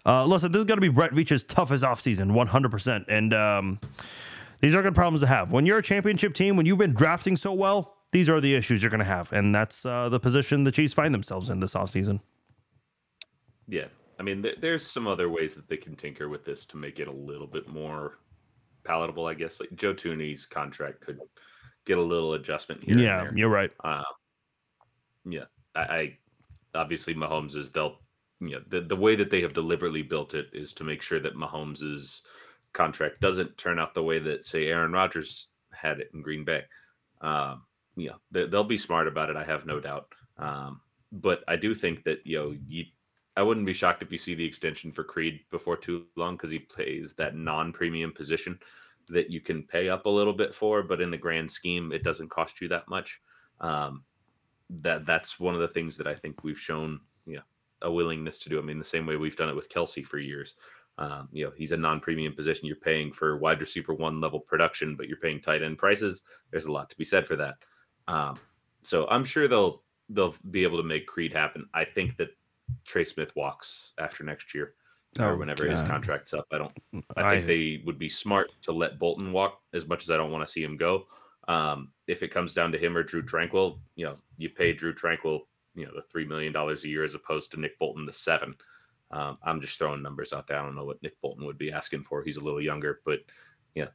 Uh, 0.07 0.25
listen, 0.25 0.53
this 0.53 0.61
is 0.61 0.65
going 0.65 0.79
to 0.79 0.83
be 0.83 0.89
Brett 0.89 1.13
Veach's 1.13 1.45
toughest 1.45 1.85
offseason, 1.85 2.31
100%. 2.31 3.05
And 3.09 3.35
um, 3.35 3.81
these 4.61 4.75
are 4.75 4.83
good 4.83 4.95
problems 4.95 5.21
to 5.21 5.27
have. 5.27 5.53
When 5.53 5.67
you're 5.67 5.79
a 5.79 5.83
championship 5.83 6.35
team, 6.35 6.57
when 6.57 6.67
you've 6.67 6.79
been 6.79 6.95
drafting 6.95 7.37
so 7.37 7.53
well, 7.53 7.97
these 8.13 8.29
are 8.29 8.41
the 8.41 8.55
issues 8.55 8.83
you're 8.83 8.91
going 8.91 9.01
to 9.01 9.05
have. 9.05 9.33
And 9.33 9.55
that's 9.55 9.85
uh, 9.85 10.09
the 10.09 10.19
position 10.19 10.65
the 10.65 10.73
Chiefs 10.73 10.95
find 10.95 11.13
themselves 11.13 11.51
in 11.51 11.61
this 11.61 11.75
offseason. 11.75 12.21
Yeah. 13.69 13.87
I 14.19 14.23
mean, 14.23 14.43
th- 14.43 14.59
there's 14.61 14.87
some 14.87 15.07
other 15.07 15.29
ways 15.29 15.55
that 15.55 15.69
they 15.69 15.77
can 15.77 15.95
tinker 15.95 16.29
with 16.29 16.45
this 16.45 16.65
to 16.67 16.77
make 16.77 17.01
it 17.01 17.09
a 17.09 17.13
little 17.13 17.47
bit 17.47 17.69
more 17.69 18.19
palatable, 18.85 19.27
I 19.27 19.35
guess. 19.35 19.61
Like 19.61 19.75
Joe 19.75 19.93
Thuney's 19.93 20.47
contract 20.47 21.03
could 21.03 21.21
get 21.85 21.99
a 21.99 22.03
little 22.03 22.33
adjustment 22.33 22.83
here. 22.83 22.99
yeah, 22.99 23.19
and 23.19 23.29
there. 23.29 23.39
you're 23.39 23.49
right. 23.49 23.71
Um, 23.85 24.05
yeah, 25.29 25.45
I, 25.75 25.81
I 25.81 26.19
obviously 26.75 27.15
Mahomes 27.15 27.57
is 27.57 27.71
they'll 27.71 27.99
you 28.41 28.51
know 28.51 28.63
the 28.69 28.81
the 28.81 28.97
way 28.97 29.17
that 29.17 29.31
they 29.31 29.41
have 29.43 29.55
deliberately 29.55 30.03
built 30.03 30.35
it 30.35 30.47
is 30.53 30.73
to 30.75 30.85
make 30.85 31.03
sure 31.03 31.21
that 31.21 31.37
Mahomes's 31.37 32.23
contract 32.73 33.21
doesn't 33.21 33.57
turn 33.57 33.79
out 33.79 33.95
the 33.95 34.03
way 34.03 34.19
that 34.19 34.45
say 34.45 34.67
Aaron 34.67 34.93
Rodgers 34.93 35.49
had 35.73 36.01
it 36.01 36.11
in 36.15 36.23
Green 36.23 36.45
Bay. 36.45 36.63
Um, 37.21 37.63
yeah, 37.97 38.13
they, 38.31 38.47
they'll 38.47 38.65
be 38.65 38.79
smart 38.79 39.09
about 39.09 39.31
it. 39.31 39.37
I 39.37 39.45
have 39.45 39.67
no 39.67 39.81
doubt. 39.81 40.13
Um, 40.39 40.81
but 41.11 41.43
I 41.49 41.57
do 41.57 41.75
think 41.75 42.05
that 42.05 42.19
you 42.25 42.39
know 42.39 42.57
you. 42.67 42.85
I 43.37 43.43
wouldn't 43.43 43.67
be 43.67 43.73
shocked 43.73 44.03
if 44.03 44.11
you 44.11 44.19
see 44.19 44.35
the 44.35 44.45
extension 44.45 44.91
for 44.91 45.05
Creed 45.05 45.41
before 45.53 45.77
too 45.77 46.07
long 46.17 46.35
because 46.35 46.51
he 46.51 46.59
plays 46.59 47.15
that 47.15 47.37
non-premium 47.37 48.11
position 48.13 48.59
that 49.11 49.31
you 49.31 49.41
can 49.41 49.63
pay 49.63 49.89
up 49.89 50.07
a 50.07 50.11
little 50.11 50.33
bit 50.33 50.53
for, 50.53 50.83
but 50.83 51.01
in 51.01 51.13
the 51.13 51.17
grand 51.17 51.49
scheme, 51.51 51.93
it 51.93 52.03
doesn't 52.03 52.31
cost 52.31 52.61
you 52.61 52.67
that 52.69 52.89
much. 52.89 53.21
Um, 53.61 54.03
that 54.71 55.07
that's 55.07 55.41
one 55.41 55.55
of 55.55 55.61
the 55.61 55.69
things 55.69 55.97
that 55.97 56.07
I 56.07 56.15
think 56.15 56.45
we've 56.45 56.59
shown, 56.59 57.01
know, 57.27 57.41
a 57.83 57.91
willingness 57.91 58.39
to 58.41 58.49
do. 58.49 58.59
I 58.59 58.63
mean, 58.63 58.79
the 58.79 58.85
same 58.85 59.07
way 59.07 59.17
we've 59.17 59.37
done 59.37 59.49
it 59.49 59.57
with 59.57 59.69
Kelce 59.69 60.05
for 60.05 60.19
years. 60.19 60.55
Um, 60.99 61.29
you 61.33 61.45
know, 61.45 61.53
he's 61.57 61.73
a 61.73 61.77
non-premium 61.77 62.35
position. 62.35 62.67
You're 62.67 62.77
paying 62.77 63.13
for 63.13 63.37
wide 63.39 63.61
receiver 63.61 63.95
one 63.95 64.21
level 64.21 64.41
production, 64.41 64.97
but 64.97 65.07
you're 65.07 65.19
paying 65.19 65.41
tight 65.41 65.63
end 65.63 65.79
prices. 65.79 66.23
There's 66.51 66.67
a 66.67 66.73
lot 66.73 66.91
to 66.91 66.97
be 66.97 67.05
said 67.05 67.27
for 67.27 67.37
that. 67.37 67.55
Um, 68.09 68.37
so 68.83 69.07
I'm 69.09 69.25
sure 69.25 69.47
they'll 69.49 69.83
they'll 70.11 70.35
be 70.51 70.63
able 70.65 70.79
to 70.79 70.83
make 70.83 71.07
Creed 71.07 71.33
happen. 71.33 71.67
I 71.75 71.85
think 71.85 72.17
that 72.17 72.31
Trey 72.85 73.05
Smith 73.05 73.35
walks 73.37 73.93
after 73.99 74.25
next 74.25 74.55
year 74.55 74.75
Oh, 75.19 75.29
or 75.29 75.37
whenever 75.37 75.67
his 75.67 75.81
contract's 75.83 76.35
up. 76.35 76.47
I 76.53 76.59
don't. 76.59 76.73
I 77.17 77.23
I- 77.23 77.35
think 77.37 77.47
they 77.47 77.83
would 77.87 77.99
be 77.99 78.09
smart 78.09 78.51
to 78.63 78.73
let 78.73 78.99
Bolton 78.99 79.33
walk 79.33 79.61
as 79.73 79.87
much 79.87 80.03
as 80.05 80.11
I 80.11 80.17
don't 80.17 80.31
want 80.33 80.47
to 80.47 80.53
see 80.53 80.63
him 80.63 80.77
go. 80.77 81.07
Um, 81.47 81.93
if 82.09 82.23
it 82.23 82.33
comes 82.33 82.55
down 82.55 82.73
to 82.73 82.79
him 82.79 82.97
or 82.97 83.03
Drue 83.03 83.23
Tranquill, 83.23 83.79
you 83.95 84.07
know, 84.07 84.17
you 84.39 84.49
pay 84.49 84.73
Drue 84.73 84.95
Tranquill, 84.95 85.41
you 85.75 85.85
know, 85.85 85.93
the 85.95 86.03
three 86.11 86.27
million 86.27 86.53
dollars 86.53 86.85
a 86.85 86.89
year 86.89 87.05
as 87.05 87.15
opposed 87.15 87.53
to 87.53 87.61
Nick 87.61 87.79
Bolton 87.79 88.07
the 88.07 88.13
seven. 88.13 88.57
Um, 89.11 89.39
I'm 89.43 89.61
just 89.61 89.79
throwing 89.79 90.03
numbers 90.03 90.33
out 90.33 90.47
there. 90.47 90.59
I 90.59 90.63
don't 90.63 90.75
know 90.75 90.85
what 90.85 91.03
Nick 91.03 91.21
Bolton 91.21 91.47
would 91.47 91.59
be 91.59 91.71
asking 91.71 92.05
for. 92.05 92.23
He's 92.23 92.39
a 92.39 92.45
little 92.45 92.61
younger, 92.61 93.01
but 93.05 93.21
yeah, 93.75 93.89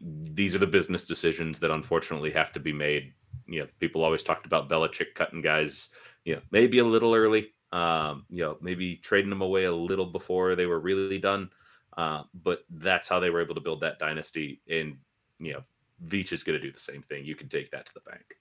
these 0.00 0.54
are 0.54 0.58
the 0.58 0.66
business 0.66 1.04
decisions 1.04 1.58
that 1.60 1.74
unfortunately 1.74 2.30
have 2.32 2.52
to 2.52 2.60
be 2.60 2.72
made. 2.72 3.12
You 3.46 3.60
know, 3.60 3.66
people 3.78 4.02
always 4.02 4.22
talked 4.22 4.46
about 4.46 4.68
Belichick 4.68 5.14
cutting 5.14 5.42
guys, 5.42 5.88
you 6.24 6.34
know, 6.34 6.42
maybe 6.50 6.78
a 6.78 6.84
little 6.84 7.14
early. 7.14 7.52
Um, 7.72 8.26
you 8.28 8.42
know, 8.42 8.58
maybe 8.60 8.96
trading 8.96 9.30
them 9.30 9.42
away 9.42 9.64
a 9.64 9.74
little 9.74 10.06
before 10.06 10.56
they 10.56 10.66
were 10.66 10.80
really 10.80 11.18
done. 11.18 11.50
Uh, 11.96 12.22
but 12.42 12.64
that's 12.70 13.08
how 13.08 13.20
they 13.20 13.30
were 13.30 13.40
able 13.40 13.54
to 13.54 13.60
build 13.60 13.80
that 13.82 13.98
dynasty. 13.98 14.60
And 14.68 14.96
you 15.38 15.52
know, 15.52 15.62
Veach 16.06 16.32
is 16.32 16.42
going 16.42 16.58
to 16.58 16.64
do 16.64 16.72
the 16.72 16.80
same 16.80 17.02
thing. 17.02 17.24
You 17.24 17.34
can 17.34 17.48
take 17.48 17.70
that 17.70 17.86
to 17.86 17.94
the 17.94 18.00
bank. 18.00 18.36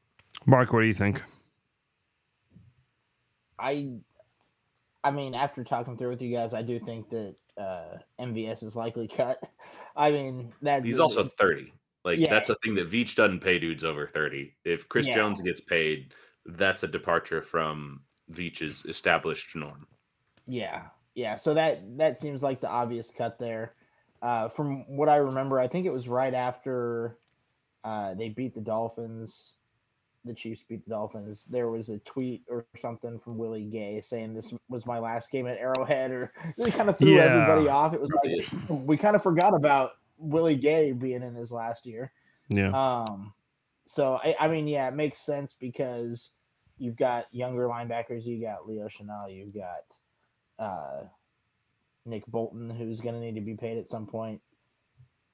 Mark, 0.45 0.73
what 0.73 0.81
do 0.81 0.87
you 0.87 0.93
think? 0.93 1.21
I, 3.57 3.89
I 5.03 5.11
mean, 5.11 5.35
after 5.35 5.63
talking 5.63 5.97
through 5.97 6.09
with 6.09 6.21
you 6.21 6.33
guys, 6.33 6.53
I 6.53 6.61
do 6.61 6.79
think 6.79 7.09
that 7.09 7.35
uh, 7.57 7.97
MVS 8.19 8.63
is 8.63 8.75
likely 8.75 9.07
cut. 9.07 9.41
I 9.95 10.11
mean, 10.11 10.53
that 10.61 10.85
He's 10.85 10.99
also 10.99 11.23
30. 11.23 11.73
Like 12.05 12.19
Yeah. 12.19 12.29
that's 12.29 12.49
a 12.49 12.55
thing 12.63 12.75
that 12.75 12.89
Veach 12.89 13.15
doesn't 13.15 13.41
pay 13.41 13.59
dudes 13.59 13.83
over 13.83 14.07
30. 14.07 14.55
If 14.63 14.87
Chris 14.87 15.07
Yeah. 15.07 15.15
Jones 15.15 15.41
gets 15.41 15.59
paid, 15.59 16.13
that's 16.45 16.83
a 16.83 16.87
departure 16.87 17.41
from 17.41 18.01
Veach's 18.31 18.85
established 18.85 19.55
norm. 19.55 19.85
Yeah, 20.47 20.83
yeah. 21.15 21.35
So 21.35 21.53
that 21.53 21.81
that 21.97 22.19
seems 22.19 22.41
like 22.41 22.61
the 22.61 22.69
obvious 22.69 23.11
cut 23.11 23.37
there. 23.37 23.75
Uh, 24.21 24.49
from 24.49 24.83
what 24.87 25.09
I 25.09 25.17
remember, 25.17 25.59
I 25.59 25.67
think 25.67 25.85
it 25.85 25.93
was 25.93 26.07
right 26.07 26.33
after 26.33 27.18
uh, 27.83 28.13
they 28.13 28.29
beat 28.29 28.53
the 28.53 28.61
Dolphins. 28.61 29.55
The 30.25 30.33
Chiefs 30.33 30.63
beat 30.67 30.83
the 30.83 30.89
Dolphins. 30.91 31.45
There 31.49 31.69
was 31.69 31.89
a 31.89 31.97
tweet 31.99 32.43
or 32.49 32.65
something 32.77 33.19
from 33.19 33.37
Willie 33.37 33.63
Gay 33.63 34.01
saying 34.01 34.33
this 34.33 34.53
was 34.67 34.85
my 34.85 34.99
last 34.99 35.31
game 35.31 35.47
at 35.47 35.57
Arrowhead, 35.57 36.11
or 36.11 36.33
really 36.57 36.71
kind 36.71 36.89
of 36.89 36.97
threw 36.97 37.15
Yeah. 37.15 37.21
everybody 37.23 37.69
off. 37.69 37.93
It 37.93 38.01
was 38.01 38.11
like 38.23 38.69
we 38.85 38.97
kind 38.97 39.15
of 39.15 39.23
forgot 39.23 39.53
about 39.55 39.91
Willie 40.17 40.57
Gay 40.57 40.91
being 40.91 41.23
in 41.23 41.35
his 41.35 41.51
last 41.51 41.85
year. 41.85 42.11
Yeah. 42.49 42.71
Um, 42.71 43.33
so 43.85 44.19
I, 44.23 44.35
I 44.39 44.47
mean, 44.49 44.67
yeah, 44.67 44.87
it 44.89 44.93
makes 44.93 45.21
sense 45.21 45.55
because 45.57 46.31
you've 46.77 46.97
got 46.97 47.25
younger 47.31 47.67
linebackers. 47.67 48.25
You 48.25 48.41
got 48.41 48.67
Leo 48.67 48.87
Chenal. 48.87 49.33
You've 49.33 49.53
got 49.55 49.83
uh, 50.59 51.03
Nick 52.05 52.25
Bolton, 52.27 52.69
who's 52.69 52.99
going 52.99 53.15
to 53.15 53.21
need 53.21 53.35
to 53.35 53.41
be 53.41 53.55
paid 53.55 53.77
at 53.77 53.89
some 53.89 54.05
point. 54.05 54.41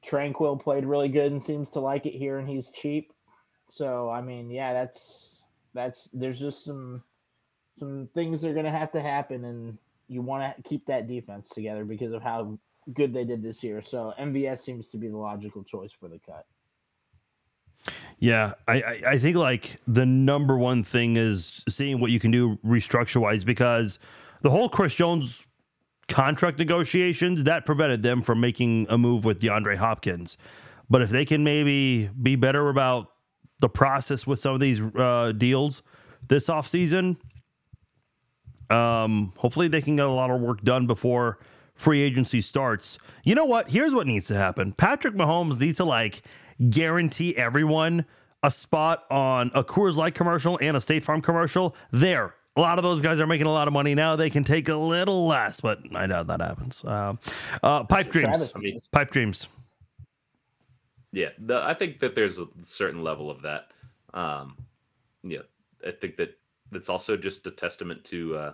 Tranquill 0.05 0.61
played 0.61 0.85
really 0.85 1.09
good 1.09 1.31
and 1.31 1.41
seems 1.41 1.69
to 1.71 1.79
like 1.79 2.05
it 2.05 2.13
here, 2.13 2.37
and 2.37 2.47
he's 2.47 2.69
cheap. 2.69 3.11
So 3.67 4.09
I 4.09 4.21
mean, 4.21 4.49
yeah, 4.49 4.73
that's 4.73 5.43
that's 5.73 6.09
there's 6.13 6.39
just 6.39 6.63
some 6.63 7.03
some 7.77 8.09
things 8.13 8.41
that 8.41 8.49
are 8.49 8.53
going 8.53 8.65
to 8.65 8.71
have 8.71 8.91
to 8.93 9.01
happen, 9.01 9.45
and 9.45 9.77
you 10.07 10.21
want 10.21 10.55
to 10.55 10.61
keep 10.63 10.85
that 10.85 11.07
defense 11.07 11.49
together 11.49 11.83
because 11.83 12.13
of 12.13 12.21
how 12.21 12.57
good 12.93 13.13
they 13.13 13.23
did 13.23 13.41
this 13.41 13.63
year. 13.63 13.81
So 13.81 14.13
MVS 14.19 14.59
seems 14.59 14.89
to 14.91 14.97
be 14.97 15.07
the 15.07 15.17
logical 15.17 15.63
choice 15.63 15.91
for 15.99 16.07
the 16.07 16.19
cut. 16.19 16.45
Yeah, 18.19 18.53
I, 18.67 18.81
I, 18.81 19.01
I 19.07 19.19
think 19.19 19.35
like 19.35 19.79
the 19.87 20.05
number 20.05 20.57
one 20.57 20.83
thing 20.83 21.17
is 21.17 21.63
seeing 21.67 21.99
what 21.99 22.11
you 22.11 22.19
can 22.19 22.31
do 22.31 22.57
restructure 22.65 23.17
wise 23.17 23.43
because 23.43 23.99
the 24.41 24.49
whole 24.49 24.69
Chris 24.69 24.95
Jones 24.95 25.45
contract 26.07 26.59
negotiations 26.59 27.43
that 27.45 27.65
prevented 27.65 28.03
them 28.03 28.21
from 28.21 28.39
making 28.39 28.87
a 28.89 28.97
move 28.97 29.25
with 29.25 29.41
DeAndre 29.41 29.77
Hopkins. 29.77 30.37
But 30.89 31.01
if 31.01 31.09
they 31.09 31.25
can 31.25 31.43
maybe 31.43 32.09
be 32.21 32.35
better 32.35 32.69
about 32.69 33.11
the 33.59 33.69
process 33.69 34.27
with 34.27 34.39
some 34.39 34.53
of 34.53 34.59
these 34.59 34.81
uh, 34.81 35.33
deals 35.35 35.81
this 36.27 36.47
offseason, 36.47 37.17
um, 38.69 39.33
hopefully 39.37 39.67
they 39.67 39.81
can 39.81 39.95
get 39.95 40.05
a 40.05 40.11
lot 40.11 40.31
of 40.31 40.41
work 40.41 40.61
done 40.63 40.87
before 40.87 41.39
free 41.75 42.01
agency 42.01 42.41
starts. 42.41 42.97
You 43.23 43.35
know 43.35 43.45
what? 43.45 43.69
Here's 43.69 43.93
what 43.93 44.07
needs 44.07 44.27
to 44.27 44.35
happen. 44.35 44.73
Patrick 44.73 45.15
Mahomes 45.15 45.59
needs 45.59 45.77
to 45.77 45.85
like 45.85 46.21
guarantee 46.69 47.35
everyone 47.35 48.05
a 48.43 48.51
spot 48.51 49.05
on 49.09 49.51
a 49.53 49.63
Coors 49.63 49.95
Light 49.95 50.15
commercial 50.15 50.57
and 50.61 50.77
a 50.77 50.81
State 50.81 51.03
Farm 51.03 51.21
commercial. 51.21 51.75
There. 51.91 52.35
A 52.57 52.61
lot 52.61 52.79
of 52.79 52.83
those 52.83 53.01
guys 53.01 53.19
are 53.19 53.27
making 53.27 53.47
a 53.47 53.51
lot 53.51 53.67
of 53.67 53.73
money 53.73 53.95
now. 53.95 54.15
They 54.15 54.29
can 54.29 54.43
take 54.43 54.69
a 54.69 54.75
little 54.75 55.27
less, 55.27 55.59
but 55.59 55.79
I 55.93 56.07
doubt 56.07 56.27
that 56.27 56.39
happens. 56.39 56.85
Um, 56.85 57.19
uh, 57.61 57.83
pipe 57.83 58.09
dreams. 58.09 58.49
Travis, 58.51 58.87
Pipe 58.87 59.11
dreams. 59.11 59.49
Yeah, 61.11 61.29
the, 61.37 61.61
I 61.61 61.73
think 61.73 61.99
that 61.99 62.15
there's 62.15 62.39
a 62.39 62.47
certain 62.61 63.03
level 63.03 63.29
of 63.29 63.41
that. 63.41 63.71
Um, 64.13 64.57
yeah, 65.23 65.39
I 65.85 65.91
think 65.91 66.17
that 66.17 66.37
that's 66.71 66.89
also 66.89 67.17
just 67.17 67.45
a 67.47 67.51
testament 67.51 68.03
to 68.05 68.35
uh, 68.35 68.53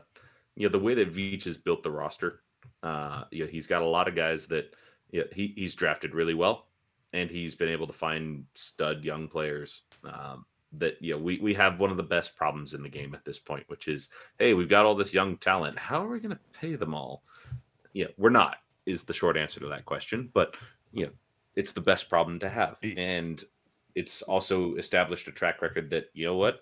you 0.56 0.68
know 0.68 0.72
the 0.72 0.80
way 0.80 0.94
that 0.96 1.14
Veach 1.14 1.44
has 1.46 1.58
built 1.58 1.84
the 1.84 1.92
roster. 1.92 2.42
Uh, 2.84 3.24
you 3.32 3.44
know, 3.44 3.50
he's 3.50 3.68
got 3.68 3.82
a 3.82 3.86
lot 3.86 4.08
of 4.08 4.16
guys 4.16 4.48
that 4.48 4.76
you 5.12 5.22
know, 5.22 5.28
he 5.34 5.54
he's 5.56 5.76
drafted 5.76 6.14
really 6.14 6.34
well, 6.34 6.68
and 7.14 7.30
he's 7.30 7.56
been 7.56 7.70
able 7.70 7.88
to 7.88 7.94
find 7.94 8.46
stud 8.56 9.04
young 9.04 9.28
players. 9.28 9.84
Um, 10.04 10.46
that 10.78 10.96
you 11.02 11.12
know 11.12 11.18
we 11.18 11.40
we 11.40 11.54
have 11.54 11.80
one 11.80 11.92
of 11.92 11.98
the 11.98 12.04
best 12.04 12.36
problems 12.36 12.74
in 12.74 12.82
the 12.82 12.90
game 12.90 13.14
at 13.14 13.26
this 13.26 13.40
point, 13.40 13.64
which 13.68 13.88
is 13.88 14.10
hey 14.40 14.54
we've 14.54 14.70
got 14.70 14.86
all 14.86 14.96
this 14.96 15.14
young 15.14 15.38
talent. 15.38 15.78
How 15.78 16.04
are 16.04 16.10
we 16.10 16.20
going 16.20 16.36
to 16.36 16.60
pay 16.60 16.76
them 16.76 16.94
all? 16.94 17.24
Yeah, 17.94 18.08
we're 18.18 18.30
not 18.30 18.58
is 18.86 19.04
the 19.04 19.14
short 19.14 19.38
answer 19.38 19.60
to 19.60 19.68
that 19.68 19.86
question. 19.86 20.30
But 20.34 20.56
you 20.94 21.06
know, 21.06 21.12
it's 21.56 21.72
the 21.72 21.82
best 21.82 22.10
problem 22.10 22.40
to 22.40 22.50
have, 22.50 22.78
and 22.98 23.44
it's 23.96 24.22
also 24.24 24.76
established 24.76 25.28
a 25.28 25.32
track 25.32 25.62
record 25.62 25.90
that 25.90 26.06
you 26.14 26.26
know 26.26 26.38
what, 26.38 26.62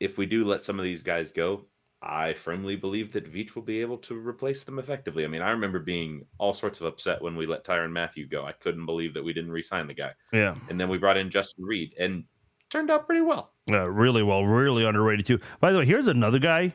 if 0.00 0.18
we 0.18 0.26
do 0.26 0.44
let 0.44 0.62
some 0.62 0.78
of 0.78 0.84
these 0.84 1.02
guys 1.02 1.32
go, 1.32 1.64
I 2.02 2.34
firmly 2.34 2.76
believe 2.76 3.12
that 3.12 3.32
Veach 3.32 3.54
will 3.54 3.62
be 3.62 3.80
able 3.80 3.98
to 3.98 4.14
replace 4.14 4.64
them 4.64 4.78
effectively. 4.78 5.24
I 5.24 5.28
mean, 5.28 5.42
I 5.42 5.50
remember 5.50 5.78
being 5.78 6.24
all 6.38 6.52
sorts 6.52 6.80
of 6.80 6.86
upset 6.86 7.20
when 7.20 7.36
we 7.36 7.46
let 7.46 7.64
Tyrann 7.64 7.92
Mathieu 7.92 8.26
go. 8.26 8.44
I 8.44 8.52
couldn't 8.52 8.86
believe 8.86 9.14
that 9.14 9.24
we 9.24 9.32
didn't 9.32 9.50
re-sign 9.52 9.86
the 9.86 9.94
guy, 9.94 10.12
Yeah. 10.32 10.54
and 10.68 10.78
then 10.78 10.88
we 10.88 10.98
brought 10.98 11.16
in 11.16 11.30
Justin 11.30 11.64
Reid, 11.64 11.94
and 11.98 12.24
turned 12.70 12.90
out 12.90 13.06
pretty 13.06 13.20
well. 13.20 13.52
Uh, 13.70 13.88
really 13.88 14.22
well, 14.22 14.44
really 14.44 14.84
underrated 14.84 15.26
too. 15.26 15.38
By 15.60 15.72
the 15.72 15.80
way, 15.80 15.84
here's 15.84 16.06
another 16.06 16.38
guy. 16.38 16.74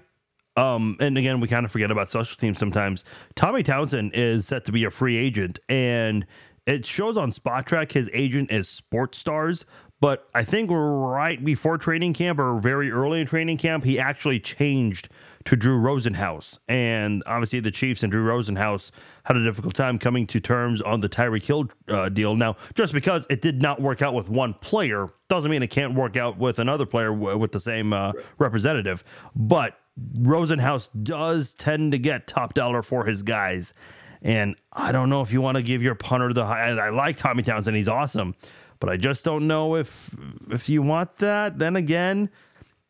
Um, 0.57 0.95
and 0.99 1.17
again, 1.17 1.39
we 1.41 1.47
kind 1.47 1.65
of 1.65 1.71
forget 1.71 1.91
about 1.91 2.09
special 2.09 2.37
teams 2.37 2.59
sometimes. 2.59 3.03
Tommy 3.35 3.63
Townsend 3.63 4.11
is 4.13 4.47
set 4.47 4.63
to 4.65 4.71
be 4.71 4.85
a 4.85 4.91
free 4.91 5.17
agent, 5.17 5.59
and 5.67 6.25
it 6.65 6.85
shows 6.85 7.17
on 7.17 7.31
Spotrac 7.31 7.91
his 7.91 8.09
agent 8.13 8.51
is 8.51 8.69
Sports 8.69 9.17
Stars. 9.17 9.65
But 10.01 10.27
I 10.33 10.43
think 10.43 10.69
right 10.71 11.43
before 11.43 11.77
training 11.77 12.13
camp 12.13 12.37
or 12.37 12.59
very 12.59 12.91
early 12.91 13.21
in 13.21 13.27
training 13.27 13.57
camp, 13.57 13.85
he 13.85 13.97
actually 13.97 14.39
changed 14.39 15.09
to 15.45 15.55
Drew 15.55 15.79
Rosenhaus. 15.79 16.59
And 16.67 17.23
obviously, 17.25 17.59
the 17.59 17.71
Chiefs 17.71 18.03
and 18.03 18.11
Drew 18.11 18.25
Rosenhaus 18.25 18.91
had 19.23 19.37
a 19.37 19.43
difficult 19.43 19.73
time 19.73 19.97
coming 19.97 20.27
to 20.27 20.39
terms 20.39 20.81
on 20.81 20.99
the 20.99 21.09
Tyreek 21.09 21.45
Hill 21.45 21.69
uh, 21.87 22.09
deal. 22.09 22.35
Now, 22.35 22.57
just 22.73 22.93
because 22.93 23.25
it 23.29 23.41
did 23.41 23.61
not 23.61 23.81
work 23.81 24.01
out 24.01 24.13
with 24.13 24.27
one 24.27 24.53
player 24.55 25.07
doesn't 25.29 25.49
mean 25.49 25.63
it 25.63 25.69
can't 25.69 25.95
work 25.95 26.17
out 26.17 26.37
with 26.37 26.59
another 26.59 26.85
player 26.85 27.11
w- 27.11 27.37
with 27.37 27.51
the 27.51 27.59
same 27.59 27.93
uh, 27.93 28.11
representative. 28.37 29.03
But 29.35 29.77
Rosenhaus 30.19 30.89
does 31.03 31.53
tend 31.53 31.93
to 31.93 31.99
get 31.99 32.27
top 32.27 32.53
dollar 32.53 32.81
for 32.81 33.05
his 33.05 33.23
guys. 33.23 33.73
And 34.21 34.55
I 34.73 34.91
don't 34.91 35.09
know 35.09 35.21
if 35.21 35.31
you 35.31 35.39
want 35.39 35.57
to 35.57 35.63
give 35.63 35.83
your 35.83 35.95
punter 35.95 36.33
the 36.33 36.45
high. 36.45 36.69
I 36.71 36.89
like 36.89 37.17
Tommy 37.17 37.43
Townsend; 37.43 37.77
he's 37.77 37.87
awesome, 37.87 38.33
but 38.79 38.89
I 38.89 38.97
just 38.97 39.25
don't 39.25 39.47
know 39.47 39.75
if 39.75 40.15
if 40.49 40.69
you 40.69 40.81
want 40.81 41.17
that. 41.17 41.57
Then 41.59 41.75
again, 41.75 42.29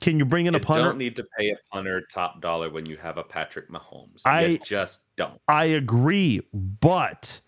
can 0.02 0.20
you 0.20 0.26
bring 0.26 0.46
in 0.46 0.54
You 0.54 0.58
a 0.60 0.62
punter? 0.62 0.84
don't 0.84 0.98
need 0.98 1.16
to 1.18 1.26
pay 1.38 1.50
a 1.52 1.56
punter 1.72 2.02
top 2.12 2.42
dollar 2.42 2.70
when 2.70 2.86
you 2.86 2.98
have 2.98 3.18
a 3.18 3.24
Patrick 3.24 3.70
Mahomes. 3.70 4.22
I- 4.26 4.46
you 4.46 4.58
just 4.60 5.00
don't. 5.16 5.40
I 5.48 5.66
agree, 5.66 6.42
but 6.54 7.40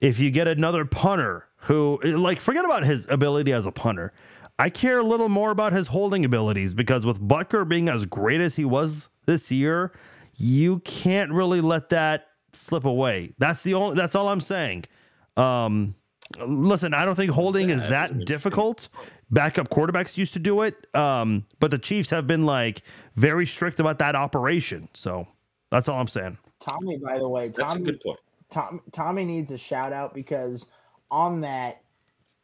if 0.00 0.18
you 0.18 0.30
get 0.30 0.48
another 0.48 0.84
punter 0.84 1.46
who, 1.56 2.00
like, 2.02 2.40
forget 2.40 2.64
about 2.64 2.84
his 2.84 3.06
ability 3.08 3.52
as 3.52 3.66
a 3.66 3.72
punter. 3.72 4.12
I 4.58 4.68
care 4.68 4.98
a 4.98 5.02
little 5.02 5.28
more 5.28 5.50
about 5.50 5.72
his 5.72 5.86
holding 5.88 6.24
abilities 6.24 6.74
because 6.74 7.06
with 7.06 7.20
Butker 7.20 7.66
being 7.68 7.88
as 7.88 8.04
great 8.06 8.40
as 8.40 8.56
he 8.56 8.64
was 8.64 9.08
this 9.26 9.50
year, 9.50 9.92
you 10.36 10.80
can't 10.80 11.32
really 11.32 11.60
let 11.60 11.88
that 11.90 12.26
slip 12.52 12.84
away. 12.84 13.32
That's 13.38 13.62
the 13.62 13.74
only. 13.74 13.96
That's 13.96 14.14
all 14.14 14.28
I'm 14.28 14.40
saying. 14.40 14.84
Um, 15.36 15.94
listen, 16.38 16.94
I 16.94 17.04
don't 17.04 17.14
think 17.14 17.30
holding 17.30 17.70
is 17.70 17.82
Yeah, 17.82 17.88
that's 17.88 18.12
an 18.12 18.18
that 18.18 18.26
difficult. 18.26 18.88
Backup 19.30 19.68
quarterbacks 19.70 20.16
used 20.18 20.32
to 20.34 20.38
do 20.38 20.62
it, 20.62 20.86
um, 20.94 21.46
but 21.58 21.70
the 21.70 21.78
Chiefs 21.78 22.10
have 22.10 22.26
been 22.26 22.44
like 22.44 22.82
very 23.16 23.46
strict 23.46 23.80
about 23.80 23.98
that 23.98 24.14
operation. 24.14 24.88
So 24.94 25.26
that's 25.70 25.88
all 25.88 26.00
I'm 26.00 26.08
saying. 26.08 26.38
Tommy, 26.60 26.98
by 26.98 27.18
the 27.18 27.28
way, 27.28 27.48
That's 27.48 27.72
a 27.72 27.76
Tommy, 27.76 27.84
good 27.86 28.00
point. 28.00 28.18
Tom, 28.50 28.80
Tommy 28.92 29.24
needs 29.24 29.50
a 29.52 29.58
shout 29.58 29.92
out 29.92 30.14
because 30.14 30.70
on 31.10 31.40
that 31.40 31.82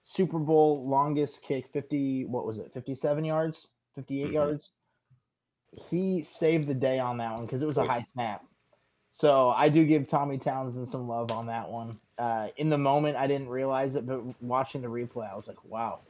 Super 0.05 0.39
Bowl 0.39 0.89
longest 0.89 1.43
kick, 1.43 1.69
50, 1.73 2.25
what 2.25 2.47
was 2.47 2.59
it, 2.59 2.73
57 2.73 3.25
yards, 3.25 3.69
58 3.95 4.31
Mhm. 4.31 4.33
yards, 4.33 4.73
he 5.91 6.23
saved 6.23 6.67
the 6.67 6.75
day 6.75 6.99
on 6.99 7.19
that 7.19 7.33
one 7.35 7.45
because 7.45 7.63
it 7.63 7.67
was 7.67 7.77
a 7.79 7.85
high 7.87 8.03
snap. 8.03 8.45
So 9.11 9.51
I 9.51 9.69
do 9.69 9.85
give 9.85 10.09
Tommy 10.09 10.39
Townsend 10.39 10.89
some 10.89 11.07
love 11.07 11.31
on 11.31 11.47
that 11.47 11.69
one. 11.69 11.99
Uh, 12.19 12.49
in 12.57 12.69
the 12.69 12.79
moment, 12.79 13.17
I 13.17 13.27
didn't 13.27 13.49
realize 13.49 13.95
it, 13.95 14.07
but 14.07 14.21
watching 14.43 14.83
the 14.83 14.89
replay, 14.89 15.31
I 15.31 15.37
was 15.37 15.47
like, 15.47 15.65
wow. 15.65 16.01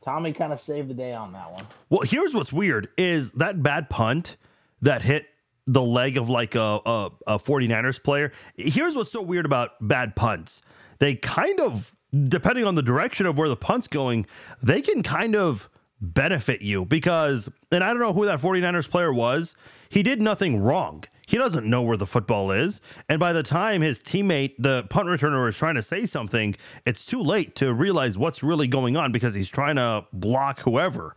Tommy 0.00 0.32
kind 0.32 0.52
of 0.52 0.60
saved 0.60 0.88
the 0.88 0.94
day 0.94 1.12
on 1.12 1.32
that 1.32 1.52
one. 1.52 1.64
Well, 1.90 2.00
here's 2.02 2.34
what's 2.34 2.52
weird 2.52 2.88
is 2.96 3.32
that 3.32 3.62
bad 3.62 3.90
punt 3.90 4.36
that 4.80 5.02
hit 5.02 5.26
the 5.66 5.82
leg 5.82 6.16
of 6.16 6.30
like 6.30 6.54
a, 6.54 6.80
a, 6.86 7.10
a 7.26 7.38
49ers 7.38 8.02
player. 8.02 8.32
Here's 8.56 8.96
what's 8.96 9.12
so 9.12 9.20
weird 9.20 9.44
about 9.44 9.72
bad 9.86 10.16
punts. 10.16 10.62
They 10.98 11.14
kind 11.16 11.60
of, 11.60 11.94
depending 12.24 12.64
on 12.64 12.74
the 12.74 12.82
direction 12.82 13.26
of 13.26 13.36
where 13.36 13.48
the 13.48 13.56
punt's 13.56 13.86
going, 13.86 14.26
they 14.62 14.80
can 14.80 15.02
kind 15.02 15.36
of 15.36 15.68
benefit 16.00 16.62
you 16.62 16.84
because, 16.84 17.50
and 17.70 17.84
I 17.84 17.88
don't 17.88 18.00
know 18.00 18.12
who 18.14 18.24
that 18.24 18.40
49ers 18.40 18.88
player 18.88 19.12
was, 19.12 19.54
he 19.90 20.02
did 20.02 20.22
nothing 20.22 20.62
wrong. 20.62 21.04
He 21.28 21.36
doesn't 21.36 21.66
know 21.66 21.82
where 21.82 21.98
the 21.98 22.06
football 22.06 22.50
is. 22.50 22.80
And 23.06 23.20
by 23.20 23.34
the 23.34 23.42
time 23.42 23.82
his 23.82 24.02
teammate, 24.02 24.54
the 24.58 24.86
punt 24.88 25.08
returner, 25.08 25.46
is 25.46 25.58
trying 25.58 25.74
to 25.74 25.82
say 25.82 26.06
something, 26.06 26.56
it's 26.86 27.04
too 27.04 27.22
late 27.22 27.54
to 27.56 27.74
realize 27.74 28.16
what's 28.16 28.42
really 28.42 28.66
going 28.66 28.96
on 28.96 29.12
because 29.12 29.34
he's 29.34 29.50
trying 29.50 29.76
to 29.76 30.06
block 30.10 30.60
whoever. 30.60 31.14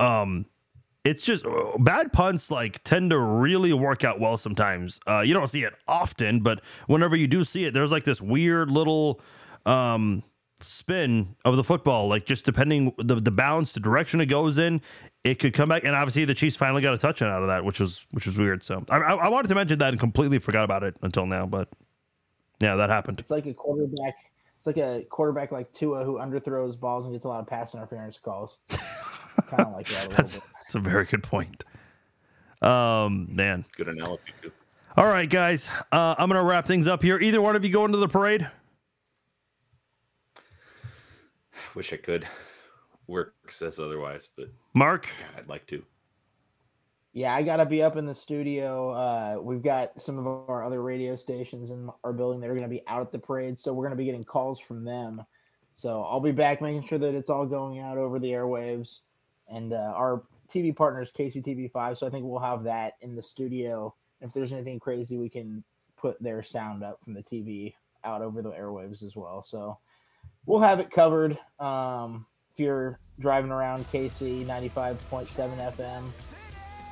Um, 0.00 0.46
it's 1.04 1.22
just 1.22 1.46
uh, 1.46 1.78
bad 1.78 2.12
punts 2.12 2.50
like 2.50 2.82
tend 2.82 3.10
to 3.10 3.18
really 3.18 3.72
work 3.72 4.02
out 4.02 4.18
well 4.18 4.36
sometimes. 4.38 4.98
Uh, 5.06 5.20
you 5.20 5.32
don't 5.32 5.46
see 5.46 5.62
it 5.62 5.74
often, 5.86 6.40
but 6.40 6.60
whenever 6.88 7.14
you 7.14 7.28
do 7.28 7.44
see 7.44 7.64
it, 7.64 7.74
there's 7.74 7.92
like 7.92 8.02
this 8.02 8.20
weird 8.20 8.72
little 8.72 9.20
um, 9.66 10.24
spin 10.60 11.36
of 11.44 11.56
the 11.56 11.62
football, 11.62 12.08
like 12.08 12.26
just 12.26 12.44
depending 12.44 12.92
the 12.98 13.16
the 13.16 13.30
balance, 13.30 13.72
the 13.72 13.78
direction 13.78 14.20
it 14.20 14.26
goes 14.26 14.58
in, 14.58 14.80
it 15.24 15.38
could 15.38 15.54
come 15.54 15.70
back. 15.70 15.84
And 15.84 15.94
obviously, 15.96 16.24
the 16.24 16.34
Chiefs 16.34 16.56
finally 16.56 16.82
got 16.82 16.94
a 16.94 16.98
touchdown 16.98 17.30
out 17.30 17.42
of 17.42 17.48
that, 17.48 17.64
which 17.64 17.80
was 17.80 18.06
which 18.12 18.26
was 18.26 18.38
weird. 18.38 18.62
So 18.62 18.84
I, 18.90 18.98
I, 18.98 19.14
I 19.14 19.28
wanted 19.28 19.48
to 19.48 19.54
mention 19.54 19.78
that 19.80 19.88
and 19.88 19.98
completely 19.98 20.38
forgot 20.38 20.64
about 20.64 20.82
it 20.82 20.96
until 21.02 21.26
now, 21.26 21.46
but 21.46 21.68
yeah, 22.60 22.76
that 22.76 22.90
happened. 22.90 23.20
It's 23.20 23.30
like 23.30 23.46
a 23.46 23.54
quarterback. 23.54 24.14
It's 24.58 24.66
like 24.66 24.76
a 24.76 25.04
quarterback 25.10 25.50
like 25.52 25.72
Tua 25.72 26.04
who 26.04 26.18
underthrows 26.18 26.78
balls 26.78 27.04
and 27.04 27.14
gets 27.14 27.24
a 27.24 27.28
lot 27.28 27.40
of 27.40 27.46
pass 27.46 27.74
interference 27.74 28.18
calls. 28.18 28.58
kind 28.68 29.66
of 29.66 29.72
like 29.72 29.88
that 29.88 30.06
a 30.06 30.08
That's 30.16 30.34
bit. 30.38 30.48
that's 30.62 30.74
a 30.74 30.80
very 30.80 31.04
good 31.04 31.22
point. 31.22 31.64
Um, 32.62 33.28
man. 33.34 33.64
Good 33.76 33.88
analogy 33.88 34.32
too. 34.40 34.52
All 34.96 35.06
right, 35.06 35.28
guys. 35.28 35.68
Uh, 35.90 36.14
I'm 36.16 36.28
gonna 36.28 36.44
wrap 36.44 36.66
things 36.66 36.86
up 36.86 37.02
here. 37.02 37.18
Either 37.18 37.42
one 37.42 37.56
of 37.56 37.64
you 37.64 37.70
going 37.70 37.92
to 37.92 37.98
the 37.98 38.08
parade? 38.08 38.48
Wish 41.74 41.92
I 41.92 41.96
could. 41.96 42.26
Work 43.06 43.34
says 43.50 43.78
otherwise, 43.78 44.28
but 44.36 44.48
Mark. 44.74 45.08
God, 45.18 45.40
I'd 45.40 45.48
like 45.48 45.66
to. 45.68 45.84
Yeah, 47.12 47.34
I 47.34 47.42
gotta 47.42 47.66
be 47.66 47.82
up 47.82 47.96
in 47.96 48.06
the 48.06 48.14
studio. 48.14 48.90
Uh, 48.90 49.38
we've 49.40 49.62
got 49.62 50.02
some 50.02 50.18
of 50.18 50.26
our 50.26 50.64
other 50.64 50.82
radio 50.82 51.14
stations 51.14 51.70
in 51.70 51.88
our 52.02 52.12
building 52.12 52.40
that 52.40 52.50
are 52.50 52.54
gonna 52.54 52.68
be 52.68 52.82
out 52.88 53.02
at 53.02 53.12
the 53.12 53.18
parade, 53.18 53.58
so 53.58 53.72
we're 53.72 53.84
gonna 53.84 53.96
be 53.96 54.04
getting 54.04 54.24
calls 54.24 54.58
from 54.58 54.84
them. 54.84 55.24
So 55.74 56.02
I'll 56.02 56.20
be 56.20 56.32
back 56.32 56.60
making 56.60 56.86
sure 56.86 56.98
that 56.98 57.14
it's 57.14 57.30
all 57.30 57.46
going 57.46 57.78
out 57.78 57.98
over 57.98 58.18
the 58.18 58.30
airwaves, 58.30 59.00
and 59.48 59.72
uh, 59.72 59.92
our 59.94 60.24
TV 60.52 60.74
partners 60.74 61.12
KCTV5. 61.16 61.98
So 61.98 62.06
I 62.06 62.10
think 62.10 62.24
we'll 62.24 62.40
have 62.40 62.64
that 62.64 62.94
in 63.00 63.14
the 63.14 63.22
studio. 63.22 63.94
If 64.20 64.32
there's 64.32 64.52
anything 64.52 64.80
crazy, 64.80 65.18
we 65.18 65.28
can 65.28 65.62
put 65.96 66.20
their 66.22 66.42
sound 66.42 66.82
up 66.82 67.00
from 67.02 67.14
the 67.14 67.22
TV 67.22 67.74
out 68.04 68.22
over 68.22 68.42
the 68.42 68.50
airwaves 68.50 69.02
as 69.02 69.16
well. 69.16 69.42
So 69.42 69.78
we'll 70.46 70.60
have 70.60 70.80
it 70.80 70.90
covered. 70.90 71.38
Um, 71.58 72.26
if 72.54 72.60
you're 72.60 72.98
driving 73.18 73.50
around 73.50 73.84
KC 73.90 74.46
95.7 74.46 75.26
FM, 75.76 76.04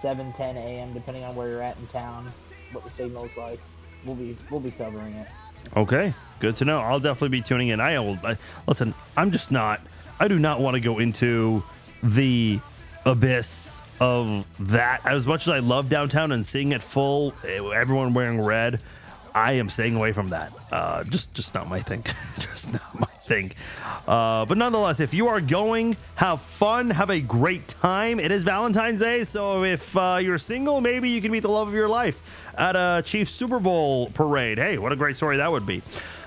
7:10 0.03 0.57
a.m. 0.57 0.93
depending 0.93 1.23
on 1.23 1.37
where 1.37 1.49
you're 1.49 1.63
at 1.63 1.77
in 1.77 1.87
town, 1.87 2.31
what 2.73 2.85
the 2.85 2.91
signal's 2.91 3.31
like. 3.37 3.61
We'll 4.05 4.17
be 4.17 4.37
we'll 4.51 4.61
be 4.61 4.73
covering 4.73 5.15
it. 5.15 5.29
Okay, 5.77 6.13
good 6.41 6.57
to 6.57 6.65
know. 6.65 6.79
I'll 6.79 6.99
definitely 6.99 7.39
be 7.39 7.43
tuning 7.43 7.69
in. 7.69 7.81
I 7.81 7.97
will 8.01 8.19
I, 8.25 8.37
listen. 8.67 8.93
I'm 9.17 9.31
just 9.31 9.53
not. 9.53 9.81
I 10.19 10.27
do 10.27 10.39
not 10.39 10.61
want 10.61 10.75
to 10.75 10.81
go 10.81 10.99
into 10.99 11.63
the 12.03 12.59
abyss 13.07 13.83
of 14.01 14.45
that. 14.59 15.01
As 15.05 15.29
much 15.29 15.47
as 15.47 15.55
I 15.55 15.61
love 15.61 15.89
downtown 15.89 16.33
and 16.33 16.45
seeing 16.45 16.73
it 16.73 16.83
full, 16.83 17.35
eh, 17.47 17.63
everyone 17.73 18.15
wearing 18.15 18.41
red. 18.41 18.81
I 19.35 19.53
am 19.53 19.69
staying 19.71 19.97
away 19.97 20.13
from 20.13 20.31
that. 20.31 20.53
Uh, 20.71 21.05
just, 21.05 21.35
just 21.35 21.55
not 21.55 21.69
my 21.69 21.81
thing. 21.81 22.05
just 22.39 22.73
not 22.73 22.99
my 22.99 23.07
thing. 23.21 23.53
Uh, 24.07 24.45
but 24.45 24.59
nonetheless, 24.59 25.01
if 25.01 25.15
you 25.15 25.29
are 25.29 25.41
going, 25.41 25.97
have 26.17 26.43
fun, 26.43 26.91
have 26.91 27.11
a 27.11 27.21
great 27.21 27.69
time. 27.69 28.21
It 28.21 28.31
is 28.31 28.45
Valentine's 28.45 29.01
Day, 29.01 29.25
so 29.25 29.65
if 29.65 29.97
uh, 29.97 30.19
you're 30.21 30.39
single, 30.39 30.81
maybe 30.81 31.09
you 31.09 31.23
can 31.23 31.31
meet 31.31 31.41
the 31.41 31.49
love 31.49 31.69
of 31.69 31.75
your 31.75 31.89
life 31.89 32.21
at 32.59 32.77
a 32.77 33.03
Chiefs 33.05 33.31
Super 33.31 33.61
Bowl 33.61 34.09
parade. 34.11 34.59
Hey, 34.59 34.79
what 34.79 34.93
a 34.93 34.97
great 34.97 35.17
story 35.17 35.39
that 35.39 35.51
would 35.51 35.67
be. 35.67 35.83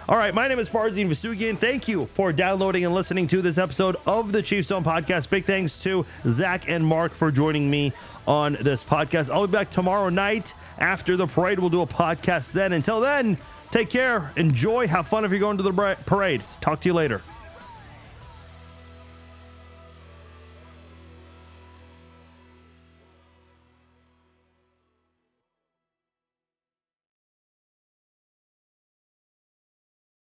All 0.07 0.17
right, 0.17 0.35
my 0.35 0.47
name 0.47 0.59
is 0.59 0.69
Farzin 0.69 1.09
Vasheghani. 1.09 1.57
Thank 1.57 1.87
you 1.87 2.05
for 2.13 2.31
downloading 2.31 2.85
and 2.85 2.93
listening 2.93 3.27
to 3.29 3.41
this 3.41 3.57
episode 3.57 3.95
of 4.05 4.31
the 4.31 4.43
Chiefs 4.43 4.67
Zone 4.67 4.83
podcast. 4.83 5.31
Big 5.31 5.45
thanks 5.45 5.79
to 5.79 6.05
Zach 6.27 6.69
and 6.69 6.85
Mark 6.85 7.11
for 7.11 7.31
joining 7.31 7.71
me 7.71 7.91
on 8.27 8.55
this 8.61 8.83
podcast. 8.83 9.31
I'll 9.31 9.47
be 9.47 9.53
back 9.53 9.71
tomorrow 9.71 10.09
night 10.09 10.53
after 10.77 11.17
the 11.17 11.25
parade. 11.25 11.57
We'll 11.57 11.71
do 11.71 11.81
a 11.81 11.87
podcast 11.87 12.51
then. 12.51 12.73
Until 12.73 13.01
then, 13.01 13.35
take 13.71 13.89
care, 13.89 14.31
enjoy, 14.35 14.87
have 14.87 15.07
fun 15.07 15.25
if 15.25 15.31
you're 15.31 15.39
going 15.39 15.57
to 15.57 15.63
the 15.63 15.97
parade. 16.05 16.43
Talk 16.61 16.81
to 16.81 16.89
you 16.89 16.93
later. 16.93 17.23